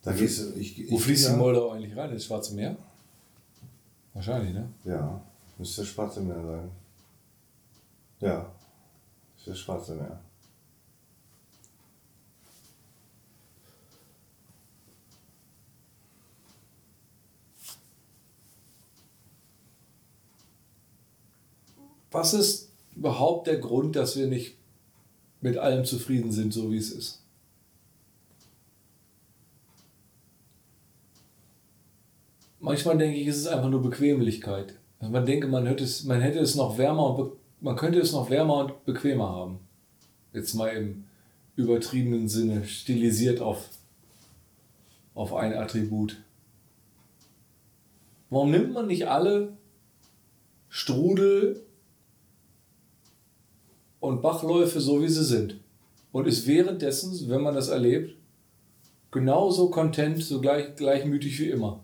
Da 0.02 0.12
gehst 0.12 0.40
du, 0.40 0.58
ich, 0.58 0.80
ich 0.80 0.90
Wo 0.90 0.98
fließt 0.98 1.28
die 1.28 1.36
Moldau 1.36 1.70
eigentlich 1.70 1.96
rein? 1.96 2.10
Ins 2.10 2.24
Schwarze 2.24 2.54
Meer? 2.54 2.76
Wahrscheinlich, 4.14 4.52
ne? 4.52 4.68
Ja, 4.84 5.22
müsste 5.58 5.82
das 5.82 5.90
Schwarze 5.90 6.20
Meer 6.20 6.42
sein. 6.44 6.70
Ja, 8.20 8.52
ist 9.38 9.46
das 9.46 9.58
Schwarze 9.58 9.94
Meer. 9.94 10.20
Was 22.12 22.34
ist 22.34 22.70
überhaupt 22.94 23.46
der 23.46 23.56
Grund, 23.56 23.96
dass 23.96 24.16
wir 24.16 24.26
nicht 24.26 24.56
mit 25.40 25.56
allem 25.56 25.84
zufrieden 25.84 26.30
sind, 26.30 26.52
so 26.52 26.70
wie 26.70 26.76
es 26.76 26.92
ist? 26.92 27.22
Manchmal 32.60 32.96
denke 32.96 33.18
ich, 33.18 33.26
ist 33.26 33.38
es 33.38 33.46
einfach 33.48 33.70
nur 33.70 33.82
Bequemlichkeit. 33.82 34.74
Also 35.00 35.10
man 35.10 35.26
denke, 35.26 35.48
man 35.48 35.66
hätte 35.66 35.82
es, 35.82 36.04
man 36.04 36.20
hätte 36.20 36.38
es 36.38 36.54
noch 36.54 36.78
wärmer 36.78 37.18
und 37.18 37.32
man 37.60 37.74
könnte 37.74 37.98
es 37.98 38.12
noch 38.12 38.30
wärmer 38.30 38.58
und 38.58 38.84
bequemer 38.84 39.30
haben. 39.30 39.58
Jetzt 40.32 40.54
mal 40.54 40.68
im 40.68 41.04
übertriebenen 41.56 42.28
Sinne, 42.28 42.64
stilisiert 42.64 43.40
auf, 43.40 43.68
auf 45.14 45.34
ein 45.34 45.54
Attribut. 45.54 46.22
Warum 48.30 48.50
nimmt 48.50 48.72
man 48.72 48.86
nicht 48.86 49.08
alle 49.08 49.56
Strudel 50.68 51.66
und 54.02 54.20
Bachläufe 54.20 54.80
so, 54.80 55.00
wie 55.00 55.08
sie 55.08 55.24
sind? 55.24 55.60
Und 56.10 56.26
ist 56.26 56.46
währenddessen, 56.46 57.30
wenn 57.30 57.40
man 57.40 57.54
das 57.54 57.68
erlebt, 57.68 58.16
genauso 59.12 59.70
content, 59.70 60.22
so 60.22 60.40
gleich, 60.40 60.74
gleichmütig 60.74 61.38
wie 61.38 61.50
immer. 61.50 61.80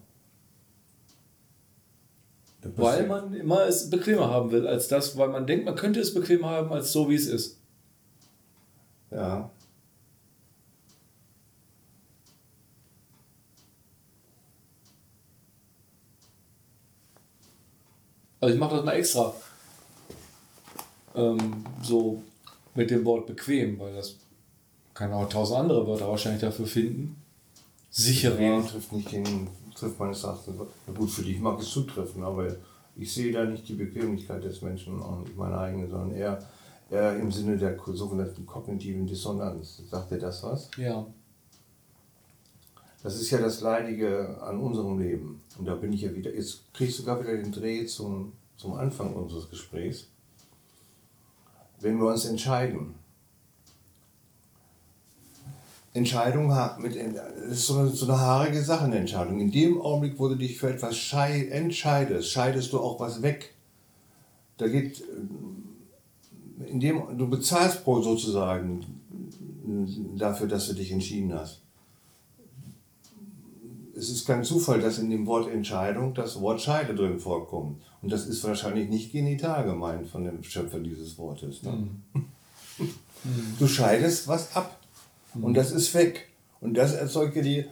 Weil 2.62 3.07
man 3.07 3.32
immer 3.35 3.66
es 3.66 3.89
bequemer 3.89 4.31
haben 4.31 4.51
will 4.51 4.66
als 4.66 4.89
das, 4.89 5.16
weil 5.16 5.28
man 5.28 5.47
denkt, 5.47 5.65
man 5.65 5.77
könnte 5.77 6.01
es 6.01 6.12
bequemer 6.12 6.49
haben 6.49 6.73
als 6.73 6.93
so, 6.93 7.09
wie 7.09 7.15
es 7.15 7.28
ist. 7.28 7.61
Ja. 9.12 9.51
Also 18.40 18.55
ich 18.55 18.61
mache 18.61 18.77
das 18.77 18.85
mal 18.85 18.93
extra 18.93 19.32
ähm, 21.19 21.65
so 21.82 22.23
mit 22.74 22.90
dem 22.90 23.05
Wort 23.05 23.27
bequem, 23.27 23.78
weil 23.78 23.95
das 23.95 24.16
kann 24.95 25.12
auch 25.12 25.28
tausend 25.28 25.61
andere 25.61 25.86
Wörter 25.86 26.09
wahrscheinlich 26.09 26.40
dafür 26.40 26.66
finden. 26.66 27.16
Sicherer. 27.90 28.36
Bequem 28.36 28.66
trifft 28.66 28.93
nicht 28.93 29.12
den, 29.12 29.49
trifft 29.74 29.99
meines 29.99 30.24
Erachtens. 30.24 30.57
Na 30.86 30.93
gut, 30.93 31.11
für 31.11 31.23
dich 31.23 31.40
mag 31.40 31.61
es 31.61 31.70
zutreffen, 31.70 32.23
aber 32.23 32.57
ich 32.97 33.12
sehe 33.12 33.32
da 33.32 33.45
nicht 33.45 33.69
die 33.69 33.74
Bequemlichkeit 33.74 34.43
des 34.43 34.61
Menschen 34.62 35.01
und 35.01 35.24
nicht 35.24 35.36
meine 35.36 35.59
eigene, 35.59 35.89
sondern 35.89 36.12
eher, 36.12 36.39
eher 36.90 37.16
im 37.16 37.31
Sinne 37.31 37.57
der 37.57 37.78
sogenannten 37.93 38.45
kognitiven 38.45 39.07
Dissonanz. 39.07 39.82
Sagt 39.89 40.11
dir 40.11 40.19
das 40.19 40.43
was? 40.43 40.70
Ja. 40.77 41.07
Das 43.03 43.20
ist 43.20 43.31
ja 43.31 43.39
das 43.39 43.61
Leidige 43.61 44.43
an 44.43 44.59
unserem 44.59 44.99
Leben. 44.99 45.40
Und 45.59 45.66
da 45.66 45.77
bin 45.77 45.93
ich 45.93 46.03
ja 46.03 46.15
wieder, 46.15 46.35
jetzt 46.35 46.73
kriege 46.74 46.90
ich 46.90 46.97
sogar 46.97 47.20
wieder 47.20 47.36
den 47.36 47.53
Dreh 47.53 47.86
zum, 47.86 48.32
zum 48.57 48.74
Anfang 48.74 49.15
unseres 49.15 49.49
Gesprächs. 49.49 50.09
Wenn 51.80 51.98
wir 51.98 52.09
uns 52.09 52.24
entscheiden, 52.24 52.94
Entscheidung 55.94 56.52
mit, 56.78 56.96
das 56.96 57.50
ist 57.50 57.66
so 57.66 57.78
eine, 57.78 57.88
so 57.88 58.06
eine 58.06 58.18
haarige 58.18 58.62
Sache, 58.62 58.84
eine 58.84 58.98
Entscheidung. 58.98 59.40
In 59.40 59.50
dem 59.50 59.80
Augenblick, 59.80 60.18
wo 60.18 60.28
du 60.28 60.36
dich 60.36 60.59
für 60.59 60.70
etwas 60.70 60.96
schei 60.96 61.48
entscheidest, 61.48 62.30
scheidest 62.30 62.72
du 62.72 62.80
auch 62.80 63.00
was 63.00 63.22
weg. 63.22 63.55
Da 64.56 64.68
geht, 64.68 65.00
äh, 65.00 66.70
in 66.70 66.80
dem, 66.80 67.16
du 67.16 67.28
bezahlst 67.28 67.84
pro 67.84 68.00
sozusagen 68.00 68.84
dafür, 70.16 70.48
dass 70.48 70.68
du 70.68 70.74
dich 70.74 70.92
entschieden 70.92 71.32
hast. 71.34 71.62
Es 73.94 74.10
ist 74.10 74.26
kein 74.26 74.44
Zufall, 74.44 74.80
dass 74.80 74.98
in 74.98 75.10
dem 75.10 75.26
Wort 75.26 75.50
Entscheidung 75.50 76.14
das 76.14 76.40
Wort 76.40 76.60
Scheide 76.60 76.94
drin 76.94 77.18
vorkommt. 77.18 77.82
Und 78.03 78.12
das 78.12 78.27
ist 78.27 78.45
wahrscheinlich 78.45 78.89
nicht 78.89 79.12
genital 79.12 79.65
gemeint 79.65 80.07
von 80.07 80.25
dem 80.25 80.43
Schöpfer 80.43 80.79
dieses 80.79 81.19
Wortes. 81.19 81.62
Ne? 81.62 81.73
Mhm. 81.73 82.25
Du 83.59 83.66
scheidest 83.66 84.29
was 84.29 84.55
ab. 84.55 84.79
Und 85.35 85.55
das 85.55 85.73
ist 85.73 85.93
weg. 85.95 86.29
Und 86.61 86.75
das 86.75 86.95
erzeugt 86.95 87.35
die. 87.37 87.65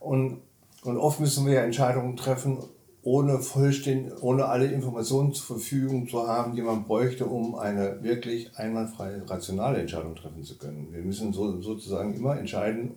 Und, 0.00 0.38
und 0.82 0.96
oft 0.96 1.20
müssen 1.20 1.46
wir 1.46 1.52
ja 1.52 1.60
Entscheidungen 1.62 2.16
treffen, 2.16 2.58
ohne 3.02 3.38
vollständig, 3.38 4.22
ohne 4.22 4.46
alle 4.46 4.66
Informationen 4.66 5.32
zur 5.32 5.58
Verfügung 5.58 6.08
zu 6.08 6.26
haben, 6.26 6.56
die 6.56 6.62
man 6.62 6.84
bräuchte, 6.84 7.26
um 7.26 7.54
eine 7.54 8.02
wirklich 8.02 8.56
einwandfreie, 8.56 9.28
rationale 9.28 9.78
Entscheidung 9.78 10.16
treffen 10.16 10.42
zu 10.42 10.56
können. 10.58 10.88
Wir 10.90 11.02
müssen 11.02 11.32
so, 11.32 11.60
sozusagen 11.60 12.14
immer 12.14 12.38
entscheiden 12.38 12.94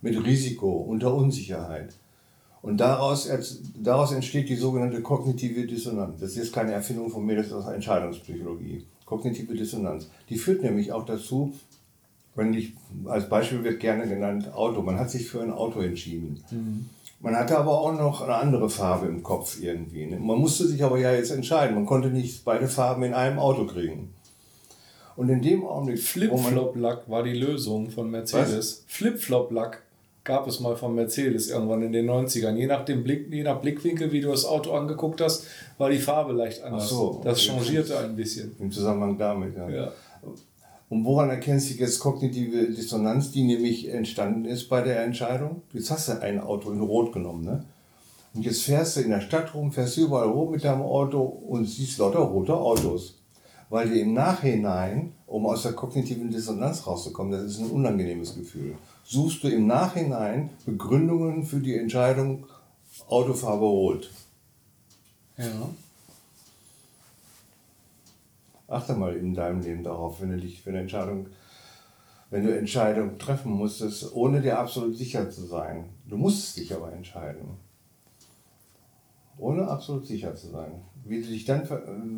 mit 0.00 0.22
Risiko, 0.24 0.72
unter 0.72 1.14
Unsicherheit. 1.14 1.94
Und 2.64 2.78
daraus, 2.78 3.28
daraus 3.76 4.12
entsteht 4.12 4.48
die 4.48 4.56
sogenannte 4.56 5.02
kognitive 5.02 5.66
Dissonanz. 5.66 6.18
Das 6.18 6.34
ist 6.34 6.50
keine 6.50 6.72
Erfindung 6.72 7.10
von 7.10 7.22
mir, 7.26 7.36
das 7.36 7.48
ist 7.48 7.52
aus 7.52 7.66
Entscheidungspsychologie. 7.66 8.86
Kognitive 9.04 9.52
Dissonanz. 9.54 10.08
Die 10.30 10.38
führt 10.38 10.62
nämlich 10.62 10.90
auch 10.90 11.04
dazu, 11.04 11.52
wenn 12.34 12.54
ich, 12.54 12.72
als 13.04 13.28
Beispiel 13.28 13.62
wird 13.62 13.80
gerne 13.80 14.08
genannt 14.08 14.54
Auto. 14.54 14.80
Man 14.80 14.98
hat 14.98 15.10
sich 15.10 15.28
für 15.28 15.42
ein 15.42 15.52
Auto 15.52 15.80
entschieden. 15.80 16.42
Mhm. 16.50 16.88
Man 17.20 17.36
hatte 17.36 17.58
aber 17.58 17.78
auch 17.78 17.92
noch 17.92 18.22
eine 18.22 18.34
andere 18.34 18.70
Farbe 18.70 19.08
im 19.08 19.22
Kopf 19.22 19.60
irgendwie. 19.60 20.06
Ne? 20.06 20.18
Man 20.18 20.38
musste 20.38 20.66
sich 20.66 20.82
aber 20.82 20.98
ja 20.98 21.12
jetzt 21.12 21.32
entscheiden. 21.32 21.74
Man 21.74 21.84
konnte 21.84 22.08
nicht 22.08 22.46
beide 22.46 22.66
Farben 22.66 23.02
in 23.02 23.12
einem 23.12 23.38
Auto 23.38 23.66
kriegen. 23.66 24.14
Und 25.16 25.28
in 25.28 25.42
dem 25.42 25.66
Augenblick. 25.66 26.00
Flip-Flop-Lack 26.00 27.10
war 27.10 27.22
die 27.24 27.34
Lösung 27.34 27.90
von 27.90 28.10
Mercedes. 28.10 28.84
Flip-Flop-Lack 28.86 29.82
gab 30.24 30.46
es 30.48 30.58
mal 30.58 30.74
von 30.74 30.94
Mercedes 30.94 31.50
irgendwann 31.50 31.82
in 31.82 31.92
den 31.92 32.08
90ern. 32.08 32.56
Je 32.56 32.66
nach, 32.66 32.84
dem 32.84 33.04
Blick, 33.04 33.32
je 33.32 33.42
nach 33.42 33.60
Blickwinkel, 33.60 34.10
wie 34.10 34.20
du 34.20 34.30
das 34.30 34.46
Auto 34.46 34.72
angeguckt 34.72 35.20
hast, 35.20 35.46
war 35.78 35.90
die 35.90 35.98
Farbe 35.98 36.32
leicht 36.32 36.62
anders. 36.62 36.84
Ach 36.84 36.88
so, 36.88 37.20
das 37.22 37.40
changierte 37.40 37.98
ein 37.98 38.16
bisschen. 38.16 38.56
Im 38.58 38.72
Zusammenhang 38.72 39.18
damit, 39.18 39.56
ja. 39.56 39.68
ja. 39.68 39.92
Und 40.88 41.04
woran 41.04 41.30
erkennst 41.30 41.70
du 41.70 41.74
jetzt 41.74 41.98
kognitive 41.98 42.70
Dissonanz, 42.70 43.30
die 43.32 43.42
nämlich 43.42 43.88
entstanden 43.88 44.44
ist 44.44 44.68
bei 44.68 44.80
der 44.80 45.02
Entscheidung? 45.04 45.62
Jetzt 45.72 45.90
hast 45.90 46.08
du 46.08 46.20
ein 46.20 46.40
Auto 46.40 46.70
in 46.70 46.80
Rot 46.80 47.12
genommen, 47.12 47.44
ne? 47.44 47.64
Und 48.34 48.44
jetzt 48.44 48.62
fährst 48.62 48.96
du 48.96 49.00
in 49.00 49.10
der 49.10 49.20
Stadt 49.20 49.54
rum, 49.54 49.70
fährst 49.70 49.96
überall 49.96 50.28
rum 50.28 50.50
mit 50.50 50.64
deinem 50.64 50.82
Auto 50.82 51.20
und 51.20 51.66
siehst 51.66 51.98
lauter 51.98 52.18
rote 52.18 52.54
Autos. 52.54 53.20
Weil 53.70 53.88
dir 53.88 54.02
im 54.02 54.12
Nachhinein, 54.12 55.12
um 55.26 55.46
aus 55.46 55.62
der 55.62 55.72
kognitiven 55.72 56.30
Dissonanz 56.30 56.86
rauszukommen, 56.86 57.32
das 57.32 57.44
ist 57.44 57.60
ein 57.60 57.70
unangenehmes 57.70 58.34
Gefühl, 58.34 58.74
suchst 59.04 59.44
du 59.44 59.48
im 59.48 59.66
Nachhinein 59.66 60.50
Begründungen 60.66 61.44
für 61.44 61.60
die 61.60 61.76
Entscheidung 61.76 62.46
Autofarbe 63.08 63.64
rot. 63.64 64.10
Ja. 65.36 65.68
Achte 68.68 68.94
mal 68.94 69.14
in 69.16 69.34
deinem 69.34 69.60
Leben 69.60 69.84
darauf, 69.84 70.20
wenn 70.20 70.30
du 70.30 70.38
dich 70.38 70.62
für 70.62 70.70
eine 70.70 70.80
Entscheidung, 70.80 71.28
wenn 72.30 72.46
du 72.46 72.56
Entscheidungen 72.56 73.18
treffen 73.18 73.52
musstest, 73.52 74.14
ohne 74.14 74.40
dir 74.40 74.58
absolut 74.58 74.96
sicher 74.96 75.30
zu 75.30 75.46
sein. 75.46 75.90
Du 76.06 76.16
musst 76.16 76.56
dich 76.56 76.72
aber 76.72 76.92
entscheiden. 76.92 77.58
Ohne 79.36 79.68
absolut 79.68 80.06
sicher 80.06 80.34
zu 80.34 80.48
sein. 80.50 80.82
Wie, 81.04 81.20
dich 81.20 81.44
dann, 81.44 81.68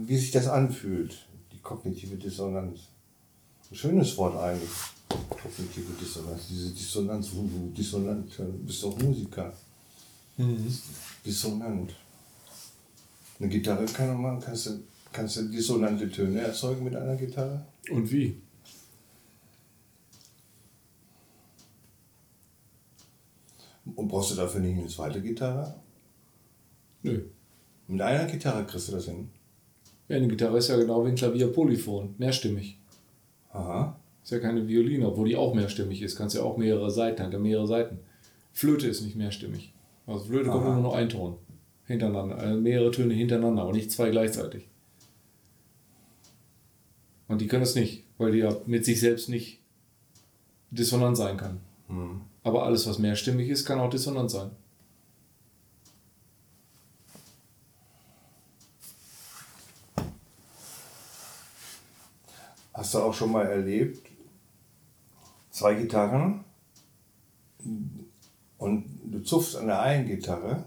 wie 0.07 0.17
sich 0.17 0.31
das 0.31 0.47
anfühlt, 0.47 1.27
die 1.53 1.59
kognitive 1.59 2.17
Dissonanz. 2.17 2.89
Ein 3.71 3.75
schönes 3.75 4.17
Wort 4.17 4.37
eigentlich. 4.37 4.71
Kognitive 5.09 5.93
Dissonanz. 6.01 6.49
Diese 6.49 6.71
Dissonanz, 6.71 7.31
wo 7.33 7.43
du 7.43 7.73
dissonant, 7.77 8.39
du 8.39 8.45
bist 8.65 8.83
doch 8.83 8.99
Musiker. 8.99 9.53
Mhm. 10.37 10.73
Dissonant. 11.25 11.95
Eine 13.39 13.49
Gitarre 13.49 13.85
kann 13.87 14.21
man, 14.21 14.41
kannst 14.41 14.67
du 14.67 14.81
Kannst 15.17 15.39
du 15.39 15.49
dissonante 15.49 16.11
Töne 16.11 16.41
erzeugen 16.41 16.85
mit 16.85 16.95
einer 16.95 17.17
Gitarre? 17.17 17.65
Und 17.91 18.13
wie? 18.13 18.37
Und 23.95 24.09
brauchst 24.09 24.33
du 24.33 24.35
dafür 24.35 24.61
nicht 24.61 24.79
eine 24.79 24.89
zweite 24.89 25.23
Gitarre? 25.23 25.75
Nö. 27.03 27.23
Mit 27.89 28.03
einer 28.03 28.31
Gitarre 28.31 28.67
kriegst 28.67 28.89
du 28.89 28.93
das 28.93 29.07
hin? 29.07 29.31
Ja, 30.09 30.17
eine 30.17 30.29
Gitarre 30.29 30.59
ist 30.59 30.69
ja 30.69 30.77
genau 30.77 31.03
wie 31.03 31.09
ein 31.09 31.15
Klavier 31.15 31.51
polyphon, 31.51 32.15
mehrstimmig. 32.19 32.79
Aha. 33.49 33.96
Ist 34.27 34.33
ja 34.33 34.41
keine 34.41 34.67
Violine, 34.67 35.07
obwohl 35.07 35.29
die 35.29 35.37
auch 35.37 35.55
mehrstimmig 35.55 36.03
ist. 36.03 36.17
Kannst 36.17 36.35
ja 36.35 36.43
auch 36.43 36.57
mehrere 36.57 36.91
Seiten, 36.91 37.23
hat 37.23 37.33
ja 37.33 37.39
mehrere 37.39 37.69
Seiten. 37.69 38.01
Flöte 38.53 38.89
ist 38.89 39.03
nicht 39.03 39.15
mehrstimmig. 39.15 39.73
Also 40.05 40.25
Flöte 40.25 40.51
kommt 40.51 40.65
nur 40.65 40.81
noch 40.81 40.95
ein 40.95 41.09
Ton 41.09 41.37
hintereinander, 41.85 42.37
also 42.37 42.61
mehrere 42.61 42.91
Töne 42.91 43.15
hintereinander, 43.15 43.63
aber 43.63 43.73
nicht 43.73 43.93
zwei 43.93 44.11
gleichzeitig. 44.11 44.67
Und 47.29 47.41
die 47.41 47.47
können 47.47 47.63
es 47.63 47.77
nicht, 47.77 48.03
weil 48.19 48.33
die 48.33 48.39
ja 48.39 48.57
mit 48.67 48.85
sich 48.85 48.99
selbst 48.99 49.29
nicht 49.29 49.61
dissonant 50.73 51.17
sein 51.17 51.37
kann. 51.37 51.61
Mhm. 51.87 52.23
Aber 52.43 52.65
alles, 52.65 52.85
was 52.89 52.99
mehrstimmig 52.99 53.49
ist, 53.49 53.65
kann 53.65 53.79
auch 53.79 53.91
dissonant 53.91 54.33
sein. 54.33 54.51
Hast 62.75 62.93
du 62.93 62.99
auch 62.99 63.15
schon 63.15 63.31
mal 63.31 63.47
erlebt, 63.47 64.06
zwei 65.57 65.75
Gitarren 65.75 66.45
und 68.59 68.85
du 69.05 69.23
zupfst 69.23 69.57
an 69.57 69.69
der 69.69 69.81
einen 69.81 70.07
Gitarre 70.07 70.65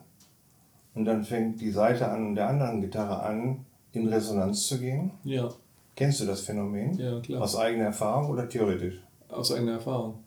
und 0.95 1.05
dann 1.05 1.23
fängt 1.23 1.61
die 1.61 1.69
Seite 1.69 2.09
an 2.09 2.33
der 2.33 2.49
anderen 2.49 2.81
Gitarre 2.81 3.21
an, 3.21 3.65
in 3.93 4.07
Resonanz 4.07 4.65
zu 4.67 4.79
gehen? 4.79 5.11
Ja. 5.23 5.49
Kennst 5.95 6.21
du 6.21 6.25
das 6.25 6.41
Phänomen? 6.41 6.97
Ja, 6.97 7.19
klar. 7.19 7.43
Aus 7.43 7.55
eigener 7.55 7.85
Erfahrung 7.85 8.31
oder 8.31 8.49
theoretisch? 8.49 8.95
Aus 9.29 9.51
eigener 9.51 9.73
Erfahrung. 9.73 10.23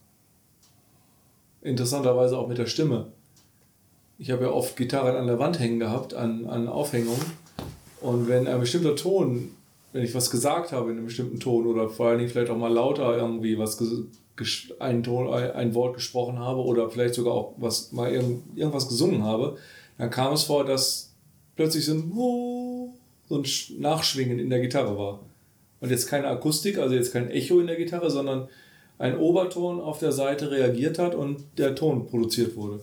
Interessanterweise 1.63 2.39
auch 2.39 2.47
mit 2.47 2.59
der 2.59 2.67
Stimme. 2.67 3.09
Ich 4.19 4.31
habe 4.31 4.45
ja 4.45 4.51
oft 4.51 4.77
Gitarren 4.77 5.17
an 5.17 5.27
der 5.27 5.41
Wand 5.41 5.59
hängen 5.59 5.81
gehabt, 5.81 6.15
an, 6.15 6.47
an 6.47 6.69
Aufhängungen. 6.69 7.27
Und 8.01 8.29
wenn 8.29 8.47
ein 8.47 8.61
bestimmter 8.61 8.95
Ton, 8.95 9.51
wenn 9.93 10.05
ich 10.05 10.15
was 10.15 10.31
gesagt 10.31 10.71
habe 10.71 10.93
in 10.93 10.99
einem 10.99 11.07
bestimmten 11.07 11.41
Ton 11.41 11.67
oder 11.67 11.89
vor 11.89 12.09
allen 12.09 12.19
Dingen 12.19 12.31
vielleicht 12.31 12.51
auch 12.51 12.57
mal 12.57 12.73
lauter 12.73 13.17
irgendwie 13.17 13.59
was 13.59 13.77
ein, 14.79 15.07
ein 15.07 15.75
Wort 15.75 15.95
gesprochen 15.95 16.39
habe 16.39 16.61
oder 16.63 16.91
vielleicht 16.91 17.15
sogar 17.15 17.35
auch 17.35 17.55
was 17.57 17.93
mal 17.93 18.11
irgendwas 18.11 18.89
gesungen 18.89 19.25
habe, 19.25 19.57
dann 19.99 20.11
kam 20.11 20.33
es 20.33 20.45
vor, 20.45 20.65
dass 20.65 21.15
plötzlich 21.57 21.85
so 21.85 21.95
ein, 21.95 22.13
so 23.29 23.37
ein 23.39 23.81
Nachschwingen 23.81 24.39
in 24.39 24.51
der 24.51 24.61
Gitarre 24.61 24.97
war. 24.97 25.21
Und 25.81 25.91
jetzt 25.91 26.07
keine 26.07 26.29
Akustik, 26.29 26.79
also 26.79 26.95
jetzt 26.95 27.13
kein 27.13 27.31
Echo 27.31 27.61
in 27.61 27.67
der 27.67 27.77
Gitarre, 27.77 28.11
sondern 28.11 28.49
ein 28.99 29.19
Oberton 29.19 29.81
auf 29.81 29.99
der 29.99 30.13
Seite 30.13 30.51
reagiert 30.51 30.99
hat 30.99 31.15
und 31.15 31.45
der 31.59 31.75
Ton 31.75 32.07
produziert 32.07 32.57
wurde. 32.57 32.81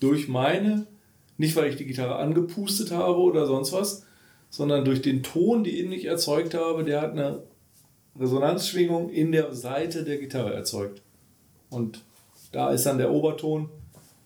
Durch 0.00 0.28
meine, 0.28 0.86
nicht 1.36 1.56
weil 1.56 1.68
ich 1.68 1.76
die 1.76 1.86
Gitarre 1.86 2.16
angepustet 2.16 2.90
habe 2.90 3.18
oder 3.18 3.46
sonst 3.46 3.72
was, 3.72 4.06
sondern 4.48 4.84
durch 4.84 5.02
den 5.02 5.22
Ton, 5.22 5.64
den 5.64 5.92
ich 5.92 6.06
erzeugt 6.06 6.54
habe, 6.54 6.84
der 6.84 7.02
hat 7.02 7.12
eine 7.12 7.42
Resonanzschwingung 8.18 9.10
in 9.10 9.32
der 9.32 9.54
Seite 9.54 10.04
der 10.04 10.18
Gitarre 10.18 10.54
erzeugt. 10.54 11.02
Und 11.70 12.04
da 12.52 12.70
ist 12.70 12.86
dann 12.86 12.98
der 12.98 13.12
Oberton, 13.12 13.68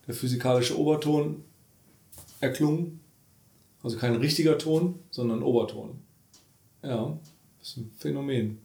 der 0.06 0.14
physikalische 0.14 0.78
Oberton 0.78 1.44
erklungen. 2.40 3.00
Also 3.82 3.96
kein 3.96 4.16
richtiger 4.16 4.58
Ton, 4.58 4.98
sondern 5.10 5.42
Oberton. 5.42 6.00
Ja. 6.82 7.18
Das 7.58 7.68
ist 7.68 7.76
ein 7.78 7.90
Phänomen. 7.98 8.58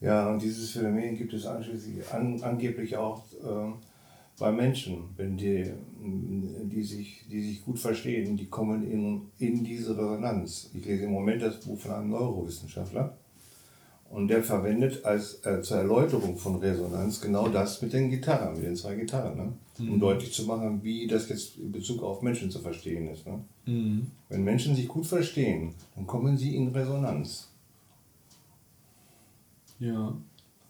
Ja, 0.00 0.30
und 0.30 0.42
dieses 0.42 0.70
Phänomen 0.70 1.16
gibt 1.16 1.32
es 1.32 1.46
an, 1.46 2.40
angeblich 2.42 2.96
auch 2.96 3.24
äh, 3.32 3.72
bei 4.38 4.52
Menschen, 4.52 5.04
wenn 5.16 5.36
die, 5.36 5.72
die, 6.00 6.82
sich, 6.82 7.24
die 7.30 7.42
sich 7.42 7.64
gut 7.64 7.78
verstehen, 7.78 8.36
die 8.36 8.46
kommen 8.46 8.90
in, 8.90 9.30
in 9.38 9.64
diese 9.64 9.96
Resonanz. 9.96 10.70
Ich 10.74 10.84
lese 10.84 11.04
im 11.04 11.12
Moment 11.12 11.42
das 11.42 11.60
Buch 11.60 11.78
von 11.78 11.92
einem 11.92 12.10
Neurowissenschaftler 12.10 13.16
und 14.14 14.28
der 14.28 14.44
verwendet 14.44 15.04
als 15.04 15.44
äh, 15.44 15.60
zur 15.60 15.78
Erläuterung 15.78 16.38
von 16.38 16.54
Resonanz 16.56 17.20
genau 17.20 17.48
das 17.48 17.82
mit 17.82 17.92
den 17.92 18.10
Gitarren, 18.10 18.54
mit 18.54 18.62
den 18.62 18.76
zwei 18.76 18.94
Gitarren, 18.94 19.36
ne? 19.36 19.52
um 19.80 19.96
mhm. 19.96 20.00
deutlich 20.00 20.32
zu 20.32 20.44
machen, 20.44 20.84
wie 20.84 21.08
das 21.08 21.28
jetzt 21.28 21.58
in 21.58 21.72
Bezug 21.72 22.00
auf 22.00 22.22
Menschen 22.22 22.48
zu 22.48 22.60
verstehen 22.60 23.08
ist. 23.08 23.26
Ne? 23.26 23.44
Mhm. 23.66 24.06
Wenn 24.28 24.44
Menschen 24.44 24.76
sich 24.76 24.86
gut 24.86 25.04
verstehen, 25.04 25.74
dann 25.96 26.06
kommen 26.06 26.38
sie 26.38 26.54
in 26.54 26.68
Resonanz. 26.68 27.48
Ja. 29.80 30.16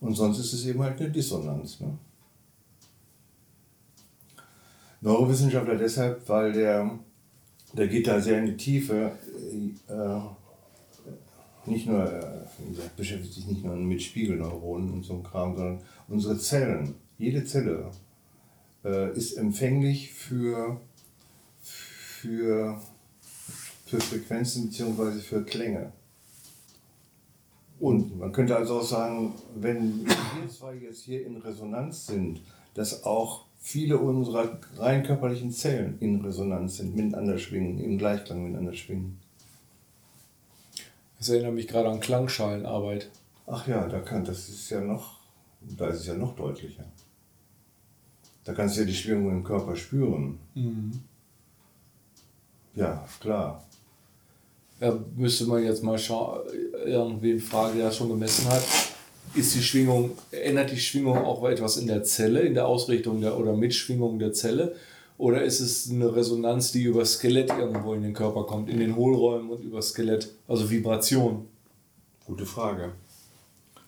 Und 0.00 0.14
sonst 0.14 0.38
ist 0.38 0.54
es 0.54 0.64
eben 0.64 0.82
halt 0.82 0.98
eine 0.98 1.10
Dissonanz. 1.10 1.80
Ne? 1.80 1.98
Neurowissenschaftler 5.02 5.76
deshalb, 5.76 6.26
weil 6.30 6.54
der, 6.54 6.98
der 7.74 7.88
geht 7.88 8.06
da 8.06 8.18
sehr 8.18 8.38
in 8.38 8.46
die 8.46 8.56
Tiefe. 8.56 9.12
Äh, 9.86 10.20
nicht 11.70 11.86
nur, 11.86 12.10
äh, 12.10 12.43
gesagt, 12.58 12.96
beschäftigt 12.96 13.34
sich 13.34 13.46
nicht 13.46 13.64
nur 13.64 13.76
mit 13.76 14.02
Spiegelneuronen 14.02 14.90
und 14.90 15.04
so 15.04 15.14
einem 15.14 15.22
Kram, 15.22 15.56
sondern 15.56 15.80
unsere 16.08 16.38
Zellen, 16.38 16.94
jede 17.18 17.44
Zelle 17.44 17.90
äh, 18.84 19.16
ist 19.16 19.34
empfänglich 19.34 20.12
für, 20.12 20.80
für, 21.60 22.80
für 23.86 24.00
Frequenzen 24.00 24.68
bzw. 24.68 25.20
für 25.20 25.44
Klänge. 25.44 25.92
Und 27.80 28.18
man 28.18 28.32
könnte 28.32 28.56
also 28.56 28.80
auch 28.80 28.84
sagen, 28.84 29.34
wenn 29.56 30.06
wir 30.06 30.48
zwei 30.48 30.74
jetzt 30.76 31.02
hier 31.02 31.26
in 31.26 31.36
Resonanz 31.36 32.06
sind, 32.06 32.40
dass 32.74 33.04
auch 33.04 33.46
viele 33.58 33.98
unserer 33.98 34.58
rein 34.76 35.02
körperlichen 35.02 35.50
Zellen 35.50 35.96
in 36.00 36.20
Resonanz 36.20 36.76
sind, 36.76 36.94
miteinander 36.94 37.38
schwingen, 37.38 37.78
im 37.78 37.98
Gleichklang 37.98 38.42
miteinander 38.42 38.74
schwingen. 38.74 39.18
Das 41.24 41.30
erinnert 41.30 41.54
mich 41.54 41.68
gerade 41.68 41.88
an 41.88 42.00
Klangschalenarbeit. 42.00 43.08
Ach 43.46 43.66
ja, 43.66 43.88
da 43.88 44.00
kann, 44.00 44.26
das 44.26 44.50
ist 44.50 44.68
ja 44.68 44.82
noch, 44.82 45.20
da 45.62 45.88
ist 45.88 46.00
es 46.00 46.06
ja 46.06 46.12
noch 46.12 46.36
deutlicher. 46.36 46.84
Da 48.44 48.52
kannst 48.52 48.76
du 48.76 48.80
ja 48.80 48.86
die 48.86 48.94
Schwingung 48.94 49.30
im 49.30 49.42
Körper 49.42 49.74
spüren. 49.74 50.38
Mhm. 50.54 50.92
Ja, 52.74 53.08
klar. 53.20 53.64
Da 54.78 55.02
müsste 55.16 55.46
man 55.46 55.64
jetzt 55.64 55.82
mal 55.82 55.98
schauen, 55.98 56.40
irgendwen 56.84 57.40
fragen, 57.40 57.78
der 57.78 57.86
das 57.86 57.96
schon 57.96 58.10
gemessen 58.10 58.46
hat. 58.50 58.62
Ist 59.34 59.54
die 59.54 59.62
Schwingung, 59.62 60.10
ändert 60.30 60.72
die 60.72 60.76
Schwingung 60.78 61.16
auch 61.16 61.42
etwas 61.48 61.78
in 61.78 61.86
der 61.86 62.04
Zelle, 62.04 62.40
in 62.40 62.52
der 62.52 62.66
Ausrichtung 62.66 63.22
der 63.22 63.38
oder 63.38 63.54
Mitschwingung 63.54 64.18
der 64.18 64.34
Zelle? 64.34 64.76
Oder 65.16 65.42
ist 65.42 65.60
es 65.60 65.90
eine 65.90 66.14
Resonanz, 66.14 66.72
die 66.72 66.82
über 66.82 67.04
Skelett 67.04 67.50
irgendwo 67.50 67.94
in 67.94 68.02
den 68.02 68.14
Körper 68.14 68.44
kommt, 68.44 68.68
in 68.68 68.78
den 68.78 68.96
Hohlräumen 68.96 69.50
und 69.50 69.62
über 69.62 69.80
Skelett? 69.80 70.34
Also 70.48 70.68
Vibration. 70.68 71.46
Gute 72.26 72.46
Frage. 72.46 72.92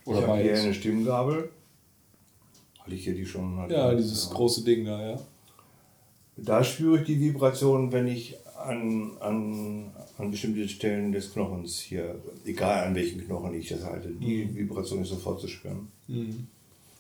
Oder 0.05 0.21
ich 0.21 0.27
habe 0.27 0.43
hier 0.43 0.59
eine 0.59 0.75
Stimmgabel. 0.75 1.51
Hatte 2.79 2.95
ich 2.95 3.05
hier 3.05 3.15
die 3.15 3.27
schon? 3.27 3.59
Hatte 3.59 3.75
Ja, 3.75 3.95
dieses 3.95 4.31
große 4.31 4.63
Ding 4.63 4.85
da, 4.85 5.11
ja. 5.11 5.21
Da 6.37 6.63
spüre 6.63 7.01
ich 7.01 7.07
die 7.07 7.19
Vibration, 7.19 7.91
wenn 7.91 8.07
ich 8.07 8.37
an, 8.57 9.13
an, 9.21 9.91
an 10.19 10.31
bestimmte 10.31 10.69
Stellen 10.69 11.13
des 11.13 11.33
Knochens 11.33 11.81
hier, 11.81 12.17
egal 12.45 12.87
an 12.87 12.95
welchen 12.95 13.25
Knochen 13.25 13.55
ich 13.55 13.69
das 13.69 13.85
halte, 13.85 14.11
die 14.11 14.55
Vibration 14.55 15.03
ist 15.03 15.09
sofort 15.09 15.41
zu 15.41 15.49
spüren. 15.49 15.89
Mhm. 16.09 16.47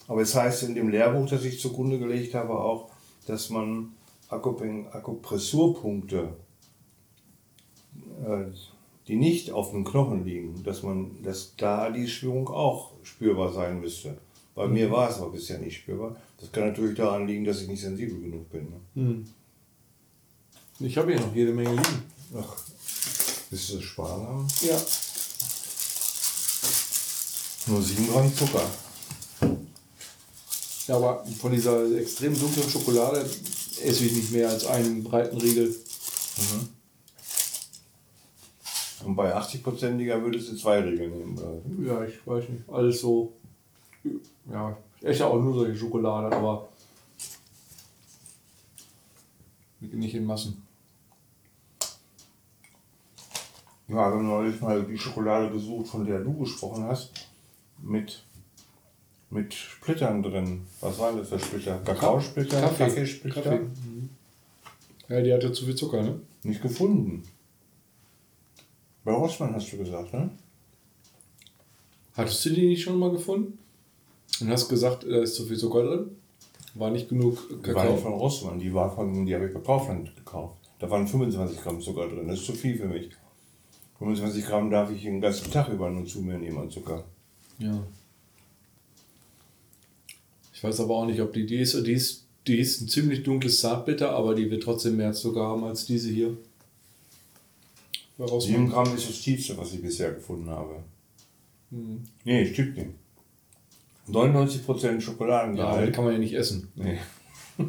Aber 0.08 0.22
es 0.22 0.34
heißt 0.34 0.64
in 0.64 0.74
dem 0.74 0.88
Lehrbuch, 0.88 1.28
das 1.28 1.44
ich 1.44 1.60
zugrunde 1.60 1.98
gelegt 1.98 2.34
habe, 2.34 2.58
auch, 2.58 2.90
dass 3.26 3.50
man 3.50 3.92
Akupressurpunkte, 4.28 6.36
äh, 8.24 8.44
die 9.06 9.16
nicht 9.16 9.52
auf 9.52 9.70
dem 9.70 9.84
Knochen 9.84 10.24
liegen, 10.24 10.62
dass 10.64 10.82
man, 10.82 11.22
dass 11.22 11.54
da 11.56 11.90
die 11.90 12.08
Schwingung 12.08 12.48
auch 12.48 12.92
spürbar 13.02 13.52
sein 13.52 13.80
müsste. 13.80 14.18
Bei 14.54 14.66
mir 14.66 14.90
war 14.90 15.10
es 15.10 15.18
aber 15.18 15.32
bisher 15.32 15.58
nicht 15.58 15.76
spürbar. 15.76 16.16
Das 16.40 16.50
kann 16.50 16.68
natürlich 16.68 16.96
daran 16.96 17.26
liegen, 17.26 17.44
dass 17.44 17.60
ich 17.60 17.68
nicht 17.68 17.82
sensibel 17.82 18.18
genug 18.20 18.50
bin. 18.50 18.70
Ne? 18.70 18.80
Mhm. 18.94 19.26
Ich 20.80 20.96
habe 20.96 21.12
hier 21.12 21.20
noch 21.20 21.34
jede 21.34 21.52
Menge 21.52 21.70
liegen. 21.70 22.02
Ach, 22.36 22.56
willst 23.50 23.70
du 23.70 23.76
das 23.76 23.84
sparsam? 23.84 24.48
Ja. 24.62 24.80
Nur 27.68 27.82
7 27.82 28.08
Gramm 28.08 28.34
Zucker. 28.34 28.62
Ja, 30.86 30.96
aber 30.96 31.24
von 31.38 31.52
dieser 31.52 31.96
extrem 31.98 32.38
dunklen 32.38 32.68
Schokolade 32.68 33.28
esse 33.82 34.04
ich 34.04 34.12
nicht 34.12 34.32
mehr 34.32 34.48
als 34.48 34.66
einen 34.66 35.02
breiten 35.04 35.38
Riegel. 35.38 35.74
Und 39.04 39.14
bei 39.14 39.36
80%iger 39.36 40.20
würdest 40.22 40.50
du 40.50 40.56
zwei 40.56 40.80
Regeln 40.80 41.16
nehmen. 41.16 41.38
Oder? 41.38 41.60
Ja, 41.86 42.04
ich 42.04 42.26
weiß 42.26 42.48
nicht. 42.48 42.68
Alles 42.68 43.00
so. 43.00 43.32
Ja, 44.50 44.76
ich 45.00 45.06
esse 45.06 45.26
auch 45.26 45.40
nur 45.40 45.54
solche 45.54 45.76
Schokolade, 45.76 46.34
aber 46.34 46.68
nicht 49.80 50.14
in 50.14 50.24
Massen. 50.24 50.62
Ja, 53.88 53.94
wir 53.94 54.00
haben 54.00 54.26
neulich 54.26 54.60
mal 54.60 54.82
die 54.82 54.98
Schokolade 54.98 55.50
gesucht, 55.50 55.86
von 55.86 56.04
der 56.04 56.20
du 56.20 56.36
gesprochen 56.38 56.84
hast, 56.84 57.12
mit, 57.80 58.24
mit 59.30 59.54
Splittern 59.54 60.22
drin. 60.22 60.62
Was 60.80 60.98
waren 60.98 61.16
das 61.16 61.28
für 61.28 61.38
Splitter? 61.38 61.78
Kakaosplitter? 61.84 62.60
Kaffee. 62.60 62.84
Kaffeesplitter? 62.84 63.42
Kaffee. 63.42 63.58
Mhm. 63.58 64.10
Ja, 65.08 65.20
die 65.20 65.32
hatte 65.32 65.52
zu 65.52 65.64
viel 65.64 65.74
Zucker, 65.74 66.02
ne? 66.02 66.20
Nicht 66.42 66.62
gefunden. 66.62 67.22
Bei 69.04 69.12
Rossmann 69.12 69.54
hast 69.54 69.72
du 69.72 69.78
gesagt, 69.78 70.12
ne? 70.12 70.30
Hattest 72.14 72.44
du 72.44 72.50
die 72.50 72.66
nicht 72.66 72.82
schon 72.82 72.98
mal 72.98 73.10
gefunden? 73.10 73.58
Und 74.40 74.50
hast 74.50 74.68
gesagt, 74.68 75.04
da 75.04 75.22
ist 75.22 75.34
zu 75.34 75.44
viel 75.46 75.56
Zucker 75.56 75.84
drin? 75.84 76.16
War 76.74 76.90
nicht 76.90 77.08
genug 77.08 77.38
Die 77.48 77.74
war 77.74 77.84
nicht 77.84 78.02
von 78.02 78.12
Kakao? 78.12 78.18
Rossmann, 78.18 78.58
die 78.58 78.72
war 78.74 78.94
von, 78.94 79.24
die 79.24 79.34
habe 79.34 79.46
ich 79.46 79.54
bei 79.54 79.60
Kaufland 79.60 80.14
gekauft. 80.16 80.58
Da 80.78 80.90
waren 80.90 81.06
25 81.06 81.62
Gramm 81.62 81.80
Zucker 81.80 82.08
drin, 82.08 82.28
das 82.28 82.40
ist 82.40 82.46
zu 82.46 82.52
viel 82.52 82.76
für 82.76 82.86
mich. 82.86 83.10
25 83.98 84.44
Gramm 84.44 84.70
darf 84.70 84.90
ich 84.90 85.02
den 85.02 85.20
ganzen 85.20 85.50
Tag 85.50 85.68
über 85.68 85.88
nur 85.88 86.04
zu 86.04 86.20
mir 86.20 86.38
nehmen 86.38 86.58
an 86.58 86.70
Zucker. 86.70 87.04
Ja. 87.58 87.82
Ich 90.56 90.64
weiß 90.64 90.80
aber 90.80 90.94
auch 90.96 91.04
nicht, 91.04 91.20
ob 91.20 91.34
die, 91.34 91.44
die 91.44 91.58
ist, 91.58 91.74
die 91.86 91.92
ist, 91.92 92.24
die 92.46 92.58
ist 92.58 92.80
ein 92.80 92.88
ziemlich 92.88 93.22
dunkles 93.22 93.60
Zartbitter, 93.60 94.12
aber 94.12 94.34
die 94.34 94.50
wird 94.50 94.62
trotzdem 94.62 94.96
mehr 94.96 95.12
Zucker 95.12 95.42
haben 95.42 95.64
als 95.64 95.84
diese 95.84 96.08
hier. 96.08 96.34
Bei 98.16 98.24
7 98.24 98.30
Rossmann. 98.32 98.68
Gramm 98.70 98.96
ist 98.96 99.06
das 99.06 99.20
tiefste, 99.20 99.58
was 99.58 99.74
ich 99.74 99.82
bisher 99.82 100.12
gefunden 100.14 100.48
habe. 100.48 100.82
Hm. 101.70 102.02
Nee, 102.24 102.46
stimmt 102.50 102.74
nicht. 102.78 102.88
99% 104.08 104.82
Ja, 104.94 105.00
Schokoladengehalt. 105.00 105.88
die 105.88 105.92
kann 105.92 106.04
man 106.04 106.14
ja 106.14 106.18
nicht 106.20 106.32
essen. 106.32 106.68
nee. 106.74 106.98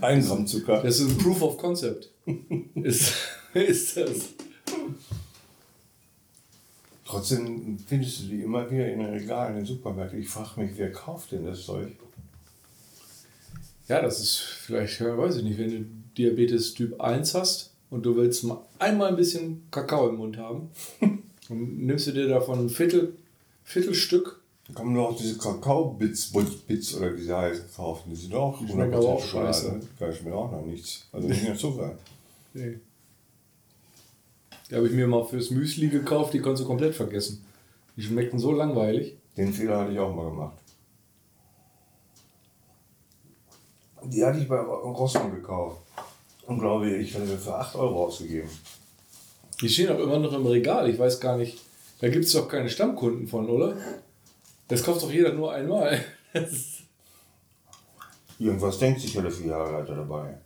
1 0.00 0.28
Gramm 0.28 0.46
Zucker. 0.46 0.82
Das 0.84 1.00
ist 1.00 1.10
ein 1.10 1.18
Proof 1.18 1.42
of 1.42 1.56
Concept. 1.58 2.10
ist, 2.76 3.12
ist 3.54 3.96
das. 3.96 4.28
Trotzdem 7.12 7.76
findest 7.86 8.22
du 8.22 8.28
die 8.28 8.40
immer 8.40 8.70
wieder 8.70 8.90
in 8.90 9.00
den 9.00 9.10
Regalen 9.10 9.50
in 9.50 9.56
den 9.58 9.66
Supermärkten. 9.66 10.18
Ich 10.18 10.30
frage 10.30 10.62
mich, 10.62 10.70
wer 10.76 10.90
kauft 10.90 11.32
denn 11.32 11.44
das 11.44 11.66
Zeug? 11.66 11.88
Ja, 13.86 14.00
das 14.00 14.18
ist 14.18 14.38
vielleicht, 14.38 14.98
weiß 14.98 15.36
ich 15.36 15.44
nicht, 15.44 15.58
wenn 15.58 15.70
du 15.70 15.84
Diabetes 16.16 16.72
Typ 16.72 16.98
1 16.98 17.34
hast 17.34 17.74
und 17.90 18.06
du 18.06 18.16
willst 18.16 18.44
mal 18.44 18.64
einmal 18.78 19.08
ein 19.10 19.16
bisschen 19.16 19.62
Kakao 19.70 20.08
im 20.08 20.16
Mund 20.16 20.38
haben, 20.38 20.70
dann 21.00 21.76
nimmst 21.84 22.06
du 22.06 22.12
dir 22.12 22.28
davon 22.28 22.60
ein 22.60 22.70
Viertel, 22.70 23.14
Viertelstück. 23.62 24.40
Da 24.68 24.72
kann 24.72 24.86
man 24.86 24.94
doch 24.94 25.10
auch 25.10 25.16
diese 25.18 25.36
Kakao-Bits 25.36 26.32
Bits 26.66 26.94
oder 26.94 27.14
wie 27.14 27.24
sie 27.24 27.36
heißen 27.36 27.66
kaufen. 27.76 28.08
Die 28.08 28.16
sind 28.16 28.34
auch 28.34 28.58
Die 28.58 28.68
schmecken 28.68 28.94
aber 28.94 29.06
auch 29.06 29.22
100% 29.22 29.26
Schokolade. 29.26 29.52
scheiße. 29.52 29.80
Da 29.98 30.06
mir 30.24 30.34
auch 30.34 30.50
noch 30.50 30.64
nichts. 30.64 31.06
Also 31.12 31.28
nicht 31.28 31.42
mehr 31.42 31.56
Zucker. 31.56 31.98
Nee. 32.54 32.78
Die 34.72 34.76
habe 34.78 34.86
ich 34.86 34.94
mir 34.94 35.06
mal 35.06 35.22
fürs 35.22 35.50
Müsli 35.50 35.88
gekauft, 35.88 36.32
die 36.32 36.38
konntest 36.38 36.64
du 36.64 36.66
komplett 36.66 36.94
vergessen. 36.94 37.44
Die 37.94 38.00
schmeckten 38.00 38.38
so 38.38 38.52
langweilig. 38.52 39.18
Den 39.36 39.52
Fehler 39.52 39.80
hatte 39.80 39.92
ich 39.92 39.98
auch 39.98 40.14
mal 40.14 40.30
gemacht. 40.30 40.56
Die 44.04 44.24
hatte 44.24 44.38
ich 44.38 44.48
bei 44.48 44.56
Rossmann 44.58 45.34
gekauft. 45.34 45.82
Und 46.46 46.58
glaube 46.58 46.88
ich, 46.88 47.08
ich 47.08 47.14
hatte 47.14 47.36
für 47.36 47.54
8 47.54 47.76
Euro 47.76 48.06
ausgegeben. 48.06 48.48
Die 49.60 49.68
stehen 49.68 49.90
auch 49.90 49.98
immer 49.98 50.18
noch 50.18 50.32
im 50.32 50.46
Regal, 50.46 50.88
ich 50.88 50.98
weiß 50.98 51.20
gar 51.20 51.36
nicht. 51.36 51.58
Da 52.00 52.08
gibt 52.08 52.24
es 52.24 52.32
doch 52.32 52.48
keine 52.48 52.70
Stammkunden 52.70 53.28
von, 53.28 53.50
oder? 53.50 53.76
Das 54.68 54.82
kauft 54.82 55.02
doch 55.02 55.12
jeder 55.12 55.34
nur 55.34 55.52
einmal. 55.52 56.02
Irgendwas 58.38 58.78
denkt 58.78 59.02
sich 59.02 59.12
ja 59.12 59.20
der 59.20 59.32
Filialleiter 59.32 59.96
dabei. 59.96 60.38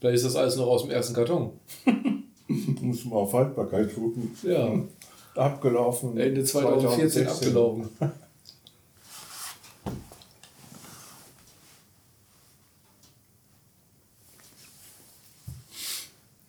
Vielleicht 0.00 0.16
ist 0.16 0.24
das 0.24 0.34
alles 0.34 0.56
noch 0.56 0.66
aus 0.66 0.82
dem 0.82 0.90
ersten 0.90 1.14
Karton. 1.14 1.52
Muss 2.82 3.04
mal 3.04 3.16
auf 3.16 3.32
Haltbarkeit 3.32 3.94
gucken. 3.94 4.36
Ja, 4.42 4.74
Abgelaufen. 5.36 6.18
Ende 6.18 6.42
2014 6.42 7.28
abgelaufen. 7.28 7.88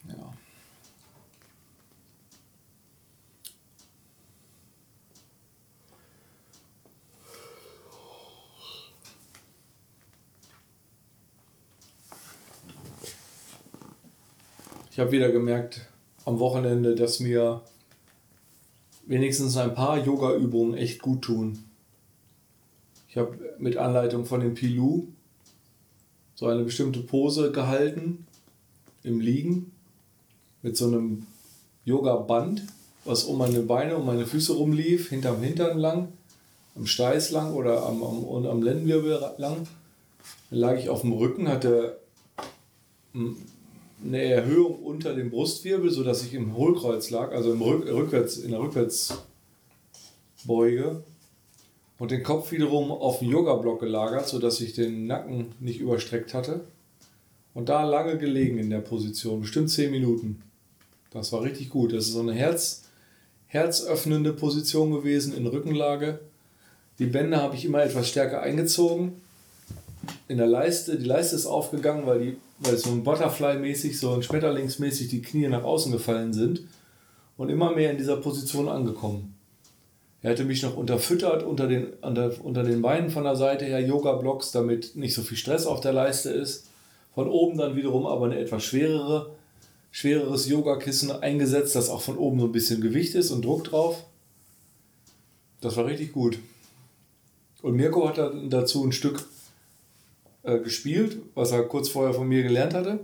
Ja. 0.07 0.33
Ich 14.91 14.99
habe 14.99 15.11
wieder 15.11 15.31
gemerkt 15.31 15.92
am 16.25 16.39
Wochenende, 16.39 16.95
dass 16.95 17.19
mir 17.19 17.61
wenigstens 19.05 19.57
ein 19.57 19.73
paar 19.73 20.03
Yoga-Übungen 20.03 20.75
echt 20.75 21.01
gut 21.01 21.23
tun. 21.23 21.63
Ich 23.09 23.17
habe 23.17 23.37
mit 23.59 23.77
Anleitung 23.77 24.25
von 24.25 24.39
dem 24.39 24.55
Pilou 24.55 25.07
so 26.35 26.47
eine 26.47 26.63
bestimmte 26.63 27.01
Pose 27.01 27.51
gehalten 27.51 28.25
im 29.03 29.19
Liegen 29.19 29.71
mit 30.61 30.77
so 30.77 30.87
einem 30.87 31.27
Yoga-Band 31.85 32.63
was 33.05 33.25
um 33.25 33.37
meine 33.37 33.61
Beine, 33.61 33.97
um 33.97 34.05
meine 34.05 34.25
Füße 34.25 34.53
rumlief, 34.53 35.09
hinterm 35.09 35.41
Hintern 35.41 35.77
lang, 35.77 36.09
am 36.75 36.85
Steiß 36.85 37.31
lang 37.31 37.53
oder 37.53 37.85
am, 37.85 38.03
am, 38.03 38.23
und 38.23 38.47
am 38.47 38.61
Lendenwirbel 38.61 39.19
lang. 39.37 39.67
Dann 40.49 40.59
lag 40.59 40.77
ich 40.77 40.89
auf 40.89 41.01
dem 41.01 41.13
Rücken, 41.13 41.47
hatte 41.47 41.99
eine 44.05 44.21
Erhöhung 44.21 44.83
unter 44.83 45.15
dem 45.15 45.29
Brustwirbel, 45.29 45.91
sodass 45.91 46.23
ich 46.23 46.33
im 46.33 46.55
Hohlkreuz 46.55 47.09
lag, 47.09 47.31
also 47.31 47.53
im 47.53 47.61
Rück, 47.61 47.87
rückwärts, 47.87 48.37
in 48.37 48.51
der 48.51 48.59
Rückwärtsbeuge. 48.59 51.03
Und 51.99 52.11
den 52.11 52.23
Kopf 52.23 52.51
wiederum 52.51 52.91
auf 52.91 53.19
den 53.19 53.29
Yoga-Block 53.29 53.79
gelagert, 53.79 54.27
sodass 54.27 54.59
ich 54.61 54.73
den 54.73 55.07
Nacken 55.07 55.53
nicht 55.59 55.79
überstreckt 55.79 56.33
hatte. 56.33 56.61
Und 57.53 57.69
da 57.69 57.83
lange 57.83 58.17
gelegen 58.17 58.57
in 58.57 58.69
der 58.69 58.79
Position, 58.79 59.41
bestimmt 59.41 59.69
10 59.69 59.91
Minuten. 59.91 60.41
Das 61.11 61.31
war 61.31 61.43
richtig 61.43 61.69
gut. 61.69 61.93
Das 61.93 62.07
ist 62.07 62.13
so 62.13 62.21
eine 62.21 62.33
Herz, 62.33 62.83
herzöffnende 63.47 64.33
Position 64.33 64.91
gewesen 64.91 65.35
in 65.35 65.45
Rückenlage. 65.45 66.19
Die 66.99 67.05
Bänder 67.05 67.41
habe 67.41 67.55
ich 67.55 67.65
immer 67.65 67.83
etwas 67.83 68.09
stärker 68.09 68.41
eingezogen. 68.41 69.21
In 70.27 70.37
der 70.37 70.47
Leiste, 70.47 70.97
die 70.97 71.05
Leiste 71.05 71.35
ist 71.35 71.45
aufgegangen, 71.45 72.05
weil, 72.05 72.19
die, 72.19 72.37
weil 72.59 72.77
so 72.77 72.89
ein 72.91 73.03
Butterfly-mäßig, 73.03 73.99
so 73.99 74.13
ein 74.13 74.23
Schmetterlingsmäßig 74.23 75.09
die 75.09 75.21
Knie 75.21 75.47
nach 75.47 75.63
außen 75.63 75.91
gefallen 75.91 76.33
sind 76.33 76.61
und 77.37 77.49
immer 77.49 77.73
mehr 77.73 77.91
in 77.91 77.97
dieser 77.97 78.17
Position 78.17 78.69
angekommen. 78.69 79.35
Er 80.21 80.31
hatte 80.31 80.45
mich 80.45 80.63
noch 80.63 80.77
unterfüttert 80.77 81.43
unter 81.43 81.67
den, 81.67 81.93
unter, 82.01 82.33
unter 82.43 82.63
den 82.63 82.81
Beinen 82.81 83.09
von 83.09 83.25
der 83.25 83.35
Seite 83.35 83.65
her, 83.65 83.81
Yoga-Blocks, 83.81 84.51
damit 84.51 84.95
nicht 84.95 85.13
so 85.13 85.21
viel 85.21 85.37
Stress 85.37 85.65
auf 85.65 85.81
der 85.81 85.91
Leiste 85.91 86.29
ist. 86.29 86.67
Von 87.13 87.27
oben 87.27 87.57
dann 87.57 87.75
wiederum 87.75 88.05
aber 88.07 88.25
eine 88.25 88.39
etwas 88.39 88.63
schwerere, 88.63 89.35
schwereres 89.91 90.47
Yogakissen 90.47 91.11
eingesetzt, 91.11 91.75
das 91.75 91.89
auch 91.89 92.01
von 92.01 92.17
oben 92.17 92.39
so 92.39 92.45
ein 92.45 92.53
bisschen 92.53 92.79
Gewicht 92.79 93.15
ist 93.15 93.31
und 93.31 93.43
Druck 93.43 93.65
drauf. 93.65 94.05
Das 95.59 95.75
war 95.75 95.85
richtig 95.85 96.13
gut. 96.13 96.39
Und 97.61 97.75
Mirko 97.75 98.07
hat 98.07 98.19
dazu 98.49 98.83
ein 98.85 98.93
Stück 98.93 99.25
äh, 100.43 100.59
gespielt, 100.59 101.17
was 101.35 101.51
er 101.51 101.63
kurz 101.63 101.89
vorher 101.89 102.13
von 102.13 102.27
mir 102.27 102.43
gelernt 102.43 102.73
hatte. 102.73 102.99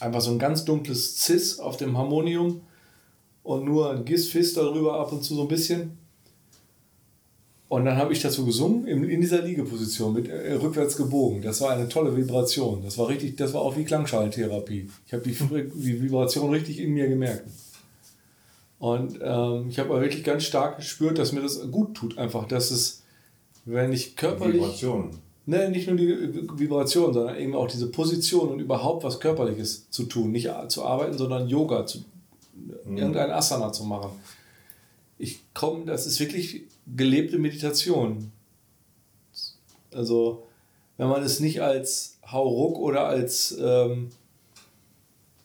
Einfach 0.00 0.20
so 0.20 0.30
ein 0.30 0.38
ganz 0.38 0.64
dunkles 0.64 1.18
Cis 1.18 1.58
auf 1.58 1.76
dem 1.76 1.96
Harmonium 1.96 2.62
und 3.42 3.64
nur 3.64 3.90
ein 3.90 4.04
Gis-Fis 4.04 4.54
darüber 4.54 4.98
ab 4.98 5.12
und 5.12 5.22
zu 5.22 5.34
so 5.34 5.42
ein 5.42 5.48
bisschen. 5.48 5.98
Und 7.68 7.86
dann 7.86 7.96
habe 7.96 8.12
ich 8.12 8.20
dazu 8.20 8.44
gesungen, 8.44 8.86
in, 8.86 9.20
dieser 9.22 9.40
Liegeposition, 9.40 10.12
mit 10.12 10.28
äh, 10.28 10.52
rückwärts 10.52 10.94
gebogen. 10.94 11.40
Das 11.40 11.62
war 11.62 11.70
eine 11.70 11.88
tolle 11.88 12.14
Vibration. 12.14 12.82
Das 12.84 12.98
war 12.98 13.08
richtig, 13.08 13.36
das 13.36 13.54
war 13.54 13.62
auch 13.62 13.76
wie 13.78 13.84
Klangschallentherapie. 13.84 14.90
Ich 15.06 15.12
habe 15.14 15.22
die, 15.22 15.32
die 15.32 16.02
Vibration 16.02 16.50
richtig 16.50 16.78
in 16.78 16.92
mir 16.92 17.08
gemerkt. 17.08 17.44
Und 18.78 19.18
ähm, 19.22 19.70
ich 19.70 19.78
habe 19.78 19.88
wirklich 20.00 20.22
ganz 20.22 20.44
stark 20.44 20.76
gespürt, 20.76 21.16
dass 21.16 21.32
mir 21.32 21.40
das 21.40 21.70
gut 21.70 21.94
tut, 21.94 22.18
einfach, 22.18 22.46
dass 22.46 22.70
es, 22.70 23.04
wenn 23.64 23.92
ich 23.92 24.16
körperlich. 24.16 24.56
Vibration. 24.56 25.10
Ne, 25.44 25.70
nicht 25.70 25.88
nur 25.88 25.96
die 25.96 26.48
Vibration, 26.56 27.12
sondern 27.12 27.36
eben 27.36 27.56
auch 27.56 27.66
diese 27.66 27.88
Position 27.88 28.50
und 28.50 28.60
überhaupt 28.60 29.02
was 29.02 29.18
Körperliches 29.18 29.90
zu 29.90 30.04
tun. 30.04 30.30
Nicht 30.30 30.48
zu 30.68 30.84
arbeiten, 30.84 31.18
sondern 31.18 31.48
Yoga, 31.48 31.84
zu, 31.84 32.04
mhm. 32.84 32.96
irgendein 32.96 33.30
Asana 33.32 33.72
zu 33.72 33.84
machen 33.84 34.10
ich 35.22 35.40
komme, 35.54 35.84
das 35.84 36.04
ist 36.04 36.18
wirklich 36.18 36.62
gelebte 36.96 37.38
Meditation. 37.38 38.32
Also, 39.92 40.48
wenn 40.96 41.08
man 41.08 41.22
es 41.22 41.38
nicht 41.38 41.62
als 41.62 42.18
Hauruck 42.26 42.76
oder 42.80 43.06
als, 43.06 43.56
ähm, 43.56 44.10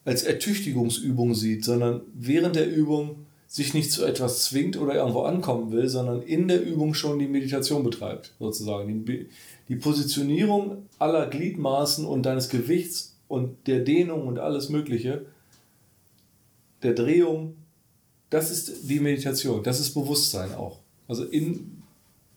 als 0.03 0.23
Ertüchtigungsübung 0.23 1.35
sieht, 1.35 1.63
sondern 1.63 2.01
während 2.15 2.55
der 2.55 2.67
Übung 2.67 3.26
sich 3.47 3.73
nicht 3.73 3.91
zu 3.91 4.05
etwas 4.05 4.43
zwingt 4.43 4.77
oder 4.77 4.95
irgendwo 4.95 5.21
ankommen 5.21 5.71
will, 5.71 5.87
sondern 5.87 6.21
in 6.21 6.47
der 6.47 6.63
Übung 6.63 6.93
schon 6.93 7.19
die 7.19 7.27
Meditation 7.27 7.83
betreibt, 7.83 8.33
sozusagen. 8.39 9.05
Die, 9.05 9.29
die 9.69 9.75
Positionierung 9.75 10.87
aller 10.99 11.27
Gliedmaßen 11.27 12.05
und 12.05 12.23
deines 12.23 12.49
Gewichts 12.49 13.15
und 13.27 13.67
der 13.67 13.79
Dehnung 13.79 14.27
und 14.27 14.39
alles 14.39 14.69
Mögliche, 14.69 15.25
der 16.83 16.93
Drehung 16.93 17.55
das 18.29 18.51
ist 18.51 18.89
die 18.89 18.99
Meditation, 18.99 19.63
das 19.63 19.79
ist 19.79 19.93
Bewusstsein 19.93 20.53
auch. 20.53 20.79
Also 21.07 21.23
in, 21.23 21.81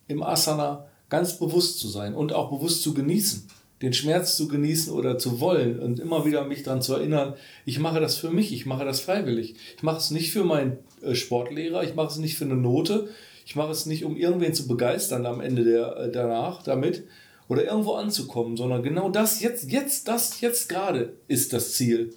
im 0.06 0.22
Asana 0.22 0.86
ganz 1.08 1.38
bewusst 1.38 1.80
zu 1.80 1.88
sein 1.88 2.14
und 2.14 2.32
auch 2.32 2.50
bewusst 2.50 2.82
zu 2.82 2.94
genießen, 2.94 3.48
den 3.82 3.93
Schmerz 3.93 4.36
zu 4.36 4.48
genießen 4.48 4.93
oder 4.93 5.19
zu 5.19 5.40
wollen 5.40 5.78
und 5.78 6.01
immer 6.01 6.24
wieder 6.24 6.44
mich 6.44 6.62
daran 6.62 6.82
zu 6.82 6.94
erinnern, 6.94 7.35
ich 7.65 7.78
mache 7.78 8.01
das 8.01 8.16
für 8.16 8.31
mich, 8.31 8.52
ich 8.52 8.66
mache 8.66 8.85
das 8.85 9.01
freiwillig. 9.01 9.55
Ich 9.77 9.82
mache 9.82 9.98
es 9.98 10.11
nicht 10.11 10.32
für 10.32 10.44
meinen 10.44 10.78
äh, 11.02 11.15
Sportlehrer, 11.15 11.82
ich 11.82 11.94
mache 11.94 12.09
es 12.09 12.16
nicht 12.16 12.36
für 12.36 12.44
eine 12.44 12.57
Note, 12.57 13.09
ich 13.47 13.57
mache 13.57 13.70
es 13.70 13.86
nicht, 13.86 14.05
um 14.05 14.16
irgendwen 14.16 14.55
zu 14.55 14.69
begeistern 14.69 15.27
am 15.27 15.40
Ende 15.40 15.65
der, 15.65 15.97
äh, 15.97 16.11
danach 16.12 16.62
damit 16.62 17.05
oder 17.48 17.65
irgendwo 17.65 17.94
anzukommen, 17.94 18.57
sondern 18.57 18.82
genau 18.82 19.09
das 19.09 19.40
jetzt, 19.40 19.70
jetzt, 19.73 20.09
das 20.09 20.40
jetzt 20.40 20.69
gerade 20.69 21.15
ist 21.27 21.52
das 21.52 21.73
Ziel. 21.73 22.15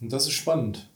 Und 0.00 0.12
das 0.12 0.26
ist 0.26 0.32
spannend 0.32 0.90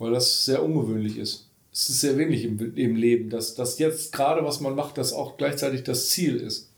weil 0.00 0.12
das 0.12 0.46
sehr 0.46 0.64
ungewöhnlich 0.64 1.18
ist. 1.18 1.50
Es 1.72 1.88
ist 1.90 2.00
sehr 2.00 2.16
wenig 2.16 2.42
im, 2.44 2.74
im 2.74 2.96
Leben, 2.96 3.30
dass 3.30 3.54
das 3.54 3.78
jetzt 3.78 4.12
gerade, 4.12 4.42
was 4.44 4.60
man 4.60 4.74
macht, 4.74 4.98
das 4.98 5.12
auch 5.12 5.36
gleichzeitig 5.36 5.84
das 5.84 6.08
Ziel 6.08 6.36
ist. 6.36 6.69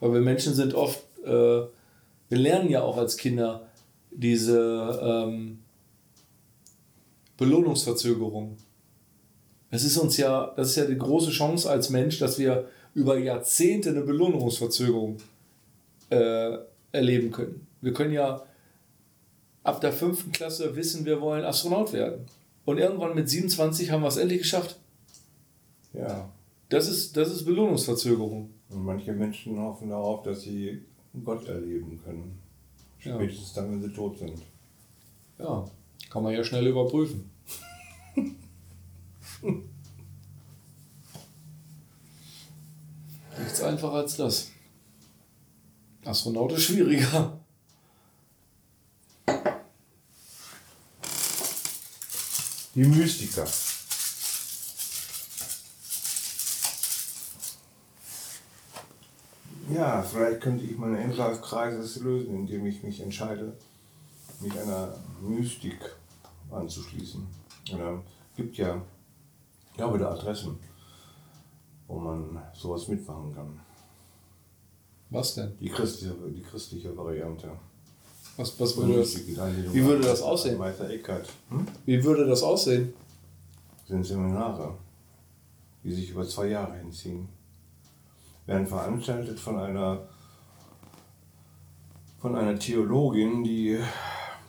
Weil 0.00 0.12
wir 0.14 0.20
Menschen 0.20 0.54
sind 0.54 0.74
oft, 0.74 1.02
äh, 1.24 1.28
wir 1.28 1.68
lernen 2.30 2.70
ja 2.70 2.82
auch 2.82 2.96
als 2.96 3.16
Kinder 3.16 3.66
diese 4.10 5.00
ähm, 5.02 5.58
Belohnungsverzögerung. 7.36 8.56
Es 9.70 9.84
ist 9.84 9.96
uns 9.98 10.16
ja, 10.16 10.52
das 10.56 10.70
ist 10.70 10.76
ja 10.76 10.84
die 10.84 10.98
große 10.98 11.30
Chance 11.30 11.70
als 11.70 11.90
Mensch, 11.90 12.18
dass 12.18 12.38
wir 12.38 12.68
über 12.94 13.18
Jahrzehnte 13.18 13.90
eine 13.90 14.00
Belohnungsverzögerung 14.00 15.18
äh, 16.10 16.56
erleben 16.92 17.30
können. 17.30 17.66
Wir 17.80 17.92
können 17.92 18.12
ja 18.12 18.42
ab 19.62 19.80
der 19.80 19.92
fünften 19.92 20.32
Klasse 20.32 20.74
wissen, 20.74 21.04
wir 21.04 21.20
wollen 21.20 21.44
Astronaut 21.44 21.92
werden. 21.92 22.26
Und 22.64 22.78
irgendwann 22.78 23.14
mit 23.14 23.28
27 23.28 23.90
haben 23.90 24.02
wir 24.02 24.08
es 24.08 24.16
endlich 24.16 24.40
geschafft. 24.40 24.78
Ja. 25.92 26.28
Das 26.68 26.88
ist, 26.88 27.16
das 27.16 27.30
ist 27.30 27.44
Belohnungsverzögerung. 27.44 28.50
Und 28.70 28.84
manche 28.84 29.12
Menschen 29.12 29.58
hoffen 29.58 29.88
darauf, 29.88 30.22
dass 30.22 30.42
sie 30.42 30.82
Gott 31.24 31.48
erleben 31.48 32.00
können. 32.04 32.38
Spätestens 32.98 33.54
ja. 33.54 33.62
dann, 33.62 33.72
wenn 33.72 33.82
sie 33.82 33.92
tot 33.92 34.18
sind. 34.18 34.42
Ja, 35.38 35.64
kann 36.10 36.22
man 36.22 36.34
ja 36.34 36.44
schnell 36.44 36.66
überprüfen. 36.66 37.30
Nichts 43.38 43.62
einfacher 43.62 43.94
als 43.94 44.16
das. 44.16 44.50
Astronaut 46.04 46.52
ist 46.52 46.64
schwieriger. 46.64 47.38
Die 52.74 52.84
Mystiker. 52.84 53.46
Ja, 59.70 60.02
vielleicht 60.02 60.40
könnte 60.40 60.64
ich 60.64 60.78
meine 60.78 60.98
Endlife-Kreises 60.98 62.00
lösen, 62.00 62.34
indem 62.34 62.66
ich 62.66 62.82
mich 62.82 63.00
entscheide, 63.00 63.52
mich 64.40 64.58
einer 64.58 64.94
Mystik 65.20 65.78
anzuschließen. 66.50 67.26
Oder 67.74 68.02
gibt 68.34 68.56
ja, 68.56 68.80
ich 69.70 69.76
glaube, 69.76 69.98
da 69.98 70.10
Adressen, 70.10 70.58
wo 71.86 71.98
man 71.98 72.42
sowas 72.54 72.88
mitmachen 72.88 73.34
kann. 73.34 73.60
Was 75.10 75.34
denn? 75.34 75.56
Die 75.58 75.68
christliche, 75.68 76.14
die 76.28 76.42
christliche 76.42 76.96
Variante. 76.96 77.50
Was, 78.36 78.58
was 78.60 78.76
würde 78.76 78.98
das, 78.98 79.26
wie 79.26 79.84
würde 79.84 80.02
das 80.02 80.22
aussehen? 80.22 80.58
Meister 80.58 80.88
Eckert. 80.88 81.28
Hm? 81.48 81.66
Wie 81.84 82.02
würde 82.04 82.26
das 82.26 82.42
aussehen? 82.42 82.94
Das 83.80 83.88
sind 83.88 84.04
Seminare, 84.04 84.74
die 85.82 85.92
sich 85.92 86.10
über 86.10 86.26
zwei 86.26 86.46
Jahre 86.48 86.76
hinziehen. 86.76 87.28
Werden 88.48 88.66
veranstaltet 88.66 89.38
von 89.38 89.60
einer, 89.60 90.08
von 92.18 92.34
einer 92.34 92.58
Theologin, 92.58 93.44
die 93.44 93.78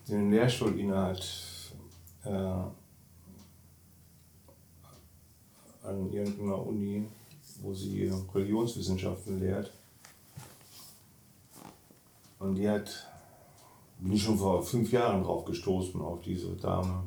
den 0.07 0.31
Lehrstuhl 0.31 0.79
innehat 0.79 1.21
äh, 2.23 2.29
an 5.83 6.11
irgendeiner 6.11 6.65
Uni, 6.65 7.07
wo 7.61 7.73
sie 7.73 8.11
Religionswissenschaften 8.33 9.41
lehrt. 9.41 9.73
Und 12.39 12.55
die 12.55 12.69
hat 12.69 13.09
bin 13.99 14.13
ich 14.13 14.23
schon 14.23 14.37
vor 14.37 14.63
fünf 14.63 14.93
Jahren 14.93 15.23
drauf 15.23 15.43
gestoßen, 15.43 15.99
auf 16.01 16.21
diese 16.21 16.55
Dame. 16.55 17.03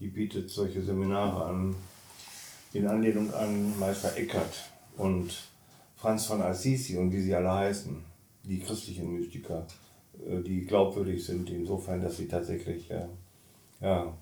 Die 0.00 0.08
bietet 0.08 0.48
solche 0.48 0.82
Seminare 0.82 1.44
an, 1.44 1.76
in 2.72 2.88
Anlehnung 2.88 3.32
an 3.34 3.78
Meister 3.78 4.16
Eckert 4.16 4.70
und 4.96 5.51
Franz 6.02 6.26
von 6.26 6.42
Assisi 6.42 6.96
und 6.96 7.12
wie 7.12 7.20
sie 7.20 7.32
alle 7.32 7.52
heißen, 7.52 7.96
die 8.42 8.58
christlichen 8.58 9.12
Mystiker, 9.12 9.64
äh, 10.28 10.42
die 10.42 10.66
glaubwürdig 10.66 11.24
sind, 11.24 11.48
insofern, 11.48 12.02
dass 12.02 12.16
sie 12.16 12.26
tatsächlich 12.26 12.90
Ja. 13.80 14.12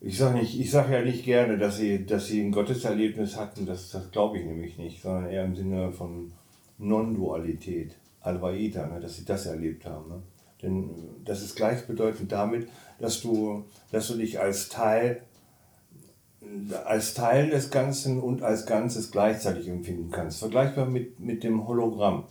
Ich 0.00 0.18
sage 0.18 0.44
sag 0.68 0.90
ja 0.90 1.02
nicht 1.02 1.24
gerne, 1.24 1.56
dass 1.56 1.76
sie, 1.76 2.04
dass 2.04 2.26
sie 2.26 2.40
ein 2.42 2.50
Gotteserlebnis 2.50 3.36
hatten, 3.36 3.64
das, 3.64 3.90
das 3.90 4.10
glaube 4.10 4.38
ich 4.38 4.44
nämlich 4.44 4.76
nicht, 4.76 5.02
sondern 5.02 5.30
eher 5.30 5.44
im 5.44 5.54
Sinne 5.54 5.92
von 5.92 6.32
Non-Dualität, 6.78 7.96
Advaita, 8.20 8.88
ne, 8.88 8.98
dass 9.00 9.16
sie 9.16 9.24
das 9.24 9.46
erlebt 9.46 9.86
haben. 9.86 10.08
Ne? 10.08 10.22
Denn 10.62 10.90
das 11.24 11.42
ist 11.42 11.54
gleichbedeutend 11.54 12.32
damit, 12.32 12.68
dass 12.98 13.20
du, 13.20 13.64
dass 13.92 14.08
du 14.08 14.14
dich 14.14 14.40
als 14.40 14.68
Teil, 14.68 15.22
als 16.84 17.14
Teil 17.14 17.50
des 17.50 17.70
Ganzen 17.70 18.20
und 18.20 18.42
als 18.42 18.66
Ganzes 18.66 19.10
gleichzeitig 19.10 19.68
empfinden 19.68 20.10
kannst. 20.10 20.38
Vergleichbar 20.38 20.86
mit, 20.86 21.20
mit 21.20 21.44
dem 21.44 21.66
Hologramm. 21.66 22.24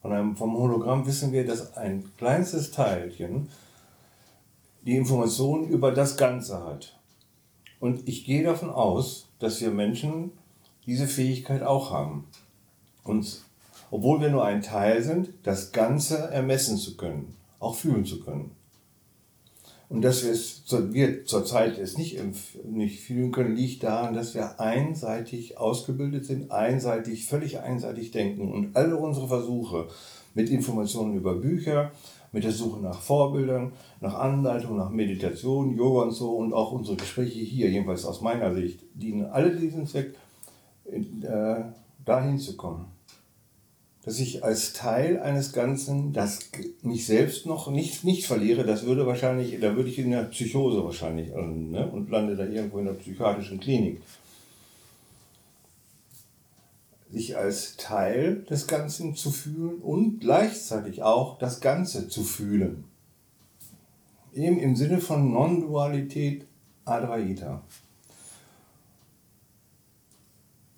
Von 0.00 0.12
einem, 0.12 0.36
vom 0.36 0.56
Hologramm 0.56 1.06
wissen 1.06 1.32
wir, 1.32 1.46
dass 1.46 1.76
ein 1.76 2.04
kleinstes 2.18 2.70
Teilchen 2.72 3.48
die 4.84 4.96
Information 4.96 5.68
über 5.68 5.92
das 5.92 6.16
Ganze 6.16 6.64
hat. 6.64 6.98
Und 7.78 8.08
ich 8.08 8.24
gehe 8.24 8.42
davon 8.42 8.70
aus, 8.70 9.28
dass 9.38 9.60
wir 9.60 9.70
Menschen 9.70 10.32
diese 10.86 11.06
Fähigkeit 11.06 11.62
auch 11.62 11.90
haben. 11.90 12.26
Und 13.04 13.42
obwohl 13.90 14.20
wir 14.20 14.30
nur 14.30 14.44
ein 14.44 14.62
Teil 14.62 15.02
sind, 15.02 15.30
das 15.42 15.72
Ganze 15.72 16.18
ermessen 16.30 16.76
zu 16.76 16.96
können, 16.96 17.36
auch 17.60 17.74
fühlen 17.74 18.04
zu 18.04 18.20
können. 18.20 18.50
Und 19.92 20.00
dass 20.00 20.24
wir 20.24 20.32
es 20.32 20.62
wir 20.94 21.26
zurzeit 21.26 21.76
es 21.76 21.98
nicht, 21.98 22.18
nicht 22.64 23.00
fühlen 23.00 23.30
können, 23.30 23.54
liegt 23.54 23.82
daran, 23.82 24.14
dass 24.14 24.34
wir 24.34 24.58
einseitig 24.58 25.58
ausgebildet 25.58 26.24
sind, 26.24 26.50
einseitig, 26.50 27.26
völlig 27.26 27.60
einseitig 27.60 28.10
denken 28.10 28.50
und 28.50 28.74
alle 28.74 28.96
unsere 28.96 29.28
Versuche 29.28 29.88
mit 30.32 30.48
Informationen 30.48 31.14
über 31.14 31.34
Bücher, 31.34 31.92
mit 32.32 32.42
der 32.42 32.52
Suche 32.52 32.80
nach 32.80 33.02
Vorbildern, 33.02 33.72
nach 34.00 34.14
Anleitung, 34.14 34.78
nach 34.78 34.88
Meditation, 34.88 35.76
Yoga 35.76 36.04
und 36.04 36.12
so 36.12 36.36
und 36.36 36.54
auch 36.54 36.72
unsere 36.72 36.96
Gespräche 36.96 37.40
hier, 37.40 37.68
jedenfalls 37.68 38.06
aus 38.06 38.22
meiner 38.22 38.54
Sicht, 38.54 38.80
dienen 38.94 39.26
alle 39.26 39.54
diesem 39.54 39.86
Zweck, 39.86 40.14
äh, 40.86 41.64
dahin 42.02 42.38
zu 42.38 42.56
kommen. 42.56 42.86
Dass 44.04 44.18
ich 44.18 44.42
als 44.42 44.72
Teil 44.72 45.20
eines 45.20 45.52
Ganzen, 45.52 46.12
das 46.12 46.50
mich 46.82 47.06
selbst 47.06 47.46
noch 47.46 47.70
nicht, 47.70 48.02
nicht 48.02 48.26
verliere, 48.26 48.64
das 48.64 48.84
würde 48.84 49.06
wahrscheinlich, 49.06 49.60
da 49.60 49.76
würde 49.76 49.90
ich 49.90 49.98
in 49.98 50.10
der 50.10 50.24
Psychose 50.24 50.84
wahrscheinlich 50.84 51.28
ne, 51.28 51.88
und 51.88 52.10
lande 52.10 52.34
da 52.34 52.44
irgendwo 52.44 52.78
in 52.78 52.86
der 52.86 52.94
psychiatrischen 52.94 53.60
Klinik 53.60 54.00
sich 57.12 57.36
als 57.36 57.76
Teil 57.76 58.42
des 58.48 58.66
Ganzen 58.66 59.14
zu 59.14 59.30
fühlen 59.30 59.80
und 59.82 60.20
gleichzeitig 60.20 61.02
auch 61.02 61.38
das 61.38 61.60
Ganze 61.60 62.08
zu 62.08 62.22
fühlen. 62.24 62.84
Eben 64.34 64.58
im 64.58 64.76
Sinne 64.76 64.98
von 64.98 65.30
Non-Dualität 65.30 66.46
Advaita. 66.86 67.62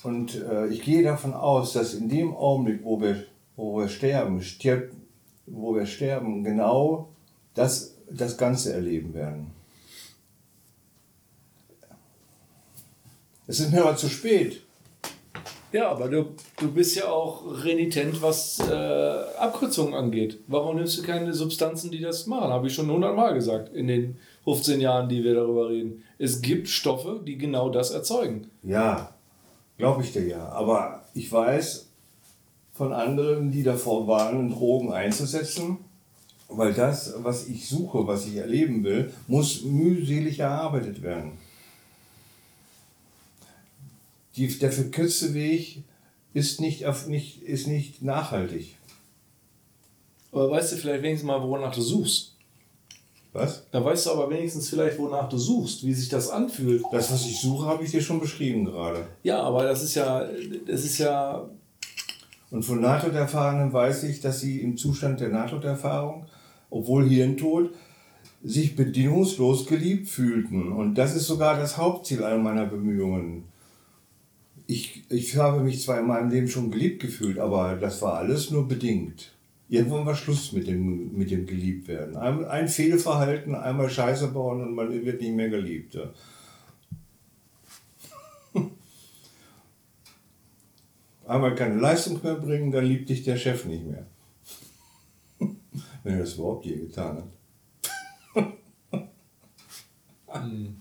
Und 0.04 0.34
äh, 0.42 0.66
ich 0.68 0.82
gehe 0.82 1.02
davon 1.02 1.32
aus, 1.32 1.72
dass 1.72 1.94
in 1.94 2.10
dem 2.10 2.36
Augenblick, 2.36 2.84
wo 2.84 3.00
wir, 3.00 3.24
wo 3.56 3.78
wir 3.78 3.88
sterben, 3.88 4.42
stirbt, 4.42 4.94
wo 5.46 5.74
wir 5.74 5.86
sterben, 5.86 6.44
genau 6.44 7.08
das, 7.54 7.96
das 8.10 8.36
Ganze 8.36 8.74
erleben 8.74 9.14
werden. 9.14 9.50
Es 13.46 13.60
ist 13.60 13.72
mir 13.72 13.82
aber 13.82 13.96
zu 13.96 14.10
spät. 14.10 14.60
Ja, 15.72 15.90
aber 15.90 16.08
du, 16.08 16.34
du 16.58 16.70
bist 16.70 16.94
ja 16.96 17.08
auch 17.08 17.64
renitent, 17.64 18.20
was 18.20 18.60
äh, 18.60 18.72
Abkürzungen 19.38 19.94
angeht. 19.94 20.38
Warum 20.46 20.76
nimmst 20.76 20.98
du 20.98 21.02
keine 21.02 21.32
Substanzen, 21.32 21.90
die 21.90 22.00
das 22.00 22.26
machen? 22.26 22.52
Habe 22.52 22.66
ich 22.66 22.74
schon 22.74 22.90
hundertmal 22.90 23.32
gesagt 23.32 23.74
in 23.74 23.88
den 23.88 24.18
15 24.44 24.80
Jahren, 24.80 25.08
die 25.08 25.24
wir 25.24 25.34
darüber 25.34 25.70
reden. 25.70 26.04
Es 26.18 26.42
gibt 26.42 26.68
Stoffe, 26.68 27.22
die 27.26 27.38
genau 27.38 27.70
das 27.70 27.90
erzeugen. 27.90 28.50
Ja, 28.62 29.13
glaube 29.78 30.02
ich 30.02 30.12
dir 30.12 30.26
ja. 30.26 30.48
Aber 30.48 31.04
ich 31.14 31.30
weiß 31.30 31.88
von 32.72 32.92
anderen, 32.92 33.52
die 33.52 33.62
davor 33.62 34.06
waren, 34.06 34.50
Drogen 34.50 34.92
einzusetzen, 34.92 35.78
weil 36.48 36.74
das, 36.74 37.14
was 37.18 37.46
ich 37.46 37.68
suche, 37.68 38.06
was 38.06 38.26
ich 38.26 38.36
erleben 38.36 38.84
will, 38.84 39.12
muss 39.28 39.62
mühselig 39.62 40.40
erarbeitet 40.40 41.02
werden 41.02 41.38
die, 44.36 44.58
der 44.58 44.72
verkürzte 44.72 45.34
Weg 45.34 45.82
ist 46.32 46.60
nicht, 46.60 46.82
ist 46.82 47.66
nicht 47.66 48.02
nachhaltig. 48.02 48.76
Aber 50.32 50.50
weißt 50.50 50.72
du 50.72 50.76
vielleicht 50.76 51.02
wenigstens 51.02 51.26
mal, 51.26 51.40
wonach 51.42 51.72
du 51.72 51.80
suchst? 51.80 52.33
Was? 53.34 53.66
Da 53.70 53.84
weißt 53.84 54.06
du 54.06 54.10
aber 54.12 54.30
wenigstens 54.30 54.70
vielleicht, 54.70 54.98
wonach 54.98 55.28
du 55.28 55.36
suchst, 55.36 55.84
wie 55.84 55.92
sich 55.92 56.08
das 56.08 56.30
anfühlt. 56.30 56.82
Das, 56.92 57.12
was 57.12 57.26
ich 57.26 57.40
suche, 57.40 57.66
habe 57.66 57.84
ich 57.84 57.90
dir 57.90 58.00
schon 58.00 58.20
beschrieben 58.20 58.64
gerade. 58.64 59.06
Ja, 59.22 59.42
aber 59.42 59.64
das 59.64 59.82
ist 59.82 59.94
ja, 59.94 60.26
das 60.66 60.84
ist 60.84 60.98
ja. 60.98 61.46
Und 62.50 62.62
von 62.64 62.80
Nahtoderfahrenen 62.80 63.72
weiß 63.72 64.04
ich, 64.04 64.20
dass 64.20 64.40
sie 64.40 64.60
im 64.60 64.76
Zustand 64.76 65.20
der 65.20 65.28
Nahtoderfahrung, 65.30 66.26
obwohl 66.70 67.08
Hirntod, 67.08 67.74
sich 68.42 68.76
bedingungslos 68.76 69.66
geliebt 69.66 70.08
fühlten. 70.08 70.72
Und 70.72 70.94
das 70.94 71.16
ist 71.16 71.26
sogar 71.26 71.58
das 71.58 71.76
Hauptziel 71.76 72.22
all 72.22 72.38
meiner 72.38 72.66
Bemühungen 72.66 73.44
ich, 74.66 75.04
ich 75.10 75.36
habe 75.36 75.62
mich 75.62 75.82
zwar 75.82 76.00
in 76.00 76.06
meinem 76.06 76.30
Leben 76.30 76.48
schon 76.48 76.70
geliebt 76.70 77.02
gefühlt, 77.02 77.38
aber 77.38 77.76
das 77.76 78.00
war 78.02 78.14
alles 78.14 78.50
nur 78.50 78.66
bedingt. 78.66 79.32
Irgendwann 79.74 80.06
war 80.06 80.14
Schluss 80.14 80.52
mit 80.52 80.68
dem, 80.68 81.16
mit 81.16 81.32
dem 81.32 81.46
Geliebtwerden. 81.46 82.16
Ein, 82.16 82.44
ein 82.44 82.68
Fehlverhalten, 82.68 83.56
einmal 83.56 83.90
Scheiße 83.90 84.28
bauen 84.28 84.62
und 84.62 84.72
man 84.72 84.92
wird 85.04 85.20
nicht 85.20 85.34
mehr 85.34 85.48
geliebt. 85.48 85.98
Einmal 91.26 91.56
keine 91.56 91.80
Leistung 91.80 92.20
mehr 92.22 92.36
bringen, 92.36 92.70
dann 92.70 92.84
liebt 92.84 93.08
dich 93.08 93.24
der 93.24 93.36
Chef 93.36 93.64
nicht 93.64 93.84
mehr. 93.84 94.06
Wenn 95.40 96.14
er 96.14 96.20
das 96.20 96.34
überhaupt 96.34 96.66
je 96.66 96.76
getan 96.76 97.16
hat. 97.16 97.24
hm. 100.28 100.76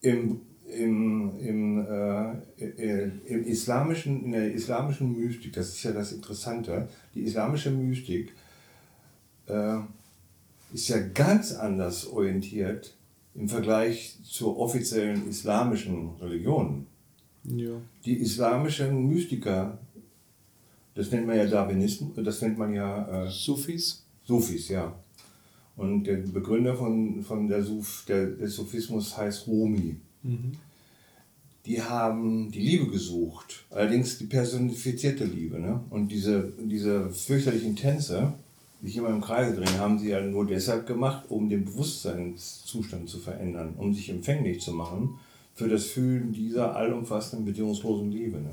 im, 0.00 0.40
im, 0.76 1.38
im, 1.40 1.86
äh, 1.86 2.32
äh, 2.58 3.10
im 3.26 3.44
islamischen, 3.44 4.24
in 4.24 4.32
der 4.32 4.52
islamischen 4.52 5.18
Mystik, 5.18 5.52
das 5.52 5.68
ist 5.70 5.82
ja 5.82 5.92
das 5.92 6.12
Interessante, 6.12 6.88
die 7.14 7.22
islamische 7.22 7.70
Mystik 7.70 8.32
äh, 9.46 9.78
ist 10.72 10.88
ja 10.88 10.98
ganz 11.14 11.52
anders 11.52 12.06
orientiert 12.06 12.94
im 13.34 13.48
Vergleich 13.48 14.18
zur 14.22 14.58
offiziellen 14.58 15.28
islamischen 15.28 16.10
Religion. 16.20 16.86
Ja. 17.44 17.80
Die 18.04 18.16
islamischen 18.16 19.08
Mystiker, 19.08 19.78
das 20.94 21.10
nennt 21.10 21.26
man 21.26 21.36
ja 21.36 21.46
Darwinismus, 21.46 22.12
das 22.16 22.42
nennt 22.42 22.58
man 22.58 22.74
ja 22.74 23.24
äh, 23.24 23.30
Sufis. 23.30 24.04
Sufis, 24.24 24.68
ja. 24.68 24.98
Und 25.76 26.04
der 26.04 26.16
Begründer 26.16 26.74
von, 26.74 27.22
von 27.22 27.46
der 27.48 27.62
Suf, 27.62 28.04
der, 28.08 28.26
des 28.26 28.54
Sufismus 28.54 29.16
heißt 29.16 29.46
Rumi. 29.46 29.96
Die 31.66 31.82
haben 31.82 32.50
die 32.50 32.60
Liebe 32.60 32.86
gesucht, 32.88 33.64
allerdings 33.70 34.18
die 34.18 34.26
personifizierte 34.26 35.24
Liebe. 35.24 35.58
Ne? 35.58 35.80
Und 35.90 36.08
diese, 36.08 36.52
diese 36.58 37.10
fürchterlichen 37.10 37.74
Tänze, 37.74 38.34
die 38.80 38.88
sich 38.88 38.96
immer 38.96 39.08
im 39.08 39.20
Kreise 39.20 39.56
drehen, 39.56 39.78
haben 39.78 39.98
sie 39.98 40.10
ja 40.10 40.20
nur 40.20 40.46
deshalb 40.46 40.86
gemacht, 40.86 41.24
um 41.28 41.48
den 41.48 41.64
Bewusstseinszustand 41.64 43.08
zu 43.08 43.18
verändern, 43.18 43.74
um 43.76 43.94
sich 43.94 44.10
empfänglich 44.10 44.60
zu 44.60 44.72
machen 44.72 45.18
für 45.54 45.68
das 45.68 45.86
Fühlen 45.86 46.32
dieser 46.32 46.76
allumfassenden, 46.76 47.46
bedingungslosen 47.46 48.12
Liebe. 48.12 48.38
Ne? 48.38 48.50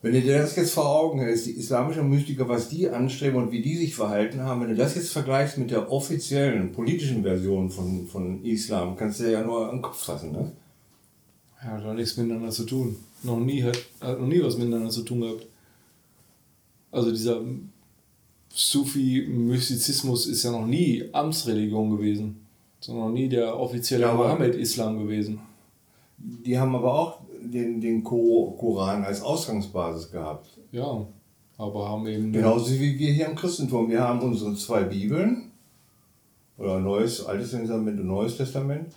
Wenn 0.00 0.12
du 0.12 0.20
dir 0.20 0.38
das 0.38 0.54
jetzt 0.54 0.74
vor 0.74 0.88
Augen 0.88 1.18
hältst, 1.18 1.46
die 1.46 1.52
islamischen 1.52 2.08
Mystiker, 2.08 2.48
was 2.48 2.68
die 2.68 2.88
anstreben 2.88 3.42
und 3.42 3.50
wie 3.50 3.62
die 3.62 3.76
sich 3.76 3.96
verhalten 3.96 4.42
haben, 4.42 4.60
wenn 4.60 4.68
du 4.68 4.76
das 4.76 4.94
jetzt 4.94 5.10
vergleichst 5.10 5.58
mit 5.58 5.72
der 5.72 5.90
offiziellen 5.90 6.70
politischen 6.72 7.22
Version 7.24 7.68
von, 7.68 8.06
von 8.06 8.44
Islam, 8.44 8.96
kannst 8.96 9.18
du 9.18 9.24
dir 9.24 9.32
ja 9.32 9.42
nur 9.42 9.68
an 9.68 9.76
den 9.76 9.82
Kopf 9.82 10.04
fassen, 10.04 10.32
ne? 10.32 10.52
Ja, 11.60 11.70
hat 11.70 11.84
doch 11.84 11.94
nichts 11.94 12.16
miteinander 12.16 12.50
zu 12.50 12.64
tun. 12.64 12.96
Noch 13.24 13.40
nie 13.40 13.64
hat, 13.64 13.76
hat 14.00 14.20
noch 14.20 14.28
nie 14.28 14.40
was 14.40 14.56
miteinander 14.56 14.90
zu 14.90 15.02
tun 15.02 15.22
gehabt. 15.22 15.46
Also 16.92 17.10
dieser 17.10 17.42
Sufi-Mystizismus 18.54 20.26
ist 20.26 20.44
ja 20.44 20.52
noch 20.52 20.66
nie 20.66 21.04
Amtsreligion 21.12 21.96
gewesen, 21.96 22.46
sondern 22.78 23.06
noch 23.06 23.12
nie 23.12 23.28
der 23.28 23.58
offizielle 23.58 24.04
ja, 24.04 24.14
Mohammed-Islam 24.14 24.98
gewesen. 24.98 25.40
Die 26.18 26.56
haben 26.56 26.74
aber 26.76 26.94
auch 26.94 27.20
den, 27.40 27.80
den 27.80 28.04
Koran 28.04 29.04
als 29.04 29.22
Ausgangsbasis 29.22 30.10
gehabt. 30.10 30.48
Ja, 30.72 31.06
aber 31.56 31.88
haben 31.88 32.06
eben. 32.06 32.32
Genauso 32.32 32.72
wie 32.72 32.98
wir 32.98 33.12
hier 33.12 33.26
im 33.26 33.36
Christentum. 33.36 33.90
Wir 33.90 34.00
haben 34.00 34.20
unsere 34.20 34.54
zwei 34.54 34.84
Bibeln, 34.84 35.48
oder 36.58 36.80
Neues, 36.80 37.24
Altes 37.24 37.52
Testament 37.52 38.00
und 38.00 38.06
Neues 38.06 38.36
Testament. 38.36 38.92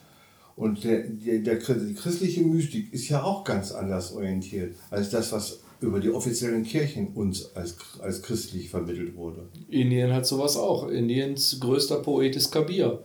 Und 0.56 0.84
der, 0.84 1.04
der, 1.08 1.40
der, 1.40 1.56
die 1.58 1.94
christliche 1.94 2.42
Mystik 2.42 2.92
ist 2.94 3.08
ja 3.10 3.24
auch 3.24 3.44
ganz 3.44 3.72
anders 3.72 4.14
orientiert 4.14 4.76
als 4.90 5.10
das, 5.10 5.32
was 5.32 5.60
über 5.80 6.00
die 6.00 6.12
offiziellen 6.12 6.64
Kirchen 6.64 7.08
uns 7.14 7.56
als, 7.56 7.78
als 8.02 8.22
christlich 8.22 8.70
vermittelt 8.70 9.16
wurde. 9.16 9.48
Indien 9.70 10.14
hat 10.14 10.26
sowas 10.26 10.58
auch. 10.58 10.88
Indiens 10.90 11.58
größter 11.60 12.00
Poet 12.02 12.36
ist 12.36 12.52
Kabir. 12.52 13.04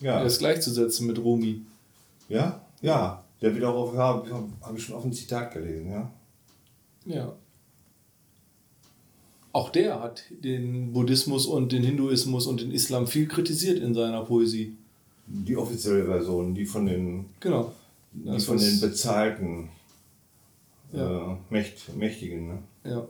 Ja. 0.00 0.20
Er 0.20 0.26
ist 0.26 0.38
gleichzusetzen 0.38 1.06
mit 1.06 1.18
Rumi. 1.18 1.62
Ja? 2.28 2.66
Ja. 2.80 3.24
Der 3.42 3.54
wird 3.54 3.64
auch 3.64 3.74
auf, 3.74 3.94
ja, 3.94 4.24
habe 4.62 4.78
ich 4.78 4.84
schon 4.84 4.94
auf 4.96 5.04
ein 5.04 5.12
Zitat 5.12 5.52
gelesen, 5.52 5.90
ja. 5.90 6.10
Ja. 7.04 7.32
Auch 9.52 9.70
der 9.70 10.00
hat 10.02 10.24
den 10.30 10.92
Buddhismus 10.92 11.46
und 11.46 11.72
den 11.72 11.82
Hinduismus 11.82 12.46
und 12.46 12.60
den 12.60 12.72
Islam 12.72 13.06
viel 13.06 13.26
kritisiert 13.26 13.78
in 13.78 13.94
seiner 13.94 14.22
Poesie. 14.24 14.76
Die 15.26 15.56
offizielle 15.56 16.04
Version, 16.04 16.54
die 16.54 16.66
von 16.66 16.86
den, 16.86 17.26
Genau. 17.40 17.72
die 18.12 18.38
von 18.40 18.58
den 18.58 18.80
bezahlten 18.80 19.68
Ja. 20.92 21.32
äh, 21.32 21.36
Mächt, 21.50 21.96
Mächtigen. 21.96 22.48
Ne? 22.48 22.58
Ja. 22.84 23.08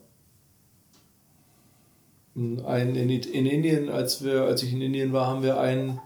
Ein, 2.67 2.95
in, 2.97 3.09
in 3.11 3.47
Indien, 3.47 3.89
als, 3.89 4.23
wir, 4.25 4.43
als 4.45 4.63
ich 4.63 4.73
in 4.73 4.81
Indien 4.83 5.13
war, 5.13 5.27
haben 5.27 5.43
wir 5.43 5.59
einen, 5.61 5.99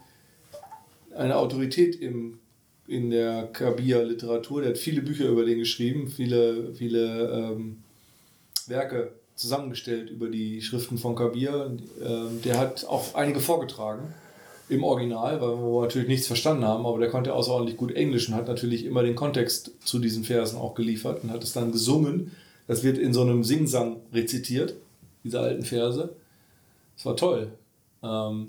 eine 1.14 1.36
Autorität 1.36 1.96
im, 1.96 2.39
in 2.90 3.10
der 3.10 3.46
Kabir-Literatur. 3.52 4.62
Der 4.62 4.70
hat 4.70 4.78
viele 4.78 5.00
Bücher 5.00 5.28
über 5.28 5.44
den 5.44 5.58
geschrieben, 5.58 6.08
viele, 6.08 6.74
viele 6.74 7.30
ähm, 7.30 7.78
Werke 8.66 9.12
zusammengestellt 9.36 10.10
über 10.10 10.28
die 10.28 10.60
Schriften 10.60 10.98
von 10.98 11.14
Kabir. 11.14 11.76
Ähm, 12.04 12.42
der 12.44 12.58
hat 12.58 12.84
auch 12.84 13.14
einige 13.14 13.38
vorgetragen 13.38 14.12
im 14.68 14.82
Original, 14.82 15.40
weil 15.40 15.56
wir 15.56 15.82
natürlich 15.82 16.08
nichts 16.08 16.26
verstanden 16.26 16.64
haben, 16.64 16.84
aber 16.84 16.98
der 16.98 17.10
konnte 17.10 17.32
außerordentlich 17.32 17.76
gut 17.76 17.92
Englisch 17.92 18.28
und 18.28 18.34
hat 18.34 18.48
natürlich 18.48 18.84
immer 18.84 19.02
den 19.02 19.16
Kontext 19.16 19.72
zu 19.84 20.00
diesen 20.00 20.24
Versen 20.24 20.58
auch 20.58 20.74
geliefert 20.74 21.22
und 21.22 21.30
hat 21.30 21.44
es 21.44 21.52
dann 21.52 21.72
gesungen. 21.72 22.32
Das 22.66 22.82
wird 22.82 22.98
in 22.98 23.14
so 23.14 23.22
einem 23.22 23.44
Singsang 23.44 23.96
rezitiert, 24.12 24.74
diese 25.22 25.40
alten 25.40 25.62
Verse. 25.62 26.10
Das 26.96 27.06
war 27.06 27.16
toll. 27.16 27.52
Ähm, 28.02 28.46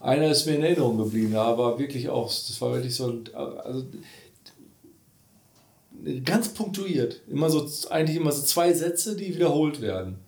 einer 0.00 0.30
ist 0.30 0.46
mir 0.46 0.56
in 0.56 0.62
Erinnerung 0.62 0.98
geblieben, 0.98 1.32
da 1.32 1.56
war 1.56 1.78
wirklich 1.78 2.08
auch, 2.08 2.26
das 2.26 2.60
war 2.60 2.74
wirklich 2.74 2.94
so, 2.94 3.20
also, 3.34 3.86
ganz 6.24 6.48
punktuiert. 6.50 7.22
Immer 7.28 7.50
so, 7.50 7.68
eigentlich 7.90 8.16
immer 8.16 8.32
so 8.32 8.42
zwei 8.42 8.72
Sätze, 8.72 9.16
die 9.16 9.34
wiederholt 9.34 9.80
werden. 9.80 10.18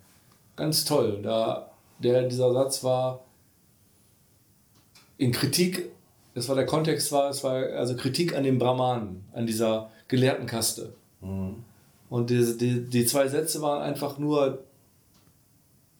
Ganz 0.56 0.84
toll. 0.84 1.20
Da, 1.22 1.70
der, 1.98 2.28
dieser 2.28 2.52
Satz 2.52 2.82
war 2.82 3.24
in 5.18 5.32
Kritik, 5.32 5.90
das 6.34 6.48
war 6.48 6.56
der 6.56 6.66
Kontext 6.66 7.12
war, 7.12 7.30
es 7.30 7.42
war 7.44 7.54
also 7.54 7.96
Kritik 7.96 8.34
an 8.34 8.44
den 8.44 8.58
Brahmanen, 8.58 9.24
an 9.32 9.46
dieser 9.46 9.90
Gelehrtenkaste. 10.06 10.92
Und 12.10 12.30
die, 12.30 12.56
die, 12.56 12.84
die 12.84 13.06
zwei 13.06 13.28
Sätze 13.28 13.60
waren 13.60 13.82
einfach 13.82 14.18
nur 14.18 14.64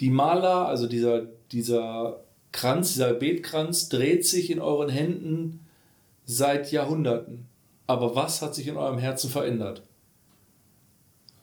die 0.00 0.10
Maler, 0.10 0.68
also 0.68 0.86
dieser, 0.86 1.26
dieser 1.50 2.20
Kranz, 2.52 2.92
dieser 2.94 3.12
Beetkranz 3.14 3.88
dreht 3.88 4.26
sich 4.26 4.50
in 4.50 4.60
euren 4.60 4.88
Händen 4.88 5.60
seit 6.24 6.72
Jahrhunderten. 6.72 7.46
Aber 7.86 8.14
was 8.14 8.42
hat 8.42 8.54
sich 8.54 8.66
in 8.68 8.76
eurem 8.76 8.98
Herzen 8.98 9.30
verändert? 9.30 9.82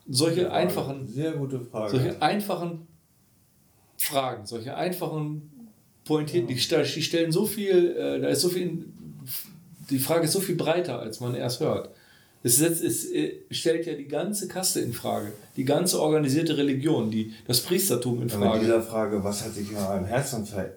Solche 0.08 0.52
einfachen, 0.52 1.08
Sehr 1.08 1.32
gute 1.32 1.60
Frage. 1.60 1.90
solche 1.90 2.22
einfachen 2.22 2.86
Fragen, 3.98 4.46
solche 4.46 4.76
einfachen 4.76 5.50
pointierten, 6.04 6.46
die, 6.48 6.58
sta- 6.60 6.82
die 6.82 7.02
stellen 7.02 7.32
so 7.32 7.44
viel, 7.46 7.96
äh, 7.96 8.20
da 8.20 8.28
ist 8.28 8.42
so 8.42 8.48
viel, 8.48 8.84
die 9.90 9.98
Frage 9.98 10.26
ist 10.26 10.32
so 10.32 10.40
viel 10.40 10.54
breiter, 10.54 11.00
als 11.00 11.18
man 11.18 11.34
erst 11.34 11.58
hört. 11.60 11.90
Es, 12.44 12.56
setzt, 12.58 12.84
es 12.84 13.10
äh, 13.10 13.40
stellt 13.50 13.86
ja 13.86 13.94
die 13.94 14.06
ganze 14.06 14.46
Kaste 14.46 14.78
in 14.80 14.92
Frage, 14.92 15.32
die 15.56 15.64
ganze 15.64 16.00
organisierte 16.00 16.56
Religion, 16.56 17.10
die, 17.10 17.32
das 17.48 17.60
Priestertum 17.62 18.22
in 18.22 18.30
Aber 18.30 18.44
Frage. 18.44 18.60
dieser 18.60 18.82
Frage, 18.82 19.24
was 19.24 19.44
hat 19.44 19.54
sich 19.54 19.70
in 19.72 19.76
eurem 19.78 20.04
Herzen 20.04 20.46
ver 20.46 20.70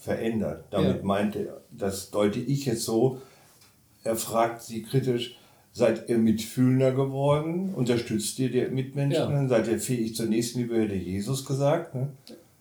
verändert? 0.00 0.64
Damit 0.70 0.98
Ja. 0.98 1.02
meinte 1.04 1.46
er, 1.46 1.60
das 1.70 2.10
deute 2.10 2.40
ich 2.40 2.66
jetzt 2.66 2.84
so, 2.84 3.20
er 4.02 4.16
fragt 4.16 4.62
sie 4.62 4.82
kritisch, 4.82 5.36
seid 5.72 6.08
ihr 6.08 6.18
mitfühlender 6.18 6.92
geworden? 6.92 7.74
Unterstützt 7.74 8.38
ihr 8.38 8.50
die 8.50 8.66
Mitmenschen? 8.74 9.32
Ja. 9.42 9.48
Seid 9.48 9.68
ihr 9.68 9.78
fähig 9.78 10.16
zur 10.16 10.26
Nächstenliebe, 10.26 10.80
hätte 10.80 10.94
Jesus 10.94 11.44
gesagt. 11.44 11.94
Ne? 11.94 12.08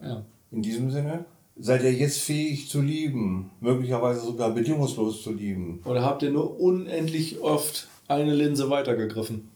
Ja. 0.02 0.24
In 0.52 0.61
diesem 0.61 0.91
Sinne. 0.91 1.26
Seid 1.61 1.84
ihr 1.84 1.91
jetzt 1.94 2.20
fähig 2.20 2.70
zu 2.70 2.82
lieben? 2.82 3.52
Möglicherweise 3.60 4.22
sogar 4.22 4.52
bedingungslos 4.52 5.24
zu 5.24 5.34
lieben? 5.34 5.82
Oder 5.86 6.03
habt 6.03 6.24
ihr 6.24 6.30
nur 6.32 6.60
unendlich 6.60 7.41
oft 7.41 7.88
eine 8.07 8.34
Linse 8.34 8.70
weitergegriffen, 8.70 9.49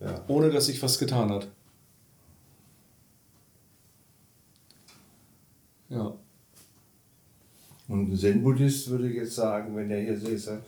Ja. 0.00 0.22
ohne 0.28 0.50
dass 0.50 0.66
sich 0.66 0.82
was 0.82 0.98
getan 0.98 1.30
hat? 1.30 1.48
Ja. 5.88 6.14
Und 7.88 8.12
ein 8.12 8.16
Zen-Buddhist 8.16 8.90
würde 8.90 9.08
jetzt 9.08 9.34
sagen, 9.34 9.76
wenn 9.76 9.90
er 9.90 10.00
hier 10.00 10.18
säße, 10.18 10.60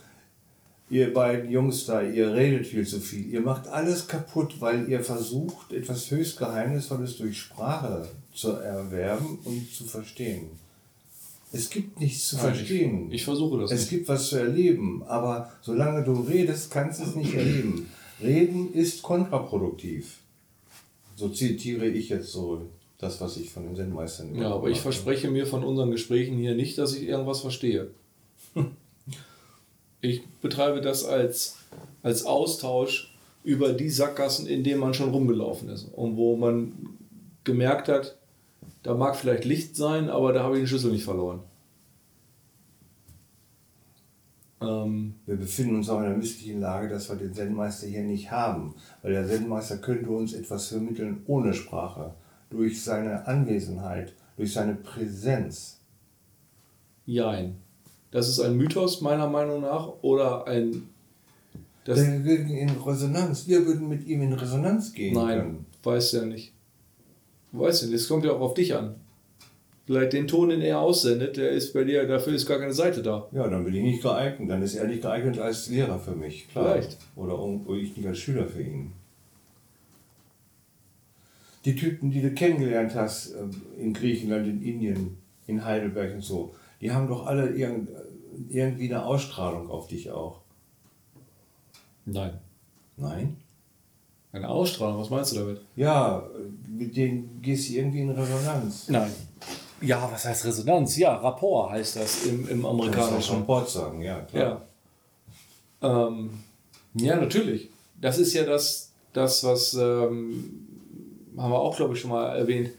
ihr 0.90 1.12
beiden 1.12 1.50
Jungs 1.50 1.86
da, 1.86 2.02
ihr 2.02 2.32
redet 2.32 2.66
viel 2.66 2.86
zu 2.86 3.00
viel, 3.00 3.26
ihr 3.26 3.40
macht 3.40 3.66
alles 3.68 4.06
kaputt, 4.06 4.60
weil 4.60 4.88
ihr 4.88 5.02
versucht, 5.02 5.72
etwas 5.72 6.10
höchst 6.10 6.38
Geheimnisvolles 6.38 7.18
durch 7.18 7.38
Sprache 7.38 8.08
zu 8.32 8.52
erwerben 8.52 9.38
und 9.44 9.72
zu 9.72 9.84
verstehen. 9.84 10.46
Es 11.52 11.70
gibt 11.70 11.98
nichts 11.98 12.28
zu 12.28 12.36
Nein, 12.36 12.44
verstehen. 12.44 13.06
Ich, 13.08 13.14
ich 13.16 13.24
versuche 13.24 13.60
das. 13.60 13.72
es 13.72 13.80
nicht. 13.80 13.90
gibt 13.90 14.08
was 14.08 14.28
zu 14.28 14.36
erleben, 14.36 15.02
aber 15.06 15.50
solange 15.62 16.04
du 16.04 16.12
redest, 16.20 16.70
kannst 16.70 17.00
du 17.00 17.04
es 17.04 17.14
nicht 17.14 17.34
erleben. 17.34 17.88
Reden 18.22 18.72
ist 18.74 19.02
kontraproduktiv. 19.02 20.18
So 21.16 21.30
zitiere 21.30 21.86
ich 21.86 22.10
jetzt 22.10 22.30
so 22.32 22.68
das, 22.98 23.20
was 23.20 23.36
ich 23.36 23.50
von 23.50 23.64
den 23.64 23.76
Zen-Meistern 23.76 24.34
Ja, 24.34 24.52
aber 24.52 24.68
ich 24.68 24.80
verspreche 24.80 25.30
mir 25.30 25.46
von 25.46 25.64
unseren 25.64 25.90
Gesprächen 25.90 26.36
hier 26.36 26.54
nicht, 26.54 26.76
dass 26.78 26.94
ich 26.94 27.04
irgendwas 27.04 27.40
verstehe. 27.40 27.90
Ich 30.00 30.24
betreibe 30.40 30.80
das 30.80 31.04
als, 31.04 31.56
als 32.04 32.24
Austausch 32.24 33.12
über 33.42 33.72
die 33.72 33.90
Sackgassen, 33.90 34.46
in 34.46 34.62
denen 34.62 34.78
man 34.78 34.94
schon 34.94 35.10
rumgelaufen 35.10 35.68
ist 35.70 35.88
und 35.92 36.16
wo 36.16 36.36
man 36.36 36.72
gemerkt 37.42 37.88
hat, 37.88 38.16
da 38.84 38.94
mag 38.94 39.16
vielleicht 39.16 39.44
Licht 39.44 39.74
sein, 39.74 40.08
aber 40.08 40.32
da 40.32 40.44
habe 40.44 40.54
ich 40.54 40.62
den 40.62 40.68
Schlüssel 40.68 40.92
nicht 40.92 41.02
verloren. 41.02 41.40
Ähm, 44.60 45.14
Wir 45.26 45.36
befinden 45.36 45.76
uns 45.76 45.88
auch 45.88 45.98
in 45.98 46.06
einer 46.06 46.16
misslichen 46.16 46.60
Lage, 46.60 46.88
dass 46.88 47.08
wir 47.08 47.16
den 47.16 47.34
Zen-Meister 47.34 47.86
hier 47.86 48.02
nicht 48.02 48.30
haben. 48.30 48.74
Weil 49.02 49.12
der 49.12 49.26
Zen-Meister 49.26 49.78
könnte 49.78 50.10
uns 50.10 50.32
etwas 50.32 50.68
vermitteln 50.68 51.22
ohne 51.26 51.54
Sprache. 51.54 52.14
Durch 52.50 52.82
seine 52.82 53.26
Anwesenheit, 53.26 54.12
durch 54.36 54.52
seine 54.52 54.74
Präsenz. 54.74 55.80
jein. 57.06 57.56
Das 58.10 58.28
ist 58.28 58.40
ein 58.40 58.56
Mythos 58.56 59.02
meiner 59.02 59.28
Meinung 59.28 59.60
nach 59.60 59.92
oder 60.00 60.46
ein. 60.46 60.88
Das, 61.84 61.98
Wir 62.00 62.24
würden 62.24 62.48
in 62.50 62.70
Resonanz, 62.70 63.46
wir 63.46 63.66
würden 63.66 63.88
mit 63.88 64.06
ihm 64.06 64.22
in 64.22 64.32
Resonanz 64.32 64.92
gehen 64.94 65.14
Nein, 65.14 65.38
können. 65.38 65.66
weiß 65.82 66.12
ja 66.12 66.24
nicht. 66.24 66.52
Weiß 67.52 67.82
ja 67.82 67.86
nicht, 67.88 67.96
es 67.96 68.08
kommt 68.08 68.24
ja 68.24 68.32
auch 68.32 68.40
auf 68.40 68.54
dich 68.54 68.74
an. 68.74 68.94
Vielleicht 69.86 70.12
den 70.12 70.28
Ton, 70.28 70.50
den 70.50 70.60
er 70.60 70.80
aussendet, 70.80 71.38
der 71.38 71.50
ist 71.50 71.72
bei 71.72 71.84
dir, 71.84 72.06
dafür 72.06 72.34
ist 72.34 72.46
gar 72.46 72.58
keine 72.58 72.74
Seite 72.74 73.02
da. 73.02 73.26
Ja, 73.32 73.48
dann 73.48 73.64
bin 73.64 73.74
ich 73.74 73.82
nicht 73.82 74.02
geeignet. 74.02 74.50
Dann 74.50 74.62
ist 74.62 74.74
er 74.74 74.86
nicht 74.86 75.00
geeignet 75.00 75.38
als 75.38 75.68
Lehrer 75.70 75.98
für 75.98 76.14
mich. 76.14 76.46
Klar. 76.48 76.72
Vielleicht. 76.74 76.98
Oder 77.16 77.38
ich 77.74 77.96
nicht 77.96 78.06
als 78.06 78.18
Schüler 78.18 78.46
für 78.46 78.62
ihn. 78.62 78.92
Die 81.68 81.76
Typen, 81.76 82.10
die 82.10 82.22
du 82.22 82.30
kennengelernt 82.30 82.94
hast 82.94 83.32
äh, 83.32 83.40
in 83.78 83.92
Griechenland, 83.92 84.46
in 84.46 84.62
Indien, 84.62 85.18
in 85.46 85.62
Heidelberg 85.66 86.14
und 86.14 86.22
so, 86.22 86.54
die 86.80 86.90
haben 86.90 87.06
doch 87.08 87.26
alle 87.26 87.50
irgend, 87.50 87.90
irgendwie 88.48 88.86
eine 88.86 89.04
Ausstrahlung 89.04 89.68
auf 89.70 89.86
dich 89.86 90.10
auch. 90.10 90.40
Nein. 92.06 92.38
Nein? 92.96 93.36
Eine 94.32 94.48
Ausstrahlung, 94.48 94.98
was 94.98 95.10
meinst 95.10 95.32
du 95.32 95.40
damit? 95.40 95.60
Ja, 95.76 96.26
mit 96.66 96.96
denen 96.96 97.42
gehst 97.42 97.68
du 97.68 97.74
irgendwie 97.74 98.00
in 98.00 98.10
Resonanz. 98.12 98.88
Nein. 98.88 99.10
Ja, 99.82 100.08
was 100.10 100.24
heißt 100.24 100.46
Resonanz? 100.46 100.96
Ja, 100.96 101.16
Rapport 101.16 101.72
heißt 101.72 101.96
das 101.96 102.24
im, 102.24 102.48
im 102.48 102.64
amerikanischen. 102.64 103.40
Rapport 103.40 103.68
sagen, 103.68 104.00
ja, 104.00 104.20
klar. 104.22 104.62
Ja. 105.82 106.08
Ähm, 106.08 106.30
ja, 106.94 107.16
natürlich. 107.16 107.68
Das 108.00 108.16
ist 108.16 108.32
ja 108.32 108.44
das, 108.44 108.90
das 109.12 109.44
was 109.44 109.74
ähm, 109.74 110.67
haben 111.38 111.52
wir 111.52 111.58
auch, 111.58 111.76
glaube 111.76 111.94
ich, 111.94 112.00
schon 112.00 112.10
mal 112.10 112.36
erwähnt, 112.36 112.70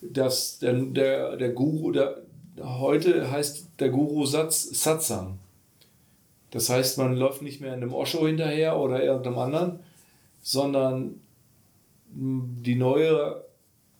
dass 0.00 0.58
der, 0.58 0.74
der, 0.74 1.36
der 1.36 1.48
Guru, 1.50 1.92
der, 1.92 2.22
heute 2.60 3.30
heißt 3.30 3.68
der 3.80 3.90
Guru 3.90 4.26
Satz 4.26 4.62
Satsang. 4.62 5.38
Das 6.50 6.70
heißt, 6.70 6.98
man 6.98 7.16
läuft 7.16 7.42
nicht 7.42 7.60
mehr 7.60 7.72
einem 7.72 7.92
Osho 7.92 8.26
hinterher 8.26 8.78
oder 8.78 9.02
irgendeinem 9.02 9.38
anderen, 9.38 9.80
sondern 10.42 11.20
die 12.10 12.74
neue, 12.74 13.44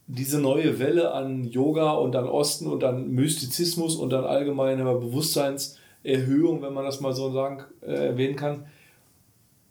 diese 0.06 0.40
neue 0.40 0.78
Welle 0.78 1.12
an 1.12 1.44
Yoga 1.44 1.92
und 1.92 2.16
an 2.16 2.26
Osten 2.26 2.66
und 2.66 2.84
an 2.84 3.10
Mystizismus 3.10 3.96
und 3.96 4.14
an 4.14 4.24
allgemeiner 4.24 4.94
Bewusstseinserhöhung, 4.94 6.62
wenn 6.62 6.72
man 6.72 6.84
das 6.84 7.00
mal 7.00 7.12
so 7.12 7.30
sagen, 7.32 7.64
äh, 7.82 8.08
erwähnen 8.08 8.36
kann, 8.36 8.66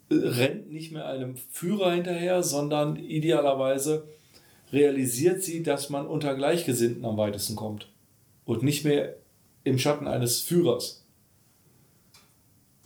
rennt 0.10 0.72
nicht 0.72 0.92
mehr 0.92 1.08
einem 1.08 1.36
Führer 1.52 1.92
hinterher, 1.92 2.44
sondern 2.44 2.96
idealerweise 2.96 4.08
realisiert 4.72 5.44
sie, 5.44 5.64
dass 5.64 5.90
man 5.90 6.08
unter 6.08 6.36
Gleichgesinnten 6.36 7.06
am 7.06 7.18
weitesten 7.18 7.56
kommt 7.56 7.90
und 8.46 8.64
nicht 8.64 8.84
mehr 8.84 9.16
im 9.64 9.78
Schatten 9.78 10.08
eines 10.08 10.42
Führers. 10.42 11.06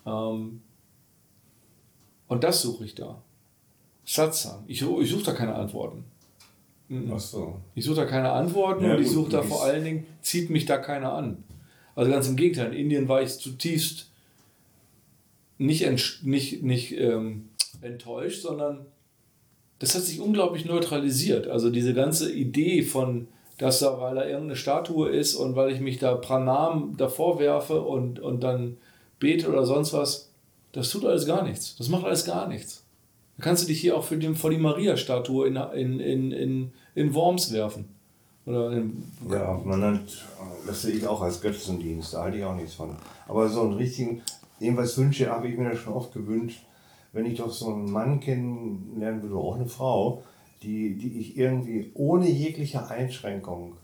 Ähm, 0.06 0.62
und 2.28 2.44
das 2.44 2.62
suche 2.62 2.86
ich 2.86 2.96
da. 2.96 3.22
Satsang. 4.06 4.64
Ich, 4.68 4.82
ich 4.82 5.10
suche 5.10 5.24
da 5.24 5.34
keine 5.34 5.56
Antworten. 5.56 6.06
Ach 7.12 7.20
so. 7.20 7.60
Ich 7.76 7.86
suche 7.86 7.98
da 7.98 8.06
keine 8.06 8.32
Antworten 8.32 8.84
Ja, 8.84 8.96
und 8.96 9.02
ich 9.02 9.10
suche 9.10 9.32
da 9.32 9.42
vor 9.42 9.64
allen 9.64 9.84
Dingen, 9.84 10.06
zieht 10.22 10.50
mich 10.50 10.66
da 10.66 10.78
keiner 10.78 11.14
an. 11.14 11.44
Also 11.96 12.12
ganz 12.12 12.28
im 12.28 12.36
Gegenteil, 12.36 12.74
in 12.74 12.80
Indien 12.80 13.08
war 13.08 13.22
ich 13.22 13.38
zutiefst 13.38 14.11
nicht, 15.62 16.24
nicht, 16.24 16.64
nicht 16.64 16.92
ähm, 16.98 17.50
enttäuscht, 17.82 18.42
sondern 18.42 18.86
das 19.80 19.96
hat 19.96 20.02
sich 20.02 20.20
unglaublich 20.20 20.66
neutralisiert. 20.66 21.48
Also 21.48 21.70
diese 21.70 21.94
ganze 21.94 22.32
Idee 22.32 22.82
von, 22.84 23.28
dass 23.58 23.80
da, 23.80 24.00
weil 24.00 24.16
da 24.16 24.26
irgendeine 24.26 24.56
Statue 24.56 25.10
ist 25.10 25.36
und 25.36 25.56
weil 25.56 25.72
ich 25.72 25.80
mich 25.80 26.00
da 26.00 26.16
Pranam 26.16 26.96
davor 26.98 27.40
werfe 27.40 27.82
und, 27.82 28.20
und 28.20 28.42
dann 28.42 28.78
bete 29.20 29.50
oder 29.50 29.66
sonst 29.66 29.94
was, 29.94 30.30
das 30.72 30.90
tut 30.90 31.06
alles 31.06 31.26
gar 31.26 31.44
nichts. 31.44 31.76
Das 31.78 31.90
macht 31.90 32.06
alles 32.06 32.26
gar 32.26 32.48
nichts. 32.48 32.84
Da 33.38 33.44
kannst 33.44 33.64
du 33.64 33.68
dich 33.68 33.82
hier 33.82 33.96
auch 33.96 34.04
für 34.04 34.18
den, 34.18 34.36
vor 34.36 34.50
die 34.50 34.58
Maria-Statue 34.58 35.48
in, 35.48 35.56
in, 35.56 36.00
in, 36.00 36.32
in, 36.32 36.72
in 36.96 37.14
Worms 37.14 37.52
werfen. 37.54 37.86
Oder 38.46 38.72
in, 38.72 39.04
Ja, 39.30 39.60
man 39.64 39.80
nennt, 39.80 40.26
das 40.66 40.82
sehe 40.82 40.96
ich 40.96 41.06
auch 41.06 41.22
als 41.22 41.42
Götzendienst, 41.42 42.14
da 42.14 42.24
halte 42.24 42.38
ich 42.38 42.44
auch 42.44 42.56
nichts 42.56 42.74
von. 42.74 42.96
Aber 43.28 43.48
so 43.48 43.62
einen 43.62 43.74
richtigen, 43.74 44.22
jedenfalls 44.62 44.98
Wünsche 44.98 45.30
habe 45.30 45.48
ich 45.48 45.58
mir 45.58 45.70
das 45.70 45.80
schon 45.80 45.94
oft 45.94 46.14
gewünscht, 46.14 46.66
wenn 47.14 47.26
ich 47.26 47.38
doch 47.38 47.52
so 47.52 47.74
einen 47.74 47.92
Mann 47.92 48.20
kennenlernen 48.20 49.22
würde, 49.22 49.36
auch 49.36 49.56
eine 49.56 49.66
Frau, 49.66 50.24
die, 50.62 50.96
die 50.96 51.20
ich 51.20 51.38
irgendwie 51.38 51.92
ohne 51.96 52.30
jegliche 52.30 52.88
Einschränkung 52.88 53.78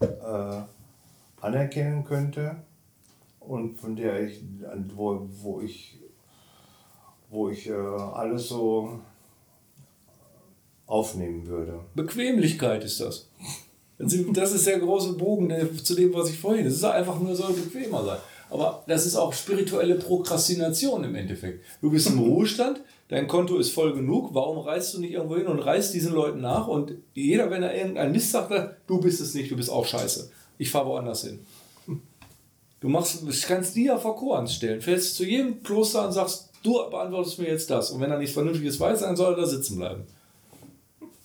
äh, 0.00 0.60
anerkennen 1.40 2.04
könnte 2.04 2.56
und 3.40 3.78
von 3.78 3.94
der 3.94 4.22
ich, 4.22 4.40
wo, 4.94 5.28
wo 5.42 5.60
ich, 5.60 6.00
wo 7.28 7.50
ich 7.50 7.68
äh, 7.68 7.74
alles 7.74 8.48
so 8.48 9.00
aufnehmen 10.86 11.46
würde. 11.46 11.80
Bequemlichkeit 11.94 12.84
ist 12.84 13.00
das. 13.00 13.28
Das 13.98 14.52
ist 14.52 14.66
der 14.66 14.78
große 14.78 15.14
Bogen 15.14 15.50
zu 15.82 15.94
dem, 15.94 16.12
was 16.12 16.30
ich 16.30 16.38
vorhin. 16.38 16.66
Es 16.66 16.74
ist 16.74 16.84
einfach 16.84 17.18
nur 17.18 17.34
so 17.34 17.44
bequemer 17.52 18.04
sein. 18.04 18.18
Aber 18.48 18.84
das 18.86 19.06
ist 19.06 19.16
auch 19.16 19.32
spirituelle 19.32 19.96
Prokrastination 19.96 21.04
im 21.04 21.14
Endeffekt. 21.14 21.64
Du 21.80 21.90
bist 21.90 22.08
im 22.08 22.18
Ruhestand, 22.20 22.80
dein 23.08 23.26
Konto 23.26 23.58
ist 23.58 23.72
voll 23.72 23.92
genug. 23.92 24.34
Warum 24.34 24.58
reist 24.58 24.94
du 24.94 25.00
nicht 25.00 25.12
irgendwo 25.12 25.36
hin 25.36 25.46
und 25.46 25.58
reist 25.58 25.94
diesen 25.94 26.14
Leuten 26.14 26.40
nach? 26.40 26.68
Und 26.68 26.94
jeder, 27.14 27.50
wenn 27.50 27.62
er 27.62 27.76
irgendeinen 27.76 28.12
Mist 28.12 28.30
sagt, 28.30 28.52
du 28.86 29.00
bist 29.00 29.20
es 29.20 29.34
nicht, 29.34 29.50
du 29.50 29.56
bist 29.56 29.70
auch 29.70 29.86
scheiße. 29.86 30.30
Ich 30.58 30.70
fahre 30.70 30.88
woanders 30.88 31.24
hin. 31.24 31.40
Du 32.78 32.90
machst, 32.90 33.22
du 33.22 33.32
kannst 33.48 33.74
die 33.74 33.84
ja 33.84 33.96
vor 33.96 34.16
Korans 34.16 34.54
stellen. 34.54 34.82
Fährst 34.82 35.16
zu 35.16 35.24
jedem 35.24 35.62
Kloster 35.62 36.06
und 36.06 36.12
sagst, 36.12 36.50
du 36.62 36.74
beantwortest 36.90 37.38
mir 37.38 37.48
jetzt 37.48 37.70
das. 37.70 37.90
Und 37.90 38.02
wenn 38.02 38.10
er 38.10 38.18
nichts 38.18 38.34
Vernünftiges 38.34 38.78
weiß, 38.78 39.00
dann 39.00 39.16
soll 39.16 39.32
er 39.32 39.40
da 39.40 39.46
sitzen 39.46 39.78
bleiben. 39.78 40.04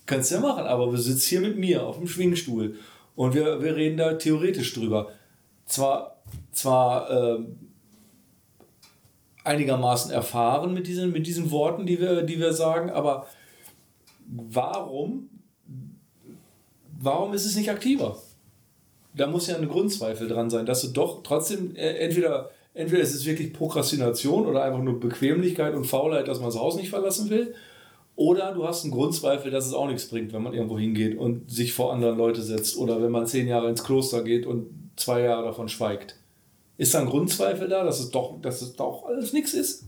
Kannst 0.06 0.30
ja 0.30 0.40
machen, 0.40 0.64
aber 0.64 0.86
du 0.86 0.96
sitzt 0.96 1.28
hier 1.28 1.40
mit 1.40 1.58
mir 1.58 1.84
auf 1.84 1.98
dem 1.98 2.08
Schwingstuhl 2.08 2.76
und 3.14 3.34
wir, 3.34 3.62
wir 3.62 3.76
reden 3.76 3.98
da 3.98 4.14
theoretisch 4.14 4.72
drüber. 4.74 5.10
Zwar, 5.66 6.11
zwar 6.52 7.10
ähm, 7.10 7.56
einigermaßen 9.44 10.10
erfahren 10.10 10.72
mit 10.74 10.86
diesen, 10.86 11.12
mit 11.12 11.26
diesen 11.26 11.50
Worten, 11.50 11.86
die 11.86 12.00
wir, 12.00 12.22
die 12.22 12.38
wir 12.38 12.52
sagen, 12.52 12.90
aber 12.90 13.26
warum, 14.28 15.28
warum 17.00 17.34
ist 17.34 17.46
es 17.46 17.56
nicht 17.56 17.70
aktiver? 17.70 18.16
Da 19.14 19.26
muss 19.26 19.46
ja 19.46 19.56
ein 19.56 19.68
Grundzweifel 19.68 20.28
dran 20.28 20.48
sein, 20.48 20.64
dass 20.64 20.82
du 20.82 20.88
doch 20.88 21.22
trotzdem 21.22 21.76
äh, 21.76 21.96
entweder, 21.98 22.50
entweder 22.72 23.02
ist 23.02 23.14
es 23.14 23.26
wirklich 23.26 23.52
Prokrastination 23.52 24.46
oder 24.46 24.62
einfach 24.62 24.82
nur 24.82 25.00
Bequemlichkeit 25.00 25.74
und 25.74 25.84
Faulheit, 25.84 26.28
dass 26.28 26.38
man 26.38 26.48
das 26.48 26.58
Haus 26.58 26.76
nicht 26.76 26.90
verlassen 26.90 27.28
will. 27.28 27.54
Oder 28.14 28.52
du 28.52 28.66
hast 28.66 28.84
einen 28.84 28.92
Grundzweifel, 28.92 29.50
dass 29.50 29.66
es 29.66 29.72
auch 29.72 29.86
nichts 29.86 30.06
bringt, 30.08 30.32
wenn 30.32 30.42
man 30.42 30.52
irgendwo 30.52 30.78
hingeht 30.78 31.16
und 31.16 31.50
sich 31.50 31.72
vor 31.72 31.92
andere 31.92 32.12
Leute 32.12 32.42
setzt. 32.42 32.76
Oder 32.76 33.02
wenn 33.02 33.10
man 33.10 33.26
zehn 33.26 33.48
Jahre 33.48 33.68
ins 33.68 33.84
Kloster 33.84 34.22
geht 34.22 34.46
und 34.46 34.66
zwei 34.96 35.22
Jahre 35.22 35.44
davon 35.44 35.68
schweigt. 35.68 36.16
Ist 36.82 36.94
da 36.94 36.98
ein 36.98 37.06
Grundzweifel 37.06 37.68
da, 37.68 37.84
dass 37.84 38.00
es 38.00 38.10
doch, 38.10 38.40
dass 38.40 38.60
es 38.60 38.72
doch 38.74 39.04
alles 39.04 39.32
nichts 39.32 39.54
ist? 39.54 39.84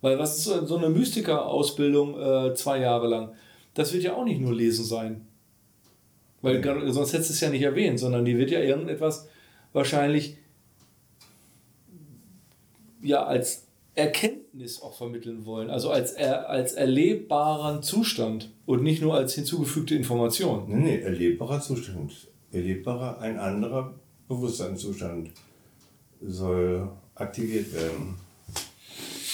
Weil 0.00 0.18
was 0.18 0.38
ist 0.38 0.44
so 0.66 0.78
eine 0.78 0.88
Mystiker-Ausbildung 0.88 2.18
äh, 2.18 2.54
zwei 2.54 2.78
Jahre 2.80 3.06
lang? 3.06 3.34
Das 3.74 3.92
wird 3.92 4.02
ja 4.02 4.14
auch 4.14 4.24
nicht 4.24 4.40
nur 4.40 4.54
Lesen 4.54 4.86
sein. 4.86 5.26
Weil 6.40 6.62
gar- 6.62 6.90
sonst 6.90 7.12
hättest 7.12 7.28
du 7.28 7.34
es 7.34 7.40
ja 7.40 7.50
nicht 7.50 7.60
erwähnt, 7.60 8.00
sondern 8.00 8.24
die 8.24 8.38
wird 8.38 8.50
ja 8.50 8.60
irgendetwas 8.60 9.28
wahrscheinlich 9.74 10.38
ja 13.02 13.26
als 13.26 13.66
Erkenntnis 13.94 14.80
auch 14.80 14.94
vermitteln 14.94 15.44
wollen. 15.44 15.68
Also 15.68 15.90
als, 15.90 16.12
er, 16.12 16.48
als 16.48 16.72
erlebbaren 16.72 17.82
Zustand 17.82 18.50
und 18.64 18.82
nicht 18.82 19.02
nur 19.02 19.16
als 19.16 19.34
hinzugefügte 19.34 19.94
Information. 19.96 20.64
Nee, 20.68 20.76
nee, 20.96 20.98
erlebbarer 21.02 21.60
Zustand. 21.60 22.26
Erlebbarer, 22.52 23.18
ein 23.20 23.38
anderer 23.38 23.96
Bewusstseinszustand 24.36 25.30
soll 26.20 26.88
aktiviert 27.14 27.72
werden. 27.74 28.14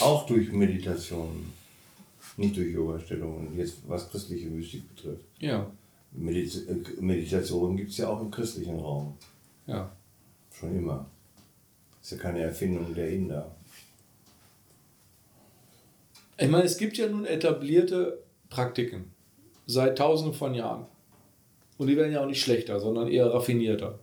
Auch 0.00 0.26
durch 0.26 0.52
Meditation. 0.52 1.52
Nicht 2.36 2.56
durch 2.56 2.72
Yoga-Stellungen, 2.72 3.56
jetzt 3.56 3.78
was 3.88 4.08
christliche 4.10 4.46
Mystik 4.46 4.88
betrifft. 4.94 5.24
Ja, 5.40 5.68
Medit 6.12 6.68
äh, 6.68 7.00
Meditation 7.00 7.76
gibt 7.76 7.90
es 7.90 7.98
ja 7.98 8.08
auch 8.08 8.20
im 8.20 8.30
christlichen 8.30 8.78
Raum. 8.78 9.16
ja. 9.66 9.90
Schon 10.52 10.76
immer. 10.76 11.06
Ist 12.02 12.12
ja 12.12 12.18
keine 12.18 12.40
Erfindung 12.40 12.92
der 12.94 13.10
Inder. 13.10 13.54
Ich 16.36 16.48
meine, 16.48 16.64
es 16.64 16.76
gibt 16.76 16.96
ja 16.96 17.08
nun 17.08 17.24
etablierte 17.24 18.24
Praktiken 18.48 19.12
seit 19.66 19.98
tausenden 19.98 20.34
von 20.34 20.54
Jahren. 20.54 20.86
Und 21.76 21.86
die 21.86 21.96
werden 21.96 22.12
ja 22.12 22.22
auch 22.22 22.26
nicht 22.26 22.42
schlechter, 22.42 22.80
sondern 22.80 23.06
eher 23.06 23.32
raffinierter. 23.32 24.00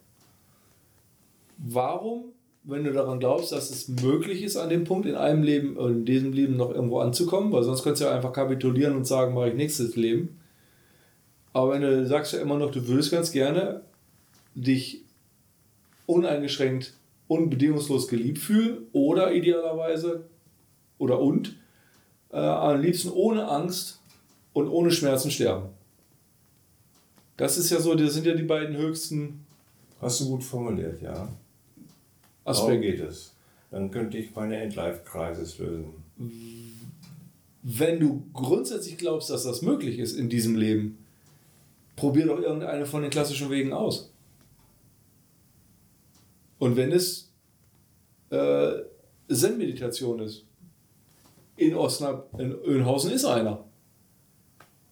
Warum, 1.57 2.33
wenn 2.63 2.83
du 2.83 2.91
daran 2.91 3.19
glaubst, 3.19 3.51
dass 3.51 3.69
es 3.69 3.87
möglich 3.87 4.43
ist, 4.43 4.57
an 4.57 4.69
dem 4.69 4.83
Punkt 4.83 5.05
in 5.05 5.15
einem 5.15 5.43
Leben, 5.43 5.77
äh, 5.77 5.87
in 5.87 6.05
diesem 6.05 6.33
Leben 6.33 6.57
noch 6.57 6.71
irgendwo 6.71 6.99
anzukommen, 6.99 7.51
weil 7.51 7.63
sonst 7.63 7.83
könntest 7.83 8.03
du 8.03 8.07
ja 8.07 8.15
einfach 8.15 8.33
kapitulieren 8.33 8.95
und 8.95 9.05
sagen, 9.05 9.33
mache 9.33 9.49
ich 9.49 9.55
nächstes 9.55 9.95
Leben. 9.95 10.39
Aber 11.53 11.73
wenn 11.73 11.81
du 11.81 12.05
sagst 12.05 12.33
ja 12.33 12.39
immer 12.39 12.57
noch, 12.57 12.71
du 12.71 12.87
würdest 12.87 13.11
ganz 13.11 13.31
gerne 13.31 13.81
dich 14.55 15.03
uneingeschränkt, 16.05 16.93
unbedingungslos 17.27 18.07
geliebt 18.07 18.39
fühlen 18.39 18.87
oder 18.91 19.33
idealerweise 19.33 20.25
oder 20.97 21.19
und 21.19 21.55
äh, 22.31 22.37
am 22.37 22.81
liebsten 22.81 23.09
ohne 23.09 23.47
Angst 23.47 23.99
und 24.53 24.67
ohne 24.67 24.91
Schmerzen 24.91 25.31
sterben. 25.31 25.69
Das 27.37 27.57
ist 27.57 27.69
ja 27.69 27.79
so, 27.79 27.95
das 27.95 28.13
sind 28.13 28.25
ja 28.25 28.33
die 28.33 28.43
beiden 28.43 28.77
höchsten 28.77 29.45
Hast 30.01 30.21
du 30.21 30.29
gut 30.29 30.43
formuliert, 30.43 31.01
ja. 31.01 31.27
Darum 32.45 32.71
Aspekte. 32.71 32.91
geht 32.91 32.99
es. 33.01 33.35
Dann 33.71 33.91
könnte 33.91 34.17
ich 34.17 34.33
meine 34.35 34.57
Endlife-Crisis 34.61 35.57
lösen. 35.57 35.93
Wenn 37.63 37.99
du 37.99 38.23
grundsätzlich 38.31 38.97
glaubst, 38.97 39.29
dass 39.29 39.43
das 39.43 39.61
möglich 39.61 39.99
ist 39.99 40.15
in 40.15 40.29
diesem 40.29 40.55
Leben, 40.55 41.03
probier 41.95 42.27
doch 42.27 42.39
irgendeine 42.39 42.85
von 42.85 43.01
den 43.01 43.11
klassischen 43.11 43.49
Wegen 43.49 43.73
aus. 43.73 44.13
Und 46.59 46.75
wenn 46.75 46.91
es 46.91 47.31
äh, 48.29 48.73
Zen-Meditation 49.29 50.19
ist, 50.19 50.45
in 51.57 51.73
Osnabrück, 51.75 52.39
in 52.39 52.51
Önhausen 52.63 53.11
ist 53.11 53.25
einer. 53.25 53.65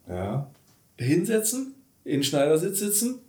Ja, 0.07 0.51
hinsetzen, 0.97 1.75
in 2.03 2.23
Schneidersitz 2.23 2.79
sitzen 2.79 3.19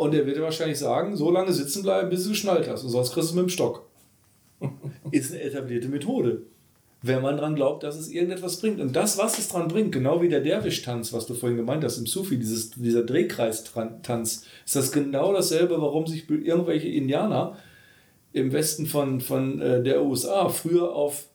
und 0.00 0.14
der 0.14 0.24
wird 0.24 0.38
dir 0.38 0.42
wahrscheinlich 0.42 0.78
sagen, 0.78 1.14
so 1.14 1.30
lange 1.30 1.52
sitzen 1.52 1.82
bleiben, 1.82 2.08
bis 2.08 2.24
du 2.24 2.30
geschnallt 2.30 2.66
hast 2.66 2.84
und 2.84 2.88
sonst 2.88 3.12
kriegst 3.12 3.32
du 3.32 3.34
mit 3.34 3.42
dem 3.42 3.48
Stock. 3.50 3.86
Ist 5.10 5.30
eine 5.30 5.42
etablierte 5.42 5.88
Methode. 5.88 6.40
Wenn 7.02 7.20
man 7.20 7.36
dran 7.36 7.54
glaubt, 7.54 7.82
dass 7.82 7.96
es 7.96 8.08
irgendetwas 8.08 8.60
bringt. 8.60 8.80
Und 8.80 8.96
das, 8.96 9.18
was 9.18 9.38
es 9.38 9.48
dran 9.48 9.68
bringt, 9.68 9.92
genau 9.92 10.22
wie 10.22 10.30
der 10.30 10.40
Derwisch-Tanz, 10.40 11.12
was 11.12 11.26
du 11.26 11.34
vorhin 11.34 11.58
gemeint 11.58 11.84
hast, 11.84 11.98
im 11.98 12.06
Sufi, 12.06 12.38
dieses, 12.38 12.70
dieser 12.70 13.02
Drehkreistanz, 13.02 14.46
ist 14.64 14.76
das 14.76 14.90
genau 14.90 15.34
dasselbe, 15.34 15.78
warum 15.80 16.06
sich 16.06 16.30
irgendwelche 16.30 16.88
Indianer 16.88 17.58
im 18.32 18.52
Westen 18.52 18.86
von, 18.86 19.20
von 19.20 19.60
äh, 19.60 19.82
der 19.82 20.02
USA 20.02 20.48
früher 20.48 20.94
auf 20.94 21.26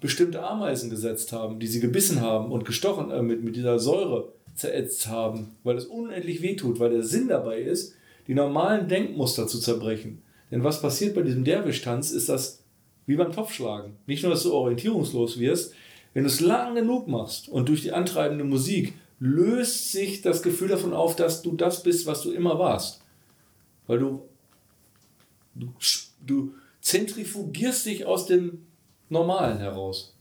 bestimmte 0.00 0.40
Ameisen 0.40 0.88
gesetzt 0.88 1.32
haben, 1.32 1.58
die 1.58 1.66
sie 1.66 1.80
gebissen 1.80 2.20
haben 2.20 2.52
und 2.52 2.64
gestochen 2.64 3.10
äh, 3.10 3.22
mit, 3.22 3.42
mit 3.42 3.56
dieser 3.56 3.80
Säure 3.80 4.32
zerätzt 4.54 5.08
haben, 5.08 5.56
weil 5.64 5.76
es 5.76 5.86
unendlich 5.86 6.42
wehtut, 6.42 6.78
weil 6.78 6.90
der 6.90 7.02
Sinn 7.02 7.26
dabei 7.26 7.60
ist, 7.60 7.94
die 8.26 8.34
normalen 8.34 8.88
Denkmuster 8.88 9.46
zu 9.46 9.58
zerbrechen. 9.58 10.22
Denn 10.50 10.64
was 10.64 10.80
passiert 10.80 11.14
bei 11.14 11.22
diesem 11.22 11.44
Derwisch-Tanz, 11.44 12.10
ist, 12.10 12.28
dass 12.28 12.62
Wie 13.06 13.16
beim 13.16 13.32
Topfschlagen. 13.32 13.96
Nicht 14.06 14.22
nur, 14.22 14.32
dass 14.32 14.44
du 14.44 14.54
orientierungslos 14.54 15.38
wirst, 15.38 15.74
wenn 16.14 16.22
du 16.22 16.28
es 16.28 16.40
lang 16.40 16.74
genug 16.74 17.08
machst 17.08 17.48
und 17.48 17.68
durch 17.68 17.82
die 17.82 17.92
antreibende 17.92 18.44
Musik 18.44 18.94
löst 19.18 19.92
sich 19.92 20.22
das 20.22 20.42
Gefühl 20.42 20.68
davon 20.68 20.92
auf, 20.92 21.16
dass 21.16 21.42
du 21.42 21.52
das 21.52 21.82
bist, 21.82 22.06
was 22.06 22.22
du 22.22 22.30
immer 22.30 22.58
warst. 22.58 23.02
Weil 23.86 23.98
du, 23.98 24.22
du, 25.54 25.72
du 26.24 26.54
zentrifugierst 26.80 27.86
dich 27.86 28.06
aus 28.06 28.26
dem 28.26 28.66
Normalen 29.08 29.58
heraus. 29.58 30.16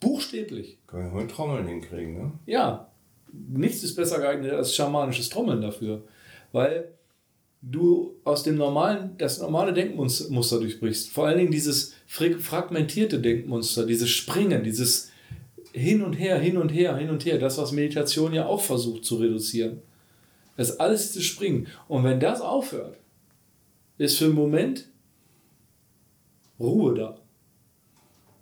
Buchstäblich. 0.00 0.78
Können 0.86 1.12
wir 1.12 1.22
mit 1.22 1.30
Trommeln 1.30 1.66
hinkriegen, 1.66 2.14
ne? 2.14 2.32
Ja. 2.46 2.88
Nichts 3.32 3.82
ist 3.82 3.94
besser 3.94 4.18
geeignet 4.18 4.52
als 4.52 4.74
schamanisches 4.74 5.28
Trommeln 5.28 5.60
dafür. 5.60 6.02
Weil 6.56 6.94
du 7.60 8.16
aus 8.24 8.42
dem 8.42 8.56
normalen, 8.56 9.18
das 9.18 9.42
normale 9.42 9.74
Denkmuster 9.74 10.58
durchbrichst. 10.58 11.10
Vor 11.10 11.26
allen 11.26 11.36
Dingen 11.36 11.50
dieses 11.50 11.92
fragmentierte 12.06 13.20
Denkmuster, 13.20 13.84
dieses 13.84 14.08
Springen, 14.08 14.64
dieses 14.64 15.10
hin 15.74 16.00
und 16.00 16.14
her, 16.14 16.38
hin 16.38 16.56
und 16.56 16.70
her, 16.70 16.96
hin 16.96 17.10
und 17.10 17.26
her, 17.26 17.36
das, 17.38 17.58
was 17.58 17.72
Meditation 17.72 18.32
ja 18.32 18.46
auch 18.46 18.62
versucht 18.62 19.04
zu 19.04 19.16
reduzieren. 19.16 19.82
Das 20.56 20.80
alles 20.80 21.12
zu 21.12 21.20
springen. 21.20 21.66
Und 21.88 22.04
wenn 22.04 22.20
das 22.20 22.40
aufhört, 22.40 22.96
ist 23.98 24.16
für 24.16 24.24
einen 24.24 24.34
Moment 24.34 24.88
Ruhe 26.58 26.94
da. 26.94 27.18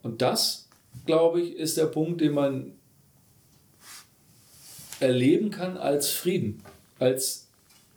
Und 0.05 0.23
das, 0.23 0.69
glaube 1.05 1.41
ich, 1.41 1.57
ist 1.57 1.79
der 1.79 1.87
Punkt, 1.87 2.21
den 2.21 2.35
man 2.35 2.75
erleben 5.01 5.51
kann 5.51 5.77
als 5.77 6.11
Frieden, 6.11 6.63
als 7.01 7.44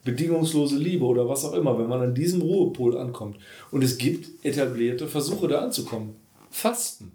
bedingungslose 0.07 0.77
Liebe 0.77 1.05
oder 1.05 1.27
was 1.27 1.43
auch 1.43 1.53
immer, 1.53 1.77
wenn 1.77 1.89
man 1.89 2.01
an 2.01 2.15
diesem 2.15 2.41
Ruhepol 2.41 2.97
ankommt. 2.97 3.37
Und 3.71 3.83
es 3.83 3.97
gibt 3.97 4.43
etablierte 4.45 5.07
Versuche, 5.07 5.49
da 5.49 5.59
anzukommen. 5.59 6.15
Fasten. 6.49 7.11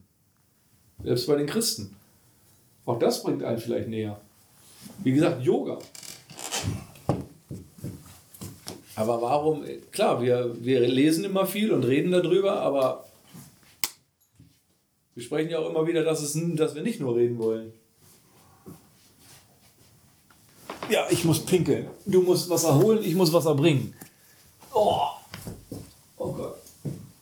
Selbst 1.03 1.27
bei 1.27 1.37
den 1.37 1.47
Christen. 1.47 1.97
Auch 2.85 2.99
das 2.99 3.23
bringt 3.23 3.43
einen 3.43 3.59
vielleicht 3.59 3.89
näher. 3.89 4.21
Wie 5.03 5.13
gesagt, 5.13 5.43
Yoga. 5.43 5.79
Aber 8.95 9.23
warum, 9.23 9.65
klar, 9.91 10.21
wir, 10.21 10.55
wir 10.61 10.87
lesen 10.87 11.25
immer 11.25 11.47
viel 11.47 11.73
und 11.73 11.85
reden 11.85 12.13
darüber, 12.13 12.61
aber 12.61 13.07
wir 15.15 15.23
sprechen 15.23 15.51
ja 15.51 15.61
auch 15.61 15.71
immer 15.71 15.87
wieder, 15.87 16.05
dass, 16.05 16.23
es, 16.23 16.39
dass 16.57 16.75
wir 16.75 16.83
nicht 16.83 17.01
nur 17.01 17.17
reden 17.17 17.39
wollen. 17.39 17.73
Ja, 20.91 21.07
ich 21.11 21.25
muss 21.25 21.45
pinkeln. 21.45 21.87
Du 22.07 22.23
musst 22.23 22.51
Wasser 22.51 22.79
holen, 22.79 23.01
ich 23.03 23.15
muss 23.15 23.33
Wasser 23.33 23.55
bringen. 23.55 23.95
Oh, 24.75 25.01
oh 26.17 26.33
Gott, 26.33 26.57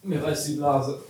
mir 0.02 0.22
reißt 0.22 0.48
die 0.48 0.54
Blase. 0.54 1.00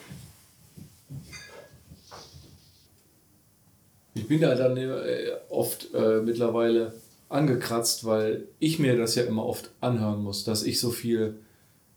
Ich 4.15 4.27
bin 4.27 4.41
da 4.41 4.55
dann 4.55 4.77
äh, 4.77 5.31
oft 5.49 5.95
äh, 5.95 6.21
mittlerweile 6.21 6.93
angekratzt, 7.29 8.05
weil 8.05 8.49
ich 8.59 8.79
mir 8.79 8.97
das 8.97 9.15
ja 9.15 9.23
immer 9.23 9.47
oft 9.47 9.71
anhören 9.81 10.23
muss, 10.23 10.45
dass 10.45 10.63
ich 10.65 10.81
so 10.81 10.91
viel 10.91 11.37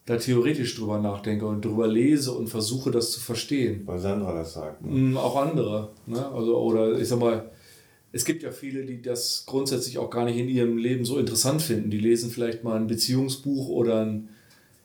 da 0.05 0.17
theoretisch 0.17 0.75
drüber 0.75 0.99
nachdenke 0.99 1.45
und 1.45 1.63
drüber 1.63 1.88
lese 1.88 2.34
und 2.34 2.47
versuche, 2.47 2.91
das 2.91 3.11
zu 3.11 3.19
verstehen. 3.19 3.84
Weil 3.85 3.99
Sandra 3.99 4.34
das 4.34 4.53
sagt. 4.53 4.85
Ne? 4.85 4.91
Mm, 4.91 5.17
auch 5.17 5.35
andere. 5.35 5.89
Ne? 6.05 6.25
Also, 6.34 6.57
oder 6.57 6.99
ich 6.99 7.07
sag 7.07 7.19
mal, 7.19 7.49
es 8.14 8.26
gibt 8.26 8.44
ja 8.44 8.52
viele, 8.52 8.85
die 8.85 9.02
das 9.02 9.44
grundsätzlich 9.48 9.98
auch 9.98 10.11
gar 10.11 10.23
nicht 10.23 10.38
in 10.38 10.48
ihrem 10.48 10.77
Leben 10.77 11.03
so 11.03 11.18
interessant 11.18 11.64
finden. 11.64 11.90
Die 11.90 11.99
lesen 11.99 12.30
vielleicht 12.30 12.64
mal 12.64 12.76
ein 12.76 12.88
Beziehungsbuch 12.88 13.68
oder 13.68 14.06
ein, 14.06 14.30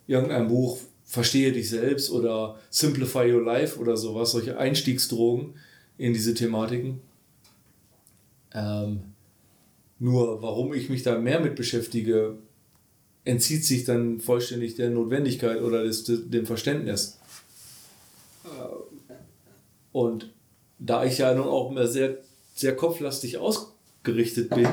irgendein 0.09 0.49
Buch, 0.49 0.79
Verstehe 1.11 1.53
dich 1.53 1.71
selbst 1.71 2.11
oder 2.11 2.59
Simplify 2.69 3.33
Your 3.33 3.43
Life 3.43 3.79
oder 3.79 3.97
sowas, 3.97 4.33
solche 4.33 4.59
Einstiegsdrogen 4.59 5.55
in 5.97 6.13
diese 6.13 6.35
Thematiken. 6.35 7.01
Ähm, 8.53 9.05
nur 9.99 10.43
warum 10.43 10.75
ich 10.75 10.91
mich 10.91 11.03
da 11.03 11.19
mehr 11.19 11.41
mit 11.41 11.57
beschäftige, 11.57 12.37
entzieht 13.25 13.65
sich 13.65 13.85
dann 13.85 14.21
vollständig 14.21 14.75
der 14.75 14.91
Notwendigkeit 14.91 15.63
oder 15.63 15.83
des, 15.83 16.05
dem 16.05 16.45
Verständnis. 16.45 17.19
Äh, 18.45 18.49
und 19.93 20.31
da 20.79 21.07
ich 21.07 21.17
ja 21.17 21.33
nun 21.33 21.47
auch 21.47 21.71
immer 21.71 21.87
sehr, 21.87 22.19
sehr 22.59 22.74
kopflastig 22.74 23.39
ausgerichtet 23.39 24.51
bin, 24.51 24.66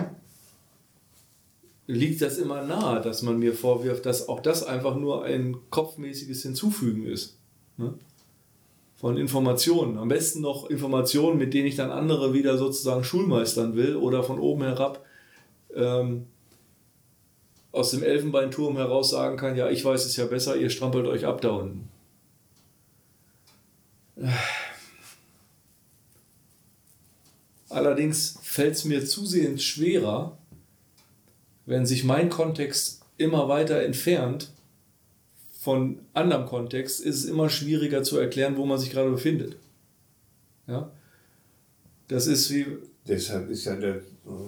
liegt 1.87 2.21
das 2.21 2.39
immer 2.39 2.63
nahe, 2.63 2.99
dass 3.01 3.21
man 3.21 3.37
mir 3.37 3.53
vorwirft, 3.53 4.07
dass 4.07 4.27
auch 4.27 4.39
das 4.39 4.63
einfach 4.63 4.95
nur 4.95 5.23
ein 5.23 5.57
kopfmäßiges 5.69 6.41
Hinzufügen 6.41 7.05
ist. 7.05 7.37
Ne? 7.77 7.93
Von 8.95 9.17
Informationen. 9.17 9.99
Am 9.99 10.07
besten 10.07 10.41
noch 10.41 10.69
Informationen, 10.69 11.37
mit 11.37 11.53
denen 11.53 11.67
ich 11.67 11.75
dann 11.75 11.91
andere 11.91 12.33
wieder 12.33 12.57
sozusagen 12.57 13.03
schulmeistern 13.03 13.75
will 13.75 13.97
oder 13.97 14.23
von 14.23 14.39
oben 14.39 14.63
herab 14.63 15.05
ähm, 15.75 16.25
aus 17.71 17.91
dem 17.91 18.01
Elfenbeinturm 18.01 18.77
heraus 18.77 19.11
sagen 19.11 19.37
kann, 19.37 19.55
ja, 19.55 19.69
ich 19.69 19.85
weiß 19.85 20.05
es 20.05 20.15
ja 20.15 20.25
besser, 20.25 20.55
ihr 20.55 20.71
strampelt 20.71 21.05
euch 21.05 21.25
ab 21.25 21.41
da 21.41 21.51
unten. 21.51 21.89
Allerdings 27.69 28.37
fällt 28.41 28.75
es 28.75 28.85
mir 28.85 29.05
zusehends 29.05 29.63
schwerer, 29.63 30.37
wenn 31.65 31.85
sich 31.85 32.03
mein 32.03 32.29
Kontext 32.29 33.01
immer 33.17 33.47
weiter 33.47 33.81
entfernt 33.81 34.51
von 35.59 35.99
anderem 36.13 36.45
Kontext, 36.45 37.01
ist 37.01 37.15
es 37.15 37.25
immer 37.25 37.49
schwieriger 37.49 38.03
zu 38.03 38.19
erklären, 38.19 38.55
wo 38.55 38.65
man 38.65 38.77
sich 38.77 38.91
gerade 38.91 39.09
befindet. 39.09 39.57
Ja? 40.67 40.91
Das 42.07 42.27
ist 42.27 42.51
wie. 42.51 42.67
Deshalb 43.07 43.49
ist 43.49 43.65
ja 43.65 43.75
der 43.75 44.01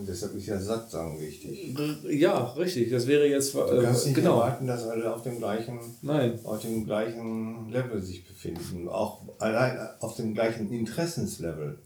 deshalb 0.07 0.35
ist 0.35 0.48
ja 0.48 0.60
Satzang 0.60 1.19
wichtig. 1.19 1.76
Ja, 2.10 2.52
richtig. 2.53 2.89
Das 2.89 3.07
wäre 3.07 3.27
jetzt. 3.27 3.53
Du 3.53 3.60
kannst 3.81 4.06
äh, 4.06 4.10
nicht 4.10 4.15
genau. 4.15 4.39
erwarten, 4.39 4.68
dass 4.68 4.84
alle 4.88 5.14
auf 5.14 5.23
dem 5.23 5.38
gleichen, 5.38 5.80
Nein. 6.02 6.39
auf 6.44 6.61
dem 6.61 6.85
gleichen 6.85 7.69
Level 7.72 8.02
sich 8.02 8.26
befinden. 8.27 8.88
Auch 8.88 9.22
allein 9.39 9.77
auf 9.99 10.15
dem 10.15 10.34
gleichen 10.34 10.72
Interessenslevel. 10.72 11.80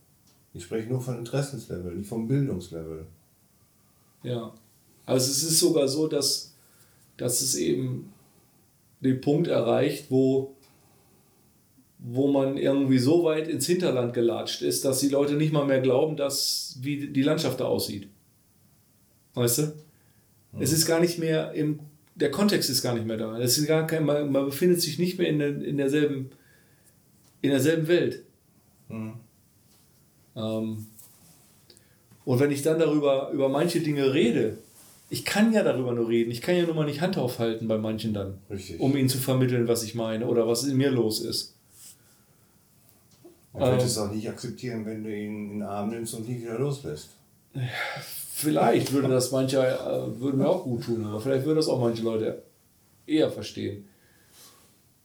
Ich 0.53 0.63
spreche 0.63 0.89
nur 0.89 1.01
von 1.01 1.17
Interessenslevel, 1.17 1.95
nicht 1.95 2.09
vom 2.09 2.27
Bildungslevel. 2.27 3.05
Ja. 4.23 4.53
Also 5.05 5.31
es 5.31 5.43
ist 5.43 5.59
sogar 5.59 5.87
so, 5.87 6.07
dass, 6.07 6.53
dass 7.17 7.41
es 7.41 7.55
eben 7.55 8.11
den 8.99 9.21
Punkt 9.21 9.47
erreicht, 9.47 10.07
wo 10.09 10.55
wo 12.03 12.31
man 12.31 12.57
irgendwie 12.57 12.97
so 12.97 13.23
weit 13.23 13.47
ins 13.47 13.67
Hinterland 13.67 14.15
gelatscht 14.15 14.63
ist, 14.63 14.83
dass 14.83 14.99
die 15.01 15.09
Leute 15.09 15.35
nicht 15.35 15.53
mal 15.53 15.67
mehr 15.67 15.81
glauben, 15.81 16.17
dass 16.17 16.79
wie 16.81 17.07
die 17.07 17.21
Landschaft 17.21 17.59
da 17.59 17.65
aussieht. 17.65 18.07
Weißt 19.35 19.59
du? 19.59 19.61
Mhm. 19.61 20.61
Es 20.61 20.73
ist 20.73 20.87
gar 20.87 20.99
nicht 20.99 21.19
mehr 21.19 21.51
im 21.53 21.79
der 22.15 22.31
Kontext 22.31 22.69
ist 22.69 22.81
gar 22.81 22.93
nicht 22.93 23.05
mehr 23.05 23.17
da. 23.17 23.39
Es 23.39 23.57
ist 23.57 23.67
gar 23.67 23.87
kein, 23.87 24.05
man, 24.05 24.31
man 24.31 24.45
befindet 24.45 24.81
sich 24.81 24.99
nicht 24.99 25.17
mehr 25.17 25.29
in, 25.29 25.39
der, 25.39 25.61
in 25.61 25.77
derselben 25.77 26.31
in 27.41 27.51
derselben 27.51 27.87
Welt. 27.87 28.23
Mhm. 28.89 29.13
Ähm, 30.35 30.87
und 32.25 32.39
wenn 32.39 32.51
ich 32.51 32.61
dann 32.61 32.79
darüber 32.79 33.31
über 33.31 33.49
manche 33.49 33.81
Dinge 33.81 34.13
rede, 34.13 34.57
ich 35.09 35.25
kann 35.25 35.51
ja 35.51 35.63
darüber 35.63 35.91
nur 35.91 36.07
reden, 36.07 36.31
ich 36.31 36.41
kann 36.41 36.55
ja 36.55 36.63
nur 36.63 36.75
mal 36.75 36.85
nicht 36.85 37.01
Hand 37.01 37.17
aufhalten 37.17 37.67
bei 37.67 37.77
manchen 37.77 38.13
dann, 38.13 38.37
Richtig. 38.49 38.79
um 38.79 38.95
ihnen 38.95 39.09
zu 39.09 39.17
vermitteln, 39.17 39.67
was 39.67 39.83
ich 39.83 39.95
meine 39.95 40.25
oder 40.25 40.47
was 40.47 40.63
in 40.63 40.77
mir 40.77 40.91
los 40.91 41.19
ist. 41.21 41.55
Man 43.53 43.63
wird 43.63 43.81
ähm, 43.81 43.87
es 43.87 43.97
auch 43.97 44.11
nicht 44.11 44.29
akzeptieren, 44.29 44.85
wenn 44.85 45.03
du 45.03 45.13
ihn 45.13 45.51
in 45.51 45.59
den 45.59 45.63
Arm 45.63 45.89
nimmst 45.89 46.13
und 46.13 46.27
nie 46.29 46.41
wieder 46.41 46.57
loslässt. 46.57 47.09
Vielleicht 48.33 48.93
würde 48.93 49.09
das 49.09 49.31
manche, 49.31 49.57
äh, 49.57 50.19
würde 50.19 50.37
mir 50.37 50.47
auch 50.47 50.63
gut 50.63 50.85
tun, 50.85 51.03
aber 51.05 51.19
vielleicht 51.19 51.45
würden 51.45 51.57
das 51.57 51.67
auch 51.67 51.81
manche 51.81 52.03
Leute 52.03 52.41
eher 53.05 53.29
verstehen. 53.29 53.85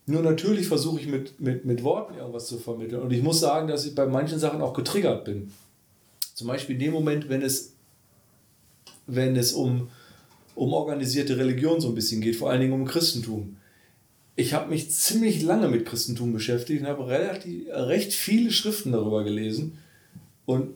Nur 0.06 0.22
natürlich 0.22 0.68
versuche 0.68 1.00
ich 1.00 1.06
mit, 1.06 1.40
mit, 1.40 1.64
mit 1.64 1.82
Worten 1.82 2.14
irgendwas 2.14 2.46
zu 2.46 2.58
vermitteln. 2.58 3.02
Und 3.02 3.12
ich 3.12 3.22
muss 3.22 3.40
sagen, 3.40 3.68
dass 3.68 3.84
ich 3.84 3.94
bei 3.94 4.06
manchen 4.06 4.38
Sachen 4.38 4.62
auch 4.62 4.72
getriggert 4.72 5.24
bin. 5.24 5.52
Zum 6.34 6.46
Beispiel 6.46 6.76
in 6.76 6.80
dem 6.80 6.92
Moment, 6.92 7.28
wenn 7.28 7.42
es, 7.42 7.72
wenn 9.06 9.36
es 9.36 9.52
um, 9.52 9.88
um 10.54 10.72
organisierte 10.72 11.36
Religion 11.36 11.80
so 11.80 11.88
ein 11.88 11.94
bisschen 11.94 12.20
geht, 12.20 12.36
vor 12.36 12.50
allen 12.50 12.60
Dingen 12.60 12.72
um 12.72 12.84
Christentum 12.84 13.56
ich 14.36 14.52
habe 14.52 14.68
mich 14.70 14.90
ziemlich 14.90 15.42
lange 15.42 15.68
mit 15.68 15.86
Christentum 15.86 16.32
beschäftigt 16.34 16.82
und 16.82 16.86
habe 16.86 17.08
relativ, 17.08 17.68
recht 17.70 18.12
viele 18.12 18.52
Schriften 18.52 18.92
darüber 18.92 19.24
gelesen. 19.24 19.78
Und 20.44 20.74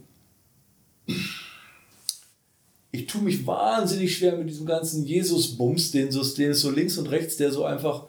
ich 2.90 3.06
tue 3.06 3.20
mich 3.20 3.46
wahnsinnig 3.46 4.16
schwer 4.16 4.36
mit 4.36 4.48
diesem 4.48 4.66
ganzen 4.66 5.04
Jesus-Bums, 5.04 5.90
den, 5.90 6.08
den 6.10 6.50
es 6.50 6.60
so 6.60 6.70
links 6.70 6.96
und 6.96 7.06
rechts, 7.10 7.36
der 7.36 7.52
so 7.52 7.64
einfach, 7.64 8.06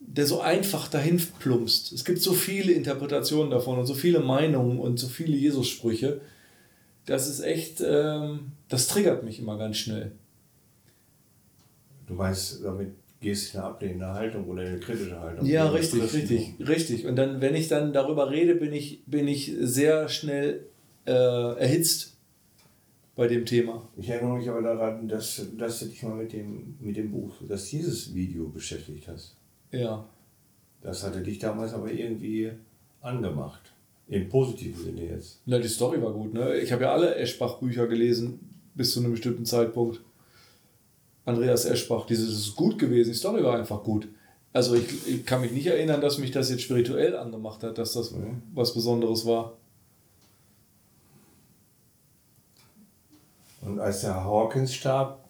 der 0.00 0.26
so 0.26 0.40
einfach 0.40 0.88
dahin 0.88 1.20
plumpst. 1.38 1.92
Es 1.92 2.04
gibt 2.04 2.20
so 2.20 2.32
viele 2.32 2.72
Interpretationen 2.72 3.50
davon 3.50 3.78
und 3.78 3.86
so 3.86 3.94
viele 3.94 4.20
Meinungen 4.20 4.78
und 4.78 4.98
so 4.98 5.08
viele 5.08 5.36
Jesus-Sprüche. 5.36 6.20
Das 7.06 7.28
ist 7.28 7.40
echt, 7.40 7.82
ähm, 7.84 8.52
das 8.68 8.88
triggert 8.88 9.24
mich 9.24 9.38
immer 9.38 9.58
ganz 9.58 9.76
schnell. 9.76 10.12
Du 12.06 12.14
meinst 12.14 12.64
damit 12.64 12.92
gehst 13.20 13.54
in 13.54 13.60
eine 13.60 13.68
ablehnende 13.68 14.06
Haltung 14.06 14.48
oder 14.48 14.62
in 14.62 14.68
eine 14.68 14.80
kritische 14.80 15.18
Haltung. 15.20 15.44
Ja, 15.46 15.68
richtig, 15.68 16.02
richtig, 16.02 16.54
richtig. 16.60 17.06
Und 17.06 17.16
dann, 17.16 17.40
wenn 17.40 17.54
ich 17.54 17.68
dann 17.68 17.92
darüber 17.92 18.30
rede, 18.30 18.54
bin 18.54 18.72
ich, 18.72 19.02
bin 19.06 19.26
ich 19.26 19.52
sehr 19.60 20.08
schnell 20.08 20.66
äh, 21.06 21.10
erhitzt 21.12 22.16
bei 23.16 23.26
dem 23.26 23.44
Thema. 23.44 23.88
Ich 23.96 24.08
erinnere 24.08 24.38
mich 24.38 24.48
aber 24.48 24.62
daran, 24.62 25.08
dass, 25.08 25.44
dass 25.56 25.80
du 25.80 25.86
dich 25.86 26.02
mal 26.04 26.14
mit 26.14 26.32
dem, 26.32 26.76
mit 26.80 26.96
dem 26.96 27.10
Buch, 27.10 27.34
das 27.48 27.70
Jesus-Video 27.72 28.48
beschäftigt 28.48 29.08
hast. 29.08 29.37
Ja. 29.72 30.04
Das 30.80 31.02
hatte 31.02 31.20
dich 31.22 31.38
damals 31.38 31.74
aber 31.74 31.90
irgendwie 31.90 32.52
angemacht. 33.00 33.72
Im 34.08 34.28
positiven 34.28 34.82
Sinne 34.82 35.04
jetzt. 35.04 35.40
Na, 35.44 35.58
die 35.58 35.68
Story 35.68 36.00
war 36.00 36.12
gut, 36.12 36.32
ne? 36.32 36.56
Ich 36.56 36.72
habe 36.72 36.84
ja 36.84 36.92
alle 36.92 37.14
Eschbach-Bücher 37.16 37.86
gelesen, 37.86 38.40
bis 38.74 38.92
zu 38.92 39.00
einem 39.00 39.10
bestimmten 39.10 39.44
Zeitpunkt. 39.44 40.00
Andreas 41.26 41.66
Eschbach, 41.66 42.06
dieses 42.06 42.30
ist 42.30 42.56
gut 42.56 42.78
gewesen, 42.78 43.10
die 43.10 43.16
Story 43.18 43.44
war 43.44 43.58
einfach 43.58 43.82
gut. 43.82 44.08
Also 44.54 44.74
ich, 44.74 45.06
ich 45.06 45.26
kann 45.26 45.42
mich 45.42 45.52
nicht 45.52 45.66
erinnern, 45.66 46.00
dass 46.00 46.16
mich 46.16 46.30
das 46.30 46.48
jetzt 46.48 46.62
spirituell 46.62 47.14
angemacht 47.14 47.62
hat, 47.62 47.76
dass 47.76 47.92
das 47.92 48.12
mhm. 48.12 48.42
was 48.54 48.72
Besonderes 48.72 49.26
war. 49.26 49.58
Und 53.60 53.78
als 53.78 54.00
der 54.00 54.24
Hawkins 54.24 54.72
starb, 54.72 55.22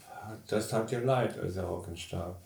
das 0.47 0.69
tat 0.69 0.91
dir 0.91 1.01
leid, 1.01 1.37
als 1.41 1.55
der 1.55 1.67
Hawkins 1.67 1.99
starb. 1.99 2.41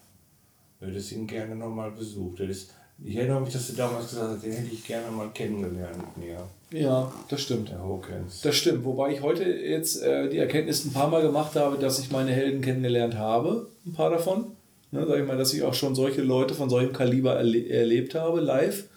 Du 0.83 0.89
hättest 0.89 1.13
ihn 1.13 1.29
gerne 1.29 1.55
nochmal 1.55 1.93
besucht. 1.93 2.41
Hättest, 2.41 2.73
ich 3.05 3.15
erinnere 3.15 3.41
mich, 3.41 3.53
dass 3.53 3.69
du 3.69 3.75
damals 3.75 4.09
gesagt 4.09 4.33
hast, 4.33 4.45
den 4.45 4.51
hätte 4.51 4.75
ich 4.75 4.85
gerne 4.85 5.13
mal 5.13 5.31
kennengelernt 5.33 6.17
mir. 6.17 6.45
Ja, 6.73 7.13
das 7.29 7.41
stimmt. 7.41 7.69
Der 7.69 7.79
Hawkins. 7.79 8.41
Das 8.41 8.57
stimmt. 8.57 8.85
Wobei 8.85 9.13
ich 9.13 9.23
heute 9.23 9.45
jetzt 9.45 10.03
äh, 10.03 10.29
die 10.29 10.39
Erkenntnis 10.39 10.85
ein 10.85 10.93
paar 10.93 11.07
Mal 11.07 11.23
gemacht 11.23 11.55
habe, 11.55 11.79
dass 11.79 12.01
ich 12.01 12.11
meine 12.11 12.33
Helden 12.33 12.63
kennengelernt 12.63 13.15
habe. 13.15 13.69
Ein 13.87 13.93
paar 13.93 14.11
davon. 14.11 14.57
Ne, 14.91 15.07
sag 15.07 15.21
ich 15.21 15.27
mal, 15.27 15.39
dass 15.39 15.55
ich 15.55 15.63
auch 15.63 15.73
schon 15.73 15.95
solche 15.95 16.21
Leute 16.21 16.53
von 16.53 16.69
solchem 16.69 16.93
Kaliber 16.93 17.37
erle 17.37 17.65
erlebt 17.69 18.17
habe, 18.17 18.41
live. 18.41 18.89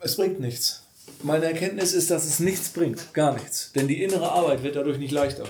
Es 0.00 0.16
bringt 0.16 0.40
nichts. 0.40 0.86
Meine 1.22 1.44
Erkenntnis 1.44 1.92
ist, 1.92 2.10
dass 2.10 2.24
es 2.24 2.40
nichts 2.40 2.70
bringt. 2.70 3.12
Gar 3.12 3.34
nichts. 3.34 3.72
Denn 3.72 3.88
die 3.88 4.02
innere 4.02 4.32
Arbeit 4.32 4.62
wird 4.62 4.76
dadurch 4.76 4.96
nicht 4.96 5.12
leichter. 5.12 5.44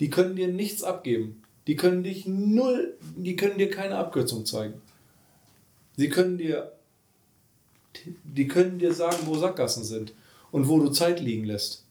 Die 0.00 0.10
können 0.10 0.36
dir 0.36 0.48
nichts 0.48 0.82
abgeben. 0.82 1.42
Die 1.66 1.76
können 1.76 2.02
dich 2.04 2.26
null, 2.26 2.96
die 3.16 3.34
können 3.34 3.58
dir 3.58 3.70
keine 3.70 3.96
Abkürzung 3.96 4.46
zeigen. 4.46 4.80
Sie 5.96 6.08
können 6.08 6.38
dir, 6.38 6.72
die 8.24 8.46
können 8.46 8.78
dir 8.78 8.92
sagen, 8.92 9.18
wo 9.24 9.36
Sackgassen 9.36 9.82
sind 9.82 10.14
und 10.52 10.68
wo 10.68 10.78
du 10.78 10.90
Zeit 10.90 11.20
liegen 11.20 11.44
lässt. 11.44 11.84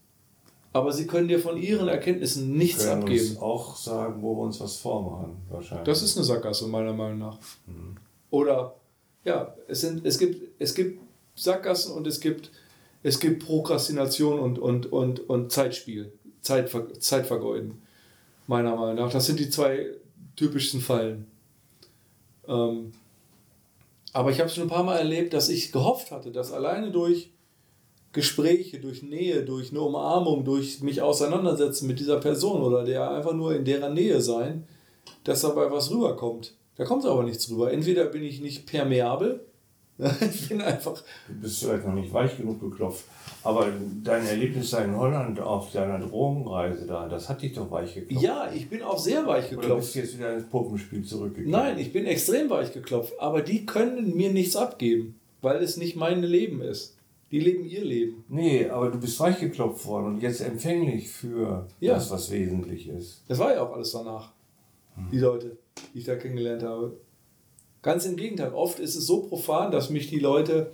Aber 0.71 0.91
sie 0.91 1.07
können 1.07 1.27
dir 1.27 1.39
von 1.39 1.57
ihren 1.57 1.87
Erkenntnissen 1.87 2.57
nichts 2.57 2.83
können 2.85 3.01
abgeben. 3.01 3.29
Uns 3.29 3.37
auch 3.37 3.75
sagen, 3.75 4.21
wo 4.21 4.35
wir 4.35 4.43
uns 4.43 4.59
was 4.59 4.77
vormachen, 4.77 5.37
wahrscheinlich. 5.49 5.85
Das 5.85 6.03
ist 6.03 6.17
eine 6.17 6.25
Sackgasse, 6.25 6.67
meiner 6.67 6.93
Meinung 6.93 7.19
nach. 7.19 7.39
Mhm. 7.65 7.95
Oder, 8.29 8.75
ja, 9.23 9.55
es, 9.67 9.81
sind, 9.81 10.05
es, 10.05 10.19
gibt, 10.19 10.49
es 10.59 10.75
gibt 10.75 11.01
Sackgassen 11.35 11.93
und 11.93 12.07
es 12.07 12.19
gibt, 12.19 12.51
es 13.03 13.19
gibt 13.19 13.45
Prokrastination 13.45 14.39
und, 14.39 14.59
und, 14.59 14.91
und, 14.91 15.29
und 15.29 15.51
Zeitspiel, 15.51 16.11
Zeitver, 16.41 16.93
Zeitvergeuden 16.99 17.81
meiner 18.47 18.75
Meinung 18.75 18.95
nach. 18.95 19.11
Das 19.11 19.25
sind 19.25 19.39
die 19.39 19.49
zwei 19.49 19.87
typischsten 20.35 20.81
Fallen. 20.81 21.27
Ähm, 22.47 22.91
aber 24.13 24.31
ich 24.31 24.39
habe 24.39 24.47
es 24.47 24.55
schon 24.55 24.65
ein 24.65 24.69
paar 24.69 24.83
Mal 24.83 24.97
erlebt, 24.97 25.33
dass 25.33 25.49
ich 25.49 25.71
gehofft 25.71 26.11
hatte, 26.11 26.31
dass 26.31 26.51
alleine 26.51 26.91
durch 26.91 27.31
Gespräche, 28.13 28.79
durch 28.79 29.03
Nähe, 29.03 29.43
durch 29.43 29.71
eine 29.71 29.81
Umarmung, 29.81 30.45
durch 30.45 30.81
mich 30.81 31.01
auseinandersetzen 31.01 31.85
mit 31.85 31.99
dieser 31.99 32.19
Person 32.21 32.61
oder 32.61 32.85
der 32.85 33.11
einfach 33.11 33.33
nur 33.33 33.53
in 33.53 33.65
deren 33.65 33.93
Nähe 33.93 34.21
sein, 34.21 34.65
dass 35.25 35.41
dabei 35.41 35.69
was 35.69 35.91
rüberkommt. 35.91 36.53
Da 36.77 36.85
kommt 36.85 37.05
aber 37.05 37.23
nichts 37.23 37.49
rüber. 37.49 37.73
Entweder 37.73 38.05
bin 38.05 38.23
ich 38.23 38.39
nicht 38.39 38.65
permeabel, 38.67 39.45
ich 40.33 40.49
bin 40.49 40.61
einfach. 40.61 41.01
Du 41.27 41.33
bist 41.35 41.63
vielleicht 41.63 41.85
noch 41.85 41.93
nicht 41.93 42.11
weich 42.11 42.35
genug 42.35 42.59
geklopft. 42.59 43.05
Aber 43.43 43.67
dein 44.03 44.25
Erlebnis 44.25 44.73
in 44.73 44.97
Holland 44.97 45.39
auf 45.39 45.71
deiner 45.71 45.99
Drogenreise 45.99 46.85
da, 46.85 47.07
das 47.07 47.29
hat 47.29 47.41
dich 47.41 47.53
doch 47.53 47.71
weich 47.71 47.93
geklopft. 47.93 48.23
Ja, 48.23 48.51
ich 48.53 48.69
bin 48.69 48.81
auch 48.81 48.99
sehr 48.99 49.25
weich 49.25 49.49
geklopft. 49.49 49.71
Oder 49.71 49.75
bist 49.77 49.95
du 49.95 49.99
jetzt 49.99 50.17
wieder 50.17 50.33
ins 50.33 50.49
Puppenspiel 50.49 51.03
zurückgekommen? 51.03 51.51
Nein, 51.51 51.79
ich 51.79 51.93
bin 51.93 52.05
extrem 52.05 52.49
weich 52.49 52.73
geklopft. 52.73 53.13
Aber 53.19 53.41
die 53.41 53.65
können 53.65 54.15
mir 54.15 54.33
nichts 54.33 54.57
abgeben, 54.57 55.17
weil 55.41 55.63
es 55.63 55.77
nicht 55.77 55.95
mein 55.95 56.23
Leben 56.23 56.61
ist. 56.61 56.97
Die 57.31 57.39
leben 57.39 57.65
ihr 57.65 57.83
Leben. 57.83 58.23
Nee, 58.27 58.67
aber 58.67 58.91
du 58.91 58.99
bist 58.99 59.19
weich 59.19 59.39
geklopft 59.39 59.85
worden 59.85 60.05
und 60.07 60.21
jetzt 60.21 60.41
empfänglich 60.41 61.09
für 61.09 61.67
ja. 61.79 61.95
das, 61.95 62.11
was 62.11 62.29
wesentlich 62.31 62.89
ist. 62.89 63.23
Das 63.27 63.39
war 63.39 63.53
ja 63.53 63.63
auch 63.63 63.73
alles 63.73 63.91
danach. 63.91 64.31
Hm. 64.95 65.07
Die 65.11 65.19
Leute, 65.19 65.57
die 65.93 65.99
ich 65.99 66.05
da 66.05 66.15
kennengelernt 66.15 66.63
habe. 66.63 66.97
Ganz 67.85 68.03
im 68.07 68.15
Gegenteil, 68.15 68.51
oft 68.51 68.79
ist 68.79 68.95
es 68.95 69.05
so 69.05 69.21
profan, 69.21 69.69
dass 69.69 69.91
mich 69.91 70.07
die 70.07 70.17
Leute 70.17 70.71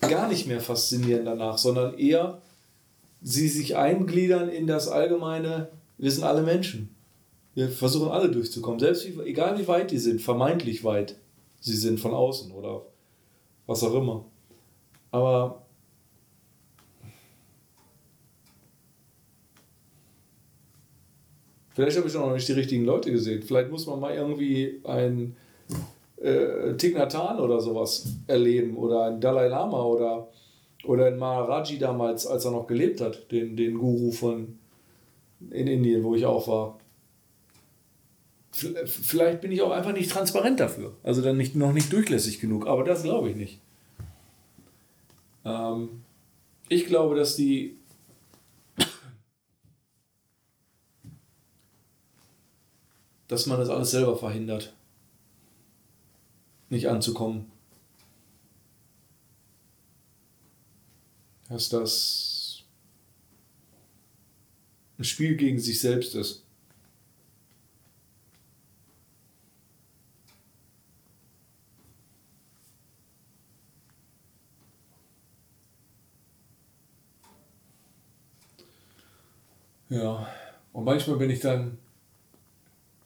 gar 0.00 0.28
nicht 0.28 0.46
mehr 0.46 0.62
faszinieren 0.62 1.26
danach, 1.26 1.58
sondern 1.58 1.98
eher 1.98 2.40
sie 3.20 3.48
sich 3.48 3.76
eingliedern 3.76 4.48
in 4.48 4.66
das 4.66 4.88
allgemeine, 4.88 5.68
wir 5.98 6.10
sind 6.10 6.24
alle 6.24 6.40
Menschen. 6.40 6.88
Wir 7.54 7.68
versuchen 7.68 8.10
alle 8.10 8.30
durchzukommen, 8.30 8.80
selbst 8.80 9.06
wie, 9.06 9.20
egal 9.28 9.58
wie 9.58 9.68
weit 9.68 9.90
die 9.90 9.98
sind, 9.98 10.22
vermeintlich 10.22 10.84
weit 10.84 11.16
sie 11.60 11.76
sind 11.76 12.00
von 12.00 12.14
außen 12.14 12.50
oder 12.52 12.86
was 13.66 13.84
auch 13.84 13.92
immer. 13.92 14.24
Aber 15.10 15.66
vielleicht 21.74 21.98
habe 21.98 22.08
ich 22.08 22.16
auch 22.16 22.26
noch 22.26 22.32
nicht 22.32 22.48
die 22.48 22.52
richtigen 22.52 22.86
Leute 22.86 23.12
gesehen. 23.12 23.42
Vielleicht 23.42 23.70
muss 23.70 23.84
man 23.84 24.00
mal 24.00 24.14
irgendwie 24.14 24.80
ein 24.84 25.36
äh, 26.22 26.76
Thich 26.76 26.94
oder 26.96 27.60
sowas 27.60 28.16
erleben 28.26 28.76
oder 28.76 29.06
ein 29.06 29.20
Dalai 29.20 29.48
Lama 29.48 29.82
oder, 29.82 30.28
oder 30.84 31.06
ein 31.06 31.18
Maharaji 31.18 31.78
damals, 31.78 32.26
als 32.26 32.44
er 32.44 32.52
noch 32.52 32.66
gelebt 32.66 33.00
hat, 33.00 33.30
den, 33.32 33.56
den 33.56 33.78
Guru 33.78 34.12
von 34.12 34.58
in 35.50 35.66
Indien, 35.66 36.04
wo 36.04 36.14
ich 36.14 36.24
auch 36.24 36.46
war. 36.46 36.78
Vielleicht 38.52 39.40
bin 39.40 39.50
ich 39.50 39.62
auch 39.62 39.72
einfach 39.72 39.92
nicht 39.92 40.10
transparent 40.10 40.60
dafür. 40.60 40.92
Also 41.02 41.22
dann 41.22 41.36
nicht, 41.38 41.56
noch 41.56 41.72
nicht 41.72 41.92
durchlässig 41.92 42.38
genug, 42.38 42.66
aber 42.66 42.84
das 42.84 43.02
glaube 43.02 43.30
ich 43.30 43.36
nicht. 43.36 43.60
Ähm, 45.44 46.02
ich 46.68 46.86
glaube, 46.86 47.16
dass 47.16 47.34
die 47.34 47.78
dass 53.26 53.46
man 53.46 53.58
das 53.58 53.70
alles 53.70 53.90
selber 53.90 54.16
verhindert 54.16 54.74
nicht 56.72 56.88
anzukommen. 56.88 57.52
Dass 61.50 61.68
das 61.68 62.64
ein 64.98 65.04
Spiel 65.04 65.36
gegen 65.36 65.60
sich 65.60 65.80
selbst 65.80 66.14
ist. 66.14 66.44
Ja, 79.90 80.26
und 80.72 80.84
manchmal 80.84 81.18
bin 81.18 81.28
ich 81.28 81.40
dann, 81.40 81.76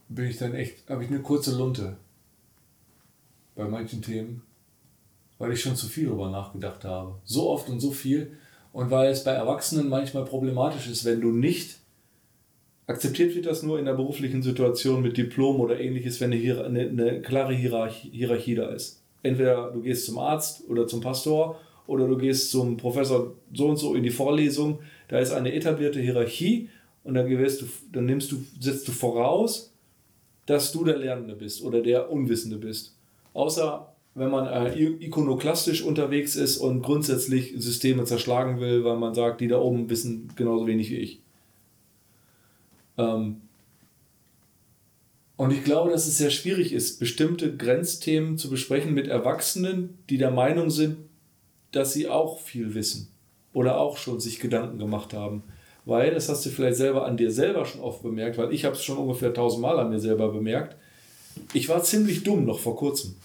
bin 0.08 0.26
ich 0.26 0.38
dann 0.38 0.54
echt, 0.54 0.88
habe 0.88 1.02
ich 1.02 1.10
eine 1.10 1.20
kurze 1.20 1.56
Lunte 1.56 1.96
bei 3.56 3.64
manchen 3.64 4.02
Themen, 4.02 4.42
weil 5.38 5.52
ich 5.52 5.60
schon 5.60 5.74
zu 5.74 5.88
viel 5.88 6.06
darüber 6.06 6.30
nachgedacht 6.30 6.84
habe. 6.84 7.16
So 7.24 7.50
oft 7.50 7.68
und 7.68 7.80
so 7.80 7.90
viel. 7.90 8.36
Und 8.72 8.90
weil 8.90 9.10
es 9.10 9.24
bei 9.24 9.32
Erwachsenen 9.32 9.88
manchmal 9.88 10.24
problematisch 10.24 10.86
ist, 10.86 11.04
wenn 11.04 11.20
du 11.20 11.32
nicht 11.32 11.78
akzeptiert 12.86 13.34
wird 13.34 13.46
das 13.46 13.62
nur 13.62 13.78
in 13.78 13.84
der 13.84 13.94
beruflichen 13.94 14.42
Situation 14.42 15.02
mit 15.02 15.16
Diplom 15.16 15.60
oder 15.60 15.80
ähnliches, 15.80 16.20
wenn 16.20 16.32
eine, 16.32 16.64
eine, 16.64 16.80
eine 16.80 17.22
klare 17.22 17.54
Hierarchie, 17.54 18.10
Hierarchie 18.10 18.54
da 18.54 18.68
ist. 18.68 19.02
Entweder 19.22 19.72
du 19.72 19.82
gehst 19.82 20.06
zum 20.06 20.18
Arzt 20.18 20.62
oder 20.68 20.86
zum 20.86 21.00
Pastor 21.00 21.58
oder 21.86 22.06
du 22.06 22.16
gehst 22.16 22.50
zum 22.50 22.76
Professor 22.76 23.34
so 23.52 23.68
und 23.68 23.76
so 23.76 23.94
in 23.94 24.04
die 24.04 24.10
Vorlesung, 24.10 24.78
da 25.08 25.18
ist 25.18 25.32
eine 25.32 25.52
etablierte 25.52 26.00
Hierarchie 26.00 26.68
und 27.02 27.14
dann, 27.14 27.28
gewährst 27.28 27.62
du, 27.62 27.66
dann 27.92 28.06
nimmst 28.06 28.30
du, 28.30 28.36
setzt 28.60 28.86
du 28.86 28.92
voraus, 28.92 29.72
dass 30.46 30.70
du 30.70 30.84
der 30.84 30.98
Lernende 30.98 31.34
bist 31.34 31.62
oder 31.62 31.80
der 31.80 32.10
Unwissende 32.10 32.56
bist. 32.56 32.95
Außer 33.36 33.92
wenn 34.14 34.30
man 34.30 34.46
äh, 34.46 34.82
ikonoklastisch 34.82 35.82
unterwegs 35.82 36.36
ist 36.36 36.56
und 36.56 36.80
grundsätzlich 36.80 37.52
Systeme 37.58 38.04
zerschlagen 38.04 38.60
will, 38.60 38.82
weil 38.82 38.96
man 38.96 39.14
sagt, 39.14 39.42
die 39.42 39.48
da 39.48 39.58
oben 39.58 39.90
wissen 39.90 40.32
genauso 40.36 40.66
wenig 40.66 40.90
wie 40.90 40.96
ich. 40.96 41.20
Ähm 42.96 43.42
und 45.36 45.50
ich 45.52 45.64
glaube, 45.64 45.90
dass 45.90 46.06
es 46.06 46.16
sehr 46.16 46.30
schwierig 46.30 46.72
ist, 46.72 46.98
bestimmte 46.98 47.54
Grenzthemen 47.54 48.38
zu 48.38 48.48
besprechen 48.48 48.94
mit 48.94 49.06
Erwachsenen, 49.06 49.98
die 50.08 50.16
der 50.16 50.30
Meinung 50.30 50.70
sind, 50.70 50.96
dass 51.72 51.92
sie 51.92 52.08
auch 52.08 52.40
viel 52.40 52.72
wissen 52.72 53.08
oder 53.52 53.78
auch 53.78 53.98
schon 53.98 54.18
sich 54.18 54.40
Gedanken 54.40 54.78
gemacht 54.78 55.12
haben. 55.12 55.42
weil, 55.84 56.14
das 56.14 56.30
hast 56.30 56.46
du 56.46 56.48
vielleicht 56.48 56.78
selber 56.78 57.04
an 57.04 57.18
dir 57.18 57.30
selber 57.30 57.66
schon 57.66 57.82
oft 57.82 58.02
bemerkt, 58.02 58.38
weil 58.38 58.54
ich 58.54 58.64
habe 58.64 58.76
es 58.76 58.82
schon 58.82 58.96
ungefähr 58.96 59.34
tausendmal 59.34 59.78
an 59.78 59.90
mir 59.90 60.00
selber 60.00 60.32
bemerkt, 60.32 60.74
ich 61.52 61.68
war 61.68 61.82
ziemlich 61.82 62.24
dumm 62.24 62.44
noch 62.44 62.58
vor 62.58 62.76
kurzem. 62.76 63.16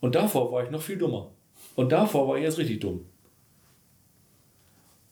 Und 0.00 0.14
davor 0.14 0.52
war 0.52 0.64
ich 0.64 0.70
noch 0.70 0.82
viel 0.82 0.98
dummer. 0.98 1.30
Und 1.76 1.92
davor 1.92 2.28
war 2.28 2.36
ich 2.36 2.44
jetzt 2.44 2.58
richtig 2.58 2.80
dumm. 2.80 3.06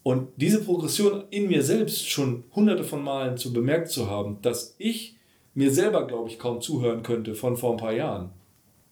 Und 0.03 0.29
diese 0.37 0.65
Progression 0.65 1.25
in 1.31 1.47
mir 1.47 1.63
selbst 1.63 2.09
schon 2.09 2.45
hunderte 2.55 2.85
von 2.85 3.03
Malen 3.03 3.37
zu 3.37 3.53
bemerkt 3.53 3.89
zu 3.89 4.11
haben, 4.11 4.39
dass 4.43 4.75
ich 4.79 5.17
mir 5.55 5.71
selber, 5.71 6.07
glaube 6.07 6.29
ich, 6.29 6.39
kaum 6.39 6.61
zuhören 6.61 7.03
könnte 7.03 7.35
von 7.35 7.57
vor 7.57 7.73
ein 7.73 7.77
paar 7.77 7.93
Jahren, 7.93 8.31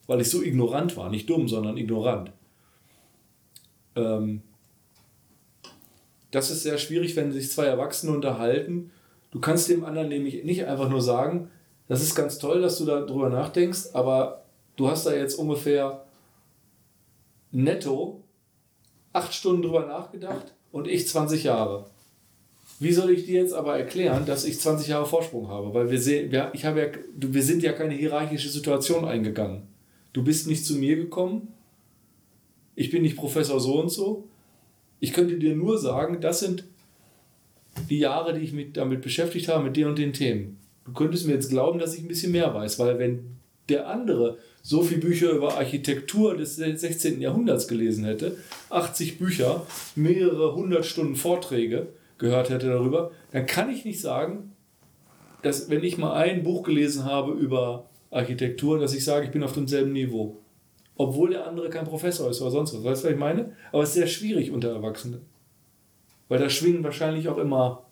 weil 0.06 0.20
ich 0.20 0.30
so 0.30 0.42
ignorant 0.42 0.96
war, 0.96 1.10
nicht 1.10 1.28
dumm, 1.28 1.48
sondern 1.48 1.76
ignorant. 1.76 2.32
Ähm, 3.96 4.42
das 6.30 6.50
ist 6.50 6.62
sehr 6.62 6.78
schwierig, 6.78 7.16
wenn 7.16 7.32
sich 7.32 7.50
zwei 7.50 7.64
Erwachsene 7.64 8.12
unterhalten. 8.12 8.92
Du 9.32 9.40
kannst 9.40 9.68
dem 9.68 9.84
anderen 9.84 10.08
nämlich 10.08 10.44
nicht 10.44 10.64
einfach 10.64 10.88
nur 10.88 11.02
sagen, 11.02 11.50
das 11.90 12.02
ist 12.02 12.14
ganz 12.14 12.38
toll, 12.38 12.60
dass 12.60 12.78
du 12.78 12.84
darüber 12.84 13.28
nachdenkst, 13.30 13.88
aber 13.94 14.44
du 14.76 14.88
hast 14.88 15.06
da 15.06 15.12
jetzt 15.12 15.34
ungefähr 15.34 16.04
netto 17.50 18.22
acht 19.12 19.34
Stunden 19.34 19.62
drüber 19.62 19.86
nachgedacht 19.86 20.54
und 20.70 20.86
ich 20.86 21.08
20 21.08 21.42
Jahre. 21.42 21.86
Wie 22.78 22.92
soll 22.92 23.10
ich 23.10 23.26
dir 23.26 23.42
jetzt 23.42 23.52
aber 23.52 23.76
erklären, 23.76 24.24
dass 24.24 24.44
ich 24.44 24.60
20 24.60 24.86
Jahre 24.86 25.04
Vorsprung 25.04 25.48
habe? 25.48 25.74
Weil 25.74 25.90
wir 25.90 26.00
sehen, 26.00 26.30
wir, 26.30 26.52
ich 26.52 26.64
habe 26.64 26.80
ja, 26.80 26.86
wir 27.16 27.42
sind 27.42 27.64
ja 27.64 27.72
keine 27.72 27.94
hierarchische 27.94 28.50
Situation 28.50 29.04
eingegangen. 29.04 29.62
Du 30.12 30.22
bist 30.22 30.46
nicht 30.46 30.64
zu 30.64 30.76
mir 30.76 30.94
gekommen. 30.94 31.48
Ich 32.76 32.92
bin 32.92 33.02
nicht 33.02 33.16
Professor 33.16 33.58
so 33.58 33.80
und 33.80 33.88
so. 33.88 34.28
Ich 35.00 35.12
könnte 35.12 35.40
dir 35.40 35.56
nur 35.56 35.76
sagen, 35.76 36.20
das 36.20 36.38
sind 36.38 36.62
die 37.88 37.98
Jahre, 37.98 38.32
die 38.32 38.44
ich 38.44 38.52
mich 38.52 38.74
damit 38.74 39.02
beschäftigt 39.02 39.48
habe, 39.48 39.64
mit 39.64 39.76
den 39.76 39.88
und 39.88 39.98
den 39.98 40.12
Themen. 40.12 40.59
Du 40.90 40.94
könntest 40.94 41.24
mir 41.26 41.34
jetzt 41.34 41.50
glauben, 41.50 41.78
dass 41.78 41.94
ich 41.94 42.02
ein 42.02 42.08
bisschen 42.08 42.32
mehr 42.32 42.52
weiß, 42.52 42.80
weil 42.80 42.98
wenn 42.98 43.36
der 43.68 43.88
andere 43.88 44.38
so 44.60 44.82
viele 44.82 45.00
Bücher 45.00 45.30
über 45.30 45.56
Architektur 45.56 46.36
des 46.36 46.56
16. 46.56 47.20
Jahrhunderts 47.20 47.68
gelesen 47.68 48.04
hätte, 48.04 48.36
80 48.70 49.18
Bücher, 49.18 49.64
mehrere 49.94 50.56
hundert 50.56 50.84
Stunden 50.84 51.14
Vorträge 51.14 51.90
gehört 52.18 52.50
hätte 52.50 52.66
darüber, 52.66 53.12
dann 53.30 53.46
kann 53.46 53.70
ich 53.70 53.84
nicht 53.84 54.00
sagen, 54.00 54.56
dass 55.42 55.70
wenn 55.70 55.84
ich 55.84 55.96
mal 55.96 56.14
ein 56.14 56.42
Buch 56.42 56.64
gelesen 56.64 57.04
habe 57.04 57.32
über 57.32 57.86
Architektur, 58.10 58.80
dass 58.80 58.92
ich 58.92 59.04
sage, 59.04 59.26
ich 59.26 59.30
bin 59.30 59.44
auf 59.44 59.52
demselben 59.52 59.92
Niveau. 59.92 60.38
Obwohl 60.96 61.30
der 61.30 61.46
andere 61.46 61.70
kein 61.70 61.86
Professor 61.86 62.28
ist 62.28 62.42
oder 62.42 62.50
sonst 62.50 62.74
was. 62.74 62.82
Weißt 62.82 63.04
du, 63.04 63.06
was 63.06 63.14
ich 63.14 63.20
meine? 63.20 63.52
Aber 63.70 63.84
es 63.84 63.90
ist 63.90 63.94
sehr 63.94 64.08
schwierig 64.08 64.50
unter 64.50 64.70
Erwachsenen. 64.70 65.20
Weil 66.28 66.40
da 66.40 66.50
schwingen 66.50 66.82
wahrscheinlich 66.82 67.28
auch 67.28 67.38
immer 67.38 67.84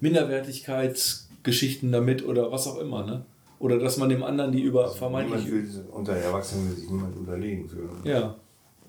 Minderwertigkeitsgeschichten 0.00 1.92
damit 1.92 2.24
oder 2.24 2.50
was 2.52 2.66
auch 2.66 2.78
immer. 2.78 3.04
Ne? 3.04 3.24
Oder 3.58 3.78
dass 3.78 3.96
man 3.96 4.08
dem 4.08 4.22
anderen 4.22 4.52
die 4.52 4.62
über 4.62 4.84
also 4.84 4.94
vermeintlich. 4.94 5.50
Will, 5.50 5.68
unter 5.90 6.12
Erwachsenen 6.12 6.68
will 6.68 6.76
sich 6.76 6.90
niemand 6.90 7.16
unterlegen 7.16 7.68
fühlen. 7.68 7.90
Ja. 8.04 8.36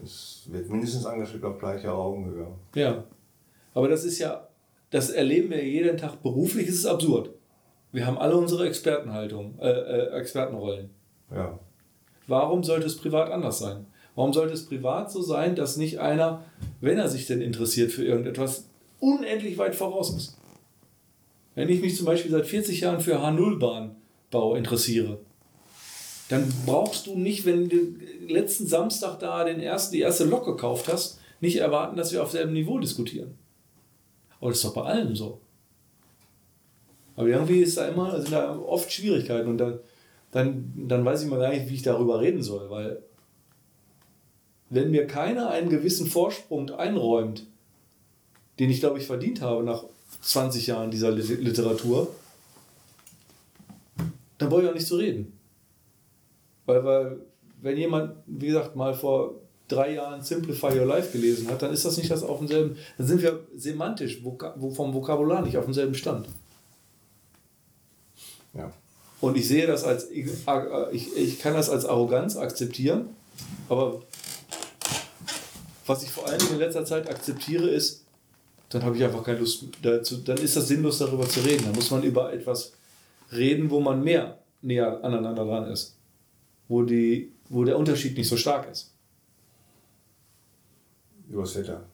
Es 0.04 0.44
wird 0.50 0.70
mindestens 0.70 1.06
engagiert 1.06 1.44
auf 1.44 1.60
gleicher 1.60 1.94
Augenhöhe. 1.94 2.48
Ja. 2.76 3.04
Aber 3.74 3.88
das 3.88 4.04
ist 4.06 4.20
ja, 4.20 4.48
das 4.92 5.10
erleben 5.10 5.50
wir 5.50 5.64
jeden 5.66 5.98
Tag 5.98 6.22
beruflich, 6.22 6.68
ist 6.68 6.80
es 6.80 6.86
absurd. 6.86 7.32
Wir 7.92 8.06
haben 8.06 8.18
alle 8.18 8.38
unsere 8.38 8.68
Expertenhaltung, 8.68 9.58
äh, 9.60 9.70
äh, 9.70 10.20
Expertenrollen. 10.20 10.90
Ja. 11.32 11.60
Warum 12.28 12.64
sollte 12.64 12.86
es 12.86 12.98
privat 12.98 13.32
anders 13.32 13.60
sein? 13.60 13.88
Warum 14.16 14.34
sollte 14.34 14.54
es 14.54 14.68
privat 14.68 15.12
so 15.12 15.22
sein, 15.22 15.56
dass 15.56 15.78
nicht 15.78 16.00
einer, 16.00 16.44
wenn 16.82 17.00
er 17.00 17.10
sich 17.10 17.26
denn 17.26 17.42
interessiert 17.42 17.92
für 17.92 18.06
irgendetwas, 18.06 18.68
unendlich 19.00 19.58
weit 19.58 19.76
voraus 19.76 20.16
ist? 20.16 20.39
Wenn 21.60 21.68
ich 21.68 21.82
mich 21.82 21.98
zum 21.98 22.06
Beispiel 22.06 22.32
seit 22.32 22.46
40 22.46 22.80
Jahren 22.80 23.02
für 23.02 23.20
H0-Bahn 23.20 23.98
Bau 24.32 24.56
interessiere. 24.56 25.20
Dann 26.30 26.54
brauchst 26.66 27.06
du 27.06 27.18
nicht, 27.18 27.46
wenn 27.46 27.68
du 27.68 27.96
letzten 28.30 28.66
Samstag 28.66 29.20
da 29.20 29.44
den 29.44 29.60
ersten, 29.60 29.94
die 29.94 30.00
erste 30.00 30.24
Lok 30.24 30.46
gekauft 30.46 30.88
hast, 30.88 31.20
nicht 31.42 31.58
erwarten, 31.58 31.98
dass 31.98 32.14
wir 32.14 32.24
auf 32.24 32.32
selben 32.32 32.54
Niveau 32.54 32.80
diskutieren. 32.80 33.38
Aber 34.40 34.52
das 34.52 34.60
ist 34.60 34.64
doch 34.68 34.74
bei 34.74 34.84
allem 34.84 35.18
so. 35.18 35.42
Aber 37.18 37.28
irgendwie 37.28 37.60
ist 37.60 37.76
da 37.76 37.90
immer, 37.90 38.22
sind 38.22 38.32
da 38.32 38.58
oft 38.58 38.90
Schwierigkeiten 38.90 39.50
und 39.50 39.58
dann, 39.58 39.80
dann, 40.32 40.74
dann 40.88 41.04
weiß 41.04 41.24
ich 41.24 41.30
mal 41.30 41.40
gar 41.40 41.50
nicht, 41.50 41.68
wie 41.68 41.76
ich 41.76 41.82
darüber 41.82 42.22
reden 42.22 42.42
soll, 42.42 42.70
weil 42.70 43.04
wenn 44.70 44.92
mir 44.92 45.08
keiner 45.08 45.50
einen 45.50 45.70
gewissen 45.70 46.08
Vorsprung 46.08 46.70
einräumt, 46.70 47.48
den 48.60 48.70
ich 48.70 48.80
glaube 48.80 49.00
ich 49.00 49.08
verdient 49.08 49.42
habe 49.42 49.66
nach 49.66 49.84
20 50.22 50.68
Jahren 50.68 50.92
dieser 50.92 51.12
Literatur, 51.12 52.14
dann 54.38 54.50
brauche 54.50 54.64
ich 54.64 54.70
auch 54.70 54.74
nicht 54.74 54.88
zu 54.88 54.96
reden. 54.96 55.34
Weil, 56.66 56.84
weil, 56.84 57.18
wenn 57.62 57.78
jemand, 57.78 58.16
wie 58.26 58.48
gesagt, 58.48 58.76
mal 58.76 58.94
vor 58.94 59.36
drei 59.68 59.94
Jahren 59.96 60.22
Simplify 60.22 60.78
Your 60.78 60.86
Life 60.86 61.12
gelesen 61.12 61.50
hat, 61.50 61.62
dann 61.62 61.72
ist 61.72 61.86
das 61.86 61.98
nicht 61.98 62.10
das 62.10 62.24
auf 62.24 62.40
demselben, 62.40 62.78
dann 62.98 63.08
sind 63.08 63.22
wir 63.22 63.40
semantisch 63.56 64.22
vom 64.22 64.94
Vokabular 64.94 65.42
nicht 65.42 65.58
auf 65.58 65.66
demselben 65.66 65.94
Stand. 65.94 66.28
Ja. 68.54 68.72
Und 69.22 69.38
ich 69.38 69.48
sehe 69.48 69.68
das 69.68 69.84
als, 69.84 70.10
ich, 70.10 70.28
ich, 70.92 71.16
ich 71.16 71.40
kann 71.40 71.54
das 71.54 71.70
als 71.70 71.86
Arroganz 71.86 72.38
akzeptieren, 72.38 73.10
aber 73.68 74.02
was 75.86 76.04
ich 76.04 76.12
vor 76.12 76.28
allem 76.28 76.40
in 76.52 76.58
letzter 76.58 76.86
Zeit 76.86 77.10
akzeptiere, 77.10 77.70
ist, 77.70 78.06
dann 78.70 78.84
habe 78.84 78.96
ich 78.96 79.04
einfach 79.04 79.24
keine 79.24 79.40
Lust 79.40 79.66
dazu, 79.82 80.18
dann 80.18 80.38
ist 80.38 80.56
das 80.56 80.68
sinnlos 80.68 81.00
darüber 81.00 81.28
zu 81.28 81.40
reden. 81.42 81.66
Dann 81.66 81.76
muss 81.76 81.92
man 81.92 82.04
über 82.04 82.32
etwas 82.32 82.74
reden, 83.32 83.70
wo 83.70 83.80
man 83.80 84.04
mehr 84.04 84.40
näher 84.62 85.04
aneinander 85.04 85.46
dran 85.46 85.72
ist. 85.72 85.98
Wo, 86.68 86.84
die, 86.84 87.32
wo 87.50 87.64
der 87.64 87.78
Unterschied 87.78 88.16
nicht 88.18 88.28
so 88.28 88.38
stark 88.38 88.70
ist. 88.72 88.94
Übers 91.30 91.56
Wetter. 91.56 91.86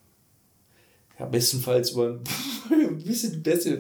Ja, 1.20 1.26
bestenfalls 1.26 1.92
über 1.92 2.20
ein 2.70 3.04
bisschen 3.04 3.42
besser. 3.42 3.78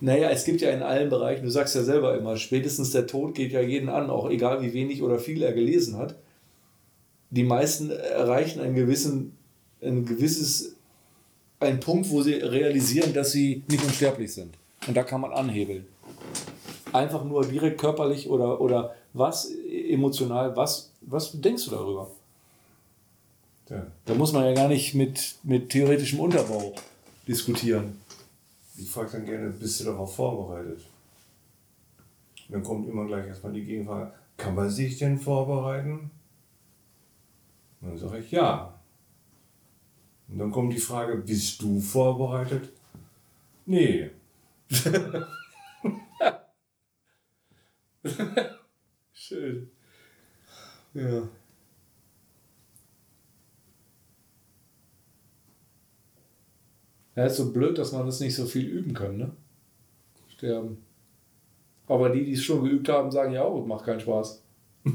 Naja, 0.00 0.30
es 0.30 0.44
gibt 0.44 0.60
ja 0.60 0.70
in 0.70 0.82
allen 0.82 1.10
Bereichen, 1.10 1.44
du 1.44 1.50
sagst 1.50 1.74
ja 1.74 1.82
selber 1.82 2.16
immer, 2.18 2.36
spätestens 2.36 2.90
der 2.90 3.06
Tod 3.06 3.34
geht 3.34 3.52
ja 3.52 3.60
jeden 3.60 3.88
an, 3.88 4.10
auch 4.10 4.30
egal 4.30 4.62
wie 4.62 4.72
wenig 4.72 5.02
oder 5.02 5.18
viel 5.18 5.42
er 5.42 5.52
gelesen 5.52 5.96
hat. 5.96 6.16
Die 7.30 7.44
meisten 7.44 7.90
erreichen 7.90 8.60
einen 8.60 8.74
gewissen, 8.74 9.36
ein 9.80 10.06
gewisses, 10.06 10.75
einen 11.60 11.80
Punkt, 11.80 12.10
wo 12.10 12.22
sie 12.22 12.34
realisieren, 12.34 13.12
dass 13.12 13.32
sie 13.32 13.62
nicht 13.68 13.82
unsterblich 13.84 14.32
sind. 14.32 14.54
Und 14.86 14.96
da 14.96 15.02
kann 15.02 15.20
man 15.20 15.32
anhebeln 15.32 15.86
einfach 16.96 17.24
nur 17.24 17.46
direkt 17.46 17.78
körperlich 17.78 18.28
oder, 18.28 18.60
oder 18.60 18.94
was 19.12 19.50
emotional, 19.90 20.56
was, 20.56 20.92
was 21.02 21.32
denkst 21.40 21.64
du 21.66 21.70
darüber? 21.70 22.10
Ja. 23.68 23.86
Da 24.04 24.14
muss 24.14 24.32
man 24.32 24.44
ja 24.44 24.54
gar 24.54 24.68
nicht 24.68 24.94
mit, 24.94 25.36
mit 25.42 25.70
theoretischem 25.70 26.20
Unterbau 26.20 26.74
diskutieren. 27.26 28.00
Ich 28.78 28.88
frage 28.88 29.12
dann 29.12 29.26
gerne, 29.26 29.50
bist 29.50 29.80
du 29.80 29.84
darauf 29.84 30.14
vorbereitet? 30.14 30.80
Und 32.48 32.52
dann 32.52 32.62
kommt 32.62 32.88
immer 32.88 33.06
gleich 33.06 33.26
erstmal 33.26 33.52
die 33.52 33.64
Gegenfrage, 33.64 34.12
kann 34.36 34.54
man 34.54 34.70
sich 34.70 34.98
denn 34.98 35.18
vorbereiten? 35.18 36.10
Und 37.80 37.88
dann 37.88 37.98
sage 37.98 38.18
ich 38.18 38.30
ja. 38.30 38.75
Und 40.28 40.38
dann 40.38 40.50
kommt 40.50 40.72
die 40.72 40.78
Frage, 40.78 41.16
bist 41.18 41.62
du 41.62 41.80
vorbereitet? 41.80 42.72
Nee. 43.64 44.10
Schön. 49.12 49.70
Ja. 50.94 51.28
Ja, 57.14 57.24
ist 57.24 57.36
so 57.36 57.52
blöd, 57.52 57.78
dass 57.78 57.92
man 57.92 58.04
das 58.06 58.20
nicht 58.20 58.34
so 58.34 58.44
viel 58.44 58.66
üben 58.66 58.92
kann, 58.92 59.16
ne? 59.16 59.32
Sterben. 60.28 60.84
Aber 61.86 62.10
die, 62.10 62.24
die 62.24 62.32
es 62.32 62.42
schon 62.44 62.62
geübt 62.64 62.88
haben, 62.88 63.10
sagen 63.10 63.32
ja 63.32 63.42
auch, 63.42 63.64
macht 63.64 63.86
keinen 63.86 64.00
Spaß. 64.00 64.42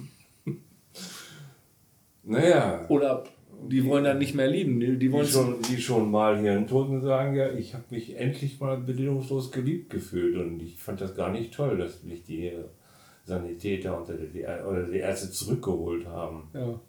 naja. 2.23 2.85
Oder 2.89 3.23
die 3.69 3.85
wollen 3.85 4.03
dann 4.03 4.17
nicht 4.17 4.35
mehr 4.35 4.47
lieben. 4.47 4.79
Die, 4.79 4.97
die, 4.97 5.11
wollen 5.11 5.25
die, 5.25 5.31
schon, 5.31 5.61
die 5.61 5.81
schon 5.81 6.11
mal 6.11 6.39
hier 6.39 6.55
in 6.55 6.67
Toten 6.67 7.01
sagen, 7.01 7.35
ja, 7.35 7.51
ich 7.51 7.73
habe 7.73 7.83
mich 7.89 8.15
endlich 8.17 8.59
mal 8.59 8.77
bedingungslos 8.77 9.51
geliebt 9.51 9.89
gefühlt 9.89 10.37
und 10.37 10.61
ich 10.61 10.77
fand 10.77 11.01
das 11.01 11.15
gar 11.15 11.31
nicht 11.31 11.53
toll, 11.53 11.77
dass 11.77 12.03
mich 12.03 12.23
die 12.23 12.51
Sanitäter 13.25 13.97
und 13.97 14.07
die, 14.33 14.43
oder 14.43 14.83
die 14.83 14.97
Ärzte 14.97 15.31
zurückgeholt 15.31 16.07
haben 16.07 16.49
ja. 16.53 16.79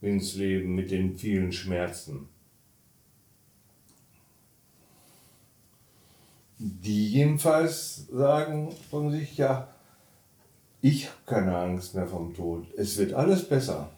ins 0.00 0.34
Leben 0.36 0.74
mit 0.74 0.90
den 0.90 1.16
vielen 1.16 1.52
Schmerzen. 1.52 2.28
Die 6.58 7.08
jedenfalls 7.08 8.06
sagen 8.06 8.72
von 8.90 9.10
sich, 9.10 9.36
ja, 9.36 9.68
ich 10.80 11.06
habe 11.06 11.16
keine 11.26 11.56
Angst 11.56 11.94
mehr 11.94 12.06
vom 12.06 12.34
Tod. 12.34 12.66
Es 12.76 12.96
wird 12.96 13.12
alles 13.12 13.46
besser. 13.48 13.90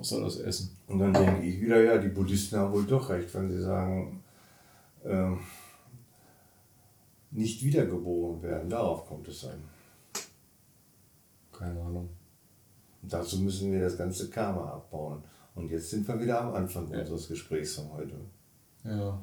Soll 0.00 0.24
das 0.24 0.38
essen? 0.38 0.76
Und 0.86 0.98
dann 0.98 1.12
denke 1.12 1.42
ich 1.46 1.60
wieder, 1.60 1.82
ja, 1.82 1.98
die 1.98 2.08
Buddhisten 2.08 2.58
haben 2.58 2.72
wohl 2.72 2.84
doch 2.84 3.08
recht, 3.08 3.32
wenn 3.34 3.50
sie 3.50 3.62
sagen, 3.62 4.22
ähm, 5.04 5.40
nicht 7.30 7.62
wiedergeboren 7.64 8.42
werden. 8.42 8.68
Darauf 8.70 9.06
kommt 9.06 9.26
es 9.28 9.44
an. 9.44 9.62
Keine 11.52 11.80
Ahnung. 11.80 12.08
Und 13.02 13.12
dazu 13.12 13.38
müssen 13.40 13.72
wir 13.72 13.80
das 13.80 13.96
ganze 13.96 14.30
Karma 14.30 14.72
abbauen. 14.72 15.22
Und 15.54 15.70
jetzt 15.70 15.90
sind 15.90 16.06
wir 16.08 16.20
wieder 16.20 16.40
am 16.40 16.54
Anfang 16.54 16.90
Ja. 16.90 17.00
unseres 17.00 17.28
Gesprächs 17.28 17.76
von 17.76 17.92
heute. 17.92 18.14
Ja. 18.84 19.22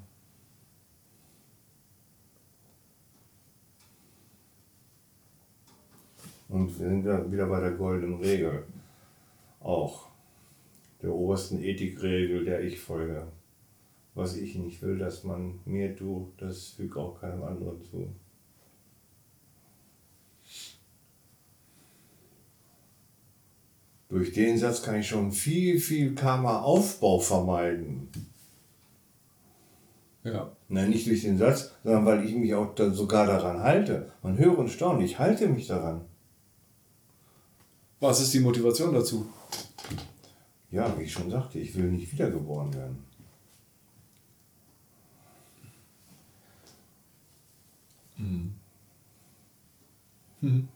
Und 6.49 6.67
wir 6.79 6.89
sind 6.89 7.05
ja 7.05 7.31
wieder 7.31 7.45
bei 7.47 7.59
der 7.61 7.71
goldenen 7.71 8.19
Regel. 8.19 8.65
Auch 9.61 10.07
der 11.01 11.13
obersten 11.13 11.61
Ethikregel, 11.61 12.45
der 12.45 12.61
ich 12.61 12.79
folge. 12.79 13.27
Was 14.13 14.35
ich 14.35 14.55
nicht 14.55 14.81
will, 14.81 14.97
dass 14.97 15.23
man 15.23 15.59
mir 15.65 15.95
tut, 15.95 16.33
das 16.37 16.69
fügt 16.69 16.97
auch 16.97 17.19
keinem 17.19 17.43
anderen 17.43 17.81
zu. 17.83 18.13
Durch 24.09 24.33
den 24.33 24.57
Satz 24.57 24.83
kann 24.83 24.99
ich 24.99 25.07
schon 25.07 25.31
viel, 25.31 25.79
viel 25.79 26.13
Karma-Aufbau 26.13 27.19
vermeiden. 27.19 28.09
Ja. 30.25 30.51
Nein, 30.67 30.89
nicht 30.89 31.07
durch 31.07 31.21
den 31.21 31.37
Satz, 31.37 31.71
sondern 31.83 32.05
weil 32.05 32.25
ich 32.25 32.35
mich 32.35 32.53
auch 32.53 32.75
dann 32.75 32.93
sogar 32.93 33.25
daran 33.25 33.59
halte. 33.59 34.11
Man 34.21 34.37
höre 34.37 34.57
und 34.57 34.69
staune, 34.69 35.05
ich 35.05 35.17
halte 35.17 35.47
mich 35.47 35.67
daran. 35.67 36.01
Was 38.01 38.21
ist 38.21 38.33
die 38.33 38.41
Motivation 38.41 38.93
dazu? 38.93 39.27
Ja, 40.71 40.97
wie 40.97 41.03
ich 41.03 41.11
schon 41.11 41.29
sagte, 41.29 41.59
ich 41.59 41.75
will 41.75 41.91
nicht 41.91 42.11
wiedergeboren 42.11 42.73
werden. 42.73 42.97
Mhm. 50.41 50.67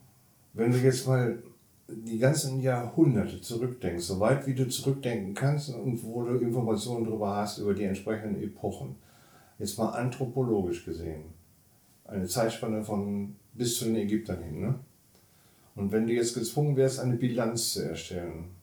Wenn 0.52 0.72
du 0.72 0.78
jetzt 0.78 1.06
mal 1.06 1.42
die 1.88 2.18
ganzen 2.18 2.60
Jahrhunderte 2.60 3.40
zurückdenkst, 3.40 4.04
so 4.04 4.20
weit 4.20 4.46
wie 4.46 4.54
du 4.54 4.68
zurückdenken 4.68 5.34
kannst 5.34 5.70
und 5.70 6.02
wo 6.02 6.24
du 6.24 6.36
Informationen 6.38 7.04
darüber 7.04 7.36
hast, 7.36 7.58
über 7.58 7.74
die 7.74 7.84
entsprechenden 7.84 8.42
Epochen, 8.42 8.96
jetzt 9.58 9.78
mal 9.78 9.90
anthropologisch 9.90 10.84
gesehen, 10.84 11.24
eine 12.04 12.26
Zeitspanne 12.26 12.84
von 12.84 13.36
bis 13.54 13.78
zu 13.78 13.86
den 13.86 13.96
Ägyptern 13.96 14.42
hin, 14.42 14.60
ne? 14.60 14.74
Und 15.74 15.92
wenn 15.92 16.06
du 16.06 16.12
jetzt 16.12 16.34
gezwungen 16.34 16.76
wärst, 16.76 17.00
eine 17.00 17.16
Bilanz 17.16 17.74
zu 17.74 17.82
erstellen, 17.82 18.55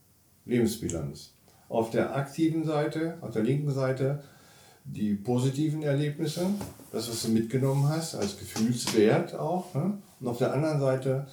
Lebensbilanz, 0.46 1.32
auf 1.70 1.90
der 1.90 2.16
aktiven 2.16 2.66
Seite, 2.66 3.18
auf 3.22 3.32
der 3.32 3.44
linken 3.44 3.72
Seite 3.72 4.24
die 4.86 5.14
positiven 5.14 5.82
Erlebnisse, 5.82 6.46
das, 6.92 7.10
was 7.10 7.24
du 7.24 7.30
mitgenommen 7.30 7.88
hast, 7.88 8.16
als 8.16 8.38
Gefühlswert 8.38 9.34
auch, 9.34 9.74
ne? 9.74 9.98
und 10.20 10.28
auf 10.28 10.38
der 10.40 10.54
anderen 10.54 10.80
Seite 10.80 11.26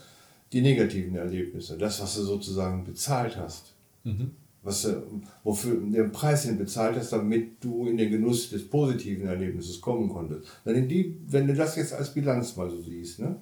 die 0.53 0.63
negativen 0.63 1.17
Erlebnisse, 1.17 1.77
das, 1.77 2.01
was 2.01 2.15
du 2.17 2.23
sozusagen 2.23 2.85
bezahlt 2.85 3.37
hast, 3.37 3.73
Mhm. 4.05 4.31
was 4.63 4.83
du, 4.83 5.03
wofür 5.45 5.75
den 5.81 6.11
Preis 6.13 6.45
hin 6.45 6.57
bezahlt 6.57 6.97
hast, 6.97 7.13
damit 7.13 7.63
du 7.63 7.87
in 7.87 7.97
den 7.99 8.11
Genuss 8.11 8.49
des 8.51 8.67
positiven 8.69 9.27
Erlebnisses 9.27 9.81
kommen 9.81 10.09
konntest. 10.09 10.49
Dann 10.65 10.75
in 10.75 10.89
die, 10.89 11.17
wenn 11.27 11.47
du 11.47 11.55
das 11.55 11.77
jetzt 11.77 11.93
als 11.93 12.15
Bilanz 12.15 12.57
mal 12.57 12.71
so 12.71 12.81
siehst, 12.81 13.19
ne? 13.19 13.37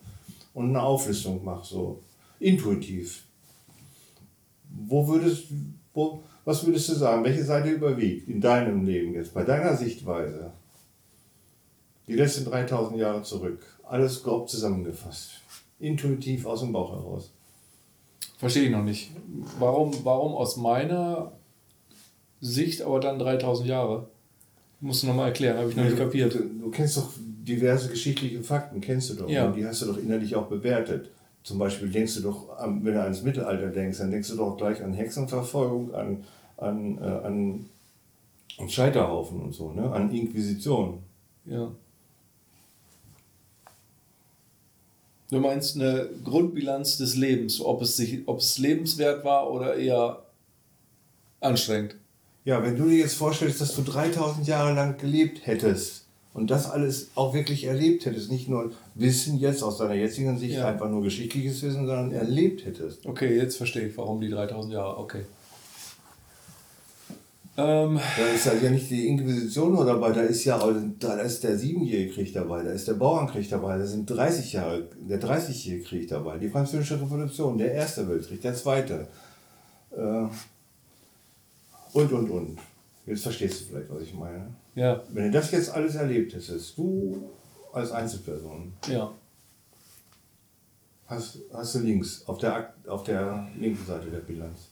und 0.54 0.70
eine 0.70 0.82
Auflistung 0.82 1.44
machst, 1.44 1.70
so 1.70 2.02
intuitiv, 2.40 3.24
wo 4.70 5.06
würdest, 5.08 5.44
wo, 5.92 6.22
was 6.44 6.64
würdest 6.66 6.88
du 6.88 6.94
sagen, 6.94 7.24
welche 7.24 7.44
Seite 7.44 7.70
überwiegt 7.70 8.28
in 8.28 8.40
deinem 8.40 8.84
Leben 8.84 9.14
jetzt, 9.14 9.34
bei 9.34 9.44
deiner 9.44 9.76
Sichtweise? 9.76 10.52
Die 12.06 12.14
letzten 12.14 12.44
3000 12.46 12.98
Jahre 12.98 13.22
zurück, 13.22 13.60
alles 13.84 14.22
grob 14.22 14.48
zusammengefasst, 14.48 15.42
intuitiv 15.78 16.46
aus 16.46 16.60
dem 16.60 16.72
Bauch 16.72 16.92
heraus. 16.92 17.30
Verstehe 18.38 18.64
ich 18.64 18.70
noch 18.70 18.84
nicht. 18.84 19.10
Warum, 19.58 19.92
warum 20.04 20.34
aus 20.34 20.56
meiner 20.56 21.32
Sicht 22.40 22.82
aber 22.82 23.00
dann 23.00 23.18
3000 23.18 23.68
Jahre? 23.68 24.08
Musst 24.80 25.02
du 25.02 25.08
nochmal 25.08 25.26
erklären, 25.28 25.58
habe 25.58 25.70
ich 25.70 25.76
noch 25.76 25.84
nicht 25.84 25.96
kapiert. 25.96 26.34
Du, 26.34 26.38
du 26.38 26.70
kennst 26.70 26.96
doch 26.96 27.10
diverse 27.18 27.88
geschichtliche 27.88 28.42
Fakten, 28.42 28.80
kennst 28.80 29.10
du 29.10 29.14
doch. 29.14 29.28
Ja. 29.28 29.46
Und 29.46 29.56
die 29.56 29.66
hast 29.66 29.82
du 29.82 29.86
doch 29.86 29.98
innerlich 29.98 30.36
auch 30.36 30.46
bewertet. 30.46 31.10
Zum 31.48 31.58
Beispiel 31.58 31.88
denkst 31.88 32.16
du 32.16 32.20
doch, 32.20 32.50
wenn 32.60 32.92
du 32.92 33.02
ans 33.02 33.22
Mittelalter 33.22 33.68
denkst, 33.68 33.96
dann 33.96 34.10
denkst 34.10 34.28
du 34.28 34.36
doch 34.36 34.58
gleich 34.58 34.84
an 34.84 34.92
Hexenverfolgung, 34.92 35.94
an, 35.94 36.24
an, 36.58 36.98
äh, 36.98 37.26
an, 37.26 37.70
an 38.58 38.68
Scheiterhaufen 38.68 39.40
und 39.40 39.54
so, 39.54 39.72
ne? 39.72 39.90
an 39.90 40.12
Inquisition. 40.12 40.98
Ja. 41.46 41.72
Du 45.30 45.40
meinst 45.40 45.76
eine 45.76 46.10
Grundbilanz 46.22 46.98
des 46.98 47.16
Lebens, 47.16 47.62
ob 47.62 47.80
es, 47.80 47.96
sich, 47.96 48.28
ob 48.28 48.40
es 48.40 48.58
lebenswert 48.58 49.24
war 49.24 49.50
oder 49.50 49.76
eher 49.76 50.24
anstrengend. 51.40 51.96
Ja, 52.44 52.62
wenn 52.62 52.76
du 52.76 52.90
dir 52.90 52.98
jetzt 52.98 53.16
vorstellst, 53.16 53.62
dass 53.62 53.74
du 53.74 53.80
3000 53.80 54.46
Jahre 54.46 54.74
lang 54.74 54.98
gelebt 54.98 55.46
hättest 55.46 56.07
und 56.38 56.50
das 56.50 56.70
alles 56.70 57.10
auch 57.16 57.34
wirklich 57.34 57.64
erlebt 57.64 58.06
hättest, 58.06 58.30
nicht 58.30 58.48
nur 58.48 58.72
Wissen 58.94 59.38
jetzt 59.38 59.62
aus 59.62 59.78
deiner 59.78 59.94
jetzigen 59.94 60.38
Sicht, 60.38 60.56
Ja. 60.56 60.68
einfach 60.68 60.88
nur 60.88 61.02
geschichtliches 61.02 61.62
Wissen, 61.62 61.86
sondern 61.86 62.12
erlebt 62.12 62.64
hättest. 62.64 63.04
Okay, 63.06 63.36
jetzt 63.36 63.56
verstehe 63.56 63.88
ich, 63.88 63.96
warum 63.98 64.20
die 64.20 64.30
3000 64.30 64.72
Jahre. 64.72 64.98
Okay. 64.98 65.24
Ähm, 67.56 67.98
Da 68.16 68.26
ist 68.28 68.46
halt 68.46 68.62
ja 68.62 68.70
nicht 68.70 68.88
die 68.88 69.08
Inquisition 69.08 69.72
nur 69.74 69.84
dabei, 69.84 70.12
da 70.12 70.20
ist 70.20 70.44
ja 70.44 70.60
da 71.00 71.14
ist 71.18 71.42
der 71.42 71.58
Siebenjährige 71.58 72.12
Krieg 72.14 72.32
dabei, 72.32 72.62
da 72.62 72.70
ist 72.70 72.86
der 72.86 72.94
Bauernkrieg 72.94 73.50
dabei, 73.50 73.76
da 73.78 73.84
sind 73.84 74.08
30 74.08 74.52
Jahre, 74.52 74.88
der 75.00 75.20
30-jährige 75.20 75.82
Krieg 75.84 76.08
dabei, 76.08 76.38
die 76.38 76.48
Französische 76.48 77.00
Revolution, 77.00 77.58
der 77.58 77.72
Erste 77.72 78.08
Weltkrieg, 78.08 78.40
der 78.42 78.54
Zweite. 78.54 79.08
Äh, 79.90 80.26
und, 81.94 82.12
und, 82.12 82.30
und. 82.30 82.58
Jetzt 83.08 83.22
verstehst 83.22 83.60
du 83.62 83.64
vielleicht, 83.66 83.90
was 83.90 84.02
ich 84.02 84.14
meine. 84.14 84.54
ja, 84.74 85.02
Wenn 85.10 85.24
du 85.24 85.30
das 85.30 85.50
jetzt 85.50 85.70
alles 85.70 85.94
erlebt 85.94 86.34
hättest, 86.34 86.76
du 86.76 87.30
als 87.72 87.90
Einzelperson, 87.90 88.72
ja. 88.88 89.12
hast, 91.06 91.38
hast 91.52 91.74
du 91.74 91.78
links, 91.80 92.22
auf 92.26 92.38
der, 92.38 92.74
auf 92.86 93.02
der 93.04 93.48
linken 93.58 93.84
Seite 93.84 94.10
der 94.10 94.18
Bilanz. 94.18 94.68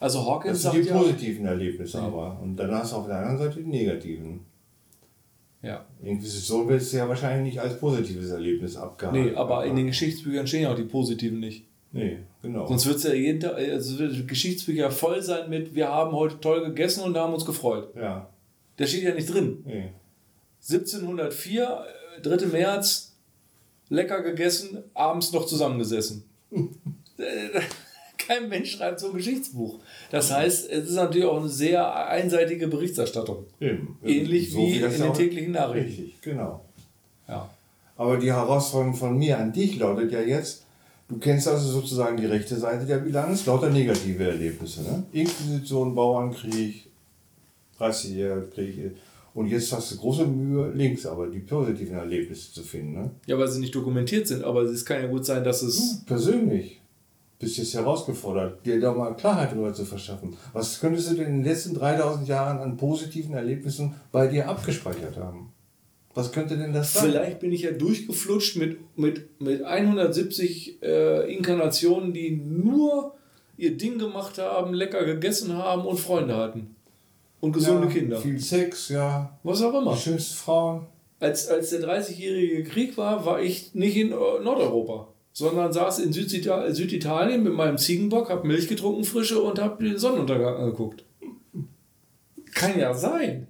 Also 0.00 0.18
Das 0.18 0.26
Hawkins 0.28 0.62
sind 0.62 0.72
sagt 0.72 0.84
die 0.86 0.90
positiven 0.90 1.46
Erlebnisse 1.46 1.98
Ja. 1.98 2.04
aber. 2.06 2.40
Und 2.40 2.56
dann 2.56 2.70
hast 2.72 2.92
du 2.92 2.96
auf 2.96 3.06
der 3.06 3.16
anderen 3.18 3.38
Seite 3.38 3.62
die 3.62 3.68
negativen. 3.68 4.40
Ja. 5.62 5.84
Inquisition 6.02 6.68
willst 6.68 6.92
du 6.92 6.96
ja 6.96 7.08
wahrscheinlich 7.08 7.54
nicht 7.54 7.60
als 7.62 7.78
positives 7.78 8.30
Erlebnis 8.30 8.76
abgehakt. 8.76 9.16
Nee, 9.16 9.32
aber 9.34 9.64
in 9.64 9.76
den 9.76 9.86
Geschichtsbüchern 9.86 10.46
stehen 10.46 10.62
ja 10.62 10.72
auch 10.72 10.76
die 10.76 10.82
positiven 10.84 11.38
nicht. 11.38 11.66
Nee, 11.92 12.18
genau. 12.40 12.66
Sonst 12.66 12.86
wird 12.86 12.96
es 12.96 13.02
ja 13.04 13.12
jeden 13.12 13.40
Tag, 13.40 13.56
also 13.56 13.98
wird 13.98 14.26
Geschichtsbücher 14.26 14.90
voll 14.90 15.22
sein 15.22 15.50
mit, 15.50 15.74
wir 15.74 15.88
haben 15.88 16.12
heute 16.12 16.40
toll 16.40 16.64
gegessen 16.64 17.02
und 17.04 17.16
haben 17.16 17.34
uns 17.34 17.44
gefreut. 17.44 17.94
ja, 17.96 18.28
Da 18.76 18.86
steht 18.86 19.02
ja 19.04 19.14
nicht 19.14 19.32
drin. 19.32 19.62
nee. 19.66 19.90
1704, 20.68 21.84
äh, 22.18 22.20
3. 22.22 22.46
März, 22.46 23.12
lecker 23.88 24.22
gegessen, 24.22 24.78
abends 24.94 25.32
noch 25.32 25.46
zusammengesessen. 25.46 26.24
Äh, 27.18 27.60
Kein 28.16 28.48
Mensch 28.48 28.72
schreibt 28.72 28.98
so 28.98 29.08
ein 29.08 29.12
Geschichtsbuch. 29.16 29.78
Das 30.10 30.32
heißt, 30.32 30.70
es 30.70 30.88
ist 30.88 30.94
natürlich 30.94 31.26
auch 31.26 31.38
eine 31.38 31.48
sehr 31.48 31.94
einseitige 32.08 32.68
Berichterstattung. 32.68 33.44
Eben. 33.60 33.98
Ähnlich 34.02 34.56
wie 34.56 34.80
das 34.80 34.96
in 34.96 35.02
den 35.02 35.12
täglichen 35.14 35.52
Nachrichten. 35.52 35.88
Richtig, 36.02 36.20
genau. 36.22 36.64
Ja. 37.28 37.48
Aber 37.96 38.16
die 38.16 38.32
Herausforderung 38.32 38.94
von 38.94 39.18
mir 39.18 39.38
an 39.38 39.52
dich 39.52 39.76
lautet 39.78 40.10
ja 40.10 40.20
jetzt, 40.20 40.64
du 41.08 41.18
kennst 41.18 41.48
also 41.48 41.68
sozusagen 41.70 42.16
die 42.16 42.26
rechte 42.26 42.56
Seite 42.56 42.86
der 42.86 42.98
Bilanz, 42.98 43.46
lauter 43.46 43.70
negative 43.70 44.24
Erlebnisse. 44.24 44.82
Ne? 44.82 45.04
Inquisition, 45.12 45.94
Bauernkrieg, 45.94 46.88
30-jähriger 47.78 48.50
Krieg. 48.50 48.96
Und 49.34 49.46
jetzt 49.46 49.72
hast 49.72 49.92
du 49.92 49.96
große 49.96 50.26
Mühe, 50.26 50.70
links 50.72 51.06
aber 51.06 51.26
die 51.28 51.38
positiven 51.38 51.96
Erlebnisse 51.96 52.52
zu 52.52 52.62
finden. 52.62 52.92
Ne? 52.92 53.10
ja, 53.26 53.38
weil 53.38 53.48
sie 53.48 53.60
nicht 53.60 53.74
dokumentiert 53.74 54.26
sind, 54.26 54.44
aber 54.44 54.62
es 54.62 54.84
kann 54.84 55.00
ja 55.00 55.08
gut 55.08 55.24
sein, 55.24 55.42
dass 55.42 55.62
es. 55.62 56.00
Du 56.00 56.06
persönlich 56.06 56.82
bist 57.38 57.56
jetzt 57.56 57.74
herausgefordert, 57.74 58.64
dir 58.64 58.80
da 58.80 58.92
mal 58.92 59.14
Klarheit 59.14 59.50
darüber 59.50 59.74
zu 59.74 59.84
verschaffen. 59.84 60.36
Was 60.52 60.80
könntest 60.80 61.10
du 61.10 61.16
denn 61.16 61.26
in 61.26 61.32
den 61.38 61.44
letzten 61.44 61.74
3000 61.74 62.28
Jahren 62.28 62.58
an 62.58 62.76
positiven 62.76 63.34
Erlebnissen 63.34 63.94
bei 64.12 64.28
dir 64.28 64.48
abgespeichert 64.48 65.16
haben? 65.16 65.51
Was 66.14 66.32
könnte 66.32 66.56
denn 66.58 66.72
das 66.72 66.92
sein? 66.92 67.10
Vielleicht 67.10 67.40
bin 67.40 67.52
ich 67.52 67.62
ja 67.62 67.72
durchgeflutscht 67.72 68.56
mit, 68.56 68.78
mit, 68.98 69.40
mit 69.40 69.62
170 69.62 70.82
äh, 70.82 71.34
Inkarnationen, 71.34 72.12
die 72.12 72.30
nur 72.32 73.14
ihr 73.56 73.76
Ding 73.76 73.98
gemacht 73.98 74.38
haben, 74.38 74.74
lecker 74.74 75.04
gegessen 75.04 75.56
haben 75.56 75.86
und 75.86 75.98
Freunde 75.98 76.36
hatten. 76.36 76.76
Und 77.40 77.52
gesunde 77.52 77.88
ja, 77.88 77.92
Kinder. 77.92 78.18
Viel 78.18 78.38
Sex, 78.38 78.90
ja. 78.90 79.38
Was 79.42 79.62
auch 79.62 79.74
immer. 79.80 79.94
Die 79.94 80.00
schönsten 80.00 80.34
Frauen. 80.34 80.86
Als, 81.18 81.48
als 81.48 81.70
der 81.70 81.80
30-jährige 81.80 82.64
Krieg 82.64 82.96
war, 82.96 83.24
war 83.24 83.40
ich 83.40 83.74
nicht 83.74 83.96
in 83.96 84.12
äh, 84.12 84.14
Nordeuropa. 84.14 85.08
sondern 85.32 85.72
saß 85.72 86.00
in 86.00 86.12
Südita 86.12 86.72
Süditalien 86.72 87.42
mit 87.42 87.54
meinem 87.54 87.78
Ziegenbock, 87.78 88.28
habe 88.28 88.46
Milch 88.46 88.68
getrunken, 88.68 89.04
frische 89.04 89.40
und 89.40 89.58
habe 89.60 89.82
den 89.82 89.98
Sonnenuntergang 89.98 90.56
angeguckt. 90.56 91.04
Kann 92.52 92.78
ja 92.78 92.92
sein. 92.92 93.48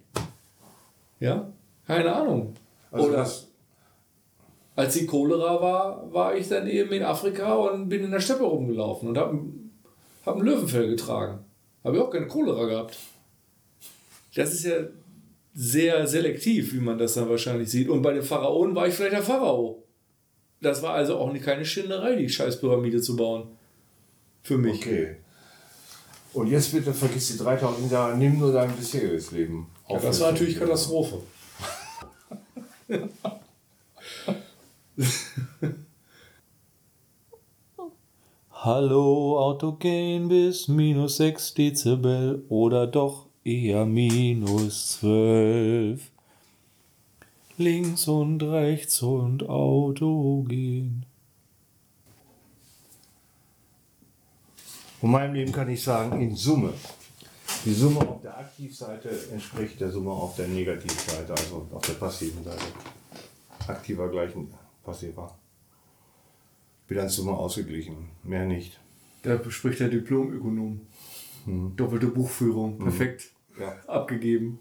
Ja, 1.19 1.53
keine 1.97 2.15
Ahnung. 2.15 2.55
Also 2.91 3.09
Oder 3.09 3.31
als 4.75 4.95
die 4.95 5.07
Cholera 5.07 5.61
war, 5.61 6.13
war 6.13 6.35
ich 6.35 6.49
dann 6.49 6.67
eben 6.67 6.93
in 6.93 7.03
Afrika 7.03 7.55
und 7.55 7.89
bin 7.89 8.05
in 8.05 8.11
der 8.11 8.21
Steppe 8.21 8.45
rumgelaufen 8.45 9.11
und 9.11 9.19
habe 9.19 9.39
hab 10.25 10.37
ein 10.37 10.43
Löwenfell 10.43 10.89
getragen. 10.89 11.45
Habe 11.85 11.97
ich 11.97 12.03
auch 12.03 12.11
keine 12.11 12.27
Cholera 12.27 12.65
gehabt. 12.65 12.99
Das 14.35 14.53
ist 14.55 14.65
ja 14.65 14.77
sehr 15.55 16.07
selektiv, 16.07 16.73
wie 16.73 16.81
man 16.81 16.97
das 16.97 17.15
dann 17.15 17.29
wahrscheinlich 17.29 17.71
sieht. 17.71 17.89
Und 17.89 18.01
bei 18.01 18.15
den 18.15 18.23
Pharaonen 18.23 18.75
war 18.75 18.87
ich 18.87 18.95
vielleicht 18.95 19.13
der 19.13 19.23
Pharao. 19.23 19.83
Das 20.63 20.83
war 20.83 20.95
also 20.95 21.17
auch 21.17 21.33
nicht 21.33 21.45
keine 21.45 21.65
Schinderei, 21.65 22.17
die 22.17 22.29
Scheißpyramide 22.29 23.03
zu 23.03 23.17
bauen. 23.17 23.49
Für 24.43 24.57
mich. 24.57 24.81
okay. 24.81 25.17
Und 26.33 26.47
jetzt 26.47 26.73
bitte 26.73 26.95
vergiss 26.95 27.29
die 27.29 27.39
3000 27.39 27.93
Jahre, 27.93 28.17
nimm 28.17 28.39
nur 28.39 28.53
dein 28.53 28.73
bisheriges 28.73 29.33
Leben. 29.33 29.67
Ja, 29.89 29.99
das 29.99 30.21
war 30.21 30.33
natürlich 30.33 30.59
Katastrophe. 30.59 31.19
Hallo, 38.51 39.39
Autogen 39.39 40.29
bis 40.29 40.69
minus 40.69 41.17
6 41.17 41.55
Dezibel 41.55 42.45
oder 42.49 42.87
doch 42.87 43.27
eher 43.45 43.87
minus 43.87 45.01
12. 45.01 46.11
Links 47.59 48.07
und 48.09 48.43
rechts 48.43 49.03
und 49.03 49.49
Autogen. 49.49 51.05
Von 55.01 55.11
meinem 55.11 55.35
Leben 55.35 55.53
kann 55.53 55.69
ich 55.69 55.83
sagen, 55.83 56.21
in 56.21 56.37
Summe. 56.37 56.73
Die 57.65 57.73
Summe 57.73 58.01
auf 58.01 58.21
der 58.23 58.37
Aktivseite 58.39 59.09
entspricht 59.33 59.81
der 59.81 59.91
Summe 59.91 60.11
auf 60.11 60.35
der 60.37 60.49
Negativseite, 60.49 61.33
also 61.33 61.69
auf 61.73 61.83
der 61.87 61.93
passiven 61.95 62.43
Seite. 62.43 62.63
Aktiver 63.69 64.09
gleich 64.11 64.33
passiver. 64.83 65.39
Bilanzsumme 66.89 67.33
ausgeglichen, 67.33 68.09
mehr 68.25 68.45
nicht. 68.47 68.81
Da 69.23 69.39
spricht 69.51 69.79
der 69.81 69.89
Diplomökonom. 69.89 70.81
Doppelte 71.77 72.09
Buchführung, 72.09 72.79
perfekt 72.79 73.31
Ja. 73.59 73.73
abgegeben. 73.87 74.59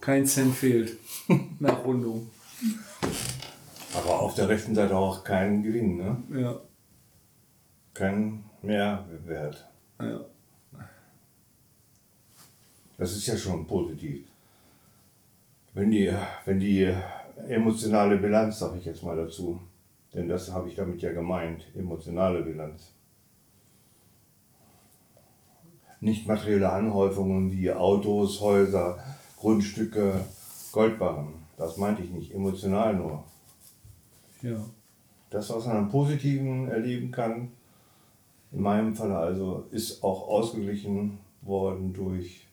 Kein 0.00 0.26
Cent 0.26 0.54
fehlt. 0.54 0.96
Nach 1.60 1.84
Rundung. 1.84 2.30
Aber 3.94 4.20
auf 4.20 4.34
der 4.34 4.48
rechten 4.48 4.74
Seite 4.74 4.96
auch 4.96 5.24
kein 5.24 5.62
Gewinn, 5.62 5.96
ne? 5.96 6.22
Ja. 6.40 6.60
kein 7.94 8.44
Mehrwert. 8.62 9.66
ja. 9.98 10.20
Das 13.00 13.12
ist 13.12 13.26
ja 13.28 13.34
schon 13.34 13.66
positiv. 13.66 14.26
Wenn 15.72 15.90
die, 15.90 16.12
wenn 16.44 16.60
die 16.60 16.94
emotionale 17.48 18.18
Bilanz, 18.18 18.58
sage 18.58 18.76
ich 18.76 18.84
jetzt 18.84 19.02
mal 19.02 19.16
dazu, 19.16 19.58
denn 20.12 20.28
das 20.28 20.52
habe 20.52 20.68
ich 20.68 20.74
damit 20.74 21.00
ja 21.00 21.10
gemeint, 21.10 21.64
emotionale 21.74 22.42
Bilanz. 22.42 22.92
Nicht 26.02 26.26
materielle 26.26 26.70
Anhäufungen 26.70 27.50
wie 27.50 27.72
Autos, 27.72 28.38
Häuser, 28.42 29.02
Grundstücke, 29.38 30.22
Goldbarren. 30.70 31.28
Das 31.56 31.78
meinte 31.78 32.02
ich 32.02 32.10
nicht, 32.10 32.34
emotional 32.34 32.96
nur. 32.96 33.24
ja. 34.42 34.62
Das, 35.30 35.48
was 35.48 35.64
man 35.64 35.76
am 35.78 35.88
Positiven 35.88 36.68
erleben 36.68 37.10
kann, 37.10 37.50
in 38.52 38.60
meinem 38.60 38.94
Fall 38.94 39.12
also, 39.12 39.64
ist 39.70 40.04
auch 40.04 40.28
ausgeglichen 40.28 41.18
worden 41.40 41.94
durch 41.94 42.49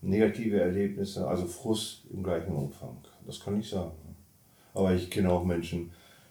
negative 0.00 0.60
Erlebnisse, 0.60 1.26
also 1.26 1.46
Frust 1.46 2.04
im 2.12 2.22
gleichen 2.22 2.54
Umfang. 2.54 2.96
Das 3.26 3.40
kann 3.40 3.58
ich 3.58 3.68
sagen. 3.68 3.92
Aber 4.74 4.94
ich 4.94 5.10
kenne 5.10 5.30
auch 5.30 5.44
Menschen, 5.44 5.90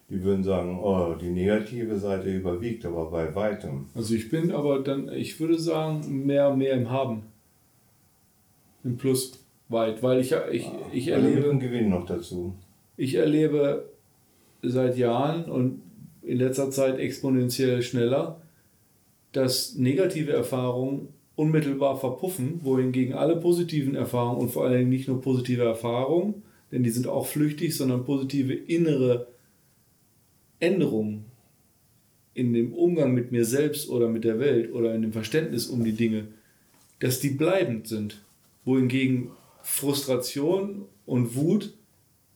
die 0.10 0.24
würden 0.24 0.44
sagen, 0.44 0.80
oh, 0.82 1.16
die 1.16 1.30
negative 1.30 1.98
Seite 1.98 2.34
überwiegt, 2.34 2.86
aber 2.86 3.12
bei 3.12 3.36
weitem. 3.36 3.88
Also 3.94 4.16
ich 4.16 4.30
bin 4.30 4.52
aber 4.52 4.80
dann, 4.80 5.10
ich 5.10 5.40
würde 5.40 5.60
sagen, 5.60 6.26
mehr, 6.26 6.56
mehr 6.56 6.74
im 6.74 6.90
Haben. 6.90 7.24
Im 8.84 8.96
Plus 8.96 9.44
weit, 9.68 10.02
weil 10.02 10.22
ich, 10.22 10.34
ich, 10.52 10.70
ich 10.94 11.08
erlebe. 11.10 11.50
einem 11.50 11.60
Gewinn 11.60 11.90
noch 11.90 12.06
dazu. 12.06 12.56
Ich 12.96 13.16
erlebe 13.16 13.90
seit 14.62 14.98
Jahren 14.98 15.46
und 15.46 15.82
in 16.22 16.38
letzter 16.38 16.72
Zeit 16.72 17.00
exponentiell 17.00 17.82
schneller, 17.82 18.42
dass 19.34 19.76
negative 19.76 20.32
Erfahrungen 20.32 21.10
unmittelbar 21.38 21.98
verpuffen, 21.98 22.60
wohingegen 22.64 23.14
alle 23.14 23.38
positiven 23.38 23.96
Erfahrungen 23.96 24.42
und 24.42 24.50
vor 24.50 24.66
allen 24.66 24.80
Dingen 24.80 24.90
nicht 24.90 25.08
nur 25.08 25.22
positive 25.22 25.64
Erfahrungen, 25.64 26.42
denn 26.72 26.84
die 26.84 26.90
sind 26.90 27.08
auch 27.08 27.28
flüchtig, 27.28 27.78
sondern 27.78 28.04
positive 28.04 28.54
innere 28.54 29.28
Änderungen 30.60 31.26
in 32.34 32.54
dem 32.54 32.74
Umgang 32.74 33.14
mit 33.14 33.32
mir 33.32 33.46
selbst 33.46 33.88
oder 33.90 34.10
mit 34.10 34.24
der 34.24 34.40
Welt 34.40 34.74
oder 34.74 34.94
in 34.96 35.04
dem 35.04 35.14
Verständnis 35.14 35.68
um 35.68 35.84
die 35.84 35.94
Dinge, 35.94 36.28
dass 37.00 37.20
die 37.20 37.30
bleibend 37.30 37.88
sind, 37.88 38.24
wohingegen 38.66 39.30
Frustration 39.62 40.86
und 41.06 41.36
Wut 41.36 41.74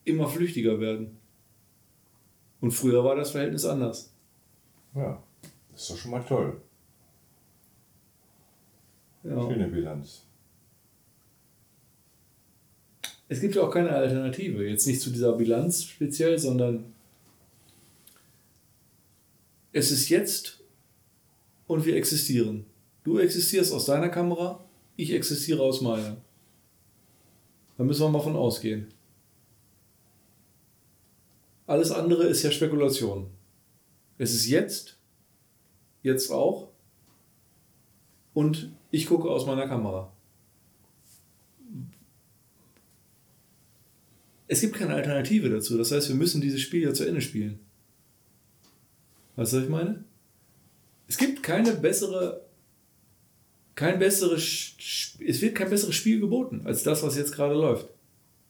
immer 0.05 0.27
flüchtiger 0.27 0.79
werden. 0.79 1.17
Und 2.61 2.71
früher 2.71 3.03
war 3.03 3.15
das 3.15 3.31
Verhältnis 3.31 3.65
anders. 3.65 4.13
Ja, 4.93 5.23
ist 5.73 5.89
doch 5.89 5.97
schon 5.97 6.11
mal 6.11 6.23
toll. 6.23 6.61
Ja. 9.23 9.47
Schöne 9.47 9.67
Bilanz. 9.67 10.23
Es 13.27 13.39
gibt 13.39 13.55
ja 13.55 13.61
auch 13.61 13.71
keine 13.71 13.91
Alternative. 13.91 14.67
Jetzt 14.67 14.87
nicht 14.87 14.99
zu 14.99 15.09
dieser 15.09 15.33
Bilanz 15.33 15.83
speziell, 15.83 16.37
sondern 16.37 16.93
es 19.71 19.91
ist 19.91 20.09
jetzt 20.09 20.59
und 21.67 21.85
wir 21.85 21.95
existieren. 21.95 22.65
Du 23.03 23.19
existierst 23.19 23.73
aus 23.73 23.85
deiner 23.85 24.09
Kamera, 24.09 24.63
ich 24.97 25.13
existiere 25.13 25.61
aus 25.61 25.81
meiner. 25.81 26.17
Da 27.77 27.83
müssen 27.83 28.01
wir 28.01 28.09
mal 28.09 28.19
von 28.19 28.35
ausgehen. 28.35 28.87
Alles 31.67 31.91
andere 31.91 32.25
ist 32.25 32.43
ja 32.43 32.51
Spekulation. 32.51 33.27
Es 34.17 34.33
ist 34.33 34.47
jetzt, 34.47 34.97
jetzt 36.03 36.29
auch, 36.31 36.67
und 38.33 38.71
ich 38.91 39.05
gucke 39.07 39.29
aus 39.29 39.45
meiner 39.45 39.67
Kamera. 39.67 40.11
Es 44.47 44.59
gibt 44.59 44.75
keine 44.75 44.93
Alternative 44.93 45.49
dazu. 45.49 45.77
Das 45.77 45.91
heißt, 45.91 46.09
wir 46.09 46.15
müssen 46.15 46.41
dieses 46.41 46.59
Spiel 46.59 46.81
ja 46.81 46.93
zu 46.93 47.07
Ende 47.07 47.21
spielen. 47.21 47.59
Weißt 49.37 49.53
du, 49.53 49.57
was 49.57 49.63
ich 49.63 49.69
meine? 49.69 50.03
Es 51.07 51.17
gibt 51.17 51.41
keine 51.41 51.73
bessere, 51.73 52.45
kein 53.75 53.97
besseres, 53.97 54.75
es 55.25 55.41
wird 55.41 55.55
kein 55.55 55.69
besseres 55.69 55.95
Spiel 55.95 56.19
geboten 56.19 56.61
als 56.65 56.83
das, 56.83 57.01
was 57.01 57.17
jetzt 57.17 57.31
gerade 57.31 57.55
läuft. 57.55 57.87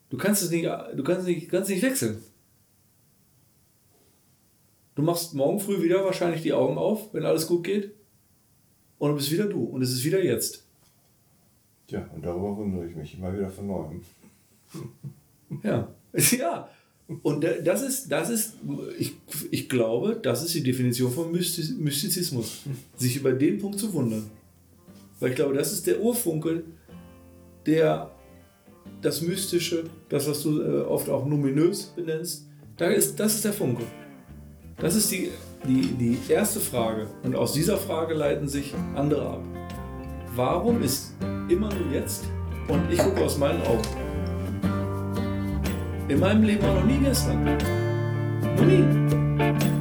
Du 0.10 0.18
kannst 0.18 0.42
es 0.42 0.50
nicht, 0.50 0.66
du 0.66 1.04
kannst 1.04 1.28
nicht, 1.28 1.50
kannst 1.50 1.70
nicht 1.70 1.84
wechseln. 1.84 2.22
Du 4.96 5.04
machst 5.04 5.34
morgen 5.34 5.60
früh 5.60 5.82
wieder 5.82 6.04
wahrscheinlich 6.04 6.42
die 6.42 6.54
Augen 6.54 6.78
auf, 6.78 7.14
wenn 7.14 7.26
alles 7.26 7.48
gut 7.48 7.64
geht. 7.64 7.96
Und 9.02 9.10
du 9.10 9.16
bist 9.16 9.32
wieder 9.32 9.46
du. 9.46 9.64
Und 9.64 9.82
es 9.82 9.92
ist 9.92 10.04
wieder 10.04 10.24
jetzt. 10.24 10.64
Tja, 11.88 12.08
und 12.14 12.24
darüber 12.24 12.56
wundere 12.56 12.86
ich 12.88 12.96
mich 12.96 13.18
immer 13.18 13.34
wieder 13.34 13.50
von 13.50 13.66
neuem. 13.68 14.02
Ja. 15.64 15.88
Ja. 16.38 16.70
Und 17.24 17.44
da- 17.44 17.60
das 17.62 17.82
ist, 17.82 18.10
das 18.12 18.30
ist, 18.30 18.54
ich, 18.98 19.14
ich 19.50 19.68
glaube, 19.68 20.18
das 20.22 20.44
ist 20.46 20.54
die 20.54 20.64
Definition 20.64 21.12
von 21.12 21.30
Mystiz- 21.34 21.76
Mystizismus. 21.78 22.62
Sich 22.96 23.18
über 23.18 23.34
den 23.34 23.58
Punkt 23.58 23.80
zu 23.80 23.92
wundern. 23.92 24.30
Weil 25.20 25.32
ich 25.32 25.36
glaube, 25.36 25.54
das 25.56 25.74
ist 25.74 25.88
der 25.88 26.00
Urfunke, 26.00 26.64
der 27.66 28.12
das 29.02 29.22
Mystische, 29.22 29.84
das, 30.10 30.28
was 30.30 30.44
du 30.44 30.62
äh, 30.62 30.82
oft 30.84 31.10
auch 31.10 31.26
numinös 31.26 31.88
benennst, 31.96 32.46
da 32.78 32.88
ist, 32.90 33.20
das 33.20 33.36
ist 33.36 33.46
der 33.46 33.54
Funke. 33.54 33.84
Das 34.78 34.96
ist 34.96 35.12
die, 35.12 35.30
die, 35.68 35.94
die 35.94 36.32
erste 36.32 36.60
Frage. 36.60 37.08
Und 37.24 37.36
aus 37.36 37.54
dieser 37.54 37.78
Frage 37.78 38.14
leiten 38.14 38.48
sich 38.48 38.74
andere 38.96 39.28
ab. 39.28 39.42
Warum 40.36 40.82
ist 40.82 41.14
immer 41.50 41.70
nur 41.74 41.94
jetzt 41.94 42.26
und 42.68 42.92
ich 42.92 43.00
gucke 43.00 43.24
aus 43.24 43.38
meinen 43.38 43.62
Augen? 43.64 43.82
In 46.08 46.20
meinem 46.20 46.44
Leben 46.44 46.64
war 46.64 46.76
noch 46.76 46.86
nie 46.86 47.00
gestern. 47.00 47.44
Noch 47.46 48.66
nie. 48.66 49.81